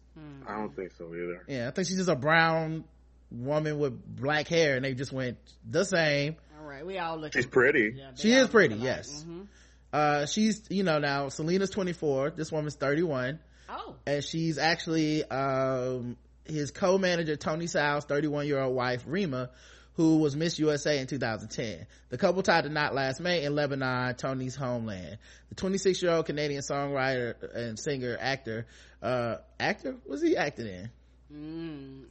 [0.47, 1.43] I don't think so either.
[1.49, 2.85] Yeah, I think she's just a brown
[3.31, 5.39] woman with black hair and they just went
[5.69, 6.37] the same.
[6.61, 7.33] All right, we all look.
[7.33, 7.95] She's pretty.
[7.97, 8.97] Yeah, She is pretty, look alike.
[8.99, 9.25] yes.
[9.27, 9.47] Mhm.
[9.93, 12.31] Uh, she's, you know, now Selena's 24.
[12.31, 13.39] This woman's 31.
[13.71, 13.95] Oh.
[14.07, 19.51] And she's actually, um, his co-manager, Tony Sal's 31 year old wife, Rima,
[19.97, 21.87] who was Miss USA in 2010.
[22.11, 25.19] The couple tied the knot last May in Lebanon, Tony's homeland.
[25.49, 28.67] The 26 year old Canadian songwriter and singer, actor,
[29.03, 29.97] uh, actor?
[30.07, 30.91] Was he acting in?
[31.33, 32.03] Mm,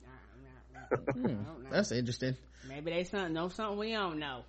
[1.13, 1.35] Hmm,
[1.71, 2.35] that's interesting.
[2.67, 4.43] maybe they something know something we don't know.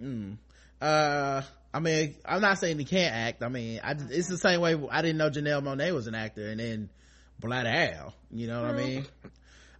[0.00, 0.36] Mm.
[0.80, 1.42] Uh,
[1.72, 3.42] I mean, I'm not saying he can't act.
[3.42, 6.48] I mean, I, it's the same way I didn't know Janelle Monáe was an actor
[6.48, 6.90] and then
[7.44, 9.06] Al, you know what I mean?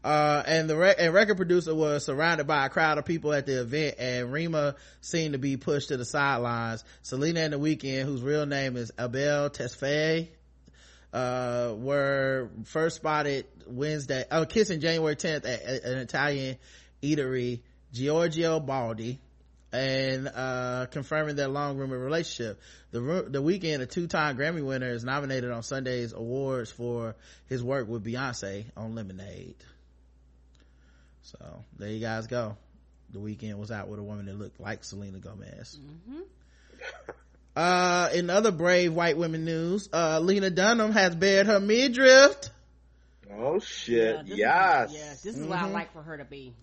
[0.04, 3.46] Uh, and the re- and record producer was surrounded by a crowd of people at
[3.46, 6.84] the event and Rima seemed to be pushed to the sidelines.
[7.02, 10.28] Selena and the Weeknd, whose real name is Abel Tesfaye,
[11.12, 16.56] uh, were first spotted Wednesday, oh, kissing January 10th at, at an Italian
[17.02, 17.60] eatery,
[17.92, 19.18] Giorgio Baldi,
[19.72, 22.60] and, uh, confirming their long rumored relationship.
[22.92, 27.88] The, the Weeknd, a two-time Grammy winner is nominated on Sunday's awards for his work
[27.88, 29.56] with Beyonce on Lemonade.
[31.28, 32.56] So, there you guys go.
[33.10, 35.78] The Weeknd was out with a woman that looked like Selena Gomez.
[35.80, 36.20] Mm-hmm.
[37.56, 42.36] Uh, in other brave white women news, uh, Lena Dunham has bared her midriff.
[43.34, 44.22] Oh shit!
[44.26, 45.22] this is- yes.
[45.22, 45.72] this is what I Mhm.
[45.72, 46.54] like for her to be.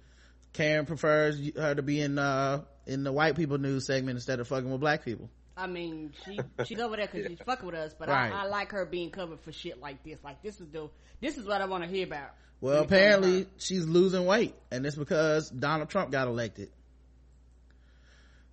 [0.53, 4.47] Karen prefers her to be in, uh, in the white people news segment instead of
[4.47, 5.29] fucking with black people.
[5.57, 8.31] I mean, she she's over there because she's fucking with us, but Right.
[8.31, 10.17] I, I like her being covered for shit like this.
[10.23, 10.89] Like this is the
[11.21, 12.31] this is what I want to hear about.
[12.61, 16.27] Well, When it comes to apparently she's losing weight and it's because Donald Trump got
[16.27, 16.69] elected.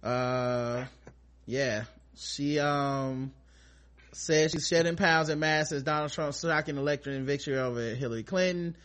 [0.02, 0.84] Uh,
[1.47, 1.84] yeah,
[2.16, 3.32] she, um,
[4.12, 8.76] said she's shedding pounds and mass as Donald Trump's shocking election victory over Hillary Clinton.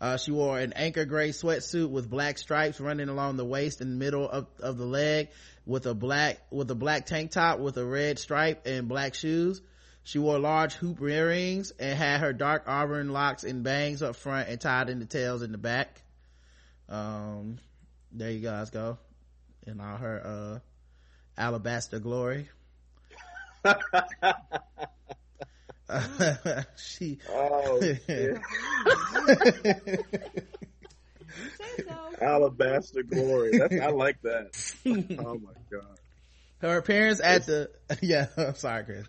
[0.00, 4.00] Uh, she wore an anchor gray sweatsuit with black stripes running along the waist and
[4.00, 5.28] middle of, of the leg
[5.64, 9.60] with a black, with a black tank top with a red stripe and black shoes.
[10.04, 14.48] She wore large hoop earrings and had her dark auburn locks and bangs up front
[14.48, 16.02] and tied in the tails in the back.
[16.88, 17.58] Um,
[18.10, 18.98] there you guys go.
[19.66, 20.58] In all her, uh,
[21.40, 22.48] alabaster glory.
[26.76, 27.80] she Oh,
[31.76, 31.88] shit.
[32.22, 33.58] Alabaster glory.
[33.58, 34.50] That's, I like that.
[35.24, 35.98] Oh my god.
[36.60, 37.70] her appearance at the
[38.02, 39.06] yeah i'm sorry chris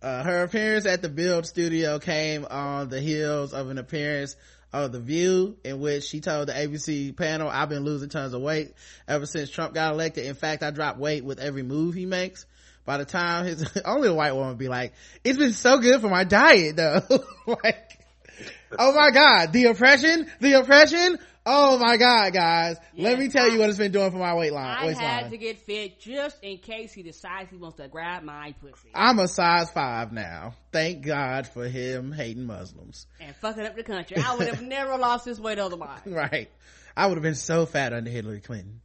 [0.00, 4.36] uh, her appearance at the build studio came on the heels of an appearance
[4.72, 8.40] of the view in which she told the abc panel i've been losing tons of
[8.40, 8.72] weight
[9.06, 12.46] ever since trump got elected in fact i dropped weight with every move he makes
[12.86, 16.00] by the time his only a white woman would be like it's been so good
[16.00, 17.02] for my diet though
[17.46, 17.98] like
[18.78, 23.58] oh my god the oppression the oppression oh my god guys let me tell you
[23.58, 25.04] what it's been doing for my weight line I waistline.
[25.06, 28.90] had to get fit just in case he decides he wants to grab my pussy
[28.94, 30.54] I'm a size five now.
[30.70, 33.06] Thank God for him hating Muslims.
[33.20, 34.18] and fucking up the country.
[34.18, 36.00] I would have never lost this weight otherwise.
[36.06, 36.48] Right.
[36.96, 38.80] I would have been so fat under Hillary Clinton.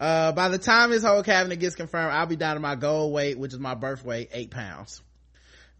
[0.00, 3.12] Uh, by the time his whole cabinet gets confirmed, I'll be down to my goal
[3.12, 5.00] weight, which is my birth weight, eight pounds.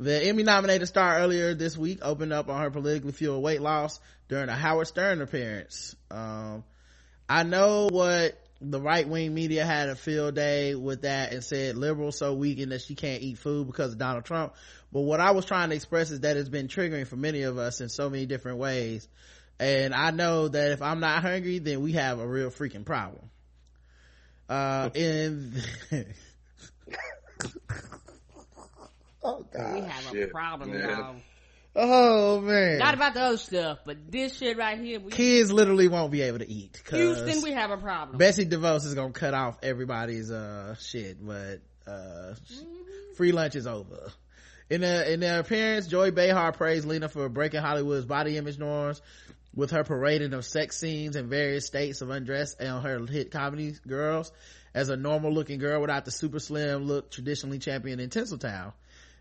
[0.03, 4.01] The Emmy nominated star earlier this week opened up on her politically fueled weight loss
[4.29, 5.95] during a Howard Stern appearance.
[6.11, 6.65] Um,
[7.29, 11.77] I know what the right wing media had a field day with that and said
[11.77, 14.55] liberals so weakened that she can't eat food because of Donald Trump.
[14.93, 17.59] But what I was trying to express is that it's been triggering for many of
[17.59, 19.07] us in so many different ways.
[19.61, 23.31] And I know that if I'm not hungry, then we have a real freaking problem.
[24.49, 25.55] Uh, in,
[29.23, 29.75] oh god.
[29.75, 30.89] we have a problem, man.
[30.89, 31.17] y'all.
[31.75, 32.79] Oh man.
[32.79, 35.01] Not about the other stuff, but this shit right here.
[35.01, 36.83] We, Kids literally won't be able to eat.
[36.91, 38.19] Houston, we have a problem.
[38.19, 42.35] Betsy DeVos is gonna cut off everybody's uh shit, but uh
[43.17, 44.13] free lunch is over.
[44.69, 49.03] In a, in their appearance, Joy Behar praised Lena for breaking Hollywood's body image norms
[49.55, 53.75] with her parading of sex scenes in various states of undress on her hit comedy
[53.87, 54.33] Girls
[54.75, 58.73] as a normal looking girl without the super slim look traditionally championed in Tinseltown.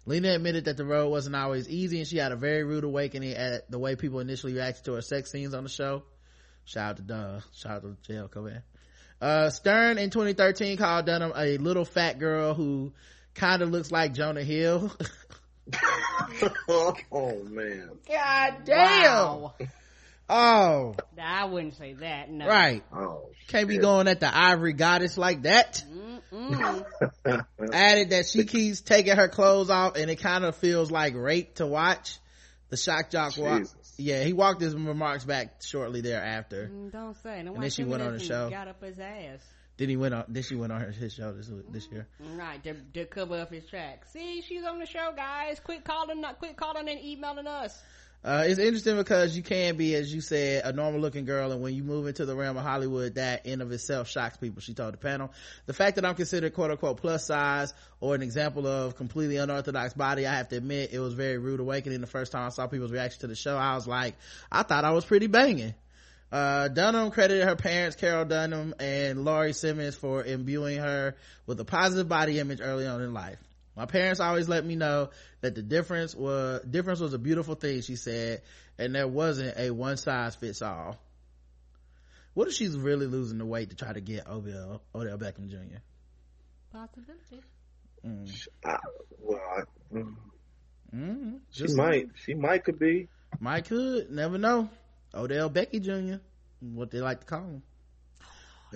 [0.06, 3.34] Lena admitted that the road wasn't always easy and she had a very rude awakening
[3.34, 6.04] at the way people initially reacted to her sex scenes on the show.
[6.66, 7.44] Shout out to Dunn.
[7.54, 8.64] Shout out to JL Cauvin.
[9.20, 12.94] Uh, Stern in 2013 called Dunham a little fat girl who
[13.36, 14.92] kind of looks like Jonah Hill.
[16.70, 17.92] oh man.
[18.08, 19.42] God damn.
[19.42, 19.54] Wow.
[20.32, 20.96] Oh.
[21.22, 22.48] I wouldn't say that, no.
[22.48, 22.84] Right.
[22.94, 23.30] Oh.
[23.50, 25.84] Can't be going at the ivory goddess like that.
[27.74, 31.56] Added that she keeps taking her clothes off and it kind of feels like rape
[31.56, 32.18] to watch.
[32.70, 33.64] The shock jock walk.
[33.98, 36.72] Yeah, he walked his remarks back shortly thereafter.
[36.74, 37.44] Mm, don't say.
[37.44, 38.50] No and then she went on the show.
[38.50, 39.42] Got up his ass.
[39.76, 40.24] Then he went on.
[40.30, 42.08] Then she went on his show this this year.
[42.20, 44.14] Right to, to cover up his tracks.
[44.14, 45.60] See, she's on the show, guys.
[45.60, 47.78] Quit calling, not quit calling and emailing us.
[48.24, 51.52] Uh, it's interesting because you can be, as you said, a normal looking girl.
[51.52, 54.62] And when you move into the realm of Hollywood, that in of itself shocks people.
[54.62, 55.32] She told the panel,
[55.66, 59.96] the fact that I'm considered quote unquote plus size or an example of completely unorthodox
[59.96, 62.00] body, I have to admit it was very rude awakening.
[62.02, 64.16] The first time I saw people's reaction to the show, I was like,
[64.52, 65.74] I thought I was pretty banging.
[66.32, 71.66] Uh, Dunham credited her parents, Carroll Dunham and Laurie Simmons for imbuing her with a
[71.66, 73.40] positive body image early on in life.
[73.76, 75.10] My parents always let me know
[75.42, 78.42] that the difference was, difference was a beautiful thing, she said,
[78.78, 80.98] and there wasn't a one size fits all.
[82.34, 85.80] What if she's really losing the weight to try to get Odell, Odell Beckham Jr.?
[86.72, 87.42] Possibility.
[88.06, 88.48] Mm.
[88.64, 88.78] Uh,
[89.20, 90.16] well, I, mm.
[90.96, 91.36] Mm-hmm.
[91.52, 92.08] she might.
[92.26, 93.08] She might could be.
[93.40, 94.12] Might could.
[94.12, 94.70] Never know.
[95.14, 96.16] Odell Becky Jr.
[96.60, 97.64] What they like to call him.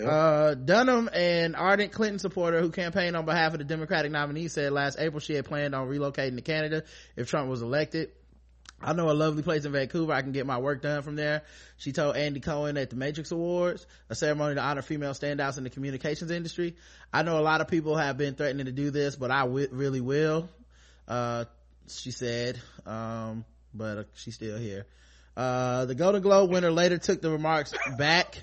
[0.01, 4.72] Uh, Dunham, an ardent Clinton supporter who campaigned on behalf of the Democratic nominee, said
[4.74, 6.83] last April she had planned on relocating to Canada
[7.15, 8.11] if Trump was elected.
[8.82, 10.11] I know a lovely place in Vancouver.
[10.11, 11.43] I can get my work done from there.
[11.77, 15.64] She told Andy Cohen at the Matrix Awards, a ceremony to honor female standouts in
[15.64, 16.75] the communications industry.
[17.14, 19.69] I know a lot of people have been threatening to do this, but I w-
[19.72, 20.49] really will.
[21.07, 21.45] Uh,
[21.88, 24.85] she said, um, but uh, she's still here.
[25.38, 28.41] Uh, the Golden Globe winner later took the remarks back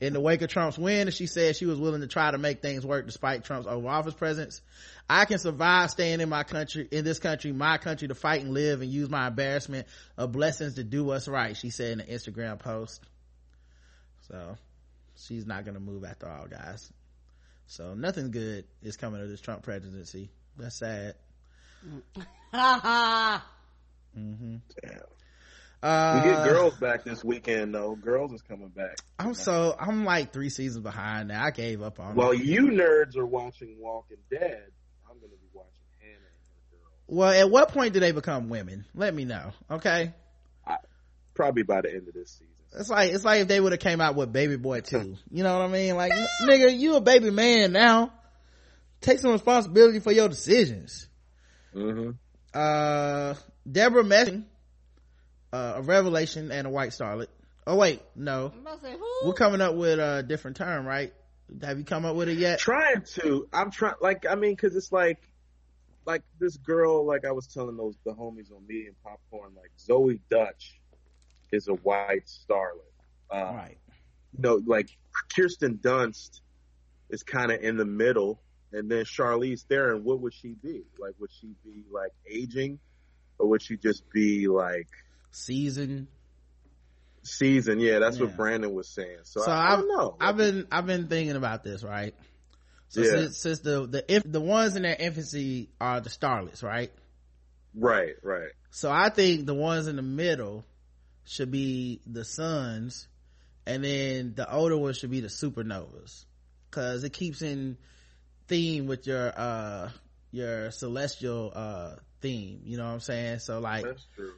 [0.00, 2.62] in the wake of Trump's win, she said she was willing to try to make
[2.62, 4.60] things work despite Trump's Oval Office presence.
[5.08, 8.52] I can survive staying in my country, in this country, my country to fight and
[8.52, 12.06] live and use my embarrassment of blessings to do us right, she said in an
[12.08, 13.02] Instagram post.
[14.28, 14.56] So,
[15.16, 16.90] she's not gonna move after all, guys.
[17.66, 20.30] So, nothing good is coming of this Trump presidency.
[20.56, 21.14] That's sad.
[22.54, 24.56] mm-hmm.
[24.82, 25.00] Damn.
[25.80, 27.94] Uh, we get girls back this weekend though.
[27.94, 28.98] Girls is coming back.
[29.18, 31.44] I'm so I'm like three seasons behind now.
[31.44, 32.16] I gave up on.
[32.16, 32.42] Well, it.
[32.42, 34.66] you nerds are watching Walking Dead.
[35.08, 36.92] I'm gonna be watching Hannah and her girls.
[37.06, 38.86] Well, at what point do they become women?
[38.92, 40.14] Let me know, okay?
[40.66, 40.78] I,
[41.34, 42.46] probably by the end of this season.
[42.76, 45.16] It's like it's like if they would have came out with Baby Boy two.
[45.30, 45.94] You know what I mean?
[45.94, 48.12] Like, nigga, you a baby man now.
[49.00, 51.06] Take some responsibility for your decisions.
[51.72, 52.10] Mm-hmm.
[52.52, 53.34] Uh,
[53.70, 54.44] Debra Messing
[55.52, 57.28] uh, a revelation and a white starlet.
[57.66, 58.52] Oh wait, no.
[58.82, 61.12] Say, We're coming up with a different term, right?
[61.62, 62.58] Have you come up with it yet?
[62.58, 63.48] Trying to.
[63.52, 63.94] I'm trying.
[64.00, 65.18] Like, I mean, because it's like,
[66.06, 67.06] like this girl.
[67.06, 69.52] Like I was telling those the homies on me and popcorn.
[69.56, 70.80] Like Zoey Deutch
[71.52, 72.80] is a white starlet.
[73.30, 73.78] Uh, right.
[74.32, 74.88] You know, like
[75.34, 76.40] Kirsten Dunst
[77.10, 78.40] is kind of in the middle,
[78.72, 80.04] and then Charlize Theron.
[80.04, 80.84] What would she be?
[80.98, 82.78] Like, would she be like aging,
[83.38, 84.88] or would she just be like?
[85.30, 86.08] Season.
[87.22, 88.24] Season yeah that's yeah.
[88.24, 89.18] what brandon was saying.
[89.24, 90.16] So, so I, I, don't know.
[90.20, 92.14] I've been i've been thinking about this right?
[92.88, 93.10] So yeah.
[93.10, 96.90] since, since the the if the ones in their infancy are the starlets right?
[97.74, 98.50] Right right.
[98.70, 100.64] So i think the ones in the middle
[101.24, 103.08] should be the suns
[103.68, 106.24] and then the older ones should be the supernovas.
[106.70, 107.76] Because it keeps in
[108.48, 109.90] theme with your uh
[110.30, 113.38] your celestial uh theme you know what i'm saying?
[113.38, 113.84] So like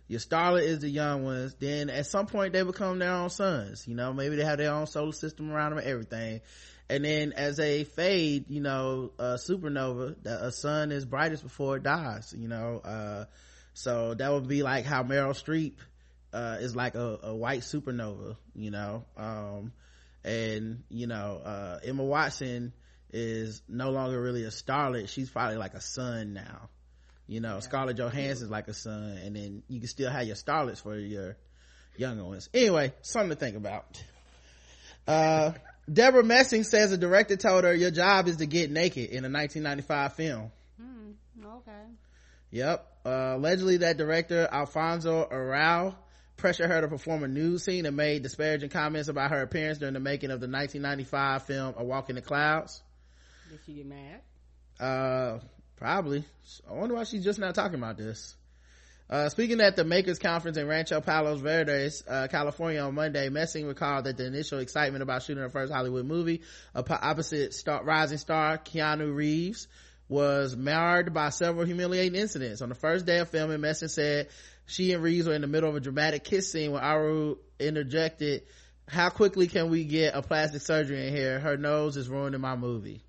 [0.08, 1.54] your starlet is the young ones.
[1.58, 4.12] Then at some point they become their own sons you know?
[4.12, 6.40] Maybe they have their own solar system around them and everything.
[6.88, 11.82] And then as they fade you know a supernova a sun is brightest before it
[11.82, 12.80] dies you know?
[12.84, 13.24] Uh,
[13.74, 15.74] so that would be like how meryl streep
[16.32, 19.04] uh, is like a, a, white supernova you know?
[19.16, 19.72] Um,
[20.24, 22.72] and you know uh, emma watson
[23.12, 25.08] is no longer really a starlet.
[25.08, 26.68] She's probably like a sun now
[27.30, 27.60] you know, yeah.
[27.60, 31.36] Scarlett Johansson's like a son, and then you can still have your starlets for your
[31.96, 32.50] younger ones.
[32.52, 34.02] Anyway, something to think about.
[35.06, 35.52] Uh,
[35.92, 39.30] Debra Messing says a director told her, your job is to get naked in a
[39.30, 40.50] 1995 film.
[40.76, 41.86] Hmm, okay.
[42.50, 42.86] Yep.
[43.06, 45.94] Uh, allegedly that director, Alfonso Arau,
[46.36, 49.94] pressured her to perform a nude scene and made disparaging comments about her appearance during
[49.94, 52.82] the making of the 1995 film A Walk in the Clouds.
[53.48, 54.20] Did she get mad?
[54.80, 55.38] Uh,
[55.80, 56.24] Probably.
[56.68, 58.36] I wonder why she's just not talking about this.
[59.08, 63.66] Uh, speaking at the Makers Conference in Rancho Palos Verdes, uh, California on Monday, Messing
[63.66, 66.42] recalled that the initial excitement about shooting her first Hollywood movie,
[66.76, 69.68] opposite star, rising star Keanu Reeves,
[70.06, 72.60] was marred by several humiliating incidents.
[72.60, 74.28] On the first day of filming, Messing said
[74.66, 78.42] she and Reeves were in the middle of a dramatic kiss scene when Arau interjected,
[78.86, 81.40] how quickly can we get a plastic surgery in here?
[81.40, 83.02] Her nose is ruining my movie.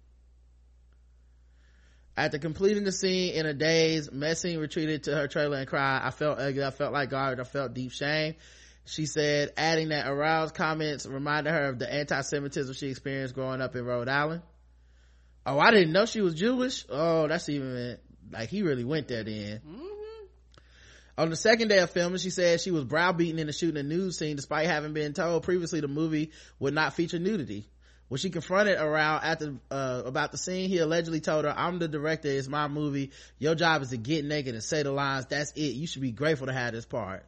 [2.18, 6.02] After completing the scene in a daze, Messing retreated to her trailer and cried.
[6.04, 6.64] I felt ugly.
[6.64, 7.40] I felt like God.
[7.40, 8.36] I felt deep shame.
[8.86, 13.76] She said, adding that Arau's comments reminded her of the anti-Semitism she experienced growing up
[13.76, 14.42] in Rhode Island.
[15.46, 16.86] Oh, I didn't know she was Jewish.
[16.90, 17.98] Oh, that's even,
[18.32, 19.62] like, he really went there then.
[19.66, 19.86] Mm-hmm.
[21.18, 24.14] On the second day of filming, she said she was browbeaten into shooting a nude
[24.14, 27.70] scene despite having been told previously the movie would not feature nudity.
[28.12, 31.88] When she confronted Arau after, uh, about the scene, he allegedly told her, I'm the
[31.88, 33.12] director, it's my movie.
[33.40, 35.28] Your job is to get naked and say the lines.
[35.28, 35.76] That's it.
[35.76, 37.24] You should be grateful to have this part.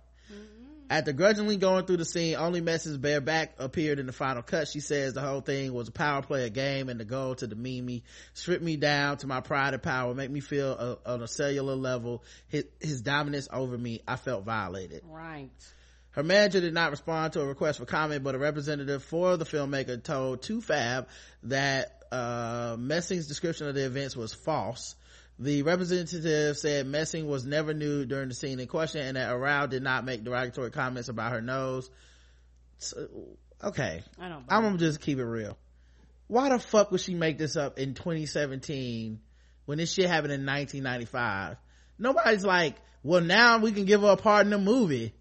[0.90, 4.68] After grudgingly going through the scene, only Mess's bare back appeared in the final cut.
[4.68, 7.48] She says the whole thing was a power play, a game, and the goal to
[7.48, 8.04] demean me,
[8.34, 11.76] strip me down to my pride and power, make me feel a, on a cellular
[11.76, 14.02] level his, his dominance over me.
[14.06, 15.04] I felt violated.
[15.10, 15.50] Right.
[16.14, 19.46] Her manager did not respond to a request for comment, but a representative for the
[19.46, 21.08] filmmaker told TooFab
[21.44, 24.96] that uh, Messing's description of the events was false.
[25.40, 29.68] The representative said Messing was never nude during the scene in question and that Arau
[29.68, 31.90] did not make derogatory comments about her nose.
[32.78, 33.08] So,
[33.64, 34.04] okay.
[34.20, 35.58] I don't I'm gonna just keep it real.
[36.28, 39.20] Why the fuck would she make this up in 2017
[39.66, 41.58] when this shit happened in 1995?
[41.98, 45.16] Nobody's like, well now we can give her a part in the movie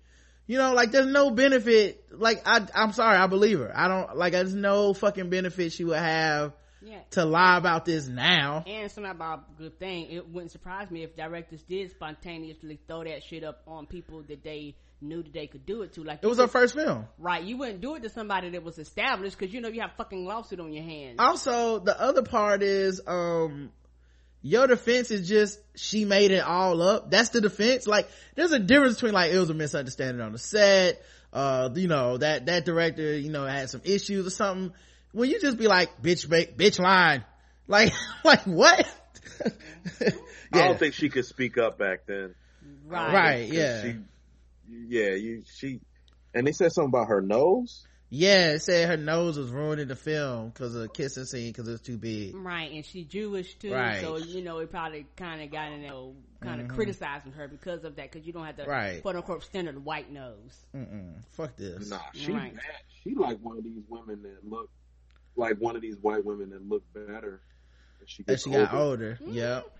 [0.46, 3.72] you know like there's no benefit like i i'm sorry i believe her.
[3.74, 6.52] I don't like there's no fucking benefit she would have
[6.84, 7.00] yeah.
[7.10, 8.64] to lie about this now.
[8.66, 10.10] And it's not about a good thing.
[10.10, 14.42] It wouldn't surprise me if directors did spontaneously throw that shit up on people that
[14.42, 17.06] they knew that they could do it to like it was her first film.
[17.18, 19.92] Right you wouldn't do it to somebody that was established because you know you have
[19.96, 21.16] fucking lawsuit on your hands.
[21.18, 23.70] Also the other part is um
[24.42, 27.10] your defense is just she made it all up.
[27.10, 27.86] That's the defense.
[27.86, 31.88] Like there's a difference between like it was a misunderstanding on the set uh you
[31.88, 34.72] know that that director you know had some issues or something.
[35.12, 37.24] When you just be like bitch bitch line
[37.68, 37.92] like
[38.24, 38.86] like what?
[39.44, 40.10] Yeah.
[40.52, 42.34] i don't think she could speak up back then.
[42.86, 43.14] Right.
[43.14, 43.96] Right yeah she,
[44.68, 45.80] yeah you she
[46.34, 49.96] and they said something about her nose yeah, it said her nose was ruining the
[49.96, 52.36] film because of the kissing scene because it was too big.
[52.36, 54.02] Right, and she's Jewish too, right.
[54.02, 55.92] so you know it probably kind of got in there,
[56.42, 56.76] kind of mm-hmm.
[56.76, 59.00] criticizing her because of that because you don't have the right.
[59.00, 60.62] quote unquote standard white nose.
[60.76, 61.24] Mm-mm.
[61.30, 61.88] Fuck this.
[61.88, 62.52] Nah, she right.
[63.02, 64.68] she like one of these women that look
[65.34, 67.40] like one of these white women that look better
[68.02, 68.66] as she, as she older.
[68.66, 69.18] got older.
[69.22, 69.32] Mm-hmm.
[69.32, 69.78] Yep.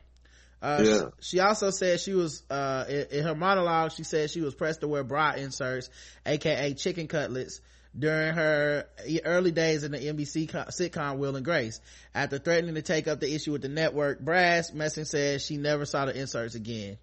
[0.62, 1.01] Uh, yeah.
[1.20, 4.55] she, she also said she was uh, in, in, her monologue she said she was
[4.55, 5.91] pressed to wear bra inserts
[6.25, 7.61] aka chicken cutlets
[7.99, 8.87] during her
[9.25, 11.81] early days in the NBC sitcom Will and Grace.
[12.15, 15.85] After threatening to take up the issue with the network brass, Messing says she never
[15.85, 16.99] saw the inserts again.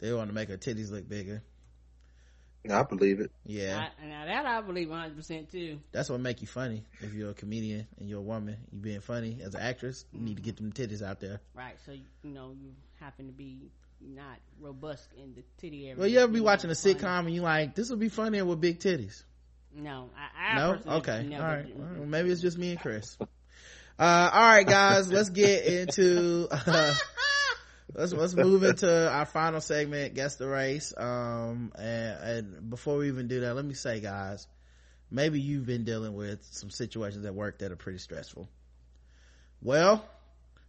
[0.00, 1.42] They want to make her titties look bigger.
[2.70, 3.30] I believe it.
[3.46, 3.88] Yeah.
[4.02, 5.78] I, now that I believe 100% too.
[5.92, 6.84] That's what make you funny.
[7.00, 10.20] If you're a comedian and you're a woman, you being funny as an actress, you
[10.20, 11.40] need to get them titties out there.
[11.54, 11.76] Right.
[11.86, 15.98] So, you know, you happen to be not robust in the titty area.
[15.98, 18.60] Well, you ever be watching a sitcom and you like, this would be funnier with
[18.60, 19.22] big titties.
[19.74, 20.78] No, I, I no.
[20.98, 21.66] Okay, all right.
[21.76, 23.16] Well, maybe it's just me and Chris.
[23.98, 26.48] Uh, all right, guys, let's get into.
[26.50, 26.94] Uh,
[27.94, 30.92] let's let's move into our final segment, guess the race.
[30.96, 34.46] Um, and, and before we even do that, let me say, guys,
[35.10, 38.48] maybe you've been dealing with some situations at work that are pretty stressful.
[39.60, 40.04] Well,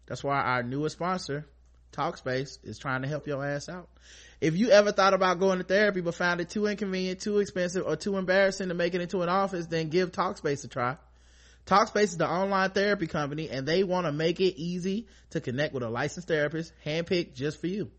[0.08, 1.46] that's why our newest sponsor,
[1.92, 3.90] Talkspace, is trying to help your ass out.
[4.42, 7.86] If you ever thought about going to therapy but found it too inconvenient, too expensive,
[7.86, 10.98] or too embarrassing to make it into an office, then give Talkspace a try.
[11.66, 15.74] Talkspace is the online therapy company and they want to make it easy to connect
[15.74, 17.92] with a licensed therapist handpicked just for you.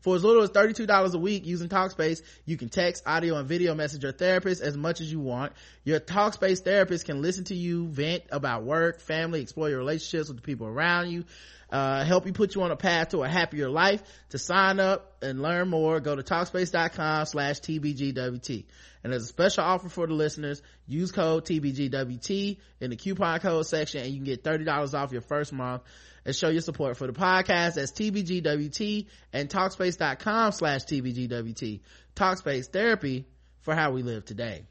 [0.00, 3.74] For as little as $32 a week using Talkspace, you can text, audio, and video
[3.74, 5.52] message your therapist as much as you want.
[5.84, 10.36] Your Talkspace therapist can listen to you vent about work, family, explore your relationships with
[10.36, 11.24] the people around you,
[11.70, 14.02] uh, help you put you on a path to a happier life.
[14.30, 18.64] To sign up and learn more, go to talkspace.com slash TBGWT.
[19.02, 20.62] And there's a special offer for the listeners.
[20.86, 25.20] Use code TBGWT in the coupon code section and you can get $30 off your
[25.22, 25.82] first month
[26.26, 27.74] and show your support for the podcast.
[27.76, 31.80] That's TBGWT and talkspace.com slash TBGWT.
[32.14, 33.26] Talkspace therapy
[33.60, 34.66] for how we live today.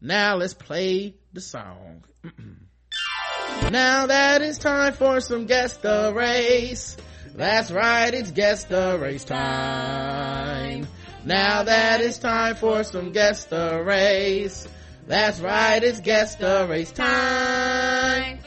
[0.00, 2.04] Now let's play the song.
[3.70, 6.96] Now that it's time for some guess the race.
[7.34, 10.86] That's right, it's guess the race time.
[11.24, 14.68] Now that it's time for some guess the race.
[15.06, 18.38] That's right, it's guess the race time.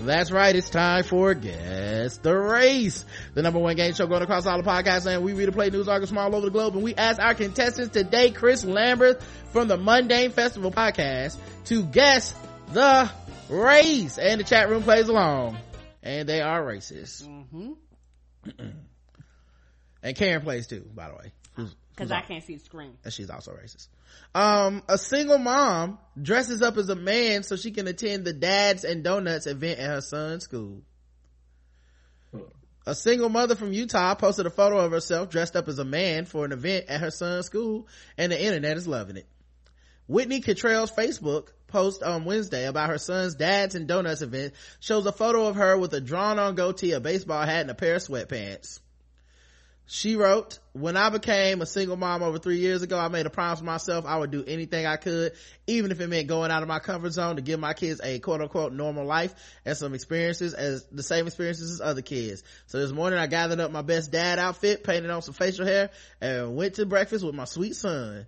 [0.00, 3.04] That's right, it's time for Guess the Race.
[3.34, 5.70] The number one game show going across all the podcasts and we read and play
[5.70, 9.20] news articles from all over the globe and we ask our contestants today, Chris Lamberth
[9.52, 12.32] from the Mundane Festival podcast to guess
[12.72, 13.10] the
[13.48, 14.18] race.
[14.18, 15.58] And the chat room plays along.
[16.02, 17.26] And they are racist.
[17.26, 17.72] Mm-hmm.
[20.02, 21.32] and Karen plays too, by the way.
[21.96, 22.96] Cause I can't see the screen.
[23.02, 23.88] And she's also racist.
[24.34, 28.84] Um, a single mom dresses up as a man so she can attend the dads
[28.84, 30.82] and donuts event at her son's school.
[32.86, 36.24] A single mother from Utah posted a photo of herself dressed up as a man
[36.24, 39.26] for an event at her son's school and the internet is loving it.
[40.06, 45.12] Whitney Cottrell's Facebook post on Wednesday about her son's dads and donuts event shows a
[45.12, 48.02] photo of her with a drawn on goatee, a baseball hat, and a pair of
[48.02, 48.80] sweatpants.
[49.90, 53.30] She wrote, when I became a single mom over three years ago, I made a
[53.30, 55.32] promise to myself I would do anything I could,
[55.66, 58.18] even if it meant going out of my comfort zone to give my kids a
[58.18, 59.34] quote unquote normal life
[59.64, 62.42] and some experiences as the same experiences as other kids.
[62.66, 65.88] So this morning I gathered up my best dad outfit, painted on some facial hair,
[66.20, 68.26] and went to breakfast with my sweet son.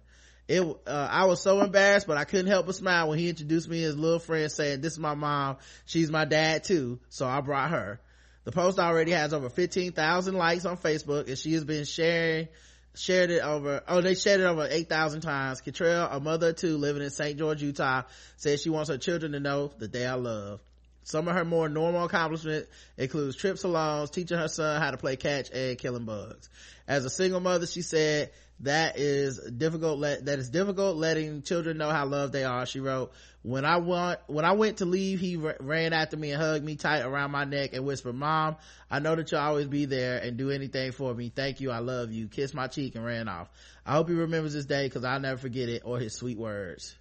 [0.49, 3.69] It, uh, I was so embarrassed, but I couldn't help but smile when he introduced
[3.69, 5.59] me as little friend saying, this is my mom.
[5.85, 7.01] She's my dad too.
[7.11, 8.01] So I brought her.
[8.45, 12.49] The post already has over 15,000 likes on Facebook and she has been sharing,
[12.95, 15.61] shared it over, oh, they shared it over 8,000 times.
[15.61, 17.39] Cottrell, a mother of two living in St.
[17.39, 18.03] George, Utah,
[18.37, 20.63] says she wants her children to know that they are loved.
[21.03, 25.17] Some of her more normal accomplishments includes trips alone, teaching her son how to play
[25.17, 26.49] catch and killing bugs.
[26.87, 28.31] As a single mother, she said
[28.61, 32.67] that is difficult, that is difficult letting children know how loved they are.
[32.67, 33.13] She wrote,
[33.43, 36.77] when I want, when I went to leave, he ran after me and hugged me
[36.77, 38.57] tight around my neck and whispered, mom,
[38.91, 41.33] I know that you'll always be there and do anything for me.
[41.35, 41.71] Thank you.
[41.71, 42.29] I love you.
[42.29, 43.49] Kissed my cheek and ran off.
[43.87, 46.95] I hope he remembers this day because I'll never forget it or his sweet words.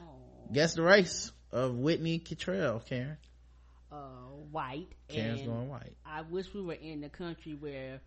[0.00, 0.54] Aww.
[0.54, 3.18] Guess the race of Whitney Cottrell, Karen.
[3.94, 4.88] Uh, white.
[5.08, 5.96] Karen's going white.
[6.04, 8.00] I wish we were in the country where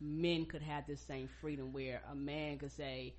[0.00, 3.14] men could have the same freedom where a man could say,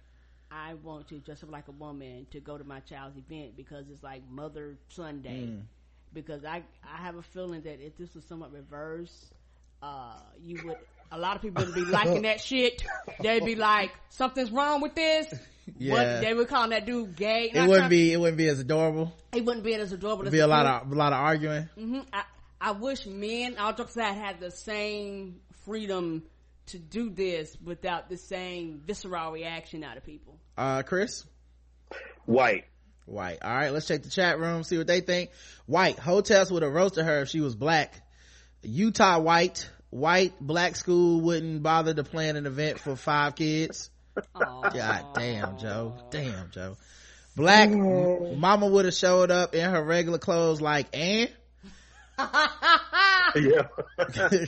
[0.51, 3.89] I want to dress up like a woman to go to my child's event because
[3.89, 5.47] it's like Mother Sunday.
[5.47, 5.63] Mm.
[6.13, 9.33] Because I I have a feeling that if this was somewhat reversed,
[9.81, 10.77] uh, you would
[11.11, 12.83] a lot of people would be liking that shit.
[13.19, 15.33] They'd be like, something's wrong with this.
[15.77, 15.93] Yeah.
[15.93, 17.51] What, they would call that dude gay.
[17.53, 18.13] It wouldn't be.
[18.13, 19.15] It wouldn't be as adorable.
[19.33, 20.23] It wouldn't be as adorable.
[20.23, 21.69] It'd be a lot of a lot of arguing.
[21.77, 22.01] Mm-hmm.
[22.13, 22.23] I,
[22.61, 26.23] I wish men, all jokes aside, had the same freedom
[26.67, 30.39] to do this without the same visceral reaction out of people.
[30.57, 31.25] Uh, Chris?
[32.25, 32.65] White.
[33.05, 33.39] White.
[33.43, 35.29] All right, let's check the chat room, see what they think.
[35.67, 35.99] White.
[35.99, 38.01] Hotels would have roasted her if she was black.
[38.63, 39.69] Utah white.
[39.95, 43.89] White black school wouldn't bother to plan an event for five kids.
[44.35, 44.73] Aww.
[44.73, 45.95] God damn, Joe.
[46.09, 46.75] Damn, Joe.
[47.37, 48.37] Black mm.
[48.37, 51.29] mama would have showed up in her regular clothes like Ann.
[53.37, 53.67] yeah.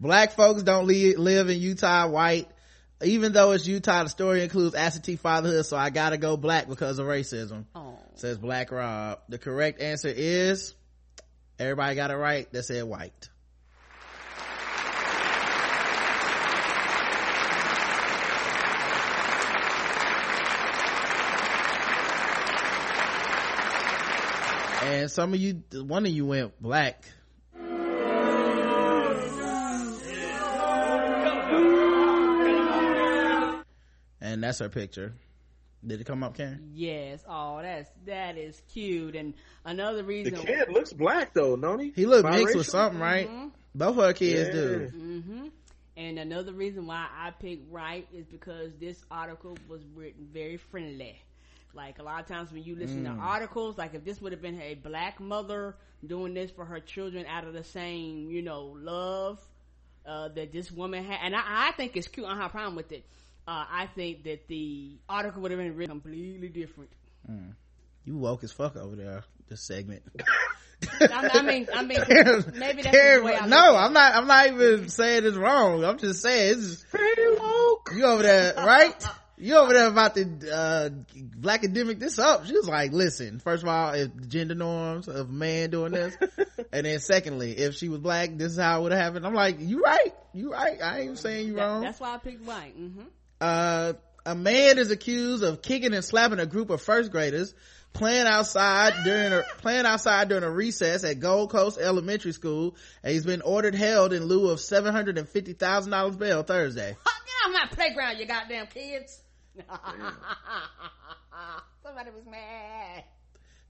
[0.00, 2.48] Black folks don't live in Utah white.
[3.02, 7.00] Even though it's Utah, the story includes absentee fatherhood, so I gotta go black because
[7.00, 7.64] of racism.
[7.74, 7.96] Aww.
[8.14, 9.18] Says Black Rob.
[9.28, 10.72] The correct answer is,
[11.58, 13.28] everybody got it right, that said white.
[24.94, 27.04] And some of you one of you went black
[34.20, 35.14] and that's her picture
[35.86, 36.70] did it come up Karen?
[36.74, 37.22] Yes.
[37.28, 39.16] Oh, that's that is cute.
[39.16, 41.92] And another reason the kid looks black though, don't he?
[41.94, 43.28] He look mixed with something, right?
[43.28, 43.48] Mm-hmm.
[43.74, 44.52] Both of our kids yeah.
[44.52, 44.90] do.
[44.94, 45.46] Mm-hmm.
[45.96, 51.20] And another reason why I picked right is because this article was written very friendly.
[51.74, 53.14] Like a lot of times when you listen mm.
[53.14, 56.80] to articles, like if this would have been a black mother doing this for her
[56.80, 59.40] children out of the same, you know, love
[60.06, 62.26] uh, that this woman had, and I, I think it's cute.
[62.26, 63.04] I don't have a problem with it
[63.46, 66.90] uh, I think that the article would have been written completely different.
[67.30, 67.52] Mm.
[68.04, 69.24] You woke as fuck over there.
[69.48, 70.02] This segment.
[71.00, 71.98] I, I mean, I mean,
[72.54, 74.14] maybe that's Karen, the way I No, I'm not.
[74.14, 75.84] I'm not even saying it's wrong.
[75.84, 76.84] I'm just saying it's
[77.94, 79.06] you over there, right?
[79.36, 82.46] you over there about to uh black academic this up.
[82.46, 86.16] She was like, listen, first of all, if gender norms of man doing this,
[86.72, 89.26] and then secondly, if she was black, this is how it would have happened.
[89.26, 90.80] I'm like, you right, you right.
[90.82, 91.82] I ain't saying you that, wrong.
[91.82, 92.78] That's why I picked white.
[92.78, 93.02] Mm-hmm
[93.40, 93.92] uh
[94.26, 97.54] a man is accused of kicking and slapping a group of first graders
[97.92, 103.12] playing outside during a playing outside during a recess at Gold Coast Elementary School, and
[103.12, 106.96] he's been ordered held in lieu of seven hundred and fifty thousand dollars bail Thursday.
[107.04, 109.23] Get off my playground, you goddamn kids!
[111.82, 113.04] Somebody was mad.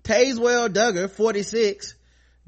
[0.03, 1.95] Tazewell Duggar, forty six,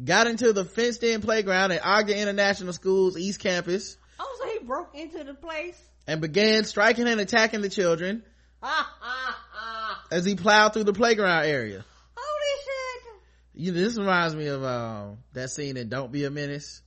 [0.03, 3.97] got into the fenced in playground at Ogden International School's East Campus.
[4.19, 8.23] Oh, so he broke into the place and began striking and attacking the children
[10.11, 11.85] as he plowed through the playground area.
[12.17, 13.21] Holy shit!
[13.55, 16.83] You this reminds me of um, that scene in Don't Be a Menace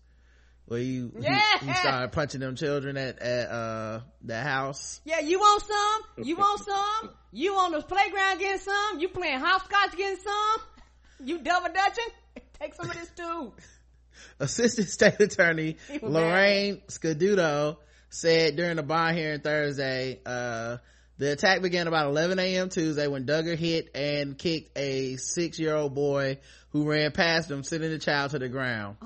[0.70, 1.42] where you yeah.
[1.62, 5.02] he, started punching them children at at uh that house.
[5.04, 6.26] Yeah, you want some?
[6.26, 7.10] You want some?
[7.32, 9.00] You on the playground getting some?
[9.00, 11.28] You playing hopscotch getting some?
[11.28, 12.14] You double dutching?
[12.60, 13.54] Take some of this too.
[14.40, 17.78] Assistant State Attorney Lorraine Scaduto
[18.10, 20.78] said during the bond hearing Thursday, uh,
[21.18, 22.70] the attack began about 11 a.m.
[22.70, 26.38] Tuesday when Duggar hit and kicked a six year old boy
[26.72, 28.98] who ran past him, sending the child to the ground.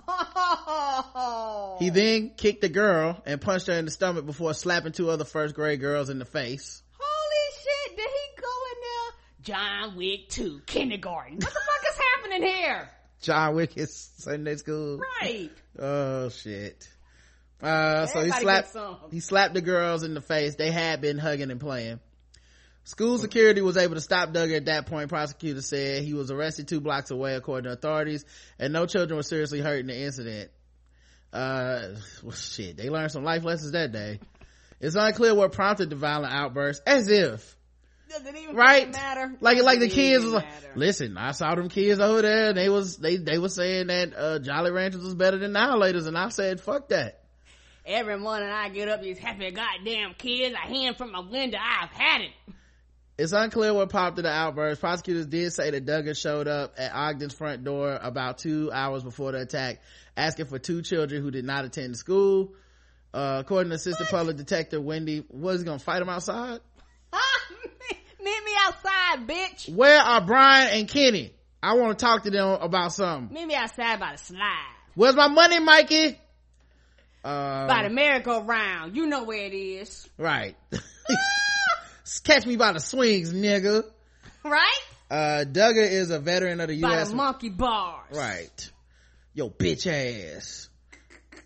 [1.80, 5.26] He then kicked the girl and punched her in the stomach before slapping two other
[5.26, 6.82] first grade girls in the face.
[7.00, 9.56] Holy shit, did he go in there?
[9.56, 11.36] John Wick 2, kindergarten.
[11.36, 12.90] What the fuck is happening here?
[13.22, 15.00] John Wick is Sunday school.
[15.22, 15.50] Right.
[15.80, 16.88] Oh shit.
[17.62, 18.76] Uh, so he slapped,
[19.12, 20.56] he slapped the girls in the face.
[20.56, 22.02] They had been hugging and playing.
[22.86, 25.10] School security was able to stop Duggar at that point.
[25.10, 28.26] Prosecutors said he was arrested two blocks away, according to authorities,
[28.60, 30.52] and no children were seriously hurt in the incident.
[31.32, 34.20] Uh, well, shit, they learned some life lessons that day.
[34.82, 37.56] It's unclear what prompted the violent outburst, as if.
[38.54, 38.92] right?
[38.92, 39.34] matter.
[39.40, 40.46] Like, like the kids was like,
[40.76, 44.14] listen, I saw them kids over there, and they was, they, they were saying that,
[44.16, 47.22] uh, Jolly Ranchers was better than Annihilators, and I said, fuck that.
[47.86, 51.90] Every morning I get up, these happy goddamn kids, I hand from my window, I've
[51.90, 52.32] had it.
[53.24, 54.82] It's unclear what prompted the outburst.
[54.82, 59.32] Prosecutors did say that Duggar showed up at Ogden's front door about two hours before
[59.32, 59.82] the attack,
[60.18, 62.54] asking for two children who did not attend school.
[63.14, 64.20] Uh, according to Assistant what?
[64.20, 66.60] Public Detective Wendy, was he gonna fight him outside?
[68.22, 69.74] Meet me outside, bitch.
[69.74, 71.34] Where are Brian and Kenny?
[71.62, 73.34] I want to talk to them about something.
[73.34, 74.76] Meet me outside by the slide.
[74.96, 76.20] Where's my money, Mikey?
[77.24, 78.98] Uh, by the merry-go-round.
[78.98, 80.10] You know where it is.
[80.18, 80.58] Right.
[82.24, 83.84] Catch me by the swings, nigga.
[84.44, 84.82] Right?
[85.10, 87.10] Uh, Duggar is a veteran of the by U.S.
[87.10, 88.16] the monkey bars.
[88.16, 88.72] Right.
[89.34, 90.70] Yo, bitch ass.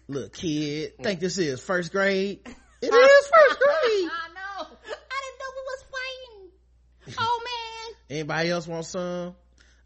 [0.07, 0.93] Look, kid.
[1.01, 2.39] Think this is first grade?
[2.81, 4.09] It is first grade.
[4.09, 4.67] I know.
[4.67, 7.17] I didn't know we was fighting.
[7.19, 7.95] Oh man.
[8.17, 9.35] Anybody else want some?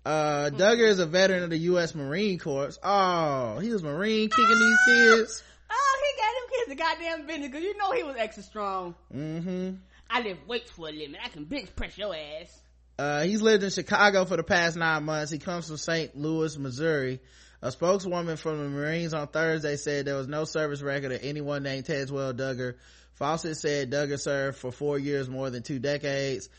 [0.05, 1.93] Uh, Duggar is a veteran of the U.S.
[1.93, 2.77] Marine Corps.
[2.83, 5.43] Oh, he was Marine kicking these kids.
[5.69, 8.95] Oh, he got them kids a goddamn business because you know he was extra strong.
[9.13, 9.75] Mm-hmm.
[10.11, 11.15] I lift weights for a living.
[11.23, 12.61] I can bench press your ass.
[12.99, 15.31] Uh, he's lived in Chicago for the past nine months.
[15.31, 16.15] He comes from St.
[16.15, 17.21] Louis, Missouri.
[17.61, 21.63] A spokeswoman from the Marines on Thursday said there was no service record of anyone
[21.63, 22.75] named Tazewell Duggar.
[23.13, 26.49] Fawcett said Duggar served for four years, more than two decades.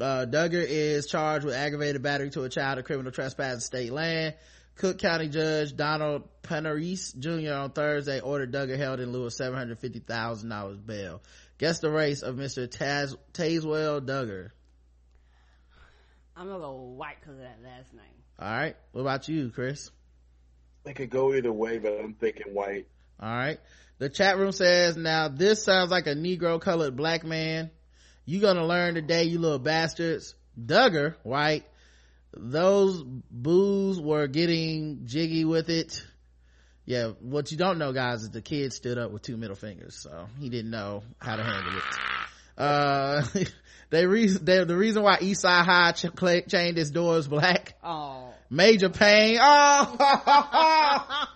[0.00, 3.92] Uh, Duggar is charged with aggravated battery to a child, a criminal trespass in state
[3.92, 4.34] land.
[4.76, 7.52] Cook County Judge Donald Panarese Jr.
[7.52, 11.20] on Thursday ordered Duggar held in lieu of $750,000 bail.
[11.58, 12.68] Guess the race of Mr.
[12.68, 14.50] Taz, Tazewell Duggar.
[16.36, 18.04] I'm gonna go white because of that last name.
[18.38, 18.76] All right.
[18.92, 19.90] What about you, Chris?
[20.86, 22.86] It could go either way, but I'm thinking white.
[23.20, 23.58] All right.
[23.98, 27.72] The chat room says, now this sounds like a Negro colored black man.
[28.24, 30.36] You gonna learn today, you little bastards.
[30.56, 31.64] Duggar, white.
[32.32, 36.06] Those boos were getting jiggy with it
[36.88, 39.94] yeah what you don't know guys is the kid stood up with two middle fingers
[39.94, 41.84] so he didn't know how to handle it.
[42.56, 43.22] Uh
[43.90, 46.06] they reason they, the reason why eastside high ch-
[46.50, 47.74] chained its doors black.
[47.84, 48.32] Oh.
[48.48, 49.38] Major Payne.
[49.38, 51.26] Oh.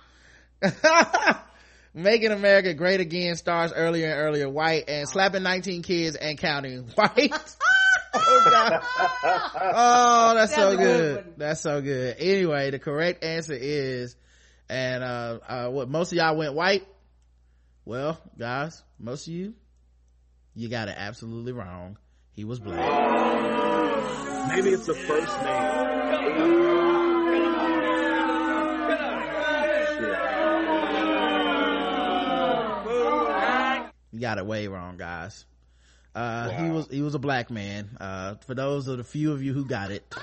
[1.94, 4.48] Making america great again stars earlier and earlier.
[4.48, 7.34] White and slapping 19 kids and counting white.
[8.14, 8.80] Oh god.
[9.22, 11.34] Oh that's, that's so good, good.
[11.36, 12.16] that's so good.
[12.18, 14.16] Anyway the correct answer is
[14.72, 16.86] and uh, uh what most of y'all went white?
[17.84, 19.52] Well guys most of you
[20.54, 21.98] you got it absolutely wrong.
[22.32, 22.78] He was black.
[24.48, 25.78] Maybe it's the first name.
[34.10, 35.44] You got it way wrong guys.
[36.14, 36.64] Uh wow.
[36.64, 37.90] he was he was a black man.
[38.00, 40.14] Uh for those of the few of you who got it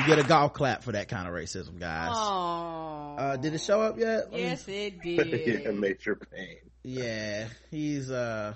[0.00, 2.10] You get a golf clap for that kind of racism, guys.
[2.12, 3.16] Oh.
[3.18, 4.28] Uh, did it show up yet?
[4.32, 5.62] Yes, it did.
[5.64, 6.56] yeah, Major Payne.
[6.82, 8.54] yeah he's uh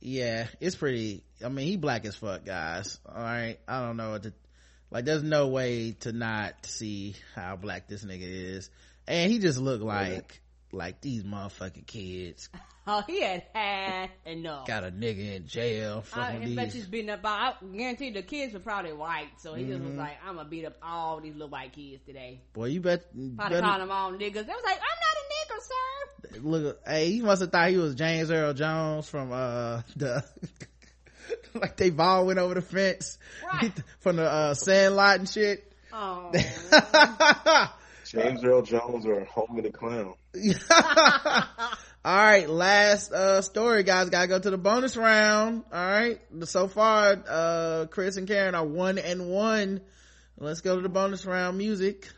[0.00, 4.10] yeah it's pretty i mean he black as fuck guys all right i don't know
[4.10, 4.32] what to
[4.90, 8.70] like there's no way to not see how black this nigga is
[9.08, 10.40] and he just looked like
[10.70, 12.48] like these motherfucking kids
[12.90, 14.66] Oh, he had had enough.
[14.66, 17.20] got a nigga in jail I fucking bet these he's beating up.
[17.22, 19.98] I guarantee the kids are probably white, so he just was Mhm.
[19.98, 23.36] like, "I'm gonna beat up all these little white kids today." boy you bet Probably
[23.36, 24.32] better- calling them all niggas.
[24.46, 27.76] They was like, "I'm not a nigger, sir." look hey he must have thought he
[27.76, 30.24] was james earl jones from uh the
[31.54, 33.18] like they all went over the fence
[34.00, 36.30] from the uh sandlot and shit Oh,
[38.04, 40.14] James Earl Jones or Homie the Clown.
[42.08, 44.08] All right last uh story guys.
[44.08, 45.64] Gotta go to the bonus round.
[45.70, 49.82] All right so far uh chris and karen are one and one.
[50.38, 52.08] Let's go to the bonus round music.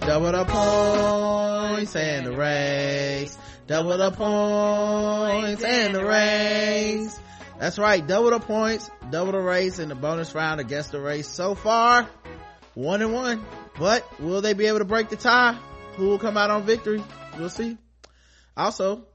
[0.00, 3.36] Double the points and the race.
[3.66, 7.20] Double the points and the race.
[7.58, 11.28] That's right double the points double the race in the bonus round against the race
[11.28, 12.08] so far
[12.76, 13.44] one and one.
[13.78, 15.58] But will they be able to break the tie?
[15.96, 17.02] Who will come out on victory?
[17.36, 17.76] We'll see.
[18.56, 19.06] Also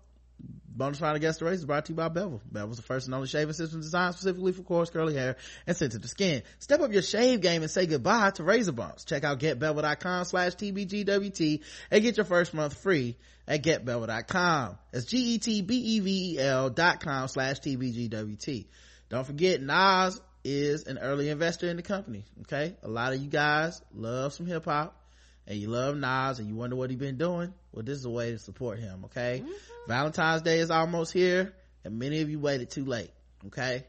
[0.74, 2.42] bonus round against the race is brought to you by bevel.
[2.50, 5.36] Bevel's the first and only shaving system designed specifically for coarse curly hair
[5.68, 6.44] and sensitive skin.
[6.60, 9.06] Step up your shave game and say goodbye to razor bumps.
[9.06, 13.18] Check out getbevel.com slash tbgwt and get your first month free
[13.48, 18.68] at getbevel.com that's g-e-t-b-e-v-e-l dot com slash tbgwt
[19.10, 23.30] don't forget nas is an early investor in the company okay a lot of you
[23.30, 25.02] guys love some hip-hop
[25.48, 28.10] and you love Nas and you wonder what he been doing, well, this is a
[28.10, 29.42] way to support him, okay?
[29.44, 29.52] Mm-hmm.
[29.88, 31.54] Valentine's Day is almost here
[31.84, 33.12] and many of you waited too late,
[33.48, 33.86] okay?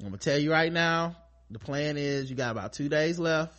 [0.00, 1.16] I'm gonna tell you right now,
[1.50, 3.54] the plan is you got about two days left.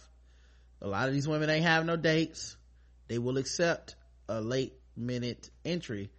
[0.82, 2.56] A lot of these women ain't have no dates.
[3.08, 3.96] They will accept
[4.30, 6.12] a late minute entry,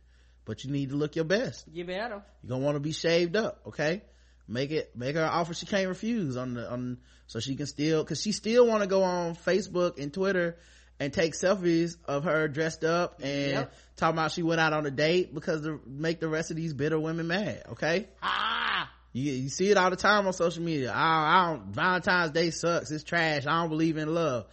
[0.44, 1.64] but you need to look your best.
[1.72, 2.22] You better.
[2.42, 4.02] You're gonna want to be shaved up, okay?
[4.50, 6.98] Make it, make her an offer she can't refuse on the, on,
[7.28, 10.56] so she can still, cause she still want to go on Facebook and Twitter
[10.98, 13.72] and take selfies of her dressed up and Yep.
[13.96, 16.74] talking about she went out on a date because to make the rest of these
[16.74, 18.08] bitter women mad, okay?
[18.22, 20.92] Ah, You, you see it all the time on social media.
[20.92, 22.90] I, I don't, Valentine's Day sucks.
[22.90, 23.46] It's trash.
[23.46, 24.46] I don't believe in love.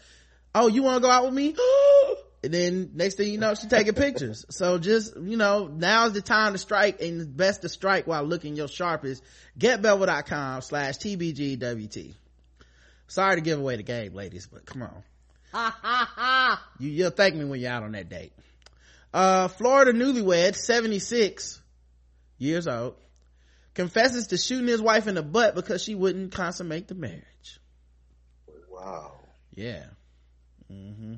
[0.54, 1.56] Oh, you want to go out with me?
[2.48, 4.46] and then next thing you know, she's taking pictures.
[4.52, 8.24] So just, you know, now's the time to strike and it's best to strike while
[8.24, 9.22] looking your sharpest.
[9.60, 12.14] Getbevel.com slash TBGWT.
[13.08, 15.04] Sorry to give away the game, ladies, but come on.
[15.52, 16.70] ha ha ha.
[16.80, 18.32] You, you'll thank me when you're out on that date.
[19.14, 21.62] Uh, Florida newlywed, 76
[22.38, 22.96] years old,
[23.74, 27.60] confesses to shooting his wife in the butt because she wouldn't consummate the marriage.
[28.72, 29.16] Wow.
[29.54, 29.84] Yeah.
[30.72, 31.16] Mm-hmm.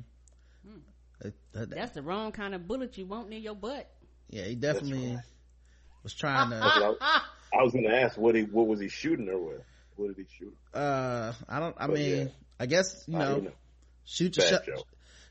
[1.20, 3.88] That- that- That's the wrong kind of bullet you want near your butt.
[4.28, 5.18] yeah, he definitely
[6.02, 7.22] was trying to, I,
[7.58, 9.62] I was gonna ask what he what was he shooting her with?
[9.96, 10.56] What did he shoot?
[10.72, 12.32] uh, I don't, I But mean, yeah.
[12.58, 13.52] I guess, you know, know.
[14.04, 14.62] shoot your shot,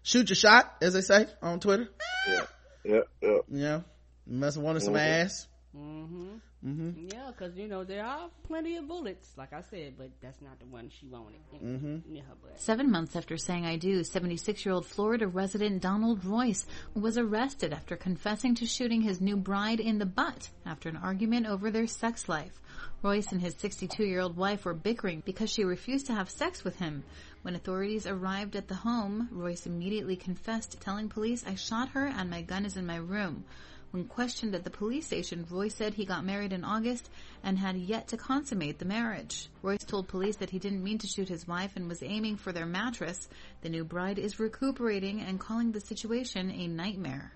[0.03, 1.87] shoot your shot, as they say on Twitter.
[2.27, 2.45] Yeah.
[2.83, 2.99] Yeah.
[3.21, 3.37] Yeah.
[3.49, 3.83] You
[4.27, 5.47] you must have wanted some ass.
[5.77, 6.27] Mm-hmm.
[6.65, 7.07] Mm-hmm.
[7.13, 10.59] Yeah, because you know there are plenty of bullets, like I said, but that's not
[10.59, 11.39] the one she wanted.
[11.53, 12.05] Mhm.
[12.07, 12.59] Near her butt.
[12.59, 16.65] Seven months after saying I do, 76 year old Florida resident Donald Royce
[16.95, 21.45] was arrested after confessing to shooting his new bride in the butt after an argument
[21.45, 22.59] over their sex life.
[23.01, 26.63] Royce and his 62 year old wife were bickering because she refused to have sex
[26.63, 27.03] with him.
[27.43, 32.29] When authorities arrived at the home, Royce immediately confessed, telling police, I shot her and
[32.29, 33.45] my gun is in my room.
[33.91, 37.09] When questioned at the police station, Roy said he got married in August
[37.43, 39.49] and had yet to consummate the marriage.
[39.63, 42.51] Royce told police that he didn't mean to shoot his wife and was aiming for
[42.51, 43.27] their mattress.
[43.61, 47.33] The new bride is recuperating and calling the situation a nightmare.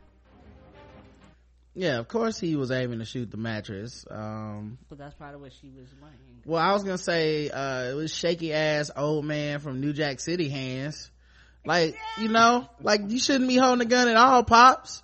[1.76, 4.06] Yeah, of course he was aiming to shoot the mattress.
[4.12, 6.18] Um, But that's probably what she was wearing.
[6.46, 10.20] well, I was gonna say, uh, it was shaky ass old man from New Jack
[10.20, 11.10] City hands.
[11.66, 15.02] Like, you know, like you shouldn't be holding a gun at all, pops.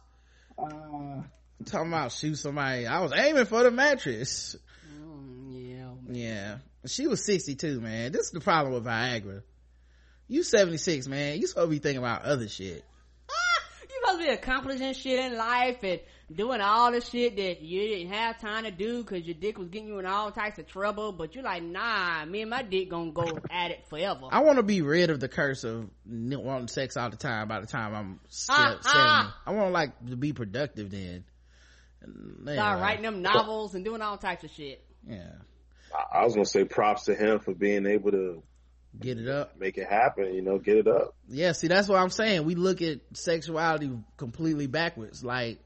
[0.59, 1.21] Uh,
[1.65, 2.85] talking about shoot somebody.
[2.87, 4.55] I was aiming for the mattress.
[5.01, 6.13] Mm, yeah.
[6.13, 6.57] Yeah.
[6.85, 8.11] She was 62, man.
[8.11, 9.43] This is the problem with Viagra.
[10.27, 11.39] You 76, man.
[11.39, 12.83] You supposed to be thinking about other shit.
[13.81, 15.99] You supposed to be accomplishing shit in life and
[16.33, 19.67] doing all the shit that you didn't have time to do because your dick was
[19.69, 21.11] getting you in all types of trouble.
[21.11, 24.27] But you're like, nah, me and my dick gonna go at it forever.
[24.31, 27.59] I want to be rid of the curse of wanting sex all the time by
[27.61, 28.79] the time I'm Ah, 70.
[28.85, 29.41] ah.
[29.47, 31.25] I want to like to be productive then.
[32.03, 34.83] Anyway, Start writing them novels and doing all types of shit.
[35.07, 35.31] Yeah.
[35.93, 38.43] I, I was gonna say props to him for being able to
[38.99, 39.55] get it up.
[39.59, 41.15] make it happen you know get it up.
[41.27, 42.45] Yeah see that's what i'm saying.
[42.45, 45.23] We look at sexuality completely backwards.
[45.23, 45.59] Like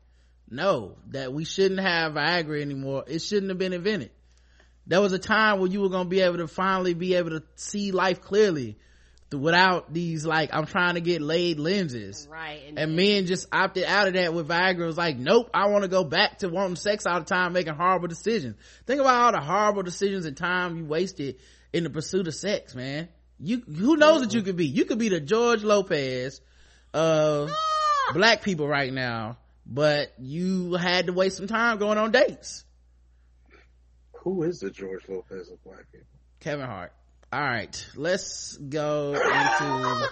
[0.49, 3.05] no that we shouldn't have viagra anymore.
[3.07, 4.11] It shouldn't have been invented.
[4.85, 7.29] There was a time where you were going to be able to finally be able
[7.31, 8.77] to see life clearly
[9.33, 12.27] without these like i'm trying to get laid lenses.
[12.31, 15.49] Right and, and men just opted out of that with viagra it was like nope
[15.53, 18.55] i want to go back to wanting sex all the time making horrible decisions.
[18.85, 21.37] Think about all the horrible decisions and time you wasted
[21.71, 23.09] in the pursuit of sex man.
[23.39, 24.67] You who knows what you could be?
[24.67, 26.41] You could be the george lopez
[26.93, 28.13] of ah!
[28.13, 32.65] black people right now but you had to waste some time going on dates.
[34.23, 36.07] Who is the george lopez of black people?
[36.39, 36.93] Kevin hart
[37.33, 40.09] all right let's go into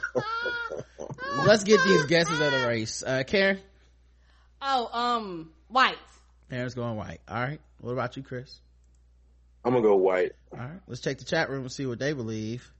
[1.46, 3.04] let's get these guesses of the race.
[3.06, 3.60] Uh karen?
[4.60, 6.00] Oh um white.
[6.50, 7.22] Karen's going white.
[7.28, 8.60] All right what about you chris?
[9.64, 10.32] I'm gonna go white.
[10.52, 12.74] All right let's check the chat room and see what they believe.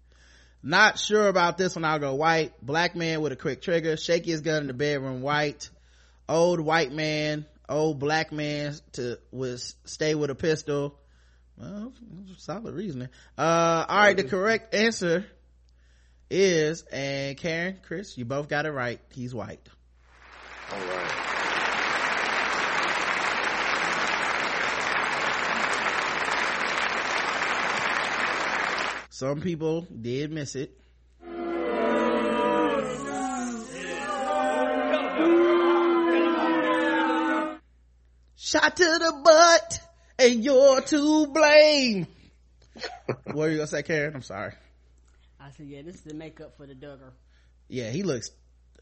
[0.64, 2.54] Not sure about this one i'll go white.
[2.66, 3.96] Black man with a quick trigger.
[3.96, 5.70] Shaky his gun in the bedroom white.
[6.28, 11.00] Old white man old black man to was stay with a pistol
[11.62, 11.94] well,
[12.38, 13.10] solid reasoning.
[13.38, 15.26] Uh, all right, the correct answer
[16.30, 19.00] is, and Karen, Chris, you both got it right.
[19.12, 19.68] He's white.
[20.72, 21.28] All right.
[29.10, 30.76] Some people did miss it.
[38.36, 39.91] Shot to the butt
[40.22, 42.08] and you're to blame.
[43.26, 44.16] what are you gonna say, Karen?
[44.16, 44.54] I'm sorry.
[45.40, 47.12] I said, yeah, this is the makeup for the Duggar.
[47.68, 48.30] Yeah, he looks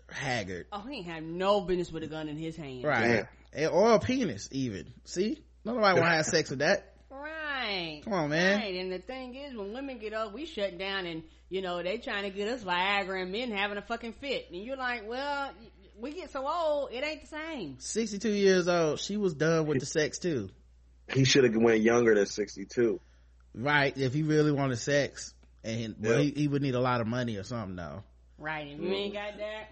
[0.09, 0.67] haggard.
[0.71, 2.83] Oh, he ain't have no business with a gun in his hand.
[2.83, 3.25] Right.
[3.55, 3.67] Yeah.
[3.67, 4.93] Or a penis, even.
[5.05, 5.41] See?
[5.63, 6.95] Nobody want to have sex with that.
[7.09, 8.01] Right.
[8.03, 8.59] Come on, man.
[8.59, 8.75] Right.
[8.75, 11.97] And the thing is, when women get up, we shut down and, you know, they
[11.97, 14.47] trying to get us Viagra and men having a fucking fit.
[14.51, 15.51] And you're like, well,
[15.99, 17.75] we get so old, it ain't the same.
[17.79, 18.99] 62 years old.
[18.99, 20.49] She was done with the sex too.
[21.13, 22.99] He should have went younger than 62.
[23.53, 23.97] Right.
[23.97, 25.33] If he really wanted sex.
[25.63, 28.03] And well, he, he, would need a lot of money or something though.
[28.37, 28.67] Right.
[28.71, 29.67] If you ain't got that,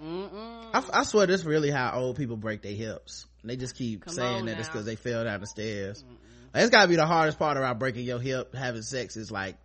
[0.74, 3.26] I, I, swear this really how old people break their hips.
[3.46, 4.60] They just keep Come saying that now.
[4.60, 6.04] it's because they fell down the stairs.
[6.04, 6.62] Mm-mm.
[6.62, 9.56] It's gotta be the hardest part about breaking your hip, having sex is like,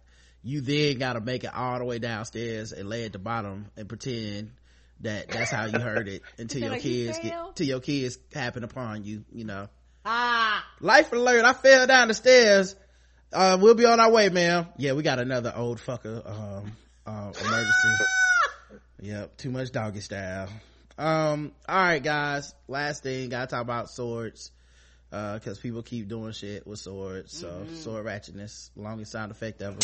[0.45, 3.89] you then gotta make it all the way downstairs and lay at the bottom and
[3.89, 4.53] pretend
[5.01, 8.63] that that's how you heard it until your like kids get, till your kids happen
[8.63, 9.69] upon you, you know.
[10.05, 10.67] Ah.
[10.81, 11.45] Life alert.
[11.45, 12.77] I fell down the stairs.
[13.33, 14.67] Uh, we'll be on our way, ma'am.
[14.77, 16.73] Yeah, we got another old fucker, um,
[17.07, 17.89] uh, emergency.
[19.01, 19.37] yep.
[19.37, 20.49] Too much doggy style.
[20.99, 22.55] Um, all right, guys.
[22.69, 24.51] Last thing, gotta talk about swords.
[25.11, 27.37] Uh, cause people keep doing shit with swords.
[27.37, 27.75] So, mm-hmm.
[27.77, 29.79] sword ratchetness, longest sound effect ever.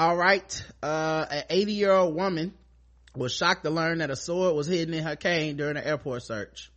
[0.00, 0.64] All right.
[0.82, 2.54] Uh, an 80 year old woman
[3.14, 6.22] was shocked to learn that a sword was hidden in her cane during an airport
[6.22, 6.72] search.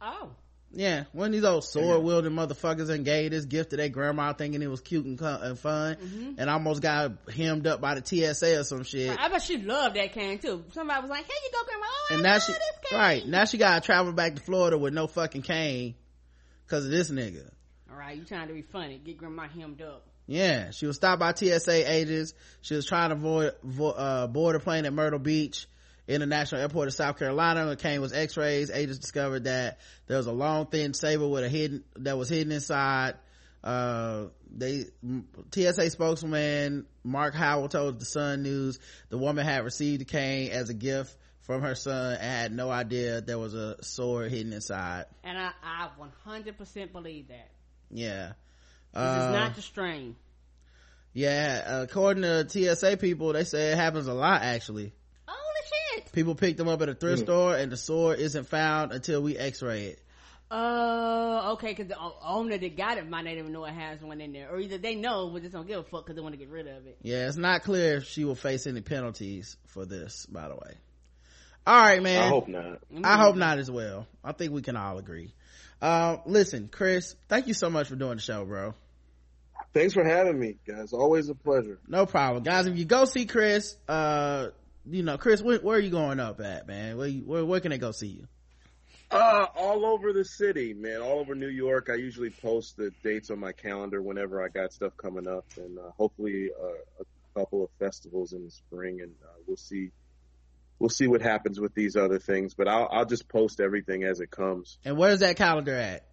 [0.00, 0.30] Oh.
[0.70, 4.32] Yeah one of these old sword wielding motherfuckers and gave this gift to their grandma
[4.34, 6.32] thinking it was cute and, and fun mm-hmm.
[6.38, 9.18] and almost got hemmed up by the tsa or some shit.
[9.18, 10.64] I bet she loved that cane too.
[10.72, 11.86] Somebody was like here you go grandma.
[11.86, 12.52] Oh, and now she
[12.92, 15.94] right now she gotta travel back to florida with no fucking cane
[16.66, 17.50] because of this nigga.
[17.90, 18.98] All right you trying to be funny.
[18.98, 22.34] Get grandma hemmed up yeah, she was stopped by TSA agents.
[22.60, 23.54] She was trying to avoid,
[23.96, 25.66] uh, board a plane at Myrtle Beach
[26.06, 27.66] International Airport of South Carolina.
[27.66, 28.70] When came was x-rays.
[28.70, 32.52] Agents discovered that there was a long thin saber with a hidden, that was hidden
[32.52, 33.14] inside.
[33.64, 34.84] Uh, they,
[35.50, 40.68] TSA spokesman Mark Howell told the Sun News the woman had received the cane as
[40.68, 45.06] a gift from her son and had no idea there was a sword hidden inside.
[45.24, 45.88] And I, I
[46.26, 47.50] 100% believe that.
[47.90, 48.32] Yeah.
[48.92, 50.16] This uh, is not the strain.
[51.12, 54.92] Yeah, according to TSA people, they say it happens a lot actually.
[55.26, 56.12] Holy shit!
[56.12, 57.24] People pick them up at a thrift mm.
[57.24, 60.00] store and the sword isn't found until we x-ray it.
[60.50, 64.20] Uh, okay, because the owner that got it might not even know it has one
[64.20, 64.50] in there.
[64.50, 66.48] Or either they know, but just don't give a fuck because they want to get
[66.48, 66.98] rid of it.
[67.02, 70.74] Yeah, it's not clear if she will face any penalties for this, by the way.
[71.66, 72.22] All right, man.
[72.22, 72.78] I hope not.
[73.04, 74.06] I hope not as well.
[74.24, 75.34] I think we can all agree.
[75.80, 78.74] Uh, listen, Chris, thank you so much for doing the show, bro.
[79.74, 80.92] Thanks for having me, guys.
[80.92, 81.78] Always a pleasure.
[81.86, 82.66] No problem, guys.
[82.66, 84.48] If you go see Chris, uh,
[84.90, 86.96] you know, Chris, where, where are you going up at, man?
[86.96, 88.26] Where, you, where, where can they go see you?
[89.10, 91.00] Uh, all over the city, man.
[91.00, 91.88] All over New York.
[91.90, 95.78] I usually post the dates on my calendar whenever I got stuff coming up, and
[95.78, 99.90] uh, hopefully uh, a couple of festivals in the spring, and uh, we'll see.
[100.78, 104.20] We'll see what happens with these other things, but I'll I'll just post everything as
[104.20, 104.78] it comes.
[104.84, 106.04] And where's that calendar at?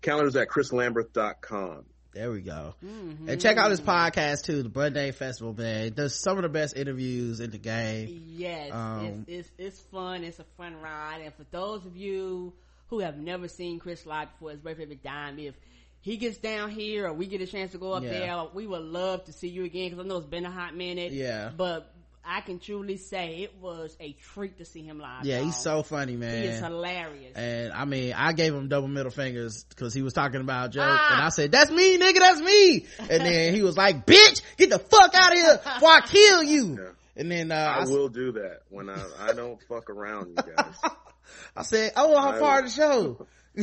[0.00, 1.84] Calendar's at chrislamberth.com.
[2.12, 2.74] There we go.
[2.84, 3.30] Mm-hmm.
[3.30, 5.94] And check out his podcast too, the Bud Day Festival, man.
[5.94, 8.22] Does some of the best interviews in the game.
[8.34, 10.22] Yes, um, it's, it's, it's fun.
[10.22, 11.22] It's a fun ride.
[11.24, 12.52] And for those of you
[12.88, 15.38] who have never seen Chris live before, it's my favorite dime.
[15.38, 15.54] If
[16.02, 18.10] he gets down here or we get a chance to go up yeah.
[18.10, 20.76] there, we would love to see you again because I know it's been a hot
[20.76, 21.12] minute.
[21.12, 21.50] Yeah.
[21.56, 21.90] But
[22.24, 25.24] I can truly say it was a treat to see him live.
[25.24, 26.42] Yeah, he's so funny, man.
[26.42, 27.36] He is hilarious.
[27.36, 30.82] And I mean, I gave him double middle fingers because he was talking about Joe,
[30.84, 31.14] ah.
[31.14, 32.18] and I said, "That's me, nigga.
[32.18, 35.90] That's me." And then he was like, "Bitch, get the fuck out of here before
[35.90, 36.90] I kill you." Yeah.
[37.16, 40.54] And then uh, I, I will do that when I I don't fuck around, you
[40.54, 40.74] guys.
[41.56, 43.26] I said, "Oh, how far of the show?"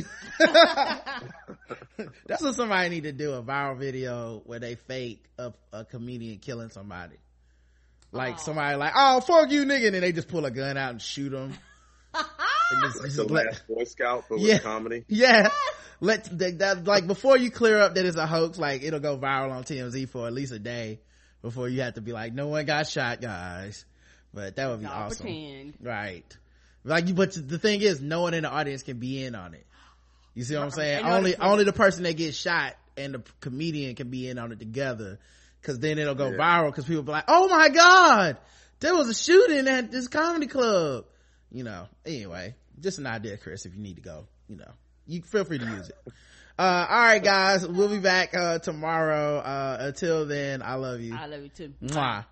[2.28, 6.38] That's what somebody need to do a viral video where they fake a, a comedian
[6.40, 7.16] killing somebody.
[8.12, 8.42] Like oh.
[8.42, 11.02] somebody like, oh fuck you nigga, and then they just pull a gun out and
[11.02, 11.54] shoot them.
[12.14, 15.06] and just, like the let, last Boy Scout, but yeah, with comedy.
[15.08, 15.50] Yeah.
[16.02, 19.52] Let that like before you clear up that it's a hoax, like it'll go viral
[19.52, 21.02] on TMZ for at least a day
[21.42, 23.86] before you have to be like, no one got shot, guys.
[24.34, 25.74] But that would be awesome, pretend.
[25.82, 26.38] right?
[26.84, 29.66] Like, but the thing is, no one in the audience can be in on it.
[30.36, 31.04] You see what I'm saying?
[31.04, 34.60] Only, only the person that gets shot and the comedian can be in on it
[34.60, 35.20] together
[35.62, 36.38] Cause then it'll go yeah.
[36.38, 38.38] viral cause people be like, oh my God,
[38.80, 41.06] there was a shooting at this comedy club.
[41.52, 44.72] You know, anyway, just an idea, Chris, if you need to go, you know,
[45.06, 45.98] you feel free to use it.
[46.60, 49.38] Uh, all right, guys, we'll be back, uh, tomorrow.
[49.38, 51.16] Uh, until then, I love you.
[51.16, 51.74] I love you too.
[51.82, 52.26] Mwah.